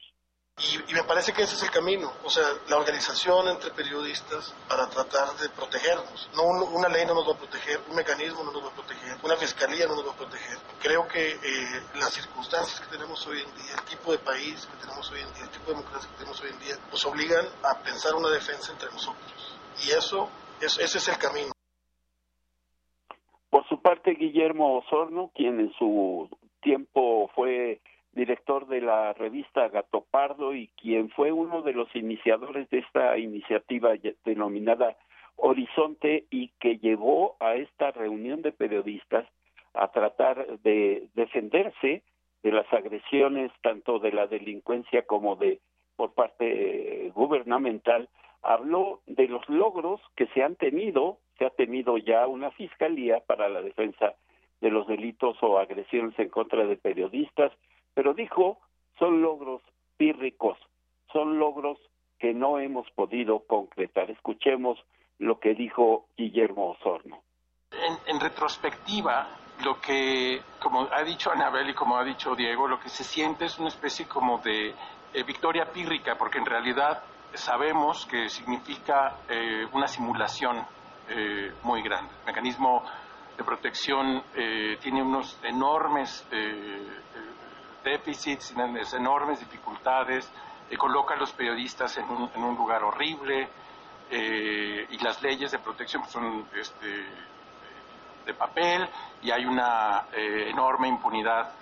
Y, 0.59 0.93
me 0.95 1.03
parece 1.03 1.33
que 1.33 1.43
ese 1.43 1.53
es 1.53 1.61
el 1.61 1.69
camino, 1.69 2.11
o 2.23 2.29
sea, 2.31 2.43
la 2.67 2.77
organización 2.77 3.47
entre 3.47 3.69
periodistas 3.69 4.55
para 4.67 4.89
tratar 4.89 5.29
de 5.37 5.49
protegernos. 5.49 6.31
No 6.35 6.43
una 6.73 6.89
ley 6.89 7.05
no 7.05 7.13
nos 7.13 7.29
va 7.29 7.33
a 7.33 7.37
proteger, 7.37 7.79
un 7.87 7.95
mecanismo 7.95 8.43
no 8.43 8.51
nos 8.51 8.63
va 8.63 8.69
a 8.69 8.73
proteger, 8.73 9.17
una 9.21 9.35
fiscalía 9.35 9.85
no 9.85 9.93
nos 9.95 10.07
va 10.07 10.13
a 10.13 10.17
proteger. 10.17 10.57
Creo 10.81 11.07
que 11.07 11.29
eh, 11.29 11.81
las 11.99 12.11
circunstancias 12.11 12.79
que 12.79 12.87
tenemos 12.87 13.25
hoy 13.27 13.41
en 13.41 13.53
día, 13.53 13.75
el 13.77 13.85
tipo 13.85 14.11
de 14.11 14.17
país 14.17 14.65
que 14.65 14.77
tenemos 14.81 15.11
hoy 15.11 15.19
en 15.21 15.33
día, 15.35 15.43
el 15.43 15.51
tipo 15.51 15.65
de 15.65 15.77
democracia 15.77 16.09
que 16.09 16.17
tenemos 16.17 16.41
hoy 16.41 16.49
en 16.49 16.59
día, 16.59 16.75
nos 16.91 17.05
obligan 17.05 17.45
a 17.61 17.77
pensar 17.83 18.15
una 18.15 18.29
defensa 18.29 18.71
entre 18.71 18.89
nosotros. 18.89 19.59
Y 19.85 19.91
eso, 19.91 20.27
ese 20.59 20.83
es 20.83 21.07
el 21.07 21.19
camino. 21.19 21.51
Por 23.51 23.67
su 23.69 23.79
parte, 23.79 24.15
Guillermo 24.15 24.79
Osorno, 24.79 25.29
quien 25.35 25.59
en 25.59 25.71
su 25.73 26.27
tiempo 26.61 27.29
fue 27.35 27.79
director 28.17 28.67
de 28.67 28.81
la 28.81 29.13
revista 29.13 29.69
Gato 29.69 30.05
Pardo 30.11 30.53
y 30.53 30.67
quien 30.69 31.09
fue 31.11 31.31
uno 31.31 31.61
de 31.61 31.71
los 31.71 31.95
iniciadores 31.95 32.69
de 32.69 32.79
esta 32.79 33.17
iniciativa 33.17 33.93
denominada 34.25 34.97
Horizonte 35.37 36.25
y 36.31 36.49
que 36.59 36.79
llevó 36.79 37.37
a 37.39 37.55
esta 37.55 37.91
reunión 37.91 38.41
de 38.41 38.51
periodistas 38.51 39.25
a 39.73 39.89
tratar 39.89 40.59
de 40.59 41.07
defenderse 41.13 42.01
de 42.41 42.51
las 42.51 42.71
agresiones 42.73 43.51
tanto 43.61 43.99
de 43.99 44.11
la 44.11 44.25
delincuencia 44.25 45.03
como 45.03 45.35
de 45.35 45.59
por 45.95 46.13
parte 46.13 47.11
gubernamental 47.13 48.09
habló 48.41 49.01
de 49.05 49.27
los 49.27 49.47
logros 49.47 50.01
que 50.15 50.25
se 50.27 50.41
han 50.41 50.55
tenido 50.55 51.19
se 51.37 51.45
ha 51.45 51.51
tenido 51.51 51.97
ya 51.97 52.25
una 52.25 52.49
fiscalía 52.51 53.19
para 53.19 53.47
la 53.47 53.61
defensa 53.61 54.15
de 54.59 54.71
los 54.71 54.87
delitos 54.87 55.37
o 55.41 55.59
agresiones 55.59 56.17
en 56.17 56.29
contra 56.29 56.65
de 56.65 56.77
periodistas 56.77 57.51
pero 57.97 58.13
dijo, 58.13 58.59
son 58.99 59.23
logros 59.23 59.63
pírricos, 59.97 60.55
son 61.11 61.39
logros 61.39 61.79
que 62.19 62.31
no 62.31 62.59
hemos 62.59 62.87
podido 62.91 63.39
concretar. 63.47 64.11
Escuchemos 64.11 64.77
lo 65.17 65.39
que 65.39 65.55
dijo 65.55 66.05
Guillermo 66.15 66.73
Osorno. 66.73 67.23
En, 68.05 68.19
retrospectiva, 68.19 69.27
lo 69.65 69.81
que, 69.81 70.39
como 70.61 70.87
ha 70.91 71.01
dicho 71.01 71.31
Anabel 71.31 71.71
y 71.71 71.73
como 71.73 71.97
ha 71.97 72.03
dicho 72.03 72.35
Diego, 72.35 72.67
lo 72.67 72.79
que 72.79 72.89
se 72.89 73.03
siente 73.03 73.45
es 73.45 73.57
una 73.57 73.69
especie 73.69 74.07
como 74.07 74.37
de 74.43 74.69
eh, 74.69 75.23
victoria 75.25 75.71
pírrica, 75.73 76.15
porque 76.19 76.37
en 76.37 76.45
realidad 76.45 77.01
sabemos 77.33 78.05
que 78.05 78.29
significa 78.29 79.21
eh, 79.27 79.65
una 79.73 79.87
simulación 79.87 80.63
eh, 81.09 81.51
muy 81.63 81.81
grande. 81.81 82.13
El 82.19 82.25
mecanismo 82.27 82.83
de 83.35 83.43
protección 83.43 84.23
tiene 84.81 85.03
unos 85.03 85.39
enormes 85.43 86.27
déficits, 87.83 88.53
enormes 88.93 89.39
dificultades, 89.39 90.31
eh, 90.69 90.77
coloca 90.77 91.13
a 91.13 91.17
los 91.17 91.31
periodistas 91.31 91.97
en 91.97 92.09
un, 92.09 92.29
en 92.35 92.43
un 92.43 92.55
lugar 92.55 92.83
horrible 92.83 93.47
eh, 94.09 94.87
y 94.89 94.97
las 94.99 95.21
leyes 95.21 95.51
de 95.51 95.59
protección 95.59 96.01
pues, 96.01 96.13
son 96.13 96.47
este, 96.55 97.05
de 98.25 98.33
papel 98.33 98.87
y 99.21 99.31
hay 99.31 99.45
una 99.45 100.05
eh, 100.13 100.49
enorme 100.49 100.87
impunidad. 100.87 101.53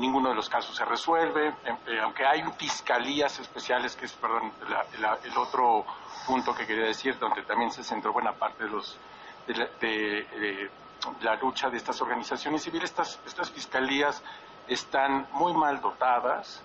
ninguno 0.00 0.30
de 0.30 0.34
los 0.34 0.48
casos 0.48 0.74
se 0.74 0.84
resuelve, 0.84 1.54
aunque 2.02 2.24
hay 2.24 2.42
fiscalías 2.56 3.38
especiales, 3.38 3.94
que 3.94 4.06
es 4.06 4.12
perdón, 4.14 4.50
el 5.24 5.36
otro 5.36 5.84
punto 6.26 6.54
que 6.54 6.66
quería 6.66 6.86
decir, 6.86 7.18
donde 7.18 7.42
también 7.42 7.70
se 7.70 7.84
centró 7.84 8.12
buena 8.12 8.32
parte 8.32 8.64
de 8.64 8.70
los 8.70 8.98
de, 9.46 10.70
la 11.20 11.36
lucha 11.36 11.70
de 11.70 11.76
estas 11.76 12.00
organizaciones 12.00 12.62
civiles, 12.62 12.90
estas, 12.90 13.20
estas 13.26 13.50
fiscalías 13.50 14.22
están 14.68 15.26
muy 15.32 15.54
mal 15.54 15.80
dotadas. 15.80 16.62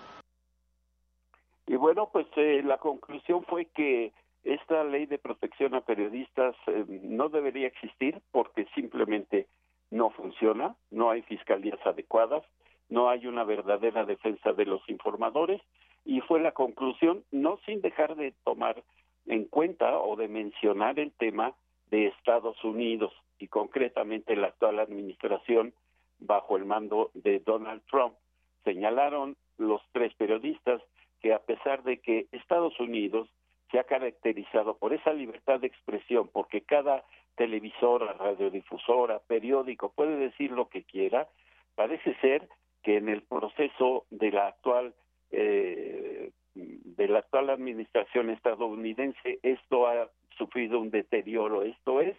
Y 1.66 1.76
bueno, 1.76 2.08
pues 2.12 2.26
eh, 2.36 2.62
la 2.64 2.78
conclusión 2.78 3.44
fue 3.44 3.66
que 3.66 4.12
esta 4.44 4.82
ley 4.84 5.06
de 5.06 5.18
protección 5.18 5.74
a 5.74 5.82
periodistas 5.82 6.56
eh, 6.66 6.84
no 6.88 7.28
debería 7.28 7.68
existir 7.68 8.20
porque 8.32 8.66
simplemente 8.74 9.46
no 9.90 10.10
funciona, 10.10 10.74
no 10.90 11.10
hay 11.10 11.22
fiscalías 11.22 11.78
adecuadas, 11.86 12.42
no 12.88 13.08
hay 13.08 13.26
una 13.26 13.44
verdadera 13.44 14.04
defensa 14.04 14.52
de 14.52 14.66
los 14.66 14.86
informadores 14.88 15.62
y 16.04 16.20
fue 16.20 16.40
la 16.40 16.52
conclusión, 16.52 17.24
no 17.30 17.58
sin 17.64 17.80
dejar 17.80 18.16
de 18.16 18.34
tomar 18.44 18.82
en 19.26 19.44
cuenta 19.44 19.98
o 19.98 20.16
de 20.16 20.28
mencionar 20.28 20.98
el 20.98 21.12
tema 21.12 21.54
de 21.90 22.08
Estados 22.08 22.62
Unidos 22.64 23.12
y 23.38 23.48
concretamente 23.48 24.34
la 24.34 24.48
actual 24.48 24.80
administración 24.80 25.74
bajo 26.24 26.56
el 26.56 26.64
mando 26.64 27.10
de 27.14 27.40
Donald 27.40 27.82
Trump. 27.90 28.14
Señalaron 28.64 29.36
los 29.58 29.82
tres 29.92 30.14
periodistas 30.14 30.82
que 31.20 31.32
a 31.32 31.38
pesar 31.40 31.82
de 31.82 32.00
que 32.00 32.26
Estados 32.32 32.78
Unidos 32.80 33.28
se 33.70 33.78
ha 33.78 33.84
caracterizado 33.84 34.76
por 34.76 34.92
esa 34.92 35.12
libertad 35.12 35.60
de 35.60 35.68
expresión, 35.68 36.28
porque 36.32 36.60
cada 36.62 37.04
televisora, 37.36 38.12
radiodifusora, 38.12 39.20
periódico 39.20 39.92
puede 39.92 40.16
decir 40.16 40.50
lo 40.50 40.68
que 40.68 40.84
quiera, 40.84 41.28
parece 41.74 42.14
ser 42.20 42.48
que 42.82 42.96
en 42.96 43.08
el 43.08 43.22
proceso 43.22 44.04
de 44.10 44.30
la 44.30 44.48
actual 44.48 44.94
eh, 45.30 46.30
de 46.54 47.08
la 47.08 47.20
actual 47.20 47.48
administración 47.48 48.28
estadounidense 48.28 49.38
esto 49.42 49.86
ha 49.86 50.10
sufrido 50.36 50.80
un 50.80 50.90
deterioro. 50.90 51.62
Esto 51.62 52.00
es 52.00 52.16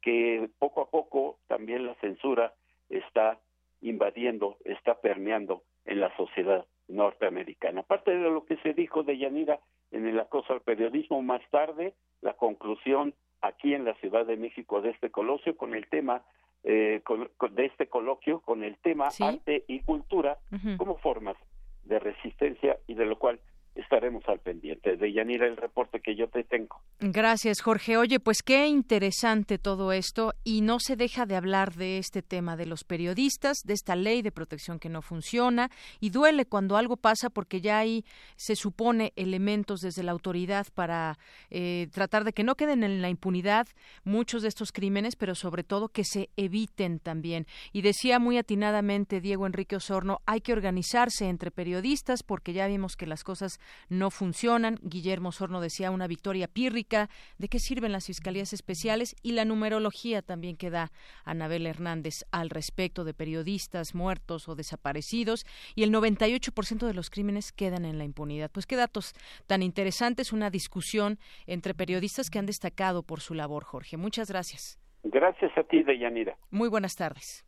que 0.00 0.48
poco 0.58 0.82
a 0.82 0.90
poco 0.90 1.38
también 1.48 1.86
la 1.86 1.94
censura 1.96 2.52
está 2.88 3.40
invadiendo, 3.80 4.56
está 4.64 5.00
permeando 5.00 5.62
en 5.84 6.00
la 6.00 6.14
sociedad 6.16 6.66
norteamericana. 6.88 7.80
Aparte 7.80 8.10
de 8.10 8.30
lo 8.30 8.44
que 8.44 8.56
se 8.58 8.72
dijo 8.72 9.02
de 9.02 9.18
Yanira 9.18 9.60
en 9.90 10.06
el 10.06 10.18
acoso 10.18 10.52
al 10.52 10.60
periodismo, 10.60 11.22
más 11.22 11.42
tarde 11.50 11.94
la 12.20 12.34
conclusión 12.34 13.14
aquí 13.40 13.74
en 13.74 13.84
la 13.84 13.94
Ciudad 13.94 14.26
de 14.26 14.36
México 14.36 14.80
de 14.80 14.90
este 14.90 15.10
coloquio 15.10 15.56
con 15.56 15.74
el 15.74 15.86
tema 15.88 16.22
eh, 16.64 17.02
de 17.50 17.66
este 17.66 17.88
coloquio 17.88 18.40
con 18.40 18.64
el 18.64 18.78
tema 18.78 19.08
arte 19.20 19.64
y 19.68 19.80
cultura 19.80 20.38
como 20.78 20.96
formas 20.96 21.36
de 21.84 21.98
resistencia 21.98 22.78
y 22.86 22.94
de 22.94 23.04
lo 23.04 23.18
cual 23.18 23.38
estaremos 23.74 24.22
al 24.28 24.38
pendiente. 24.38 24.96
De 24.96 25.12
Yanira, 25.12 25.46
el 25.46 25.56
reporte 25.56 26.00
que 26.00 26.14
yo 26.14 26.28
te 26.28 26.44
tengo. 26.44 26.80
Gracias, 27.00 27.60
Jorge. 27.60 27.96
Oye, 27.96 28.20
pues 28.20 28.42
qué 28.42 28.66
interesante 28.66 29.58
todo 29.58 29.92
esto 29.92 30.32
y 30.44 30.60
no 30.60 30.78
se 30.78 30.96
deja 30.96 31.26
de 31.26 31.36
hablar 31.36 31.74
de 31.74 31.98
este 31.98 32.22
tema 32.22 32.56
de 32.56 32.66
los 32.66 32.84
periodistas, 32.84 33.58
de 33.64 33.74
esta 33.74 33.96
ley 33.96 34.22
de 34.22 34.32
protección 34.32 34.78
que 34.78 34.88
no 34.88 35.02
funciona 35.02 35.70
y 36.00 36.10
duele 36.10 36.46
cuando 36.46 36.76
algo 36.76 36.96
pasa 36.96 37.30
porque 37.30 37.60
ya 37.60 37.78
hay, 37.78 38.04
se 38.36 38.56
supone, 38.56 39.12
elementos 39.16 39.80
desde 39.80 40.02
la 40.02 40.12
autoridad 40.12 40.66
para 40.74 41.18
eh, 41.50 41.88
tratar 41.92 42.24
de 42.24 42.32
que 42.32 42.44
no 42.44 42.54
queden 42.54 42.84
en 42.84 43.02
la 43.02 43.08
impunidad 43.08 43.66
muchos 44.04 44.42
de 44.42 44.48
estos 44.48 44.72
crímenes, 44.72 45.16
pero 45.16 45.34
sobre 45.34 45.64
todo 45.64 45.88
que 45.88 46.04
se 46.04 46.30
eviten 46.36 47.00
también. 47.00 47.46
Y 47.72 47.82
decía 47.82 48.18
muy 48.18 48.38
atinadamente 48.38 49.20
Diego 49.20 49.46
Enrique 49.46 49.76
Osorno, 49.76 50.20
hay 50.26 50.40
que 50.40 50.52
organizarse 50.52 51.28
entre 51.28 51.50
periodistas 51.50 52.22
porque 52.22 52.52
ya 52.52 52.66
vimos 52.66 52.96
que 52.96 53.06
las 53.06 53.24
cosas 53.24 53.58
no 53.88 54.10
funcionan. 54.10 54.78
Guillermo 54.82 55.32
Sorno 55.32 55.60
decía 55.60 55.90
una 55.90 56.06
victoria 56.06 56.48
pírrica. 56.48 57.08
¿De 57.38 57.48
qué 57.48 57.58
sirven 57.58 57.92
las 57.92 58.06
fiscalías 58.06 58.52
especiales? 58.52 59.16
Y 59.22 59.32
la 59.32 59.44
numerología 59.44 60.22
también 60.22 60.56
que 60.56 60.70
da 60.70 60.90
Anabel 61.24 61.66
Hernández 61.66 62.24
al 62.30 62.50
respecto 62.50 63.04
de 63.04 63.14
periodistas 63.14 63.94
muertos 63.94 64.48
o 64.48 64.54
desaparecidos. 64.54 65.46
Y 65.74 65.82
el 65.82 65.92
98% 65.92 66.86
de 66.86 66.94
los 66.94 67.10
crímenes 67.10 67.52
quedan 67.52 67.84
en 67.84 67.98
la 67.98 68.04
impunidad. 68.04 68.50
Pues 68.50 68.66
qué 68.66 68.76
datos 68.76 69.14
tan 69.46 69.62
interesantes. 69.62 70.32
Una 70.32 70.50
discusión 70.50 71.18
entre 71.46 71.74
periodistas 71.74 72.30
que 72.30 72.38
han 72.38 72.46
destacado 72.46 73.02
por 73.02 73.20
su 73.20 73.34
labor, 73.34 73.64
Jorge. 73.64 73.96
Muchas 73.96 74.28
gracias. 74.28 74.78
Gracias 75.04 75.56
a 75.56 75.62
ti, 75.64 75.82
Deyanira. 75.82 76.36
Muy 76.50 76.68
buenas 76.68 76.94
tardes. 76.94 77.44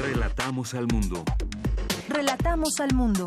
Relatamos 0.00 0.74
al 0.74 0.86
mundo. 0.86 1.24
Relatamos 2.08 2.80
al 2.80 2.94
mundo. 2.94 3.26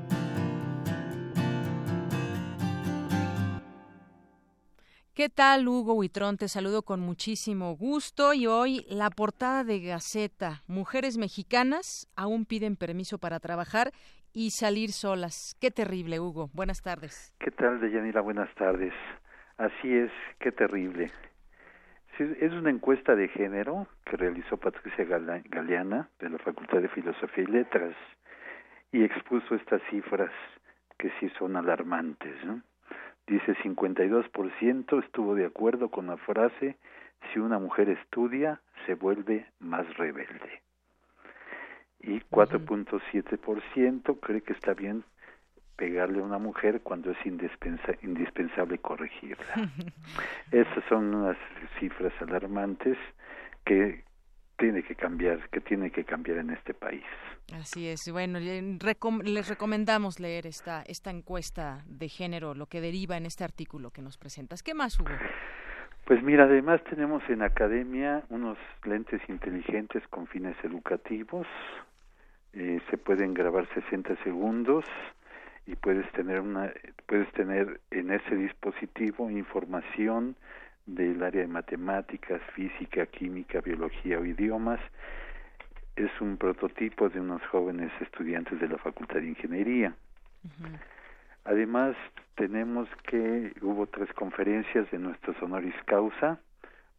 ¿Qué 5.13 5.27
tal, 5.27 5.67
Hugo 5.67 5.93
Huitrón? 5.93 6.37
Te 6.37 6.47
saludo 6.47 6.83
con 6.83 7.01
muchísimo 7.01 7.75
gusto 7.75 8.33
y 8.33 8.47
hoy 8.47 8.85
la 8.89 9.09
portada 9.09 9.65
de 9.65 9.81
Gaceta. 9.81 10.61
Mujeres 10.67 11.17
mexicanas 11.17 12.07
aún 12.15 12.45
piden 12.45 12.77
permiso 12.77 13.17
para 13.17 13.41
trabajar 13.41 13.91
y 14.31 14.51
salir 14.51 14.93
solas. 14.93 15.57
Qué 15.59 15.69
terrible, 15.69 16.21
Hugo. 16.21 16.49
Buenas 16.53 16.81
tardes. 16.81 17.35
¿Qué 17.39 17.51
tal, 17.51 17.81
Deyanira? 17.81 18.21
Buenas 18.21 18.55
tardes. 18.55 18.93
Así 19.57 19.93
es, 19.93 20.11
qué 20.39 20.53
terrible. 20.53 21.11
Es 22.17 22.53
una 22.53 22.69
encuesta 22.69 23.13
de 23.13 23.27
género 23.27 23.87
que 24.05 24.15
realizó 24.15 24.55
Patricia 24.55 25.03
Galeana 25.03 26.09
de 26.19 26.29
la 26.29 26.37
Facultad 26.37 26.79
de 26.79 26.87
Filosofía 26.87 27.43
y 27.43 27.51
Letras 27.51 27.95
y 28.93 29.03
expuso 29.03 29.55
estas 29.55 29.81
cifras 29.89 30.31
que 30.97 31.11
sí 31.19 31.29
son 31.37 31.57
alarmantes. 31.57 32.45
¿no? 32.45 32.61
Dice 33.27 33.55
52% 33.63 35.03
estuvo 35.03 35.35
de 35.35 35.45
acuerdo 35.45 35.89
con 35.89 36.07
la 36.07 36.17
frase 36.17 36.77
si 37.31 37.39
una 37.39 37.59
mujer 37.59 37.89
estudia 37.89 38.61
se 38.85 38.95
vuelve 38.95 39.45
más 39.59 39.85
rebelde 39.97 40.61
y 42.03 42.19
4.7% 42.19 44.19
cree 44.19 44.41
que 44.41 44.53
está 44.53 44.73
bien 44.73 45.03
pegarle 45.75 46.19
a 46.19 46.23
una 46.23 46.37
mujer 46.37 46.81
cuando 46.81 47.11
es 47.11 47.17
indispensable 47.25 48.77
corregirla. 48.79 49.71
Esas 50.51 50.83
son 50.89 51.15
unas 51.15 51.37
cifras 51.79 52.13
alarmantes 52.21 52.97
que 53.65 54.03
tiene 54.61 54.83
que 54.83 54.93
cambiar, 54.93 55.49
que 55.49 55.59
tiene 55.59 55.89
que 55.89 56.03
cambiar 56.03 56.37
en 56.37 56.51
este 56.51 56.75
país. 56.75 57.03
Así 57.53 57.87
es. 57.87 57.99
Bueno, 58.11 58.39
les 58.39 59.49
recomendamos 59.49 60.19
leer 60.19 60.45
esta 60.45 60.83
esta 60.83 61.09
encuesta 61.09 61.83
de 61.87 62.07
género, 62.07 62.53
lo 62.53 62.67
que 62.67 62.79
deriva 62.79 63.17
en 63.17 63.25
este 63.25 63.43
artículo 63.43 63.89
que 63.89 64.03
nos 64.03 64.17
presentas. 64.19 64.61
¿Qué 64.61 64.75
más 64.75 64.99
hubo? 64.99 65.09
Pues 66.05 66.21
mira, 66.21 66.43
además 66.43 66.83
tenemos 66.83 67.23
en 67.29 67.41
academia 67.41 68.23
unos 68.29 68.57
lentes 68.83 69.21
inteligentes 69.27 70.07
con 70.09 70.27
fines 70.27 70.55
educativos. 70.63 71.47
Eh, 72.53 72.79
se 72.91 72.97
pueden 72.97 73.33
grabar 73.33 73.67
60 73.73 74.15
segundos 74.23 74.85
y 75.65 75.75
puedes 75.75 76.09
tener 76.11 76.39
una 76.39 76.71
puedes 77.07 77.31
tener 77.31 77.81
en 77.89 78.11
ese 78.11 78.35
dispositivo 78.35 79.31
información 79.31 80.35
del 80.95 81.23
área 81.23 81.41
de 81.41 81.47
matemáticas, 81.47 82.41
física, 82.53 83.05
química, 83.05 83.61
biología 83.61 84.19
o 84.19 84.25
idiomas. 84.25 84.79
Es 85.95 86.11
un 86.21 86.37
prototipo 86.37 87.09
de 87.09 87.19
unos 87.19 87.41
jóvenes 87.47 87.91
estudiantes 88.01 88.59
de 88.59 88.67
la 88.67 88.77
Facultad 88.77 89.15
de 89.19 89.27
Ingeniería. 89.27 89.93
Además, 91.45 91.95
tenemos 92.35 92.87
que 93.07 93.53
hubo 93.61 93.87
tres 93.87 94.11
conferencias 94.13 94.89
de 94.91 94.99
nuestros 94.99 95.35
honoris 95.41 95.75
causa, 95.85 96.39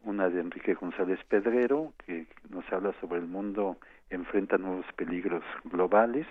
una 0.03 0.29
de 0.29 0.41
Enrique 0.41 0.73
González 0.73 1.19
Pedrero, 1.29 1.93
que 2.05 2.27
nos 2.49 2.69
habla 2.71 2.93
sobre 2.99 3.19
el 3.19 3.27
mundo 3.27 3.77
enfrenta 4.09 4.57
nuevos 4.57 4.85
peligros 4.95 5.43
globales, 5.65 6.27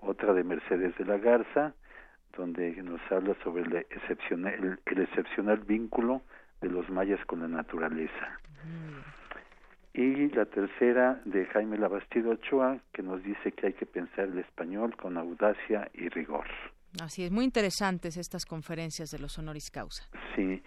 otra 0.00 0.32
de 0.32 0.44
Mercedes 0.44 0.96
de 0.96 1.04
la 1.04 1.18
Garza, 1.18 1.74
donde 2.36 2.72
nos 2.82 3.00
habla 3.10 3.34
sobre 3.42 3.62
el 3.62 3.74
excepcional, 3.90 4.78
el, 4.84 5.00
excepcional 5.00 5.58
vínculo 5.58 6.22
de 6.60 6.70
los 6.70 6.88
mayas 6.90 7.24
con 7.26 7.40
la 7.40 7.48
naturaleza. 7.48 8.38
Y 9.94 10.28
la 10.28 10.44
tercera 10.44 11.20
de 11.24 11.46
Jaime 11.46 11.78
Labastido 11.78 12.32
Ochoa, 12.32 12.78
que 12.92 13.02
nos 13.02 13.22
dice 13.22 13.52
que 13.52 13.68
hay 13.68 13.72
que 13.72 13.86
pensar 13.86 14.26
el 14.26 14.38
español 14.38 14.94
con 14.96 15.16
audacia 15.16 15.90
y 15.94 16.08
rigor. 16.08 16.46
Así 17.02 17.24
es, 17.24 17.30
muy 17.30 17.44
interesantes 17.44 18.16
estas 18.16 18.44
conferencias 18.44 19.10
de 19.10 19.18
los 19.18 19.38
honoris 19.38 19.70
causa. 19.70 20.04
Sí, 20.34 20.62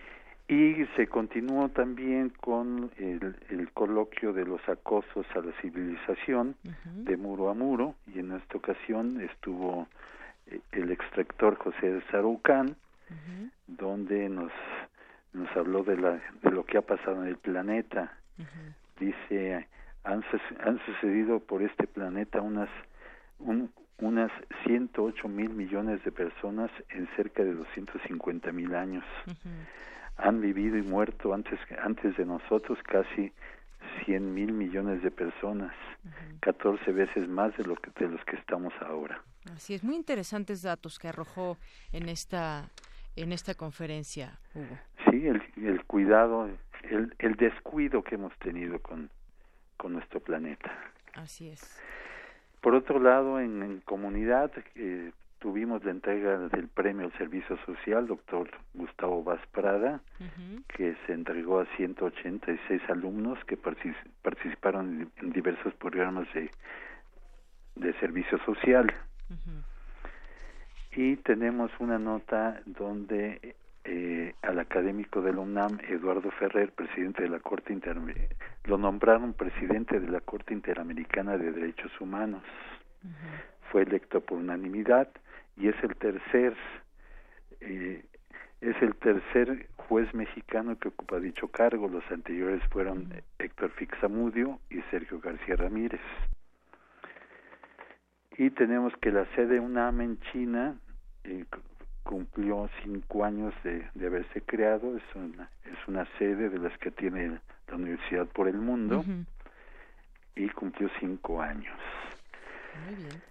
y 0.47 0.85
se 0.95 1.07
continuó 1.07 1.69
también 1.69 2.29
con 2.29 2.91
el, 2.97 3.35
el, 3.49 3.71
coloquio 3.71 4.33
de 4.33 4.45
los 4.45 4.67
acosos 4.67 5.25
a 5.35 5.41
la 5.41 5.51
civilización 5.61 6.55
de 6.83 7.17
muro 7.17 7.49
a 7.49 7.53
muro 7.53 7.93
y 8.07 8.19
en 8.19 8.31
esta 8.31 8.57
ocasión 8.57 9.21
estuvo 9.21 9.87
eh, 10.47 10.59
el 10.71 10.91
extractor 10.91 11.55
José 11.55 12.01
Sarucán 12.09 12.75
donde 13.67 14.29
nos 14.29 14.51
nos 15.33 15.49
habló 15.55 15.83
de 15.83 15.97
la 15.97 16.21
de 16.41 16.51
lo 16.51 16.65
que 16.65 16.77
ha 16.77 16.81
pasado 16.81 17.23
en 17.23 17.29
el 17.29 17.37
planeta. 17.37 18.17
Dice 18.99 19.67
han, 20.03 20.23
han 20.65 20.79
sucedido 20.85 21.39
por 21.39 21.61
este 21.61 21.87
planeta 21.87 22.41
unas 22.41 22.69
un, 23.39 23.71
unas 24.01 24.31
108 24.65 25.27
mil 25.27 25.49
millones 25.49 26.03
de 26.03 26.11
personas 26.11 26.71
en 26.89 27.07
cerca 27.15 27.43
de 27.43 27.53
250 27.53 28.51
mil 28.51 28.75
años. 28.75 29.03
Han 30.17 30.41
vivido 30.41 30.77
y 30.77 30.81
muerto 30.81 31.33
antes, 31.33 31.59
antes 31.81 32.15
de 32.17 32.25
nosotros 32.25 32.77
casi 32.83 33.31
100 34.05 34.33
mil 34.33 34.51
millones 34.51 35.01
de 35.01 35.11
personas, 35.11 35.73
14 36.41 36.91
veces 36.91 37.27
más 37.27 37.55
de, 37.57 37.63
lo 37.63 37.75
que, 37.75 37.91
de 37.99 38.09
los 38.09 38.23
que 38.25 38.35
estamos 38.35 38.73
ahora. 38.81 39.21
Así 39.55 39.73
es, 39.73 39.83
muy 39.83 39.95
interesantes 39.95 40.61
datos 40.61 40.99
que 40.99 41.07
arrojó 41.07 41.57
en 41.91 42.09
esta, 42.09 42.69
en 43.21 43.31
esta 43.31 43.53
conferencia, 43.55 44.39
Hugo. 44.55 44.77
Sí, 45.09 45.27
el, 45.27 45.41
el 45.57 45.83
cuidado, 45.85 46.49
el, 46.83 47.13
el 47.19 47.35
descuido 47.35 48.03
que 48.03 48.15
hemos 48.15 48.37
tenido 48.39 48.79
con, 48.79 49.09
con 49.77 49.93
nuestro 49.93 50.19
planeta. 50.19 50.71
Así 51.13 51.49
es. 51.49 51.81
Por 52.61 52.75
otro 52.75 52.99
lado, 52.99 53.39
en, 53.39 53.63
en 53.63 53.79
comunidad, 53.81 54.51
eh, 54.75 55.11
tuvimos 55.39 55.83
la 55.85 55.91
entrega 55.91 56.37
del 56.49 56.67
premio 56.67 57.05
al 57.05 57.13
servicio 57.17 57.57
social, 57.65 58.07
doctor 58.07 58.49
Gustavo 58.73 59.23
Vaz 59.23 59.39
Prada, 59.51 60.01
que 60.67 60.95
se 61.07 61.13
entregó 61.13 61.61
a 61.61 61.65
186 61.77 62.81
alumnos 62.89 63.39
que 63.45 63.57
participaron 63.57 65.09
en 65.17 65.31
diversos 65.31 65.73
programas 65.75 66.27
de, 66.33 66.51
de 67.75 67.93
servicio 67.99 68.37
social. 68.45 68.93
Y 70.91 71.17
tenemos 71.17 71.71
una 71.79 71.99
nota 71.99 72.61
donde 72.65 73.55
eh, 73.83 74.33
al 74.41 74.59
académico 74.59 75.21
de 75.21 75.33
la 75.33 75.39
UNAM, 75.39 75.79
Eduardo 75.87 76.31
Ferrer, 76.31 76.71
presidente 76.71 77.23
de 77.23 77.29
la 77.29 77.39
Corte 77.39 77.77
lo 78.65 78.77
nombraron 78.77 79.33
presidente 79.33 79.99
de 79.99 80.09
la 80.09 80.21
Corte 80.21 80.53
Interamericana 80.53 81.37
de 81.37 81.51
Derechos 81.51 81.91
Humanos. 81.99 82.43
Fue 83.71 83.83
electo 83.83 84.21
por 84.21 84.39
unanimidad 84.39 85.09
y 85.57 85.67
es 85.67 85.75
el 85.83 85.95
tercer 85.95 86.55
eh, 87.61 88.03
es 88.61 88.75
el 88.81 88.95
tercer 88.95 89.67
juez 89.77 90.13
mexicano 90.13 90.77
que 90.77 90.89
ocupa 90.89 91.19
dicho 91.19 91.47
cargo. 91.47 91.87
Los 91.87 92.03
anteriores 92.11 92.61
fueron 92.69 93.13
Héctor 93.37 93.71
Fixamudio 93.71 94.59
y 94.69 94.81
Sergio 94.91 95.19
García 95.19 95.55
Ramírez. 95.55 96.01
Y 98.39 98.49
tenemos 98.51 98.91
que 99.01 99.11
la 99.11 99.25
sede 99.35 99.59
UNAM 99.59 100.01
en 100.01 100.19
China 100.31 100.79
eh, 101.23 101.45
cumplió 102.03 102.67
cinco 102.83 103.23
años 103.23 103.53
de, 103.63 103.87
de, 103.93 104.07
haberse 104.07 104.41
creado. 104.41 104.97
Es 104.97 105.03
una, 105.13 105.51
es 105.65 105.87
una 105.87 106.07
sede 106.17 106.49
de 106.49 106.57
las 106.57 106.75
que 106.79 106.89
tiene 106.89 107.39
la 107.67 107.75
universidad 107.75 108.25
por 108.27 108.47
el 108.47 108.57
mundo 108.57 109.05
y 110.35 110.49
cumplió 110.49 110.89
cinco 110.99 111.41
años. 111.41 111.77
Muy 112.87 112.95
bien 112.95 113.29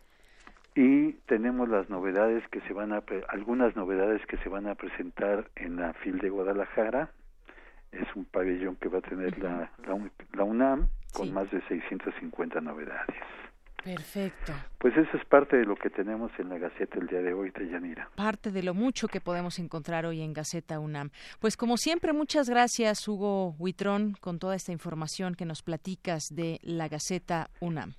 y 0.81 1.15
tenemos 1.27 1.69
las 1.69 1.91
novedades 1.91 2.47
que 2.53 2.61
se 2.61 2.73
van 2.73 2.93
a 2.93 3.03
algunas 3.31 3.75
novedades 3.75 4.25
que 4.27 4.37
se 4.37 4.49
van 4.49 4.69
a 4.69 4.77
presentar 4.77 5.51
en 5.57 5.75
la 5.75 5.93
FIL 5.95 6.19
de 6.19 6.31
Guadalajara 6.31 7.11
es 7.91 8.07
un 8.15 8.25
pabellón 8.25 8.77
que 8.77 8.89
va 8.89 8.99
a 8.99 9.01
tener 9.01 9.37
la, 9.41 9.73
la, 10.37 10.45
UNAM 10.45 10.87
con 11.13 11.35
más 11.35 11.51
de 11.51 11.61
650 11.63 12.61
novedades. 12.61 13.17
Perfecto. 13.83 14.53
Pues 14.79 14.97
eso 14.97 15.17
es 15.17 15.25
parte 15.27 15.57
de 15.57 15.65
lo 15.65 15.77
que 15.77 15.91
tenemos 15.91 16.31
en 16.39 16.49
la 16.49 16.59
Gaceta 16.59 16.99
el 16.99 17.07
día 17.07 17.21
de 17.21 17.33
hoy, 17.33 17.53
Yanira. 17.71 18.11
Parte 18.17 18.51
de 18.51 18.63
lo 18.63 18.75
mucho 18.75 19.09
que 19.09 19.21
podemos 19.21 19.59
encontrar 19.59 20.05
hoy 20.05 20.21
en 20.21 20.33
Gaceta 20.33 20.79
UNAM. 20.79 21.11
Pues 21.41 21.57
como 21.57 21.77
siempre, 21.77 22.13
muchas 22.13 22.51
gracias, 22.51 23.07
Hugo 23.07 23.55
Huitrón, 23.59 24.15
con 24.21 24.39
toda 24.39 24.57
esta 24.57 24.73
información 24.73 25.35
que 25.35 25.45
nos 25.45 25.63
platicas 25.63 26.35
de 26.35 26.59
la 26.63 26.89
Gaceta 26.89 27.51
UNAM. 27.61 27.95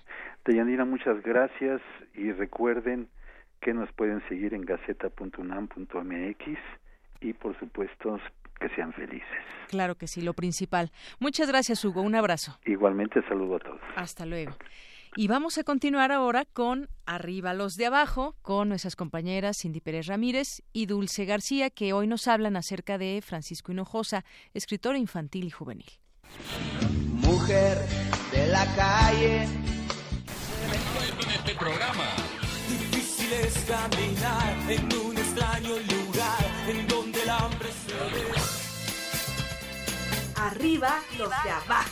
Deyanira, 0.46 0.86
muchas 0.86 1.22
gracias 1.24 1.82
y 2.14 2.32
recuerden 2.32 3.08
que 3.62 3.74
nos 3.74 3.92
pueden 3.94 4.22
seguir 4.30 4.54
en 4.54 4.62
gaceta.unam.mx 4.62 6.60
y 7.22 7.34
por 7.34 7.60
supuesto 7.60 8.20
que 8.60 8.70
sean 8.70 8.94
felices. 8.94 9.28
Claro 9.70 9.96
que 9.96 10.08
sí, 10.08 10.22
lo 10.22 10.34
principal. 10.34 10.92
Muchas 11.20 11.48
gracias, 11.50 11.84
Hugo. 11.86 12.02
Un 12.02 12.16
abrazo. 12.16 12.58
Igualmente, 12.66 13.22
saludo 13.28 13.58
a 13.58 13.60
todos. 13.60 13.82
Hasta 13.96 14.26
luego. 14.26 14.52
Y 15.16 15.28
vamos 15.28 15.58
a 15.58 15.64
continuar 15.64 16.12
ahora 16.12 16.46
con 16.46 16.90
Arriba 17.06 17.54
los 17.54 17.76
de 17.76 17.88
abajo, 17.88 18.36
con 18.42 18.70
nuestras 18.70 18.96
compañeras 18.96 19.58
Cindy 19.58 19.82
Pérez 19.82 20.08
Ramírez 20.08 20.62
y 20.72 20.86
Dulce 20.86 21.26
García, 21.26 21.70
que 21.70 21.94
hoy 21.94 22.08
nos 22.08 22.28
hablan 22.28 22.56
acerca 22.56 22.98
de 22.98 23.22
Francisco 23.26 23.72
Hinojosa, 23.72 24.24
escritor 24.54 24.96
infantil 24.96 25.46
y 25.46 25.50
juvenil. 25.50 25.92
Mujer 27.12 27.78
de 28.32 28.48
la 28.48 28.66
calle 28.76 29.44
en 29.44 31.30
este 31.32 31.56
programa 31.56 32.06
es 33.32 33.54
caminar 33.66 34.58
en 34.70 34.94
un 35.06 35.16
extraño 35.18 35.70
lugar 35.70 36.66
en 36.68 36.88
donde 36.88 37.22
el 37.22 37.30
hambre 37.30 37.70
se 37.72 37.94
ve. 37.94 38.32
Arriba 40.36 41.00
los 41.18 41.30
de 41.30 41.50
abajo. 41.52 41.90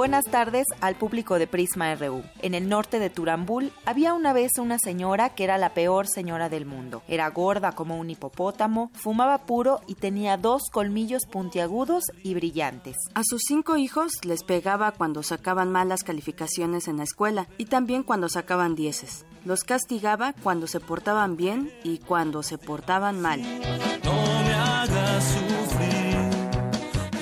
Buenas 0.00 0.24
tardes 0.24 0.64
al 0.80 0.94
público 0.94 1.38
de 1.38 1.46
Prisma 1.46 1.94
RU. 1.94 2.22
En 2.40 2.54
el 2.54 2.70
norte 2.70 2.98
de 2.98 3.10
Turambul 3.10 3.70
había 3.84 4.14
una 4.14 4.32
vez 4.32 4.52
una 4.58 4.78
señora 4.78 5.34
que 5.34 5.44
era 5.44 5.58
la 5.58 5.74
peor 5.74 6.08
señora 6.08 6.48
del 6.48 6.64
mundo. 6.64 7.02
Era 7.06 7.28
gorda 7.28 7.72
como 7.72 7.98
un 7.98 8.08
hipopótamo, 8.08 8.90
fumaba 8.94 9.44
puro 9.44 9.82
y 9.86 9.96
tenía 9.96 10.38
dos 10.38 10.70
colmillos 10.72 11.26
puntiagudos 11.30 12.04
y 12.22 12.32
brillantes. 12.32 12.96
A 13.12 13.20
sus 13.22 13.42
cinco 13.46 13.76
hijos 13.76 14.24
les 14.24 14.42
pegaba 14.42 14.92
cuando 14.92 15.22
sacaban 15.22 15.70
malas 15.70 16.02
calificaciones 16.02 16.88
en 16.88 16.96
la 16.96 17.04
escuela 17.04 17.46
y 17.58 17.66
también 17.66 18.02
cuando 18.02 18.30
sacaban 18.30 18.74
dieces. 18.74 19.26
Los 19.44 19.64
castigaba 19.64 20.32
cuando 20.42 20.66
se 20.66 20.80
portaban 20.80 21.36
bien 21.36 21.70
y 21.84 21.98
cuando 21.98 22.42
se 22.42 22.56
portaban 22.56 23.20
mal. 23.20 23.42
No 23.42 24.14
me 24.44 24.54
hagas 24.54 25.24
sufrir. 25.24 26.16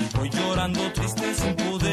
Y 0.00 0.16
voy 0.16 0.30
llorando 0.30 0.92
triste 0.92 1.34
sin 1.34 1.56
poder. 1.56 1.87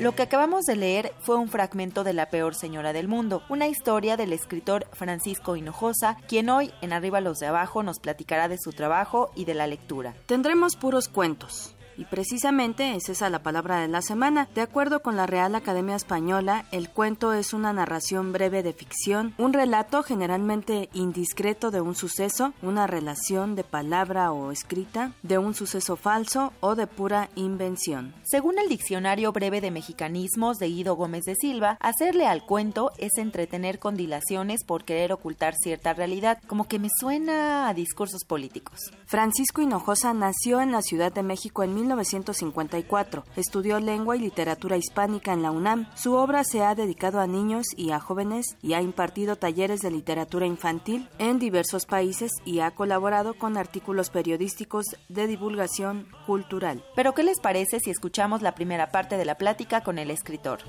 Lo 0.00 0.14
que 0.14 0.22
acabamos 0.22 0.64
de 0.64 0.76
leer 0.76 1.12
fue 1.20 1.36
un 1.36 1.48
fragmento 1.48 2.04
de 2.04 2.14
La 2.14 2.30
peor 2.30 2.54
señora 2.54 2.94
del 2.94 3.06
mundo, 3.06 3.42
una 3.50 3.68
historia 3.68 4.16
del 4.16 4.32
escritor 4.32 4.86
Francisco 4.92 5.56
Hinojosa, 5.56 6.16
quien 6.26 6.48
hoy 6.48 6.72
en 6.80 6.94
Arriba 6.94 7.20
los 7.20 7.38
de 7.38 7.48
Abajo 7.48 7.82
nos 7.82 8.00
platicará 8.00 8.48
de 8.48 8.56
su 8.56 8.72
trabajo 8.72 9.30
y 9.36 9.44
de 9.44 9.54
la 9.54 9.66
lectura. 9.66 10.14
Tendremos 10.24 10.76
puros 10.76 11.08
cuentos. 11.08 11.76
Y 12.00 12.06
precisamente 12.06 12.94
es 12.96 13.10
esa 13.10 13.28
la 13.28 13.42
palabra 13.42 13.78
de 13.82 13.86
la 13.86 14.00
semana. 14.00 14.48
De 14.54 14.62
acuerdo 14.62 15.02
con 15.02 15.16
la 15.16 15.26
Real 15.26 15.54
Academia 15.54 15.96
Española, 15.96 16.64
el 16.72 16.88
cuento 16.88 17.34
es 17.34 17.52
una 17.52 17.74
narración 17.74 18.32
breve 18.32 18.62
de 18.62 18.72
ficción, 18.72 19.34
un 19.36 19.52
relato 19.52 20.02
generalmente 20.02 20.88
indiscreto 20.94 21.70
de 21.70 21.82
un 21.82 21.94
suceso, 21.94 22.54
una 22.62 22.86
relación 22.86 23.54
de 23.54 23.64
palabra 23.64 24.32
o 24.32 24.50
escrita, 24.50 25.12
de 25.22 25.36
un 25.36 25.52
suceso 25.52 25.96
falso 25.96 26.54
o 26.60 26.74
de 26.74 26.86
pura 26.86 27.28
invención. 27.34 28.14
Según 28.22 28.58
el 28.58 28.70
Diccionario 28.70 29.30
Breve 29.32 29.60
de 29.60 29.70
Mexicanismos 29.70 30.56
de 30.56 30.68
Guido 30.68 30.96
Gómez 30.96 31.24
de 31.24 31.34
Silva, 31.34 31.76
hacerle 31.80 32.26
al 32.26 32.46
cuento 32.46 32.92
es 32.96 33.18
entretener 33.18 33.78
con 33.78 33.94
dilaciones 33.94 34.64
por 34.64 34.84
querer 34.84 35.12
ocultar 35.12 35.54
cierta 35.54 35.92
realidad, 35.92 36.38
como 36.46 36.66
que 36.66 36.78
me 36.78 36.88
suena 36.98 37.68
a 37.68 37.74
discursos 37.74 38.24
políticos. 38.24 38.90
Francisco 39.04 39.60
Hinojosa 39.60 40.14
nació 40.14 40.62
en 40.62 40.72
la 40.72 40.80
Ciudad 40.80 41.12
de 41.12 41.22
México 41.22 41.62
en 41.62 41.74
1954. 41.96 43.24
Estudió 43.36 43.80
lengua 43.80 44.16
y 44.16 44.20
literatura 44.20 44.76
hispánica 44.76 45.32
en 45.32 45.42
la 45.42 45.50
UNAM. 45.50 45.86
Su 45.94 46.14
obra 46.14 46.44
se 46.44 46.62
ha 46.62 46.74
dedicado 46.74 47.20
a 47.20 47.26
niños 47.26 47.66
y 47.76 47.90
a 47.90 48.00
jóvenes 48.00 48.56
y 48.62 48.74
ha 48.74 48.82
impartido 48.82 49.36
talleres 49.36 49.80
de 49.80 49.90
literatura 49.90 50.46
infantil 50.46 51.08
en 51.18 51.38
diversos 51.38 51.86
países 51.86 52.30
y 52.44 52.60
ha 52.60 52.70
colaborado 52.72 53.34
con 53.34 53.56
artículos 53.56 54.10
periodísticos 54.10 54.86
de 55.08 55.26
divulgación 55.26 56.06
cultural. 56.26 56.84
Pero 56.96 57.14
¿qué 57.14 57.22
les 57.22 57.40
parece 57.40 57.80
si 57.80 57.90
escuchamos 57.90 58.42
la 58.42 58.54
primera 58.54 58.90
parte 58.90 59.16
de 59.16 59.24
la 59.24 59.36
plática 59.36 59.82
con 59.82 59.98
el 59.98 60.10
escritor? 60.10 60.60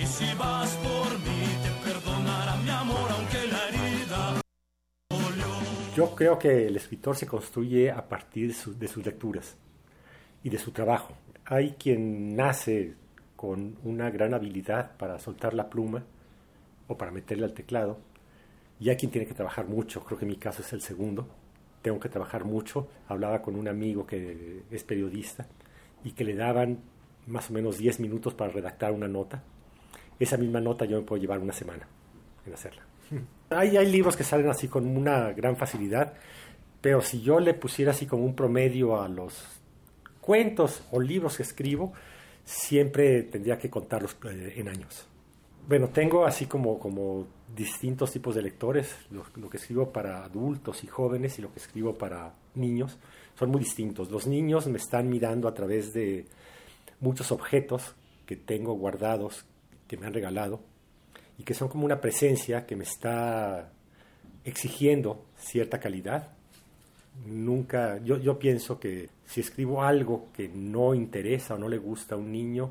Y 0.00 0.06
si 0.06 0.24
vas 0.38 0.70
por 0.76 1.18
mí, 1.20 1.46
te 1.62 1.90
perdonará 1.90 2.56
mi 2.56 2.70
amor, 2.70 3.10
aunque 3.10 3.46
la 3.46 3.68
herida. 3.68 4.40
Yo 5.94 6.14
creo 6.16 6.38
que 6.38 6.66
el 6.66 6.76
escritor 6.76 7.16
se 7.16 7.26
construye 7.26 7.90
a 7.90 8.08
partir 8.08 8.48
de, 8.48 8.54
su- 8.54 8.76
de 8.76 8.88
sus 8.88 9.04
lecturas 9.06 9.56
y 10.44 10.50
de 10.50 10.58
su 10.58 10.70
trabajo. 10.70 11.14
Hay 11.46 11.72
quien 11.72 12.36
nace 12.36 12.94
con 13.34 13.76
una 13.82 14.10
gran 14.10 14.34
habilidad 14.34 14.96
para 14.96 15.18
soltar 15.18 15.54
la 15.54 15.68
pluma 15.68 16.04
o 16.86 16.96
para 16.96 17.10
meterle 17.10 17.46
al 17.46 17.54
teclado 17.54 17.98
y 18.78 18.90
hay 18.90 18.96
quien 18.96 19.10
tiene 19.10 19.26
que 19.26 19.34
trabajar 19.34 19.66
mucho. 19.66 20.04
Creo 20.04 20.18
que 20.18 20.26
mi 20.26 20.36
caso 20.36 20.62
es 20.62 20.72
el 20.72 20.82
segundo. 20.82 21.26
Tengo 21.82 21.98
que 21.98 22.08
trabajar 22.08 22.44
mucho. 22.44 22.88
Hablaba 23.08 23.42
con 23.42 23.56
un 23.56 23.66
amigo 23.68 24.06
que 24.06 24.62
es 24.70 24.84
periodista 24.84 25.46
y 26.04 26.12
que 26.12 26.24
le 26.24 26.34
daban 26.34 26.78
más 27.26 27.50
o 27.50 27.54
menos 27.54 27.78
10 27.78 28.00
minutos 28.00 28.34
para 28.34 28.52
redactar 28.52 28.92
una 28.92 29.08
nota. 29.08 29.42
Esa 30.18 30.36
misma 30.36 30.60
nota 30.60 30.84
yo 30.84 30.98
me 30.98 31.06
puedo 31.06 31.20
llevar 31.20 31.38
una 31.38 31.52
semana 31.52 31.88
en 32.46 32.52
hacerla. 32.52 32.82
Hay, 33.50 33.76
hay 33.76 33.90
libros 33.92 34.16
que 34.16 34.24
salen 34.24 34.48
así 34.48 34.66
con 34.66 34.84
una 34.96 35.32
gran 35.32 35.54
facilidad, 35.54 36.14
pero 36.80 37.00
si 37.00 37.20
yo 37.20 37.38
le 37.38 37.54
pusiera 37.54 37.92
así 37.92 38.04
como 38.04 38.24
un 38.24 38.34
promedio 38.34 39.00
a 39.00 39.08
los 39.08 39.62
cuentos 40.24 40.82
o 40.90 41.00
libros 41.00 41.36
que 41.36 41.42
escribo, 41.42 41.92
siempre 42.44 43.24
tendría 43.24 43.58
que 43.58 43.68
contarlos 43.68 44.16
eh, 44.24 44.54
en 44.56 44.68
años. 44.68 45.06
Bueno, 45.68 45.88
tengo 45.88 46.24
así 46.24 46.46
como, 46.46 46.78
como 46.78 47.26
distintos 47.54 48.10
tipos 48.10 48.34
de 48.34 48.42
lectores, 48.42 48.96
lo, 49.10 49.24
lo 49.36 49.50
que 49.50 49.58
escribo 49.58 49.92
para 49.92 50.24
adultos 50.24 50.82
y 50.82 50.86
jóvenes 50.86 51.38
y 51.38 51.42
lo 51.42 51.52
que 51.52 51.58
escribo 51.58 51.94
para 51.94 52.34
niños, 52.54 52.98
son 53.38 53.50
muy 53.50 53.60
distintos. 53.60 54.10
Los 54.10 54.26
niños 54.26 54.66
me 54.66 54.78
están 54.78 55.10
mirando 55.10 55.46
a 55.46 55.54
través 55.54 55.92
de 55.92 56.26
muchos 57.00 57.30
objetos 57.30 57.94
que 58.24 58.36
tengo 58.36 58.72
guardados, 58.74 59.44
que 59.86 59.98
me 59.98 60.06
han 60.06 60.14
regalado, 60.14 60.60
y 61.38 61.42
que 61.42 61.52
son 61.52 61.68
como 61.68 61.84
una 61.84 62.00
presencia 62.00 62.64
que 62.64 62.76
me 62.76 62.84
está 62.84 63.70
exigiendo 64.44 65.26
cierta 65.36 65.80
calidad. 65.80 66.28
Nunca, 67.26 67.98
yo, 68.02 68.18
yo 68.18 68.38
pienso 68.38 68.80
que 68.80 69.08
si 69.26 69.40
escribo 69.40 69.82
algo 69.82 70.28
que 70.34 70.48
no 70.48 70.94
interesa 70.94 71.54
o 71.54 71.58
no 71.58 71.68
le 71.68 71.78
gusta 71.78 72.14
a 72.14 72.18
un 72.18 72.30
niño, 72.32 72.70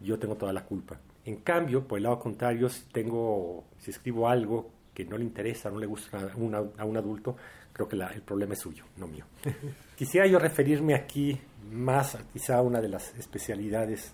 yo 0.00 0.18
tengo 0.18 0.36
toda 0.36 0.52
la 0.52 0.64
culpa. 0.64 0.98
En 1.24 1.36
cambio, 1.36 1.86
por 1.86 1.98
el 1.98 2.04
lado 2.04 2.18
contrario, 2.18 2.68
si, 2.68 2.84
tengo, 2.92 3.64
si 3.78 3.90
escribo 3.90 4.28
algo 4.28 4.70
que 4.94 5.04
no 5.04 5.18
le 5.18 5.24
interesa, 5.24 5.70
no 5.70 5.78
le 5.78 5.86
gusta 5.86 6.18
a 6.32 6.36
un, 6.36 6.54
a 6.54 6.84
un 6.84 6.96
adulto, 6.96 7.36
creo 7.72 7.88
que 7.88 7.96
la- 7.96 8.08
el 8.08 8.22
problema 8.22 8.54
es 8.54 8.60
suyo, 8.60 8.84
no 8.96 9.06
mío. 9.06 9.24
Quisiera 9.96 10.26
yo 10.26 10.38
referirme 10.38 10.94
aquí 10.94 11.38
más 11.70 12.14
a 12.14 12.20
quizá 12.32 12.60
una 12.62 12.80
de 12.80 12.88
las 12.88 13.14
especialidades 13.18 14.12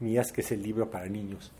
mías, 0.00 0.32
que 0.32 0.40
es 0.40 0.50
el 0.52 0.62
libro 0.62 0.90
para 0.90 1.06
niños. 1.06 1.52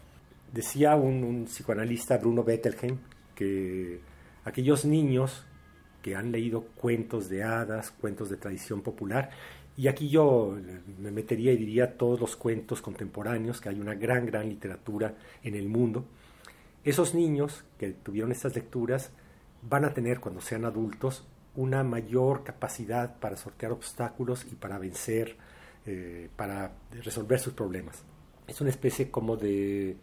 Decía 0.53 0.97
un, 0.97 1.23
un 1.23 1.45
psicoanalista, 1.45 2.17
Bruno 2.17 2.43
Bettelheim, 2.43 2.97
que 3.35 4.01
aquellos 4.45 4.85
niños 4.85 5.45
que 6.03 6.17
han 6.17 6.33
leído 6.33 6.63
cuentos 6.77 7.29
de 7.29 7.43
hadas, 7.43 7.91
cuentos 7.91 8.31
de 8.31 8.37
tradición 8.37 8.83
popular, 8.83 9.31
y 9.77 9.89
aquí 9.89 10.09
yo 10.09 10.57
me 10.99 11.11
metería 11.11 11.53
y 11.53 11.57
diría 11.57 11.97
todos 11.97 12.21
los 12.21 12.37
cuentos 12.37 12.83
contemporáneos, 12.83 13.61
que 13.61 13.71
hay 13.71 13.81
una 13.81 13.95
gran, 13.95 14.27
gran 14.27 14.49
literatura 14.49 15.15
en 15.43 15.55
el 15.55 15.69
mundo. 15.69 16.05
Esos 16.85 17.15
niños 17.15 17.65
que 17.79 17.91
tuvieron 17.91 18.31
estas 18.31 18.55
lecturas 18.55 19.11
van 19.63 19.85
a 19.85 19.95
tener 19.95 20.21
cuando 20.21 20.41
sean 20.41 20.65
adultos 20.65 21.27
una 21.55 21.83
mayor 21.83 22.45
capacidad 22.45 23.19
para 23.19 23.37
sortear 23.37 23.73
obstáculos 23.73 24.47
y 24.51 24.55
para 24.55 24.79
vencer, 24.79 25.37
eh, 25.87 26.29
para 26.37 26.73
resolver 27.03 27.39
sus 27.39 27.55
problemas. 27.55 28.05
Es 28.47 28.61
una 28.61 28.71
especie 28.71 29.11
como 29.11 29.37
de 29.37 29.97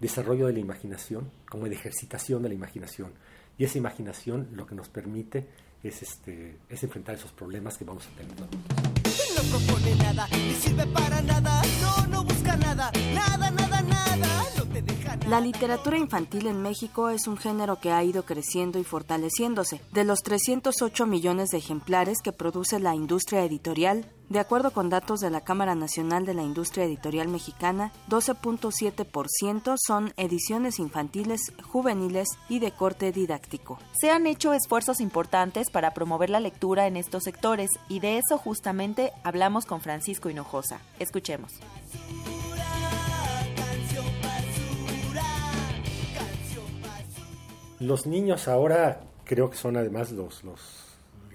desarrollo 0.00 0.46
de 0.46 0.52
la 0.52 0.58
imaginación, 0.58 1.30
como 1.48 1.66
de 1.66 1.74
ejercitación 1.74 2.42
de 2.42 2.50
la 2.50 2.54
imaginación. 2.54 3.12
Y 3.58 3.64
esa 3.64 3.78
imaginación 3.78 4.48
lo 4.52 4.66
que 4.66 4.74
nos 4.74 4.88
permite 4.88 5.46
es, 5.82 6.02
este, 6.02 6.58
es 6.68 6.82
enfrentar 6.82 7.14
esos 7.14 7.32
problemas 7.32 7.78
que 7.78 7.84
vamos 7.84 8.06
a 8.06 8.10
tener. 8.16 8.34
No 8.38 9.42
propone 9.50 9.94
nada, 9.96 10.28
ni 10.32 10.54
sirve 10.54 10.86
para 10.88 11.22
nada, 11.22 11.62
no, 11.80 12.06
no 12.08 12.24
busca 12.24 12.56
nada, 12.56 12.90
nada, 13.14 13.50
nada, 13.50 13.82
nada, 13.82 14.44
no 14.58 14.64
te 14.64 14.82
deja 14.82 15.16
nada. 15.16 15.28
La 15.28 15.40
literatura 15.40 15.98
infantil 15.98 16.46
en 16.46 16.62
México 16.62 17.08
es 17.08 17.26
un 17.26 17.36
género 17.36 17.80
que 17.80 17.92
ha 17.92 18.02
ido 18.02 18.24
creciendo 18.24 18.78
y 18.78 18.84
fortaleciéndose. 18.84 19.80
De 19.92 20.04
los 20.04 20.20
308 20.20 21.06
millones 21.06 21.50
de 21.50 21.58
ejemplares 21.58 22.18
que 22.22 22.32
produce 22.32 22.78
la 22.78 22.94
industria 22.94 23.44
editorial, 23.44 24.06
de 24.28 24.40
acuerdo 24.40 24.72
con 24.72 24.90
datos 24.90 25.20
de 25.20 25.30
la 25.30 25.40
Cámara 25.40 25.74
Nacional 25.74 26.26
de 26.26 26.34
la 26.34 26.42
Industria 26.42 26.84
Editorial 26.84 27.28
Mexicana, 27.28 27.92
12.7% 28.08 29.76
son 29.78 30.12
ediciones 30.16 30.78
infantiles, 30.78 31.40
juveniles 31.62 32.28
y 32.48 32.58
de 32.58 32.72
corte 32.72 33.12
didáctico. 33.12 33.78
Se 33.92 34.10
han 34.10 34.26
hecho 34.26 34.52
esfuerzos 34.52 35.00
importantes 35.00 35.70
para 35.70 35.94
promover 35.94 36.30
la 36.30 36.40
lectura 36.40 36.86
en 36.86 36.96
estos 36.96 37.24
sectores 37.24 37.70
y 37.88 38.00
de 38.00 38.18
eso 38.18 38.38
justamente 38.38 39.12
hablamos 39.22 39.64
con 39.64 39.80
Francisco 39.80 40.28
Hinojosa. 40.28 40.80
Escuchemos. 40.98 41.52
Los 47.78 48.06
niños 48.06 48.48
ahora 48.48 49.02
creo 49.24 49.50
que 49.50 49.56
son 49.56 49.76
además 49.76 50.10
los, 50.10 50.42
los 50.44 50.85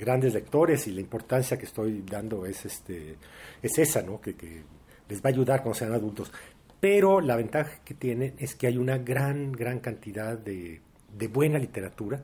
grandes 0.01 0.33
lectores 0.33 0.87
y 0.87 0.91
la 0.91 0.99
importancia 0.99 1.57
que 1.57 1.65
estoy 1.65 2.01
dando 2.01 2.45
es, 2.47 2.65
este, 2.65 3.17
es 3.61 3.77
esa, 3.77 4.01
¿no? 4.01 4.19
que, 4.19 4.35
que 4.35 4.63
les 5.07 5.19
va 5.23 5.29
a 5.29 5.33
ayudar 5.33 5.61
cuando 5.61 5.77
sean 5.77 5.93
adultos. 5.93 6.31
Pero 6.79 7.21
la 7.21 7.35
ventaja 7.35 7.83
que 7.85 7.93
tienen 7.93 8.33
es 8.39 8.55
que 8.55 8.65
hay 8.65 8.77
una 8.77 8.97
gran, 8.97 9.51
gran 9.51 9.79
cantidad 9.79 10.37
de, 10.37 10.81
de 11.15 11.27
buena 11.27 11.59
literatura 11.59 12.23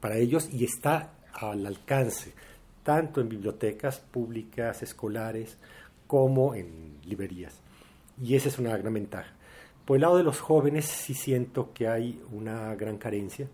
para 0.00 0.16
ellos 0.16 0.48
y 0.52 0.64
está 0.64 1.14
al 1.32 1.64
alcance, 1.64 2.32
tanto 2.82 3.20
en 3.20 3.28
bibliotecas 3.28 4.00
públicas, 4.00 4.82
escolares, 4.82 5.56
como 6.08 6.56
en 6.56 6.98
librerías. 7.04 7.60
Y 8.20 8.34
esa 8.34 8.48
es 8.48 8.58
una 8.58 8.76
gran 8.76 8.92
ventaja. 8.92 9.32
Por 9.84 9.96
el 9.96 10.02
lado 10.02 10.16
de 10.16 10.24
los 10.24 10.40
jóvenes 10.40 10.86
sí 10.86 11.14
siento 11.14 11.72
que 11.72 11.86
hay 11.86 12.20
una 12.32 12.74
gran 12.74 12.98
carencia, 12.98 13.48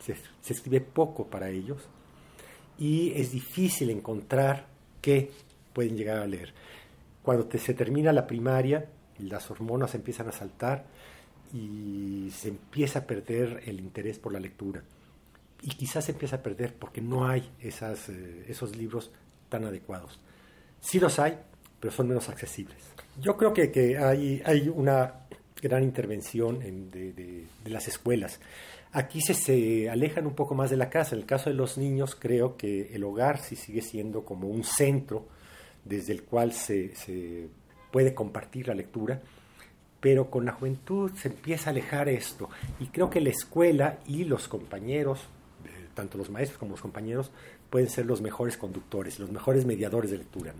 se, 0.00 0.14
se 0.42 0.52
escribe 0.52 0.82
poco 0.82 1.26
para 1.26 1.48
ellos 1.48 1.88
y 2.78 3.12
es 3.12 3.32
difícil 3.32 3.90
encontrar 3.90 4.66
qué 5.00 5.30
pueden 5.72 5.96
llegar 5.96 6.18
a 6.18 6.26
leer. 6.26 6.52
Cuando 7.22 7.48
se 7.58 7.74
termina 7.74 8.12
la 8.12 8.26
primaria, 8.26 8.86
las 9.18 9.50
hormonas 9.50 9.94
empiezan 9.94 10.28
a 10.28 10.32
saltar 10.32 10.84
y 11.52 12.30
se 12.30 12.48
empieza 12.48 13.00
a 13.00 13.06
perder 13.06 13.62
el 13.66 13.80
interés 13.80 14.18
por 14.18 14.32
la 14.32 14.40
lectura. 14.40 14.82
Y 15.62 15.70
quizás 15.70 16.04
se 16.04 16.12
empieza 16.12 16.36
a 16.36 16.42
perder 16.42 16.74
porque 16.74 17.00
no 17.00 17.26
hay 17.26 17.50
esas, 17.60 18.08
eh, 18.08 18.44
esos 18.48 18.76
libros 18.76 19.10
tan 19.48 19.64
adecuados. 19.64 20.20
Sí 20.80 21.00
los 21.00 21.18
hay, 21.18 21.38
pero 21.80 21.92
son 21.92 22.08
menos 22.08 22.28
accesibles. 22.28 22.78
Yo 23.20 23.36
creo 23.36 23.52
que, 23.52 23.70
que 23.70 23.98
hay, 23.98 24.42
hay 24.44 24.68
una 24.68 25.26
gran 25.62 25.82
intervención 25.82 26.62
en, 26.62 26.90
de, 26.90 27.12
de, 27.12 27.44
de, 27.64 27.70
las 27.70 27.88
escuelas. 27.88 28.40
Aquí 28.96 29.20
se, 29.20 29.34
se 29.34 29.90
alejan 29.90 30.26
un 30.26 30.34
poco 30.34 30.54
más 30.54 30.70
de 30.70 30.78
la 30.78 30.88
casa. 30.88 31.14
En 31.14 31.20
el 31.20 31.26
caso 31.26 31.50
de 31.50 31.54
los 31.54 31.76
niños, 31.76 32.16
creo 32.18 32.56
que 32.56 32.94
el 32.94 33.04
hogar 33.04 33.36
sí 33.36 33.54
sigue 33.54 33.82
siendo 33.82 34.24
como 34.24 34.48
un 34.48 34.64
centro 34.64 35.28
desde 35.84 36.14
el 36.14 36.22
cual 36.22 36.54
se, 36.54 36.96
se 36.96 37.46
puede 37.90 38.14
compartir 38.14 38.68
la 38.68 38.74
lectura, 38.74 39.20
pero 40.00 40.30
con 40.30 40.46
la 40.46 40.52
juventud 40.52 41.12
se 41.14 41.28
empieza 41.28 41.68
a 41.68 41.72
alejar 41.72 42.08
esto. 42.08 42.48
Y 42.80 42.86
creo 42.86 43.10
que 43.10 43.20
la 43.20 43.28
escuela 43.28 43.98
y 44.06 44.24
los 44.24 44.48
compañeros, 44.48 45.28
eh, 45.66 45.88
tanto 45.92 46.16
los 46.16 46.30
maestros 46.30 46.58
como 46.58 46.70
los 46.70 46.80
compañeros, 46.80 47.30
pueden 47.68 47.90
ser 47.90 48.06
los 48.06 48.22
mejores 48.22 48.56
conductores, 48.56 49.18
los 49.18 49.30
mejores 49.30 49.66
mediadores 49.66 50.10
de 50.10 50.16
lectura. 50.16 50.54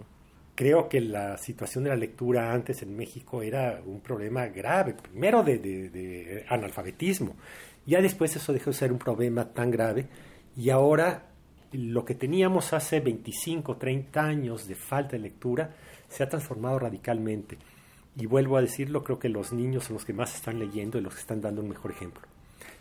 Creo 0.54 0.90
que 0.90 1.00
la 1.00 1.38
situación 1.38 1.84
de 1.84 1.90
la 1.90 1.96
lectura 1.96 2.52
antes 2.52 2.82
en 2.82 2.94
México 2.94 3.40
era 3.40 3.80
un 3.86 4.00
problema 4.00 4.46
grave, 4.48 4.92
primero 4.92 5.42
de, 5.42 5.56
de, 5.58 5.88
de 5.88 6.44
analfabetismo, 6.48 7.34
ya 7.86 8.00
después 8.00 8.34
eso 8.36 8.52
dejó 8.52 8.70
de 8.70 8.76
ser 8.76 8.92
un 8.92 8.98
problema 8.98 9.52
tan 9.52 9.70
grave 9.70 10.08
y 10.56 10.70
ahora 10.70 11.26
lo 11.72 12.04
que 12.04 12.14
teníamos 12.14 12.72
hace 12.72 13.00
25, 13.00 13.76
30 13.76 14.20
años 14.20 14.66
de 14.66 14.74
falta 14.74 15.12
de 15.12 15.20
lectura 15.20 15.74
se 16.08 16.22
ha 16.22 16.28
transformado 16.28 16.78
radicalmente. 16.78 17.58
Y 18.18 18.26
vuelvo 18.26 18.56
a 18.56 18.62
decirlo, 18.62 19.04
creo 19.04 19.18
que 19.18 19.28
los 19.28 19.52
niños 19.52 19.84
son 19.84 19.94
los 19.94 20.04
que 20.04 20.14
más 20.14 20.34
están 20.34 20.58
leyendo 20.58 20.98
y 20.98 21.02
los 21.02 21.14
que 21.14 21.20
están 21.20 21.40
dando 21.40 21.62
un 21.62 21.68
mejor 21.68 21.90
ejemplo. 21.90 22.22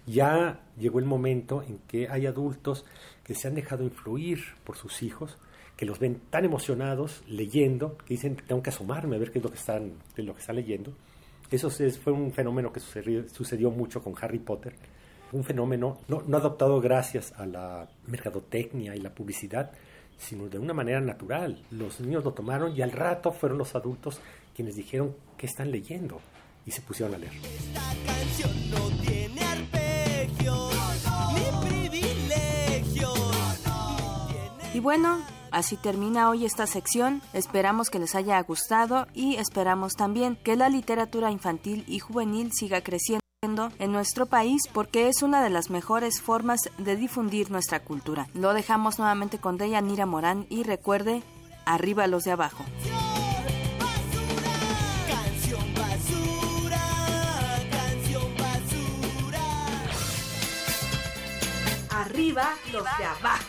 Ya 0.08 0.62
llegó 0.78 1.00
el 1.00 1.06
momento 1.06 1.64
en 1.64 1.80
que 1.88 2.08
hay 2.10 2.26
adultos 2.26 2.86
que 3.24 3.36
se 3.36 3.48
han 3.48 3.56
dejado 3.56 3.84
influir 3.84 4.40
por 4.64 4.78
sus 4.78 5.02
hijos, 5.02 5.38
que 5.76 5.86
los 5.86 6.00
ven 6.00 6.22
tan 6.30 6.46
emocionados 6.46 7.24
leyendo, 7.28 7.98
que 7.98 8.14
dicen, 8.14 8.38
tengo 8.48 8.64
que 8.64 8.70
asomarme 8.70 9.18
a 9.18 9.20
ver 9.20 9.32
qué 9.32 9.40
es 9.40 9.44
lo 9.44 9.50
que 9.50 9.58
están, 9.58 9.94
lo 10.16 10.34
que 10.34 10.40
están 10.40 10.56
leyendo. 10.56 10.94
Eso 11.52 11.68
es, 11.68 12.00
fue 12.00 12.14
un 12.14 12.32
fenómeno 12.32 12.72
que 12.72 12.80
sucedió 12.80 13.72
mucho 13.72 14.02
con 14.02 14.14
Harry 14.22 14.40
Potter, 14.40 14.76
un 15.32 15.44
fenómeno 15.44 16.00
no, 16.08 16.24
no 16.28 16.38
adoptado 16.38 16.80
gracias 16.82 17.34
a 17.38 17.46
la 17.46 17.88
mercadotecnia 18.08 18.96
y 18.96 19.00
la 19.00 19.10
publicidad, 19.10 19.72
sino 20.18 20.48
de 20.48 20.60
una 20.60 20.74
manera 20.74 21.02
natural. 21.02 21.62
Los 21.72 22.00
niños 22.00 22.24
lo 22.24 22.34
tomaron 22.34 22.76
y 22.76 22.82
al 22.82 22.92
rato 22.92 23.32
fueron 23.32 23.58
los 23.58 23.76
adultos 23.76 24.20
quienes 24.56 24.76
dijeron 24.76 25.16
que 25.38 25.46
están 25.46 25.72
leyendo 25.72 26.22
y 26.66 26.72
se 26.72 26.82
pusieron 26.82 27.16
a 27.16 27.18
leer. 27.18 27.34
Esta 27.34 27.82
canción 28.06 28.70
no 28.72 28.90
tiene 29.02 29.42
arpegios, 29.42 30.74
ni 31.34 31.68
privilegios. 31.68 33.20
Y 34.74 34.80
bueno, 34.80 35.20
así 35.52 35.78
termina 35.78 36.30
hoy 36.30 36.46
esta 36.46 36.66
sección. 36.68 37.22
Esperamos 37.34 37.90
que 37.90 38.00
les 38.00 38.16
haya 38.16 38.42
gustado 38.42 39.08
y 39.14 39.36
esperamos 39.36 39.96
también 39.96 40.38
que 40.38 40.56
la 40.56 40.70
literatura 40.70 41.32
infantil 41.32 41.84
y 41.88 42.00
juvenil 42.00 42.52
siga 42.54 42.82
creciendo 42.82 43.25
en 43.46 43.92
nuestro 43.92 44.26
país 44.26 44.64
porque 44.74 45.08
es 45.08 45.22
una 45.22 45.44
de 45.44 45.52
las 45.52 45.70
mejores 45.70 46.20
formas 46.20 46.62
de 46.80 46.96
difundir 46.96 47.52
nuestra 47.52 47.80
cultura. 47.80 48.28
Lo 48.34 48.54
dejamos 48.54 48.98
nuevamente 48.98 49.38
con 49.38 49.58
Deyanira 49.58 50.08
Morán 50.08 50.48
y 50.50 50.64
recuerde, 50.64 51.22
arriba 51.66 52.08
los 52.08 52.24
de 52.24 52.32
abajo. 52.32 52.66
Canción 55.08 55.74
basura, 55.76 56.82
canción 57.70 58.36
basura. 58.36 59.44
Arriba 62.02 62.50
los 62.74 62.84
de 62.84 63.06
abajo. 63.06 63.46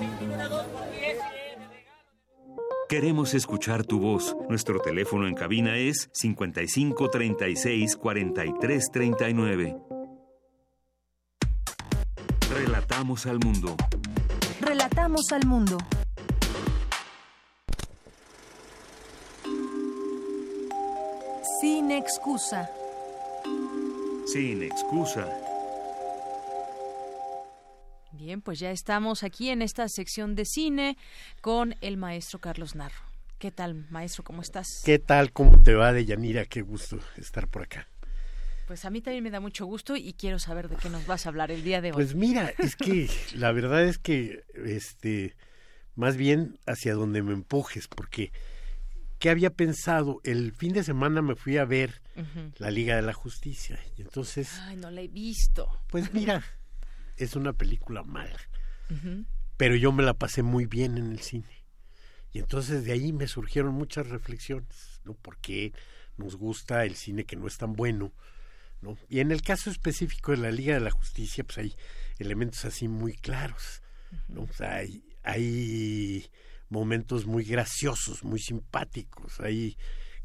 Y 0.00 1.35
Queremos 2.88 3.34
escuchar 3.34 3.84
tu 3.84 3.98
voz. 3.98 4.36
Nuestro 4.48 4.78
teléfono 4.78 5.26
en 5.26 5.34
cabina 5.34 5.76
es 5.76 6.08
55 6.12 7.10
36 7.10 7.96
43 7.96 8.90
39. 8.92 9.76
Relatamos 12.54 13.26
al 13.26 13.40
mundo. 13.40 13.74
Relatamos 14.60 15.32
al 15.32 15.44
mundo. 15.46 15.78
Sin 21.60 21.90
excusa. 21.90 22.70
Sin 24.26 24.62
excusa. 24.62 25.45
Bien, 28.26 28.40
pues 28.40 28.58
ya 28.58 28.72
estamos 28.72 29.22
aquí 29.22 29.50
en 29.50 29.62
esta 29.62 29.88
sección 29.88 30.34
de 30.34 30.44
cine 30.46 30.96
con 31.40 31.76
el 31.80 31.96
maestro 31.96 32.40
Carlos 32.40 32.74
Narro. 32.74 32.98
¿Qué 33.38 33.52
tal, 33.52 33.86
maestro? 33.88 34.24
¿Cómo 34.24 34.42
estás? 34.42 34.66
¿Qué 34.84 34.98
tal? 34.98 35.32
¿Cómo 35.32 35.62
te 35.62 35.74
va, 35.74 35.92
Deyanira? 35.92 36.44
Qué 36.44 36.62
gusto 36.62 36.98
estar 37.18 37.46
por 37.46 37.62
acá. 37.62 37.86
Pues 38.66 38.84
a 38.84 38.90
mí 38.90 39.00
también 39.00 39.22
me 39.22 39.30
da 39.30 39.38
mucho 39.38 39.64
gusto 39.64 39.94
y 39.94 40.12
quiero 40.14 40.40
saber 40.40 40.68
de 40.68 40.74
qué 40.74 40.90
nos 40.90 41.06
vas 41.06 41.24
a 41.24 41.28
hablar 41.28 41.52
el 41.52 41.62
día 41.62 41.80
de 41.80 41.90
hoy. 41.90 41.94
Pues 41.94 42.16
mira, 42.16 42.52
es 42.58 42.74
que 42.74 43.08
la 43.36 43.52
verdad 43.52 43.84
es 43.84 43.98
que, 43.98 44.42
este, 44.56 45.36
más 45.94 46.16
bien 46.16 46.58
hacia 46.66 46.94
donde 46.94 47.22
me 47.22 47.32
empujes, 47.32 47.86
porque 47.86 48.32
¿qué 49.20 49.30
había 49.30 49.50
pensado? 49.50 50.20
El 50.24 50.50
fin 50.50 50.72
de 50.72 50.82
semana 50.82 51.22
me 51.22 51.36
fui 51.36 51.58
a 51.58 51.64
ver 51.64 52.02
la 52.58 52.72
Liga 52.72 52.96
de 52.96 53.02
la 53.02 53.12
Justicia 53.12 53.78
y 53.96 54.02
entonces, 54.02 54.50
Ay, 54.62 54.74
no 54.78 54.90
la 54.90 55.02
he 55.02 55.06
visto. 55.06 55.68
pues 55.86 56.12
mira, 56.12 56.42
es 57.16 57.36
una 57.36 57.52
película 57.52 58.02
mala, 58.02 58.38
pero 59.56 59.74
yo 59.74 59.92
me 59.92 60.02
la 60.02 60.14
pasé 60.14 60.42
muy 60.42 60.66
bien 60.66 60.98
en 60.98 61.12
el 61.12 61.20
cine. 61.20 61.64
Y 62.32 62.38
entonces 62.38 62.84
de 62.84 62.92
ahí 62.92 63.12
me 63.12 63.28
surgieron 63.28 63.72
muchas 63.74 64.08
reflexiones, 64.08 65.00
¿no? 65.04 65.14
¿Por 65.14 65.38
qué 65.38 65.72
nos 66.16 66.36
gusta 66.36 66.84
el 66.84 66.94
cine 66.94 67.24
que 67.24 67.36
no 67.36 67.46
es 67.46 67.56
tan 67.56 67.72
bueno? 67.72 68.12
¿no? 68.82 68.96
Y 69.08 69.20
en 69.20 69.32
el 69.32 69.42
caso 69.42 69.70
específico 69.70 70.32
de 70.32 70.38
la 70.38 70.50
Liga 70.50 70.74
de 70.74 70.80
la 70.80 70.90
Justicia, 70.90 71.44
pues 71.44 71.58
hay 71.58 71.76
elementos 72.18 72.64
así 72.64 72.88
muy 72.88 73.14
claros, 73.14 73.82
¿no? 74.28 74.42
O 74.42 74.52
sea, 74.52 74.76
hay, 74.76 75.02
hay 75.22 76.30
momentos 76.68 77.26
muy 77.26 77.44
graciosos, 77.44 78.24
muy 78.24 78.38
simpáticos, 78.38 79.40
hay 79.40 79.76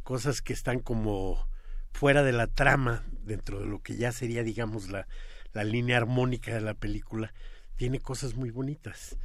cosas 0.04 0.42
que 0.42 0.54
están 0.54 0.80
como 0.80 1.48
fuera 1.94 2.24
de 2.24 2.32
la 2.32 2.48
trama, 2.48 3.06
dentro 3.24 3.60
de 3.60 3.68
lo 3.68 3.82
que 3.82 3.96
ya 3.96 4.12
sería, 4.12 4.44
digamos, 4.44 4.90
la, 4.90 5.08
la 5.54 5.64
línea 5.64 5.98
armónica 5.98 6.54
de 6.54 6.62
la 6.62 6.74
película, 6.74 7.34
tiene 7.76 8.00
cosas 8.00 8.36
muy 8.36 8.52
bonitas. 8.52 9.18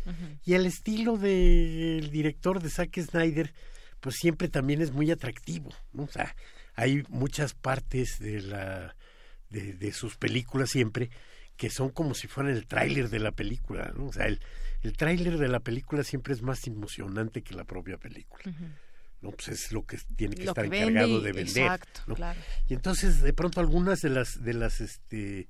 Y 0.44 0.55
el 0.55 0.65
estilo 0.66 1.19
del 1.19 2.11
director 2.11 2.62
de 2.62 2.70
Zack 2.70 2.98
Snyder, 3.01 3.53
pues 4.01 4.16
siempre 4.16 4.48
también 4.48 4.81
es 4.81 4.93
muy 4.93 5.11
atractivo, 5.11 5.70
¿no? 5.93 6.05
O 6.05 6.09
sea, 6.09 6.35
hay 6.74 7.03
muchas 7.09 7.55
partes 7.55 8.19
de 8.19 8.40
la 8.43 8.97
de, 9.51 9.74
de 9.74 9.93
sus 9.93 10.16
películas 10.16 10.70
siempre 10.70 11.11
que 11.57 11.70
son 11.70 11.90
como 11.90 12.15
si 12.15 12.27
fueran 12.27 12.53
el 12.55 12.66
tráiler 12.66 13.09
de 13.09 13.19
la 13.20 13.32
película, 13.32 13.93
¿no? 13.97 14.07
O 14.07 14.12
sea, 14.12 14.27
el, 14.27 14.40
el 14.82 14.94
tráiler 14.97 15.39
de 15.39 15.48
la 15.48 15.61
película 15.61 16.03
siempre 16.05 16.35
es 16.35 16.43
más 16.43 16.66
emocionante 16.66 17.43
que 17.43 17.55
la 17.55 17.65
propia 17.65 17.97
película. 17.97 18.43
¿no? 19.23 19.31
Pues 19.31 19.48
es 19.48 19.73
lo 19.73 19.85
que 19.86 19.98
tiene 20.16 20.35
que 20.36 20.44
Lo 20.44 20.51
estar 20.51 20.69
que 20.69 20.77
encargado 20.78 21.20
y- 21.20 21.24
de 21.24 21.32
vender. 21.32 21.62
exacto, 21.65 22.01
¿no? 22.07 22.15
claro. 22.15 22.39
Y 22.69 22.74
entonces 22.74 23.23
de 23.23 23.32
pronto 23.32 23.61
algunas 23.61 24.01
de 24.03 24.11
las 24.11 24.43
de 24.43 24.53
las 24.55 24.81
este 24.82 25.48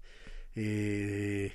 eh, 0.57 1.53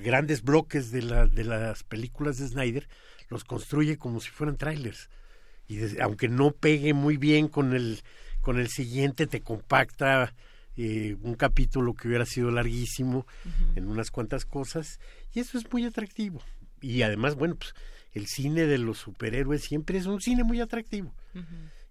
grandes 0.00 0.42
bloques 0.42 0.90
de 0.90 1.02
la 1.02 1.26
de 1.26 1.44
las 1.44 1.82
películas 1.82 2.38
de 2.38 2.48
Snyder 2.48 2.88
los 3.28 3.44
construye 3.44 3.96
como 3.96 4.20
si 4.20 4.30
fueran 4.30 4.56
trailers. 4.56 5.08
Y 5.68 6.00
aunque 6.00 6.28
no 6.28 6.52
pegue 6.52 6.94
muy 6.94 7.16
bien 7.16 7.48
con 7.48 7.74
el 7.74 8.00
con 8.40 8.58
el 8.58 8.68
siguiente 8.68 9.26
te 9.26 9.40
compacta 9.40 10.34
eh, 10.76 11.16
un 11.22 11.34
capítulo 11.34 11.94
que 11.94 12.08
hubiera 12.08 12.26
sido 12.26 12.50
larguísimo 12.50 13.26
en 13.74 13.86
unas 13.86 14.10
cuantas 14.10 14.44
cosas 14.44 14.98
y 15.32 15.40
eso 15.40 15.58
es 15.58 15.70
muy 15.72 15.84
atractivo. 15.84 16.42
Y 16.80 17.02
además 17.02 17.36
bueno 17.36 17.56
pues 17.56 17.74
el 18.12 18.26
cine 18.26 18.66
de 18.66 18.78
los 18.78 18.98
superhéroes 18.98 19.62
siempre 19.62 19.98
es 19.98 20.06
un 20.06 20.20
cine 20.20 20.44
muy 20.44 20.60
atractivo. 20.60 21.14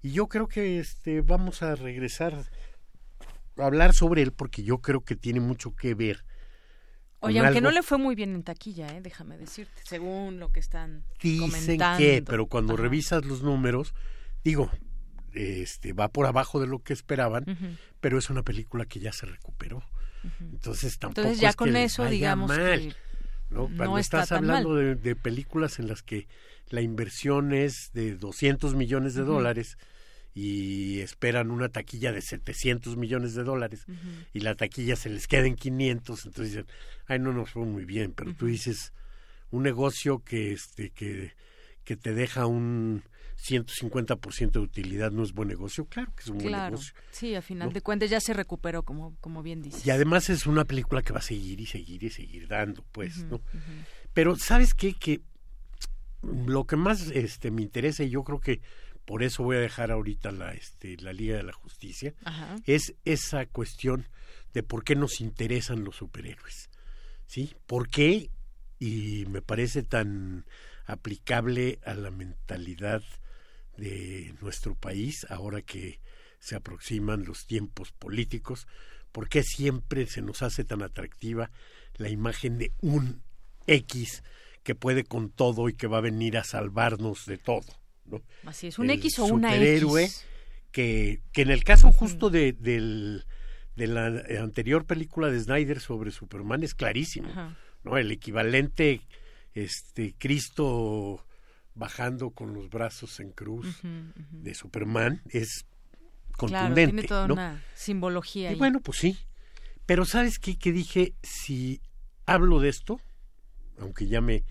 Y 0.01 0.11
yo 0.11 0.27
creo 0.27 0.47
que 0.47 0.79
este 0.79 1.21
vamos 1.21 1.61
a 1.61 1.75
regresar 1.75 2.49
hablar 3.57 3.93
sobre 3.93 4.21
él 4.21 4.31
porque 4.31 4.63
yo 4.63 4.79
creo 4.79 5.01
que 5.01 5.15
tiene 5.15 5.39
mucho 5.39 5.75
que 5.75 5.93
ver 5.93 6.23
Oye, 7.21 7.39
aunque 7.39 7.61
no 7.61 7.71
le 7.71 7.83
fue 7.83 7.97
muy 7.97 8.15
bien 8.15 8.33
en 8.33 8.43
taquilla, 8.43 8.87
¿eh? 8.95 9.01
déjame 9.01 9.37
decirte, 9.37 9.81
según 9.83 10.39
lo 10.39 10.51
que 10.51 10.59
están 10.61 11.03
Dicen 11.21 11.49
comentando. 11.49 11.97
que, 11.97 12.23
pero 12.25 12.45
cuando 12.45 12.77
revisas 12.77 13.25
los 13.25 13.43
números, 13.43 13.93
digo, 14.43 14.71
este 15.33 15.91
va 15.91 16.07
por 16.07 16.27
abajo 16.27 16.61
de 16.61 16.67
lo 16.67 16.79
que 16.79 16.93
esperaban, 16.93 17.45
pero 17.99 18.17
es 18.17 18.29
una 18.29 18.43
película 18.43 18.85
que 18.85 19.01
ya 19.01 19.11
se 19.11 19.25
recuperó. 19.25 19.83
Entonces 20.39 20.97
tampoco 20.97 21.21
Entonces 21.21 21.41
ya 21.41 21.49
es 21.49 21.55
con 21.55 21.73
que 21.73 21.83
eso, 21.83 22.03
vaya 22.03 22.11
digamos 22.11 22.49
mal, 22.49 22.79
que 22.79 22.95
¿no? 23.49 23.67
no 23.69 23.77
Cuando 23.77 23.97
está 23.97 24.21
estás 24.23 24.37
hablando 24.37 24.75
de, 24.75 24.95
de 24.95 25.15
películas 25.15 25.79
en 25.79 25.87
las 25.87 26.03
que 26.03 26.27
la 26.69 26.81
inversión 26.81 27.53
es 27.53 27.91
de 27.93 28.15
200 28.15 28.75
millones 28.75 29.13
de 29.13 29.23
dólares 29.23 29.77
y 30.33 30.99
esperan 30.99 31.51
una 31.51 31.69
taquilla 31.69 32.11
de 32.11 32.21
700 32.21 32.95
millones 32.97 33.33
de 33.33 33.43
dólares 33.43 33.85
y 34.33 34.39
la 34.41 34.55
taquilla 34.55 34.95
se 34.95 35.09
les 35.09 35.27
queda 35.27 35.45
en 35.47 35.55
500, 35.55 36.25
entonces 36.25 36.53
dicen, 36.53 36.67
ay, 37.07 37.19
no 37.19 37.33
nos 37.33 37.51
fue 37.51 37.65
muy 37.65 37.85
bien, 37.85 38.13
pero 38.13 38.33
tú 38.35 38.45
dices, 38.45 38.93
un 39.51 39.63
negocio 39.63 40.19
que, 40.23 40.51
este, 40.53 40.91
que, 40.91 41.33
que 41.83 41.97
te 41.97 42.13
deja 42.13 42.45
un 42.45 43.03
150% 43.41 44.51
de 44.51 44.59
utilidad 44.59 45.11
no 45.11 45.23
es 45.23 45.31
buen 45.33 45.47
negocio, 45.47 45.85
claro 45.85 46.13
que 46.15 46.23
es 46.23 46.27
un 46.27 46.37
buen 46.37 46.49
Claro, 46.49 46.71
negocio. 46.71 46.93
sí, 47.11 47.35
a 47.35 47.41
final 47.41 47.69
¿no? 47.69 47.73
de 47.73 47.81
cuentas 47.81 48.09
ya 48.09 48.19
se 48.19 48.33
recuperó, 48.33 48.83
como, 48.83 49.15
como 49.21 49.41
bien 49.43 49.61
dices. 49.61 49.85
Y 49.85 49.91
además 49.91 50.29
es 50.29 50.45
una 50.45 50.65
película 50.65 51.01
que 51.01 51.13
va 51.13 51.19
a 51.19 51.23
seguir 51.23 51.59
y 51.61 51.65
seguir 51.65 52.03
y 52.03 52.09
seguir 52.09 52.47
dando, 52.47 52.83
pues, 52.91 53.23
¿no? 53.25 53.41
Pero 54.13 54.35
¿sabes 54.35 54.73
qué? 54.73 54.93
Que 54.93 55.21
lo 56.21 56.65
que 56.65 56.75
más 56.75 57.07
este 57.11 57.49
me 57.49 57.61
interesa 57.61 58.03
y 58.03 58.09
yo 58.09 58.23
creo 58.23 58.41
que 58.41 58.59
por 59.09 59.23
eso 59.23 59.41
voy 59.41 59.57
a 59.57 59.59
dejar 59.59 59.89
ahorita 59.89 60.31
la 60.31 60.51
este 60.51 60.95
la 60.97 61.13
Liga 61.13 61.35
de 61.35 61.41
la 61.41 61.51
Justicia 61.51 62.13
Ajá. 62.25 62.57
es 62.67 62.93
esa 63.05 63.47
cuestión 63.47 64.07
de 64.53 64.61
por 64.61 64.83
qué 64.83 64.95
nos 64.95 65.19
interesan 65.19 65.83
los 65.83 65.95
superhéroes. 65.95 66.69
¿Sí? 67.25 67.55
¿Por 67.65 67.89
qué? 67.89 68.29
Y 68.77 69.25
me 69.29 69.41
parece 69.41 69.81
tan 69.81 70.45
aplicable 70.85 71.79
a 71.85 71.95
la 71.95 72.11
mentalidad 72.11 73.01
de 73.77 74.35
nuestro 74.41 74.75
país 74.75 75.25
ahora 75.27 75.63
que 75.63 75.99
se 76.37 76.55
aproximan 76.55 77.25
los 77.25 77.47
tiempos 77.47 77.91
políticos, 77.91 78.67
¿por 79.11 79.27
qué 79.27 79.41
siempre 79.41 80.05
se 80.05 80.21
nos 80.21 80.43
hace 80.43 80.63
tan 80.63 80.83
atractiva 80.83 81.49
la 81.95 82.09
imagen 82.09 82.59
de 82.59 82.73
un 82.79 83.23
X 83.65 84.21
que 84.61 84.75
puede 84.75 85.03
con 85.03 85.31
todo 85.31 85.67
y 85.67 85.73
que 85.73 85.87
va 85.87 85.97
a 85.97 86.01
venir 86.01 86.37
a 86.37 86.43
salvarnos 86.43 87.25
de 87.25 87.39
todo? 87.39 87.78
¿No? 88.09 88.21
Así 88.45 88.67
es, 88.67 88.79
un 88.79 88.89
El 88.89 88.97
X 88.97 89.19
o 89.19 89.25
una 89.25 89.49
superhéroe 89.49 90.03
X. 90.03 90.25
Que, 90.71 91.21
que 91.31 91.41
en 91.41 91.49
el 91.51 91.63
caso 91.63 91.91
justo 91.91 92.29
de, 92.29 92.53
del, 92.53 93.25
de 93.75 93.87
la 93.87 94.05
anterior 94.41 94.85
película 94.85 95.29
de 95.29 95.39
Snyder 95.39 95.79
sobre 95.79 96.11
Superman 96.11 96.63
es 96.63 96.75
clarísimo, 96.75 97.29
Ajá. 97.29 97.57
¿no? 97.83 97.97
El 97.97 98.11
equivalente, 98.11 99.01
este, 99.53 100.13
Cristo 100.17 101.25
bajando 101.73 102.31
con 102.31 102.53
los 102.53 102.69
brazos 102.69 103.19
en 103.19 103.31
cruz 103.31 103.83
ujú. 103.83 104.13
de 104.31 104.53
Superman 104.53 105.21
es 105.29 105.65
Claro, 106.37 106.67
contundente, 106.67 106.93
tiene 106.93 107.07
toda 107.07 107.27
¿no? 107.27 107.33
una 107.33 107.63
simbología 107.73 108.49
Y 108.49 108.53
ahí. 108.53 108.59
bueno, 108.59 108.79
pues 108.79 108.99
sí. 108.99 109.17
Pero 109.85 110.05
¿sabes 110.05 110.39
qué? 110.39 110.57
Que 110.57 110.71
dije, 110.71 111.13
si 111.23 111.81
hablo 112.25 112.59
de 112.59 112.69
esto, 112.69 113.01
aunque 113.79 114.07
ya 114.07 114.21
me, 114.21 114.43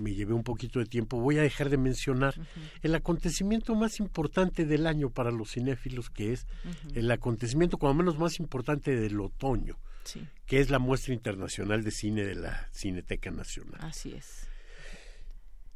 me 0.00 0.14
llevé 0.14 0.32
un 0.34 0.42
poquito 0.42 0.78
de 0.78 0.86
tiempo, 0.86 1.20
voy 1.20 1.38
a 1.38 1.42
dejar 1.42 1.68
de 1.70 1.76
mencionar 1.76 2.34
el 2.82 2.94
acontecimiento 2.94 3.74
más 3.74 4.00
importante 4.00 4.64
del 4.64 4.86
año 4.86 5.10
para 5.10 5.30
los 5.30 5.52
cinéfilos, 5.52 6.10
que 6.10 6.32
es 6.32 6.46
el 6.94 7.10
acontecimiento, 7.10 7.78
como 7.78 7.94
menos 7.94 8.18
más 8.18 8.38
importante 8.40 8.96
del 8.96 9.20
otoño, 9.20 9.78
Sí. 10.04 10.26
que 10.46 10.58
es 10.60 10.70
la 10.70 10.78
muestra 10.80 11.14
internacional 11.14 11.84
de 11.84 11.90
cine 11.92 12.24
de 12.24 12.34
la 12.34 12.68
Cineteca 12.72 13.30
Nacional. 13.30 13.80
Así 13.82 14.12
es. 14.12 14.48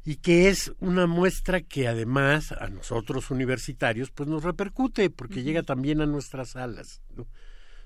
Y 0.03 0.17
que 0.17 0.47
es 0.49 0.71
una 0.79 1.05
muestra 1.05 1.61
que 1.61 1.87
además 1.87 2.51
a 2.53 2.67
nosotros 2.69 3.29
universitarios 3.29 4.09
pues 4.11 4.29
nos 4.29 4.43
repercute 4.43 5.09
porque 5.09 5.43
llega 5.43 5.63
también 5.63 5.99
a 6.01 6.05
nuestras 6.05 6.51
salas. 6.51 7.01
¿no? 7.15 7.23
O 7.23 7.27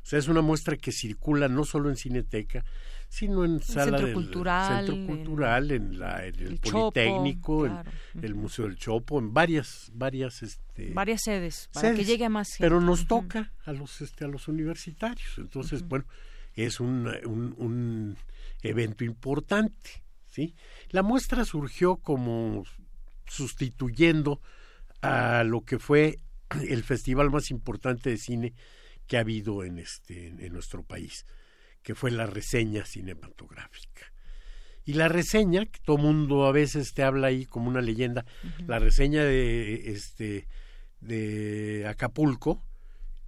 sea, 0.06 0.20
es 0.20 0.28
una 0.28 0.42
muestra 0.42 0.78
que 0.78 0.92
circula 0.92 1.48
no 1.48 1.64
solo 1.64 1.90
en 1.90 1.96
Cineteca, 1.96 2.64
sino 3.12 3.44
en 3.44 3.62
sala 3.62 3.98
Centro 3.98 4.06
del 4.06 4.14
Cultural, 4.14 4.86
Centro 4.86 4.96
en 4.96 5.06
Cultural, 5.06 5.72
en, 5.72 6.00
la, 6.00 6.26
en 6.26 6.36
el, 6.36 6.48
el 6.48 6.62
Chopo, 6.62 6.92
Politécnico, 6.92 7.66
en 7.66 7.84
el 8.22 8.36
Museo 8.36 8.66
del 8.66 8.78
Chopo, 8.78 9.20
en 9.20 9.34
varias, 9.34 9.92
varias 9.94 10.42
este, 10.42 10.94
Varias 10.94 11.24
sedes, 11.26 11.70
para 11.74 11.90
que 11.90 11.96
sedes. 11.98 12.08
llegue 12.08 12.24
a 12.24 12.30
más 12.30 12.48
gente. 12.48 12.64
Pero 12.64 12.80
nos 12.80 13.08
toca 13.08 13.52
a 13.66 13.74
los 13.74 14.00
este 14.00 14.24
a 14.24 14.30
los 14.30 14.48
universitarios. 14.48 15.38
Entonces, 15.40 15.86
bueno, 15.86 16.06
es 16.56 16.80
un, 16.80 17.12
un, 17.26 17.54
un 17.58 18.18
evento 18.62 19.04
importante, 19.04 20.06
¿sí? 20.30 20.56
La 20.92 21.04
muestra 21.04 21.44
surgió 21.44 21.98
como 21.98 22.64
sustituyendo 23.28 24.40
a 25.02 25.44
lo 25.44 25.66
que 25.66 25.80
fue 25.80 26.20
el 26.66 26.84
festival 26.84 27.30
más 27.30 27.52
importante 27.52 28.10
de 28.10 28.18
cine 28.18 28.54
que 29.06 29.18
ha 29.18 29.20
habido 29.20 29.66
en 29.66 29.80
este 29.80 30.28
en 30.28 30.54
nuestro 30.54 30.84
país, 30.84 31.26
que 31.84 31.96
fue 31.96 32.12
la 32.12 32.26
reseña 32.26 32.86
cinematográfica. 32.86 34.12
Y 34.84 34.94
la 34.94 35.08
reseña, 35.08 35.66
que 35.66 35.80
todo 35.84 35.98
mundo 35.98 36.46
a 36.46 36.52
veces 36.52 36.94
te 36.94 37.04
habla 37.04 37.28
ahí 37.28 37.46
como 37.46 37.70
una 37.70 37.82
leyenda, 37.82 38.26
la 38.68 38.80
reseña 38.80 39.24
de 39.24 39.92
este 39.92 40.48
de 41.00 41.86
Acapulco 41.88 42.64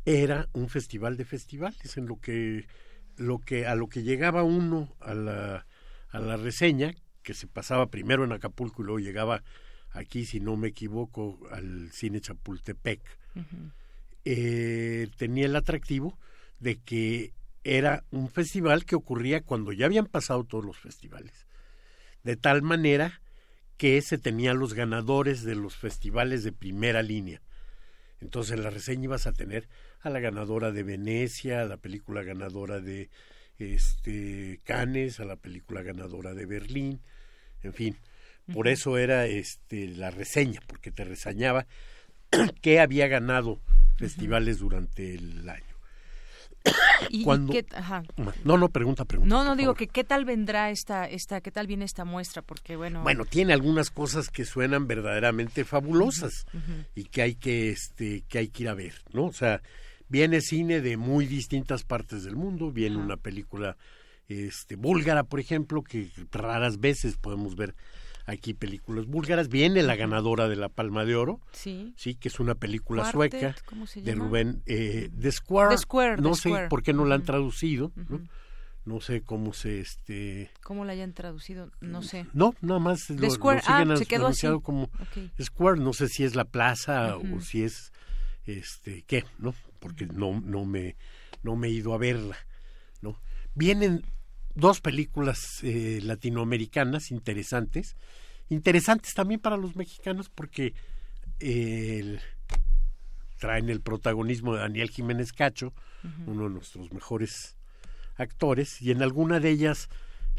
era 0.06 0.50
un 0.54 0.70
festival 0.70 1.18
de 1.18 1.26
festivales 1.26 1.98
en 1.98 2.06
lo 2.08 2.20
que 2.20 2.68
lo 3.16 3.40
que 3.40 3.66
a 3.66 3.76
lo 3.76 3.88
que 3.88 4.04
llegaba 4.04 4.44
uno 4.44 4.96
a 5.00 5.14
la 5.14 5.66
a 6.10 6.20
la 6.20 6.38
reseña 6.38 6.94
que 7.24 7.34
se 7.34 7.48
pasaba 7.48 7.88
primero 7.88 8.24
en 8.24 8.32
Acapulco 8.32 8.82
y 8.82 8.86
luego 8.86 9.00
llegaba 9.00 9.44
aquí 9.92 10.26
si 10.26 10.40
no 10.40 10.58
me 10.58 10.70
equivoco 10.70 11.40
al 11.52 11.92
cine 11.92 12.20
Chapultepec. 12.20 13.02
Eh, 14.26 15.08
tenía 15.18 15.46
el 15.46 15.56
atractivo 15.56 16.18
de 16.60 16.78
que 16.78 17.34
era 17.64 18.04
un 18.12 18.30
festival 18.30 18.86
que 18.86 18.96
ocurría 18.96 19.42
cuando 19.42 19.72
ya 19.72 19.86
habían 19.86 20.06
pasado 20.06 20.44
todos 20.44 20.66
los 20.66 20.78
festivales. 20.78 21.46
De 22.24 22.36
tal 22.36 22.62
manera 22.62 23.22
que 23.78 24.02
se 24.02 24.18
tenían 24.18 24.60
los 24.60 24.74
ganadores 24.74 25.44
de 25.44 25.56
los 25.56 25.76
festivales 25.76 26.44
de 26.44 26.52
primera 26.52 27.02
línea. 27.02 27.42
Entonces 28.22 28.54
en 28.54 28.64
la 28.64 28.70
reseña 28.70 29.06
ibas 29.06 29.28
a 29.28 29.34
tener 29.34 29.68
a 30.02 30.10
la 30.10 30.20
ganadora 30.20 30.72
de 30.72 30.84
Venecia, 30.84 31.62
a 31.62 31.66
la 31.66 31.78
película 31.78 32.24
ganadora 32.24 32.80
de 32.80 33.10
este 33.60 34.60
Cannes, 34.64 35.20
a 35.20 35.26
la 35.26 35.36
película 35.36 35.82
ganadora 35.82 36.34
de 36.34 36.46
Berlín, 36.46 37.02
en 37.62 37.74
fin. 37.74 37.98
Por 38.54 38.68
eso 38.68 38.98
era 38.98 39.26
este 39.26 39.88
la 39.88 40.12
reseña, 40.12 40.60
porque 40.68 40.92
te 40.92 41.06
reseñaba 41.06 41.66
que 42.62 42.80
había 42.80 43.08
ganado 43.08 43.62
festivales 43.98 44.60
durante 44.60 45.16
el 45.16 45.48
año. 45.48 45.73
¿Y- 47.10 47.24
Cuando- 47.24 47.52
qué- 47.54 47.66
ajá. 47.76 48.04
No, 48.44 48.58
no, 48.58 48.70
pregunta, 48.70 49.06
pregunta. 49.06 49.34
No, 49.36 49.44
no 49.44 49.56
digo 49.56 49.74
favor. 49.74 49.78
que 49.78 49.88
qué 49.88 50.04
tal 50.04 50.26
vendrá 50.26 50.70
esta, 50.72 51.06
esta, 51.08 51.42
qué 51.42 51.52
tal 51.52 51.68
viene 51.68 51.86
esta 51.86 52.06
muestra, 52.06 52.42
porque 52.42 52.76
bueno. 52.76 53.04
Bueno, 53.04 53.26
tiene 53.26 53.54
algunas 53.54 53.90
cosas 53.92 54.30
que 54.30 54.46
suenan 54.46 54.88
verdaderamente 54.88 55.66
fabulosas 55.66 56.46
y 56.96 57.04
que 57.06 57.22
hay 57.22 57.36
que 57.36 57.70
este 57.72 58.24
que 58.30 58.40
hay 58.40 58.48
que 58.48 58.64
ir 58.64 58.70
a 58.70 58.74
ver, 58.74 58.94
¿no? 59.12 59.26
O 59.26 59.34
sea, 59.34 59.62
viene 60.08 60.42
cine 60.42 60.80
de 60.82 60.98
muy 60.98 61.26
distintas 61.26 61.84
partes 61.84 62.24
del 62.24 62.36
mundo, 62.36 62.72
viene 62.72 62.98
una 62.98 63.18
película 63.18 63.78
este 64.30 64.76
búlgara, 64.78 65.24
por 65.24 65.40
ejemplo, 65.40 65.84
que 65.84 66.10
raras 66.32 66.80
veces 66.80 67.18
podemos 67.18 67.56
ver 67.56 67.76
aquí 68.26 68.54
películas 68.54 69.06
búlgaras, 69.06 69.50
viene 69.50 69.84
la 69.84 69.96
ganadora 69.96 70.48
de 70.48 70.56
la 70.56 70.70
Palma 70.70 71.04
de 71.06 71.16
Oro, 71.16 71.40
Sí. 71.52 71.94
sí, 71.98 72.16
que 72.16 72.30
es 72.30 72.40
una 72.40 72.56
película 72.56 73.10
Quartet, 73.12 73.42
sueca 73.42 73.56
¿cómo 73.66 73.86
se 73.88 74.02
de? 74.02 74.16
Rubén 74.16 74.62
eh, 74.66 75.10
The 75.20 75.32
Square, 75.32 75.76
The 75.76 75.78
Square, 75.82 76.18
no 76.22 76.30
The 76.32 76.36
sé 76.36 76.50
Square. 76.50 76.68
por 76.70 76.84
qué 76.84 76.94
no 76.94 77.06
la 77.06 77.16
han 77.16 77.24
traducido. 77.24 77.92
¿no? 77.96 78.22
No 78.86 79.00
sé 79.00 79.22
cómo 79.22 79.54
se 79.54 79.80
este 79.80 80.52
¿Cómo 80.62 80.84
la 80.84 80.92
hayan 80.92 81.14
traducido? 81.14 81.72
No 81.80 82.02
sé. 82.02 82.26
no, 82.34 82.54
nada 82.62 82.80
más 82.82 83.10
lo, 83.10 83.30
Square, 83.30 83.62
lo 83.62 83.66
siguen 83.66 83.92
ah, 83.92 83.94
as- 83.94 84.00
se 84.00 84.06
quedó 84.06 84.28
así. 84.28 84.46
anunciado 84.46 84.60
como. 84.62 84.90
Square, 85.42 85.80
no 85.80 85.94
sé 85.94 86.10
si 86.10 86.24
es 86.26 86.36
la 86.36 86.44
plaza 86.46 87.16
o 87.16 87.40
si 87.40 87.64
es 87.64 87.94
este 88.46 89.04
qué, 89.08 89.24
¿no? 89.40 89.56
Porque 89.80 90.06
no 90.06 90.42
no 90.42 90.66
me 90.66 90.98
no 91.44 91.56
me 91.56 91.68
he 91.68 91.72
ido 91.72 91.94
a 91.94 91.98
verla, 91.98 92.36
¿no? 93.02 93.18
Vienen 93.56 94.04
dos 94.56 94.82
películas 94.82 95.60
eh, 95.64 96.00
latinoamericanas 96.04 97.12
interesantes, 97.12 97.96
interesantes 98.50 99.14
también 99.14 99.40
para 99.40 99.58
los 99.58 99.76
mexicanos 99.76 100.30
porque 100.30 100.74
eh, 101.40 101.98
el- 102.00 102.20
traen 103.40 103.70
el 103.70 103.82
protagonismo 103.82 104.54
de 104.54 104.62
Daniel 104.62 104.90
Jiménez 104.90 105.34
Cacho, 105.34 105.74
uno 106.28 106.44
de 106.46 106.50
nuestros 106.50 106.92
mejores 106.94 107.56
actores, 108.16 108.82
y 108.82 108.92
en 108.92 109.02
alguna 109.02 109.40
de 109.40 109.50
ellas 109.50 109.90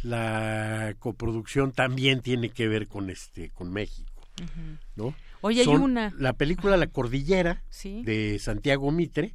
la 0.03 0.95
coproducción 0.99 1.73
también 1.73 2.21
tiene 2.21 2.51
que 2.51 2.67
ver 2.69 2.87
con 2.89 3.11
este, 3.11 3.51
con 3.51 3.73
México, 3.73 4.23
Ujú. 4.43 4.79
¿no? 4.97 5.15
Oye, 5.43 5.61
hay 5.63 5.67
una. 5.69 6.13
La 6.19 6.33
película 6.33 6.77
La 6.79 6.87
Cordillera 6.87 7.63
Sí. 7.69 8.03
de 8.05 8.39
Santiago 8.39 8.91
Mitre, 8.91 9.35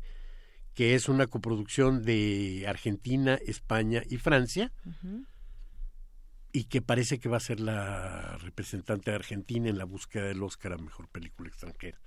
que 0.80 0.96
es 0.96 1.10
una 1.10 1.28
coproducción 1.28 2.06
de 2.06 2.64
Argentina, 2.66 3.38
España 3.46 4.02
y 4.10 4.16
Francia, 4.16 4.72
y 6.54 6.64
que 6.70 6.82
parece 6.82 7.20
que 7.20 7.28
va 7.28 7.36
a 7.36 7.42
ser 7.42 7.60
la 7.60 8.38
representante 8.38 9.12
de 9.12 9.18
Argentina 9.18 9.68
en 9.68 9.78
la 9.78 9.84
búsqueda 9.84 10.28
del 10.28 10.42
Oscar 10.42 10.72
a 10.72 10.78
Mejor 10.78 11.10
Película 11.10 11.50
Extranjera. 11.50 11.98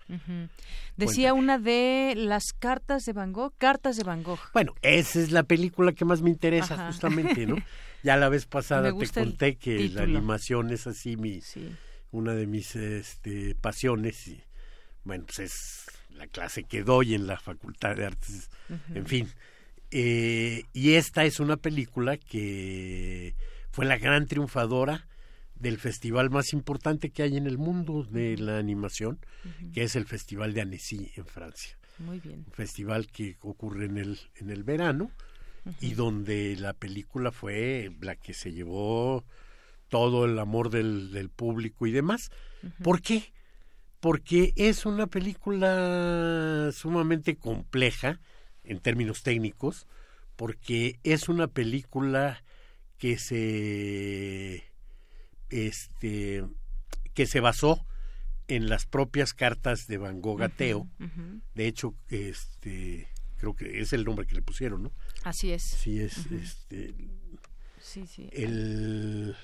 Decía 0.97 1.35
una 1.35 1.59
de 1.59 2.15
las 2.17 2.55
cartas 2.59 3.05
de 3.05 3.13
Van 3.13 3.35
Gogh, 3.35 3.53
cartas 3.59 3.99
de 3.99 4.05
Van 4.05 4.23
Gogh. 4.23 4.41
Bueno, 4.55 4.73
esa 4.81 5.21
es 5.21 5.33
la 5.33 5.43
película 5.43 5.93
que 5.93 6.07
más 6.07 6.23
me 6.23 6.31
interesa 6.31 6.87
justamente, 6.87 7.45
¿no? 7.45 7.57
Ya 8.03 8.17
la 8.17 8.31
vez 8.31 8.47
pasada 8.47 8.91
te 8.91 9.07
conté 9.07 9.57
que 9.57 9.91
la 9.91 10.05
animación 10.05 10.71
es 10.71 10.87
así 10.87 11.19
mi 11.19 11.43
una 12.11 12.33
de 12.33 12.47
mis 12.47 12.75
este, 12.75 13.55
pasiones 13.55 14.29
y 14.29 14.43
bueno, 15.05 15.27
pues 15.27 15.41
es 15.41 15.87
la 16.15 16.27
clase 16.27 16.65
que 16.65 16.83
doy 16.83 17.15
en 17.15 17.27
la 17.27 17.39
Facultad 17.39 17.97
de 17.97 18.07
Artes, 18.07 18.51
en 18.95 19.07
fin. 19.07 19.29
Eh, 19.91 20.65
y 20.73 20.95
esta 20.95 21.25
es 21.25 21.39
una 21.39 21.57
película 21.57 22.17
que 22.17 23.35
fue 23.71 23.85
la 23.85 23.99
gran 23.99 24.27
triunfadora 24.27 25.07
del 25.55 25.79
festival 25.79 26.31
más 26.31 26.53
importante 26.53 27.11
que 27.11 27.23
hay 27.23 27.37
en 27.37 27.47
el 27.47 27.59
mundo 27.59 28.03
de 28.03 28.37
la 28.37 28.59
animación, 28.59 29.19
que 29.73 29.85
es 29.85 29.95
el 29.95 30.07
Festival 30.07 30.55
de 30.55 30.63
Annecy 30.63 31.13
en 31.17 31.27
Francia. 31.27 31.79
Muy 31.99 32.21
bien. 32.21 32.45
Un 32.47 32.53
festival 32.53 33.07
que 33.07 33.37
ocurre 33.41 33.85
en 33.85 33.99
el, 33.99 34.19
en 34.37 34.51
el 34.51 34.65
verano 34.65 35.11
y 35.81 35.95
donde 35.95 36.57
la 36.57 36.73
película 36.73 37.31
fue 37.31 37.93
la 38.01 38.17
que 38.17 38.35
se 38.35 38.53
llevó 38.53 39.25
todo 39.89 40.25
el 40.25 40.39
amor 40.39 40.71
del, 40.71 41.13
del 41.13 41.29
público 41.29 41.87
y 41.87 41.93
demás. 41.93 42.31
¿Por 42.83 43.03
qué? 43.03 43.33
Porque 44.03 44.53
es 44.57 44.85
una 44.85 45.07
película 45.07 46.71
sumamente 46.73 47.37
compleja 47.37 48.19
en 48.65 48.81
términos 48.81 49.23
técnicos, 49.23 49.87
porque 50.35 50.99
es 51.05 51.29
una 51.29 51.47
película 51.47 52.43
que 52.99 53.17
se 53.17 54.65
este 55.51 56.45
que 57.15 57.27
se 57.27 57.39
basó 57.39 57.87
en 58.49 58.69
las 58.69 58.87
propias 58.87 59.35
cartas 59.35 59.87
de 59.87 59.99
Van 59.99 60.21
Gogh 60.21 60.51
Teo. 60.57 60.89
De 61.55 61.69
hecho, 61.69 61.95
este 62.09 63.09
creo 63.39 63.55
que 63.55 63.81
es 63.81 63.93
el 63.93 64.05
nombre 64.05 64.27
que 64.27 64.35
le 64.35 64.43
pusieron, 64.43 64.83
¿no? 64.83 64.93
Así 65.23 65.53
es. 65.53 65.63
Sí 65.63 66.01
es 66.01 66.27
este 66.27 66.93
Sí, 67.81 68.09
sí. 68.09 68.29
El 68.33 69.37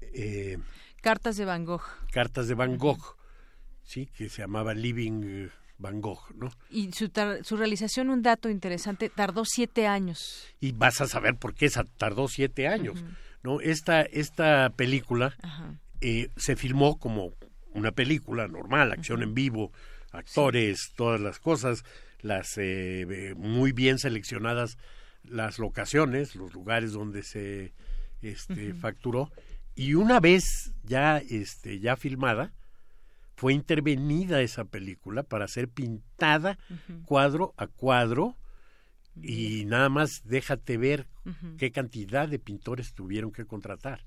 eh, 0.00 0.56
Cartas 1.02 1.36
de 1.36 1.44
Van 1.44 1.66
Gogh. 1.66 1.84
Cartas 2.12 2.48
de 2.48 2.54
Van 2.54 2.78
Gogh. 2.78 3.18
Sí, 3.84 4.06
que 4.06 4.28
se 4.28 4.42
llamaba 4.42 4.74
Living 4.74 5.48
Van 5.78 6.00
Gogh, 6.00 6.34
¿no? 6.34 6.50
Y 6.70 6.92
su, 6.92 7.10
su 7.42 7.56
realización, 7.56 8.10
un 8.10 8.22
dato 8.22 8.48
interesante, 8.48 9.08
tardó 9.08 9.44
siete 9.44 9.86
años. 9.86 10.46
Y 10.60 10.72
vas 10.72 11.00
a 11.00 11.08
saber 11.08 11.36
por 11.36 11.54
qué 11.54 11.68
tardó 11.96 12.28
siete 12.28 12.68
años, 12.68 13.04
¿no? 13.42 13.60
Esta, 13.60 14.02
esta 14.02 14.70
película 14.70 15.36
eh, 16.00 16.28
se 16.36 16.56
filmó 16.56 16.98
como 16.98 17.34
una 17.74 17.92
película 17.92 18.48
normal, 18.48 18.92
acción 18.92 19.22
en 19.22 19.34
vivo, 19.34 19.72
actores, 20.12 20.92
todas 20.94 21.20
las 21.20 21.38
cosas, 21.38 21.84
las 22.20 22.56
eh, 22.58 23.34
muy 23.36 23.72
bien 23.72 23.98
seleccionadas 23.98 24.78
las 25.24 25.58
locaciones, 25.58 26.34
los 26.34 26.52
lugares 26.52 26.92
donde 26.92 27.22
se 27.22 27.72
este, 28.20 28.74
facturó 28.74 29.30
y 29.74 29.94
una 29.94 30.20
vez 30.20 30.72
ya 30.84 31.18
este 31.18 31.80
ya 31.80 31.96
filmada 31.96 32.52
fue 33.36 33.52
intervenida 33.52 34.40
esa 34.40 34.64
película 34.64 35.22
para 35.22 35.48
ser 35.48 35.68
pintada 35.68 36.58
cuadro 37.04 37.54
a 37.56 37.66
cuadro 37.66 38.36
y 39.20 39.64
nada 39.66 39.88
más 39.88 40.22
déjate 40.24 40.76
ver 40.76 41.06
qué 41.58 41.70
cantidad 41.70 42.28
de 42.28 42.38
pintores 42.38 42.94
tuvieron 42.94 43.32
que 43.32 43.44
contratar, 43.44 44.04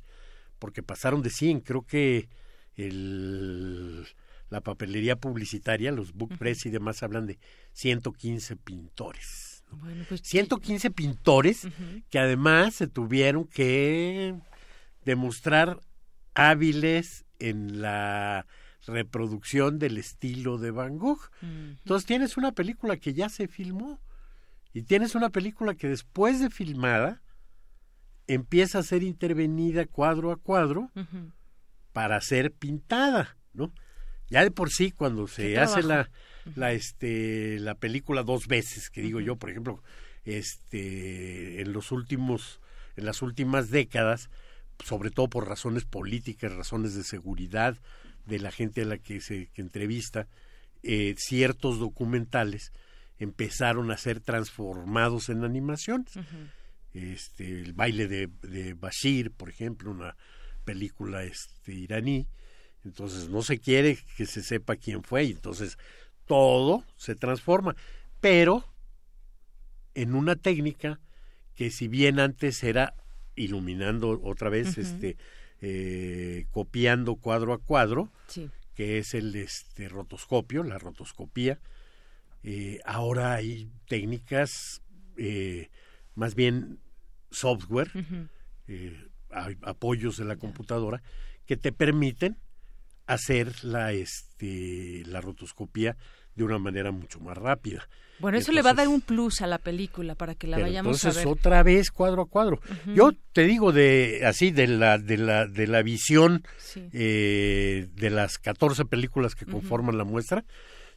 porque 0.59 0.83
pasaron 0.83 1.21
de 1.21 1.29
100, 1.29 1.61
creo 1.61 1.85
que 1.85 2.27
el, 2.75 4.05
la 4.49 4.61
papelería 4.61 5.15
publicitaria, 5.15 5.91
los 5.91 6.13
book 6.13 6.37
press 6.37 6.65
y 6.65 6.69
demás 6.69 7.03
hablan 7.03 7.27
de 7.27 7.39
115 7.73 8.55
pintores. 8.57 9.63
Bueno, 9.71 10.05
115 10.09 10.89
pues 10.89 10.95
pintores 10.95 11.67
que 12.09 12.19
además 12.19 12.75
se 12.75 12.87
tuvieron 12.87 13.45
que 13.45 14.35
demostrar 15.03 15.79
hábiles 16.33 17.25
en 17.39 17.81
la 17.81 18.45
reproducción 18.87 19.79
del 19.79 19.97
estilo 19.97 20.57
de 20.57 20.71
Van 20.71 20.97
Gogh. 20.97 21.29
Entonces 21.41 22.05
tienes 22.05 22.37
una 22.37 22.51
película 22.51 22.97
que 22.97 23.13
ya 23.13 23.29
se 23.29 23.47
filmó 23.47 23.99
y 24.73 24.83
tienes 24.83 25.15
una 25.15 25.29
película 25.29 25.75
que 25.75 25.87
después 25.87 26.39
de 26.39 26.49
filmada 26.49 27.21
empieza 28.27 28.79
a 28.79 28.83
ser 28.83 29.03
intervenida 29.03 29.85
cuadro 29.85 30.31
a 30.31 30.37
cuadro 30.37 30.91
para 31.93 32.19
ser 32.21 32.51
pintada, 32.51 33.37
¿no? 33.53 33.71
Ya 34.27 34.43
de 34.43 34.51
por 34.51 34.71
sí 34.71 34.91
cuando 34.91 35.27
se 35.27 35.59
hace 35.59 35.83
la 35.83 36.09
la 36.55 36.73
este 36.73 37.59
la 37.59 37.75
película 37.75 38.23
dos 38.23 38.47
veces, 38.47 38.89
que 38.89 39.01
digo 39.01 39.19
yo, 39.19 39.35
por 39.35 39.49
ejemplo, 39.49 39.81
este 40.23 41.61
en 41.61 41.73
los 41.73 41.91
últimos 41.91 42.59
en 42.95 43.05
las 43.05 43.21
últimas 43.21 43.69
décadas, 43.69 44.29
sobre 44.83 45.09
todo 45.09 45.29
por 45.29 45.47
razones 45.47 45.85
políticas, 45.85 46.53
razones 46.53 46.95
de 46.95 47.03
seguridad, 47.03 47.77
de 48.25 48.39
la 48.39 48.51
gente 48.51 48.81
a 48.81 48.85
la 48.85 48.97
que 48.97 49.21
se 49.21 49.49
entrevista, 49.55 50.27
eh, 50.83 51.15
ciertos 51.17 51.79
documentales 51.79 52.71
empezaron 53.17 53.91
a 53.91 53.97
ser 53.97 54.19
transformados 54.19 55.29
en 55.29 55.43
animaciones. 55.43 56.13
este, 56.93 57.61
el 57.61 57.73
baile 57.73 58.07
de, 58.07 58.29
de, 58.41 58.73
Bashir, 58.73 59.31
por 59.31 59.49
ejemplo, 59.49 59.91
una 59.91 60.15
película 60.63 61.23
este, 61.23 61.73
iraní. 61.73 62.27
Entonces 62.83 63.29
no 63.29 63.41
se 63.41 63.59
quiere 63.59 63.97
que 64.15 64.25
se 64.25 64.43
sepa 64.43 64.75
quién 64.75 65.03
fue 65.03 65.23
y 65.25 65.31
entonces 65.31 65.77
todo 66.25 66.83
se 66.97 67.15
transforma. 67.15 67.75
Pero 68.21 68.63
en 69.93 70.13
una 70.13 70.35
técnica 70.35 70.99
que 71.55 71.71
si 71.71 71.87
bien 71.87 72.19
antes 72.19 72.63
era 72.63 72.93
iluminando 73.35 74.21
otra 74.23 74.49
vez, 74.49 74.77
este, 74.77 75.17
eh, 75.61 76.45
copiando 76.51 77.15
cuadro 77.15 77.53
a 77.53 77.59
cuadro, 77.59 78.11
que 78.73 78.97
es 78.97 79.13
el 79.13 79.35
este, 79.35 79.87
rotoscopio, 79.89 80.63
la 80.63 80.77
rotoscopía. 80.77 81.59
Eh, 82.43 82.79
ahora 82.85 83.33
hay 83.33 83.69
técnicas, 83.87 84.81
eh, 85.17 85.69
más 86.13 86.35
bien 86.35 86.79
software, 87.31 87.91
hay 89.31 89.57
apoyos 89.63 90.17
de 90.17 90.25
la 90.25 90.35
computadora 90.35 91.01
que 91.45 91.57
te 91.57 91.71
permiten 91.71 92.37
hacer 93.07 93.63
la, 93.63 93.93
este, 93.93 95.03
la 95.05 95.21
rotoscopía 95.21 95.97
de 96.35 96.43
una 96.43 96.59
manera 96.59 96.91
mucho 96.91 97.19
más 97.19 97.37
rápida. 97.37 97.87
Bueno, 98.19 98.37
eso 98.37 98.51
le 98.51 98.61
va 98.61 98.69
a 98.69 98.73
dar 98.73 98.87
un 98.87 99.01
plus 99.01 99.41
a 99.41 99.47
la 99.47 99.57
película 99.57 100.15
para 100.15 100.35
que 100.35 100.47
la 100.47 100.57
vayamos 100.57 101.03
a 101.03 101.11
ver. 101.11 101.27
otra 101.27 101.63
vez 101.63 101.91
cuadro 101.91 102.21
a 102.21 102.25
cuadro. 102.25 102.61
Yo 102.93 103.11
te 103.33 103.43
digo 103.43 103.73
de 103.73 104.21
así 104.25 104.51
de 104.51 104.67
la 104.67 104.97
de 104.97 105.17
la 105.17 105.47
de 105.47 105.67
la 105.67 105.81
visión 105.81 106.43
eh, 106.93 107.87
de 107.93 108.09
las 108.09 108.37
14 108.37 108.85
películas 108.85 109.35
que 109.35 109.45
conforman 109.45 109.97
la 109.97 110.05
muestra, 110.05 110.45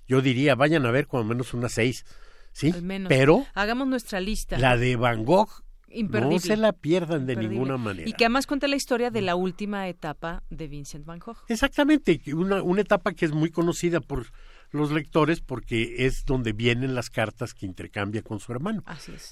yo 0.06 0.20
diría 0.20 0.55
vayan 0.55 0.86
a 0.86 0.93
ver 0.93 1.09
cuando 1.09 1.28
menos 1.28 1.55
unas 1.55 1.73
seis, 1.73 2.05
sí. 2.52 2.73
Pero 3.09 3.47
hagamos 3.55 3.89
nuestra 3.89 4.20
lista. 4.20 4.56
La 4.59 4.77
de 4.77 4.94
Van 4.94 5.24
Gogh 5.24 5.65
no 5.90 6.39
se 6.39 6.56
la 6.56 6.73
pierdan 6.73 7.27
de 7.27 7.36
ninguna 7.36 7.77
manera. 7.78 8.09
Y 8.09 8.12
que 8.12 8.27
además 8.27 8.47
cuenta 8.47 8.69
la 8.69 8.77
historia 8.77 9.10
de 9.10 9.23
la 9.23 9.35
última 9.35 9.89
etapa 9.89 10.43
de 10.51 10.69
Vincent 10.69 11.05
Van 11.05 11.19
Gogh. 11.19 11.39
Exactamente, 11.48 12.20
una, 12.32 12.62
una 12.62 12.81
etapa 12.81 13.12
que 13.12 13.24
es 13.24 13.32
muy 13.32 13.51
conocida 13.51 14.01
por 14.01 14.27
los 14.70 14.90
lectores 14.90 15.40
porque 15.40 16.07
es 16.07 16.24
donde 16.24 16.53
vienen 16.53 16.95
las 16.95 17.11
cartas 17.11 17.55
que 17.55 17.66
intercambia 17.66 18.23
con 18.23 18.40
su 18.40 18.53
hermano, 18.53 18.85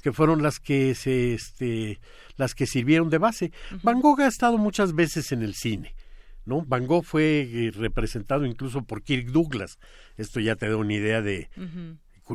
que 0.03 0.13
fueron 0.13 0.43
las 0.43 0.61
que 0.61 0.95
se 0.95 1.35
este 1.35 2.01
las 2.37 2.55
que 2.55 2.67
sirvieron 2.67 3.11
de 3.11 3.19
base. 3.19 3.53
Van 3.83 4.01
Gogh 4.01 4.21
ha 4.21 4.29
estado 4.29 4.59
muchas 4.59 4.95
veces 4.95 5.33
en 5.33 5.43
el 5.43 5.55
cine. 5.55 5.95
¿No? 6.45 6.63
Van 6.63 6.87
Gogh 6.87 7.05
fue 7.05 7.41
eh, 7.41 7.73
representado 7.73 8.47
incluso 8.47 8.83
por 8.83 9.03
Kirk 9.03 9.33
Douglas. 9.33 9.81
Esto 10.17 10.39
ya 10.39 10.55
te 10.55 10.69
da 10.69 10.77
una 10.77 10.95
idea 10.95 11.21
de, 11.21 11.49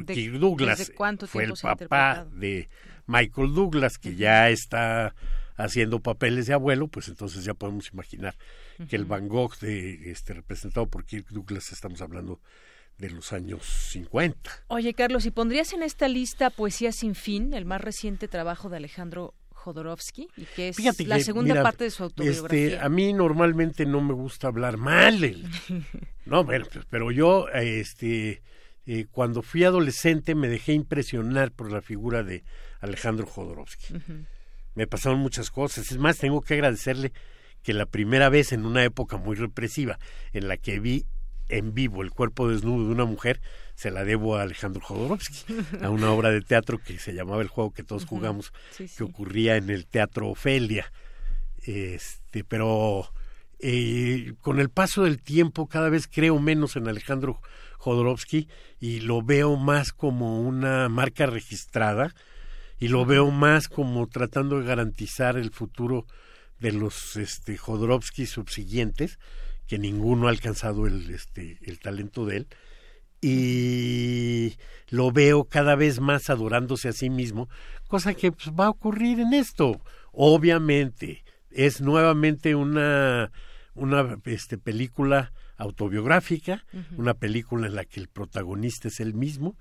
Kirk 0.05 0.33
Douglas 0.39 0.91
fue 1.27 1.45
el 1.45 1.53
papá 1.61 2.25
de 2.33 2.69
Michael 3.07 3.53
Douglas, 3.53 3.97
que 3.97 4.15
ya 4.15 4.49
está 4.49 5.15
haciendo 5.55 5.99
papeles 5.99 6.47
de 6.47 6.53
abuelo, 6.53 6.87
pues 6.87 7.07
entonces 7.07 7.43
ya 7.43 7.53
podemos 7.53 7.91
imaginar 7.91 8.35
que 8.87 8.95
el 8.95 9.05
Van 9.05 9.27
Gogh 9.27 9.57
de, 9.59 10.11
este, 10.11 10.33
representado 10.33 10.87
por 10.87 11.05
Kirk 11.05 11.29
Douglas, 11.29 11.71
estamos 11.71 12.01
hablando 12.01 12.39
de 12.97 13.09
los 13.09 13.33
años 13.33 13.65
50. 13.65 14.65
Oye, 14.67 14.93
Carlos, 14.93 15.25
¿y 15.25 15.31
pondrías 15.31 15.73
en 15.73 15.83
esta 15.83 16.07
lista 16.07 16.49
Poesía 16.49 16.91
sin 16.91 17.15
fin, 17.15 17.53
el 17.53 17.65
más 17.65 17.81
reciente 17.81 18.27
trabajo 18.27 18.69
de 18.69 18.77
Alejandro 18.77 19.33
Jodorowsky, 19.49 20.27
y 20.37 20.45
que 20.55 20.69
es 20.69 21.07
la 21.07 21.19
segunda 21.19 21.61
parte 21.63 21.85
de 21.85 21.91
su 21.91 22.03
autobiografía? 22.03 22.65
Este, 22.65 22.79
a 22.79 22.89
mí 22.89 23.13
normalmente 23.13 23.85
no 23.85 24.01
me 24.01 24.13
gusta 24.13 24.47
hablar 24.47 24.77
mal. 24.77 25.19
no, 26.25 26.43
bueno, 26.43 26.65
pues, 26.71 26.85
pero 26.89 27.11
yo, 27.11 27.47
este, 27.49 28.41
eh, 28.85 29.05
cuando 29.11 29.41
fui 29.41 29.63
adolescente 29.63 30.35
me 30.35 30.47
dejé 30.47 30.73
impresionar 30.73 31.51
por 31.51 31.71
la 31.71 31.81
figura 31.81 32.23
de 32.23 32.43
Alejandro 32.79 33.25
Jodorowsky. 33.25 33.95
me 34.75 34.87
pasaron 34.87 35.19
muchas 35.19 35.51
cosas. 35.51 35.91
Es 35.91 35.97
más, 35.97 36.17
tengo 36.17 36.41
que 36.41 36.55
agradecerle 36.55 37.13
que 37.61 37.73
la 37.73 37.85
primera 37.85 38.29
vez 38.29 38.53
en 38.53 38.65
una 38.65 38.83
época 38.83 39.17
muy 39.17 39.35
represiva 39.35 39.99
en 40.33 40.47
la 40.47 40.57
que 40.57 40.79
vi 40.79 41.05
en 41.51 41.73
vivo 41.73 42.01
el 42.01 42.11
cuerpo 42.11 42.49
desnudo 42.49 42.87
de 42.87 42.93
una 42.93 43.05
mujer, 43.05 43.41
se 43.75 43.91
la 43.91 44.03
debo 44.03 44.35
a 44.35 44.43
Alejandro 44.43 44.81
Jodorowsky, 44.81 45.55
a 45.81 45.89
una 45.89 46.11
obra 46.11 46.31
de 46.31 46.41
teatro 46.41 46.79
que 46.79 46.99
se 46.99 47.13
llamaba 47.13 47.41
El 47.41 47.47
juego 47.47 47.71
que 47.71 47.83
todos 47.83 48.05
jugamos, 48.05 48.53
que 48.77 49.03
ocurría 49.03 49.57
en 49.57 49.69
el 49.69 49.85
Teatro 49.85 50.29
Ofelia. 50.29 50.91
Este, 51.63 52.43
pero 52.43 53.11
eh, 53.59 54.33
con 54.41 54.59
el 54.59 54.69
paso 54.69 55.03
del 55.03 55.21
tiempo 55.21 55.67
cada 55.67 55.89
vez 55.89 56.07
creo 56.07 56.39
menos 56.39 56.75
en 56.75 56.87
Alejandro 56.87 57.39
Jodorowsky 57.77 58.47
y 58.79 59.01
lo 59.01 59.21
veo 59.21 59.55
más 59.57 59.91
como 59.91 60.41
una 60.41 60.89
marca 60.89 61.27
registrada 61.27 62.13
y 62.79 62.87
lo 62.87 63.05
veo 63.05 63.29
más 63.29 63.67
como 63.67 64.07
tratando 64.07 64.59
de 64.59 64.65
garantizar 64.65 65.37
el 65.37 65.51
futuro 65.51 66.07
de 66.59 66.71
los 66.71 67.15
este, 67.15 67.57
Jodorowsky 67.57 68.25
subsiguientes, 68.25 69.19
que 69.71 69.79
ninguno 69.79 70.27
ha 70.27 70.31
alcanzado 70.31 70.85
el, 70.85 71.09
este, 71.11 71.57
el 71.61 71.79
talento 71.79 72.25
de 72.25 72.35
él, 72.35 72.47
y 73.21 74.57
lo 74.89 75.13
veo 75.13 75.45
cada 75.45 75.77
vez 75.77 76.01
más 76.01 76.29
adorándose 76.29 76.89
a 76.89 76.91
sí 76.91 77.09
mismo, 77.09 77.47
cosa 77.87 78.13
que 78.13 78.33
pues, 78.33 78.49
va 78.49 78.65
a 78.65 78.69
ocurrir 78.69 79.21
en 79.21 79.33
esto. 79.33 79.79
Obviamente, 80.11 81.23
es 81.51 81.79
nuevamente 81.79 82.53
una, 82.53 83.31
una 83.73 84.19
este, 84.25 84.57
película 84.57 85.31
autobiográfica, 85.55 86.65
una 86.97 87.13
película 87.13 87.67
en 87.67 87.75
la 87.75 87.85
que 87.85 88.01
el 88.01 88.09
protagonista 88.09 88.89
es 88.89 88.99
el 88.99 89.13
mismo, 89.13 89.55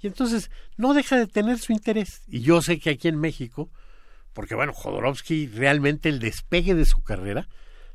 y 0.00 0.08
entonces 0.08 0.50
no 0.76 0.92
deja 0.92 1.16
de 1.18 1.28
tener 1.28 1.60
su 1.60 1.72
interés. 1.72 2.22
Y 2.26 2.40
yo 2.40 2.62
sé 2.62 2.80
que 2.80 2.90
aquí 2.90 3.06
en 3.06 3.20
México, 3.20 3.70
porque 4.32 4.56
bueno, 4.56 4.72
Jodorowsky 4.72 5.46
realmente 5.46 6.08
el 6.08 6.18
despegue 6.18 6.74
de 6.74 6.84
su 6.84 7.04
carrera, 7.04 7.48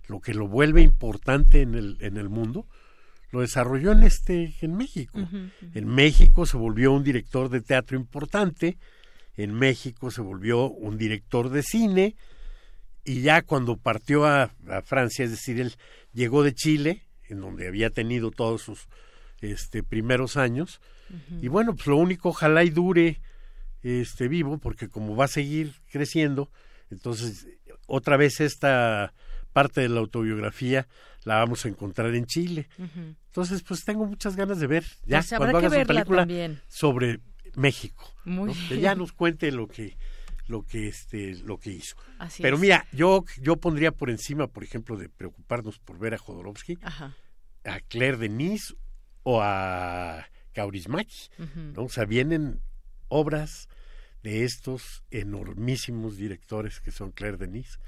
lo 0.07 0.19
que 0.19 0.33
lo 0.33 0.47
vuelve 0.47 0.81
importante 0.81 1.61
en 1.61 1.75
el, 1.75 1.97
en 1.99 2.17
el 2.17 2.29
mundo, 2.29 2.65
lo 3.31 3.41
desarrolló 3.41 3.91
en 3.91 4.03
este 4.03 4.55
en 4.61 4.75
México. 4.75 5.19
En 5.73 5.87
México 5.87 6.45
se 6.45 6.57
volvió 6.57 6.93
un 6.93 7.03
director 7.03 7.49
de 7.49 7.61
teatro 7.61 7.97
importante, 7.97 8.77
en 9.35 9.53
México 9.53 10.11
se 10.11 10.21
volvió 10.21 10.69
un 10.69 10.97
director 10.97 11.49
de 11.49 11.61
cine 11.61 12.15
y 13.03 13.21
ya 13.21 13.41
cuando 13.41 13.77
partió 13.77 14.25
a, 14.25 14.51
a 14.69 14.81
Francia, 14.81 15.25
es 15.25 15.31
decir, 15.31 15.59
él 15.59 15.75
llegó 16.13 16.43
de 16.43 16.53
Chile, 16.53 17.03
en 17.29 17.41
donde 17.41 17.67
había 17.67 17.89
tenido 17.89 18.31
todos 18.31 18.61
sus 18.61 18.87
este 19.41 19.83
primeros 19.83 20.35
años, 20.35 20.81
y 21.41 21.47
bueno, 21.47 21.73
pues 21.73 21.87
lo 21.87 21.95
único, 21.97 22.29
ojalá 22.29 22.63
y 22.65 22.69
dure 22.69 23.21
este 23.81 24.27
vivo, 24.27 24.57
porque 24.57 24.89
como 24.89 25.15
va 25.15 25.25
a 25.25 25.29
seguir 25.29 25.73
creciendo, 25.89 26.51
entonces 26.89 27.47
otra 27.85 28.17
vez 28.17 28.41
esta 28.41 29.13
parte 29.57 29.81
de 29.81 29.89
la 29.89 29.99
autobiografía 30.01 30.87
la 31.23 31.35
vamos 31.39 31.65
a 31.65 31.69
encontrar 31.69 32.13
en 32.13 32.25
Chile. 32.27 32.67
Entonces, 33.27 33.63
pues 33.63 33.83
tengo 33.83 34.05
muchas 34.05 34.35
ganas 34.35 34.59
de 34.59 34.67
ver 34.67 34.83
ya 35.05 35.17
pues 35.19 35.33
cuando 35.35 35.57
haga 35.57 35.69
su 35.81 35.87
película 35.87 36.21
también. 36.21 36.61
sobre 36.67 37.19
México, 37.55 38.13
Muy 38.23 38.53
que 38.69 38.79
ya 38.79 38.93
nos 38.93 39.13
cuente 39.13 39.51
lo 39.51 39.67
que 39.67 39.97
lo 40.47 40.61
que 40.63 40.87
este 40.87 41.33
lo 41.43 41.57
que 41.57 41.71
hizo. 41.71 41.95
Así 42.19 42.43
Pero 42.43 42.55
es. 42.57 42.61
mira, 42.61 42.85
yo 42.91 43.25
yo 43.41 43.55
pondría 43.57 43.91
por 43.91 44.09
encima, 44.11 44.45
por 44.47 44.63
ejemplo, 44.63 44.95
de 44.95 45.09
preocuparnos 45.09 45.79
por 45.79 45.97
ver 45.97 46.13
a 46.13 46.17
Jodorowsky, 46.19 46.77
Ajá. 46.83 47.15
a 47.65 47.79
Claire 47.79 48.17
Denis 48.17 48.75
o 49.23 49.41
a 49.41 50.27
Kaurismäki. 50.53 51.29
¿no? 51.75 51.83
O 51.85 51.89
sea, 51.89 52.05
vienen 52.05 52.61
obras 53.09 53.67
de 54.27 54.43
estos 54.43 55.03
enormísimos 55.09 56.17
directores 56.17 56.81
que 56.81 56.91
son 56.91 57.11
Claire 57.11 57.37
Denis 57.37 57.79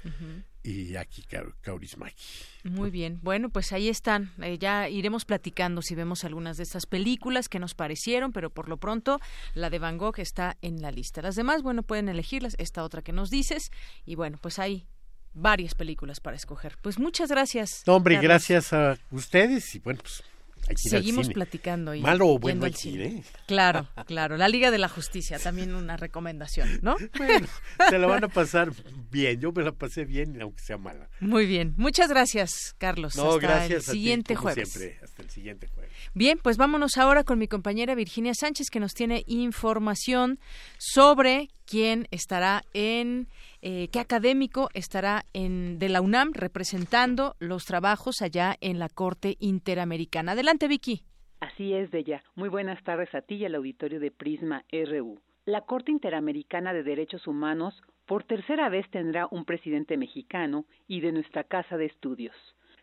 y 0.62 0.96
Aki 0.96 1.22
Kau- 1.30 1.54
Kaurismäki. 1.60 2.24
Muy 2.64 2.90
bien. 2.90 3.18
Bueno, 3.22 3.50
pues 3.50 3.72
ahí 3.72 3.90
están. 3.90 4.32
Eh, 4.42 4.56
ya 4.58 4.88
iremos 4.88 5.26
platicando 5.26 5.82
si 5.82 5.94
vemos 5.94 6.24
algunas 6.24 6.56
de 6.56 6.62
estas 6.62 6.86
películas 6.86 7.50
que 7.50 7.58
nos 7.58 7.74
parecieron, 7.74 8.32
pero 8.32 8.48
por 8.48 8.70
lo 8.70 8.78
pronto 8.78 9.20
la 9.52 9.68
de 9.68 9.78
Van 9.78 9.98
Gogh 9.98 10.18
está 10.18 10.56
en 10.62 10.80
la 10.80 10.90
lista. 10.90 11.20
Las 11.20 11.36
demás, 11.36 11.62
bueno, 11.62 11.82
pueden 11.82 12.08
elegirlas. 12.08 12.54
Esta 12.58 12.84
otra 12.84 13.02
que 13.02 13.12
nos 13.12 13.28
dices. 13.28 13.70
Y 14.06 14.14
bueno, 14.14 14.38
pues 14.40 14.58
hay 14.58 14.86
varias 15.34 15.74
películas 15.74 16.20
para 16.20 16.36
escoger. 16.36 16.78
Pues 16.80 16.98
muchas 16.98 17.28
gracias. 17.30 17.82
No, 17.86 17.96
hombre, 17.96 18.14
Carlos. 18.14 18.28
gracias 18.30 18.72
a 18.72 18.98
ustedes 19.10 19.74
y 19.74 19.78
bueno, 19.78 20.00
pues 20.02 20.22
hay 20.68 20.74
que 20.76 20.88
ir 20.88 20.94
al 20.96 21.00
Seguimos 21.02 21.26
cine. 21.26 21.34
platicando. 21.34 21.94
Y 21.94 22.00
Malo 22.00 22.26
o 22.28 22.38
bueno 22.38 22.64
al 22.66 22.74
cine. 22.74 23.04
¿eh? 23.06 23.22
Claro, 23.46 23.88
claro. 24.06 24.36
La 24.36 24.48
Liga 24.48 24.70
de 24.70 24.78
la 24.78 24.88
Justicia, 24.88 25.38
también 25.38 25.74
una 25.74 25.96
recomendación, 25.96 26.78
¿no? 26.82 26.96
Bueno, 27.18 27.46
se 27.88 27.98
la 27.98 28.06
van 28.06 28.24
a 28.24 28.28
pasar 28.28 28.72
bien. 29.10 29.40
Yo 29.40 29.52
me 29.52 29.62
la 29.62 29.72
pasé 29.72 30.04
bien, 30.04 30.40
aunque 30.40 30.62
sea 30.62 30.76
mala. 30.78 31.08
Muy 31.20 31.46
bien. 31.46 31.74
Muchas 31.76 32.08
gracias, 32.08 32.74
Carlos. 32.78 33.16
No, 33.16 33.30
Hasta 33.34 33.40
gracias 33.40 33.70
el 33.70 33.76
a 33.90 33.92
ti, 33.92 33.98
siguiente 33.98 34.34
como 34.34 34.42
jueves. 34.50 34.68
siempre. 34.72 34.98
Hasta 35.04 35.22
el 35.22 35.30
siguiente 35.30 35.66
jueves. 35.68 35.90
Bien, 36.14 36.38
pues 36.42 36.56
vámonos 36.56 36.96
ahora 36.96 37.24
con 37.24 37.38
mi 37.38 37.48
compañera 37.48 37.94
Virginia 37.94 38.32
Sánchez 38.34 38.68
que 38.70 38.80
nos 38.80 38.94
tiene 38.94 39.24
información 39.26 40.38
sobre 40.78 41.48
quién 41.66 42.08
estará 42.10 42.64
en, 42.74 43.28
eh, 43.62 43.88
qué 43.92 44.00
académico 44.00 44.68
estará 44.74 45.24
en 45.32 45.78
de 45.78 45.88
la 45.88 46.00
UNAM 46.00 46.32
representando 46.32 47.34
los 47.38 47.66
trabajos 47.66 48.22
allá 48.22 48.56
en 48.60 48.78
la 48.78 48.88
Corte 48.88 49.36
Interamericana. 49.38 50.32
Adelante, 50.32 50.68
Vicky. 50.68 51.02
Así 51.40 51.72
es, 51.72 51.90
Bella. 51.90 52.22
Muy 52.34 52.48
buenas 52.48 52.82
tardes 52.84 53.14
a 53.14 53.22
ti 53.22 53.36
y 53.36 53.44
al 53.44 53.54
auditorio 53.54 54.00
de 54.00 54.10
Prisma 54.10 54.64
RU. 54.70 55.20
La 55.46 55.62
Corte 55.62 55.90
Interamericana 55.90 56.72
de 56.72 56.82
Derechos 56.82 57.26
Humanos 57.26 57.74
por 58.06 58.24
tercera 58.24 58.68
vez 58.68 58.88
tendrá 58.90 59.26
un 59.30 59.44
presidente 59.44 59.96
mexicano 59.96 60.66
y 60.86 61.00
de 61.00 61.12
nuestra 61.12 61.44
casa 61.44 61.76
de 61.76 61.86
estudios. 61.86 62.34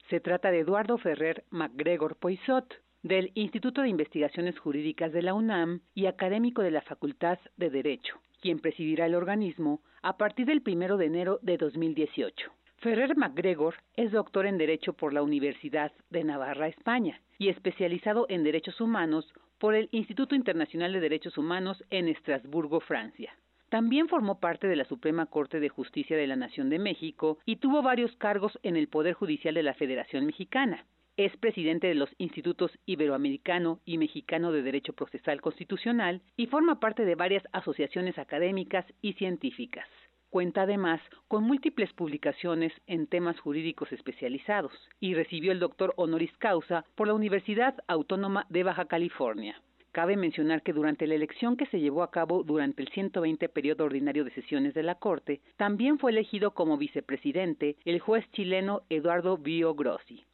Se 0.09 0.19
trata 0.19 0.51
de 0.51 0.59
Eduardo 0.59 0.97
Ferrer 0.97 1.43
MacGregor 1.49 2.15
Poisot, 2.15 2.73
del 3.03 3.31
Instituto 3.35 3.81
de 3.81 3.89
Investigaciones 3.89 4.57
Jurídicas 4.57 5.11
de 5.11 5.21
la 5.21 5.33
UNAM 5.33 5.81
y 5.93 6.07
académico 6.07 6.61
de 6.61 6.71
la 6.71 6.81
Facultad 6.81 7.39
de 7.57 7.69
Derecho, 7.69 8.19
quien 8.41 8.59
presidirá 8.59 9.05
el 9.05 9.15
organismo 9.15 9.81
a 10.01 10.17
partir 10.17 10.45
del 10.45 10.61
primero 10.61 10.97
de 10.97 11.05
enero 11.05 11.39
de 11.41 11.57
2018. 11.57 12.51
Ferrer 12.77 13.17
MacGregor 13.17 13.75
es 13.95 14.11
doctor 14.11 14.45
en 14.45 14.57
Derecho 14.57 14.93
por 14.93 15.11
la 15.11 15.23
Universidad 15.23 15.91
de 16.09 16.23
Navarra, 16.23 16.67
España, 16.67 17.21
y 17.39 17.49
especializado 17.49 18.27
en 18.29 18.43
Derechos 18.43 18.79
Humanos 18.79 19.33
por 19.57 19.73
el 19.73 19.89
Instituto 19.91 20.35
Internacional 20.35 20.93
de 20.93 20.99
Derechos 20.99 21.37
Humanos 21.37 21.83
en 21.89 22.07
Estrasburgo, 22.07 22.79
Francia. 22.79 23.33
También 23.69 24.07
formó 24.07 24.39
parte 24.39 24.67
de 24.67 24.75
la 24.75 24.85
Suprema 24.85 25.25
Corte 25.25 25.59
de 25.59 25.69
Justicia 25.69 26.15
de 26.15 26.27
la 26.27 26.35
Nación 26.35 26.69
de 26.69 26.79
México 26.79 27.39
y 27.45 27.57
tuvo 27.57 27.81
varios 27.81 28.15
cargos 28.15 28.57
en 28.63 28.77
el 28.77 28.87
Poder 28.87 29.13
Judicial 29.13 29.55
de 29.55 29.63
la 29.63 29.73
Federación 29.73 30.25
Mexicana. 30.25 30.85
Es 31.17 31.35
presidente 31.35 31.87
de 31.87 31.95
los 31.95 32.11
Institutos 32.19 32.69
Iberoamericano 32.85 33.79
y 33.85 33.97
Mexicano 33.97 34.51
de 34.51 34.61
Derecho 34.61 34.93
Procesal 34.93 35.41
Constitucional 35.41 36.21
y 36.35 36.45
forma 36.45 36.79
parte 36.79 37.05
de 37.05 37.15
varias 37.15 37.41
asociaciones 37.53 38.19
académicas 38.19 38.85
y 39.01 39.13
científicas. 39.13 39.87
Cuenta 40.29 40.61
además 40.61 41.01
con 41.27 41.43
múltiples 41.43 41.91
publicaciones 41.93 42.71
en 42.85 43.07
temas 43.07 43.39
jurídicos 43.39 43.91
especializados 43.91 44.71
y 44.99 45.15
recibió 45.15 45.51
el 45.51 45.59
doctor 45.59 45.95
honoris 45.97 46.37
causa 46.37 46.85
por 46.93 47.07
la 47.07 47.15
Universidad 47.15 47.75
Autónoma 47.87 48.45
de 48.49 48.61
Baja 48.61 48.85
California. 48.85 49.59
Cabe 49.93 50.17
mencionar 50.17 50.61
que 50.61 50.73
durante 50.73 51.07
la 51.07 51.15
elección 51.15 51.57
que 51.57 51.65
se 51.65 51.79
llevó 51.79 52.03
a 52.03 52.11
cabo 52.11 52.43
durante 52.43 52.83
el 52.83 52.89
120 52.89 53.49
periodo 53.49 53.85
ordinario 53.85 54.23
de 54.23 54.35
sesiones 54.35 54.75
de 54.75 54.83
la 54.83 54.93
Corte, 54.93 55.41
también 55.55 55.97
fue 55.97 56.11
elegido 56.11 56.51
como 56.51 56.77
vicepresidente 56.77 57.75
el 57.85 57.99
juez 58.01 58.23
chileno 58.33 58.83
Eduardo 58.91 59.39
Bio 59.39 59.73
Grossi. 59.73 60.26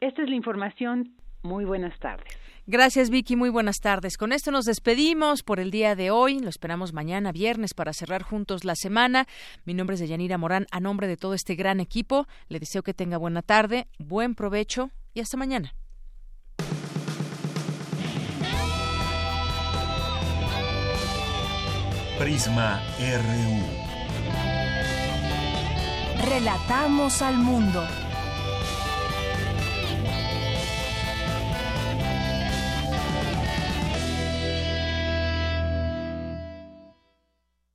Esta 0.00 0.22
es 0.22 0.28
la 0.28 0.36
información. 0.36 1.14
Muy 1.42 1.64
buenas 1.64 1.98
tardes. 1.98 2.36
Gracias, 2.66 3.10
Vicky. 3.10 3.36
Muy 3.36 3.48
buenas 3.48 3.78
tardes. 3.78 4.16
Con 4.16 4.32
esto 4.32 4.50
nos 4.50 4.64
despedimos 4.64 5.44
por 5.44 5.60
el 5.60 5.70
día 5.70 5.94
de 5.94 6.10
hoy. 6.10 6.40
Lo 6.40 6.48
esperamos 6.48 6.92
mañana, 6.92 7.30
viernes, 7.30 7.74
para 7.74 7.92
cerrar 7.92 8.22
juntos 8.22 8.64
la 8.64 8.74
semana. 8.74 9.26
Mi 9.64 9.72
nombre 9.72 9.94
es 9.94 10.00
Deyanira 10.00 10.36
Morán. 10.36 10.66
A 10.72 10.80
nombre 10.80 11.06
de 11.06 11.16
todo 11.16 11.34
este 11.34 11.54
gran 11.54 11.78
equipo, 11.78 12.26
le 12.48 12.58
deseo 12.58 12.82
que 12.82 12.92
tenga 12.92 13.18
buena 13.18 13.42
tarde, 13.42 13.86
buen 13.98 14.34
provecho 14.34 14.90
y 15.14 15.20
hasta 15.20 15.36
mañana. 15.36 15.74
Prisma 22.18 22.82
RU. 22.98 23.86
Relatamos 26.28 27.22
al 27.22 27.36
mundo. 27.36 27.86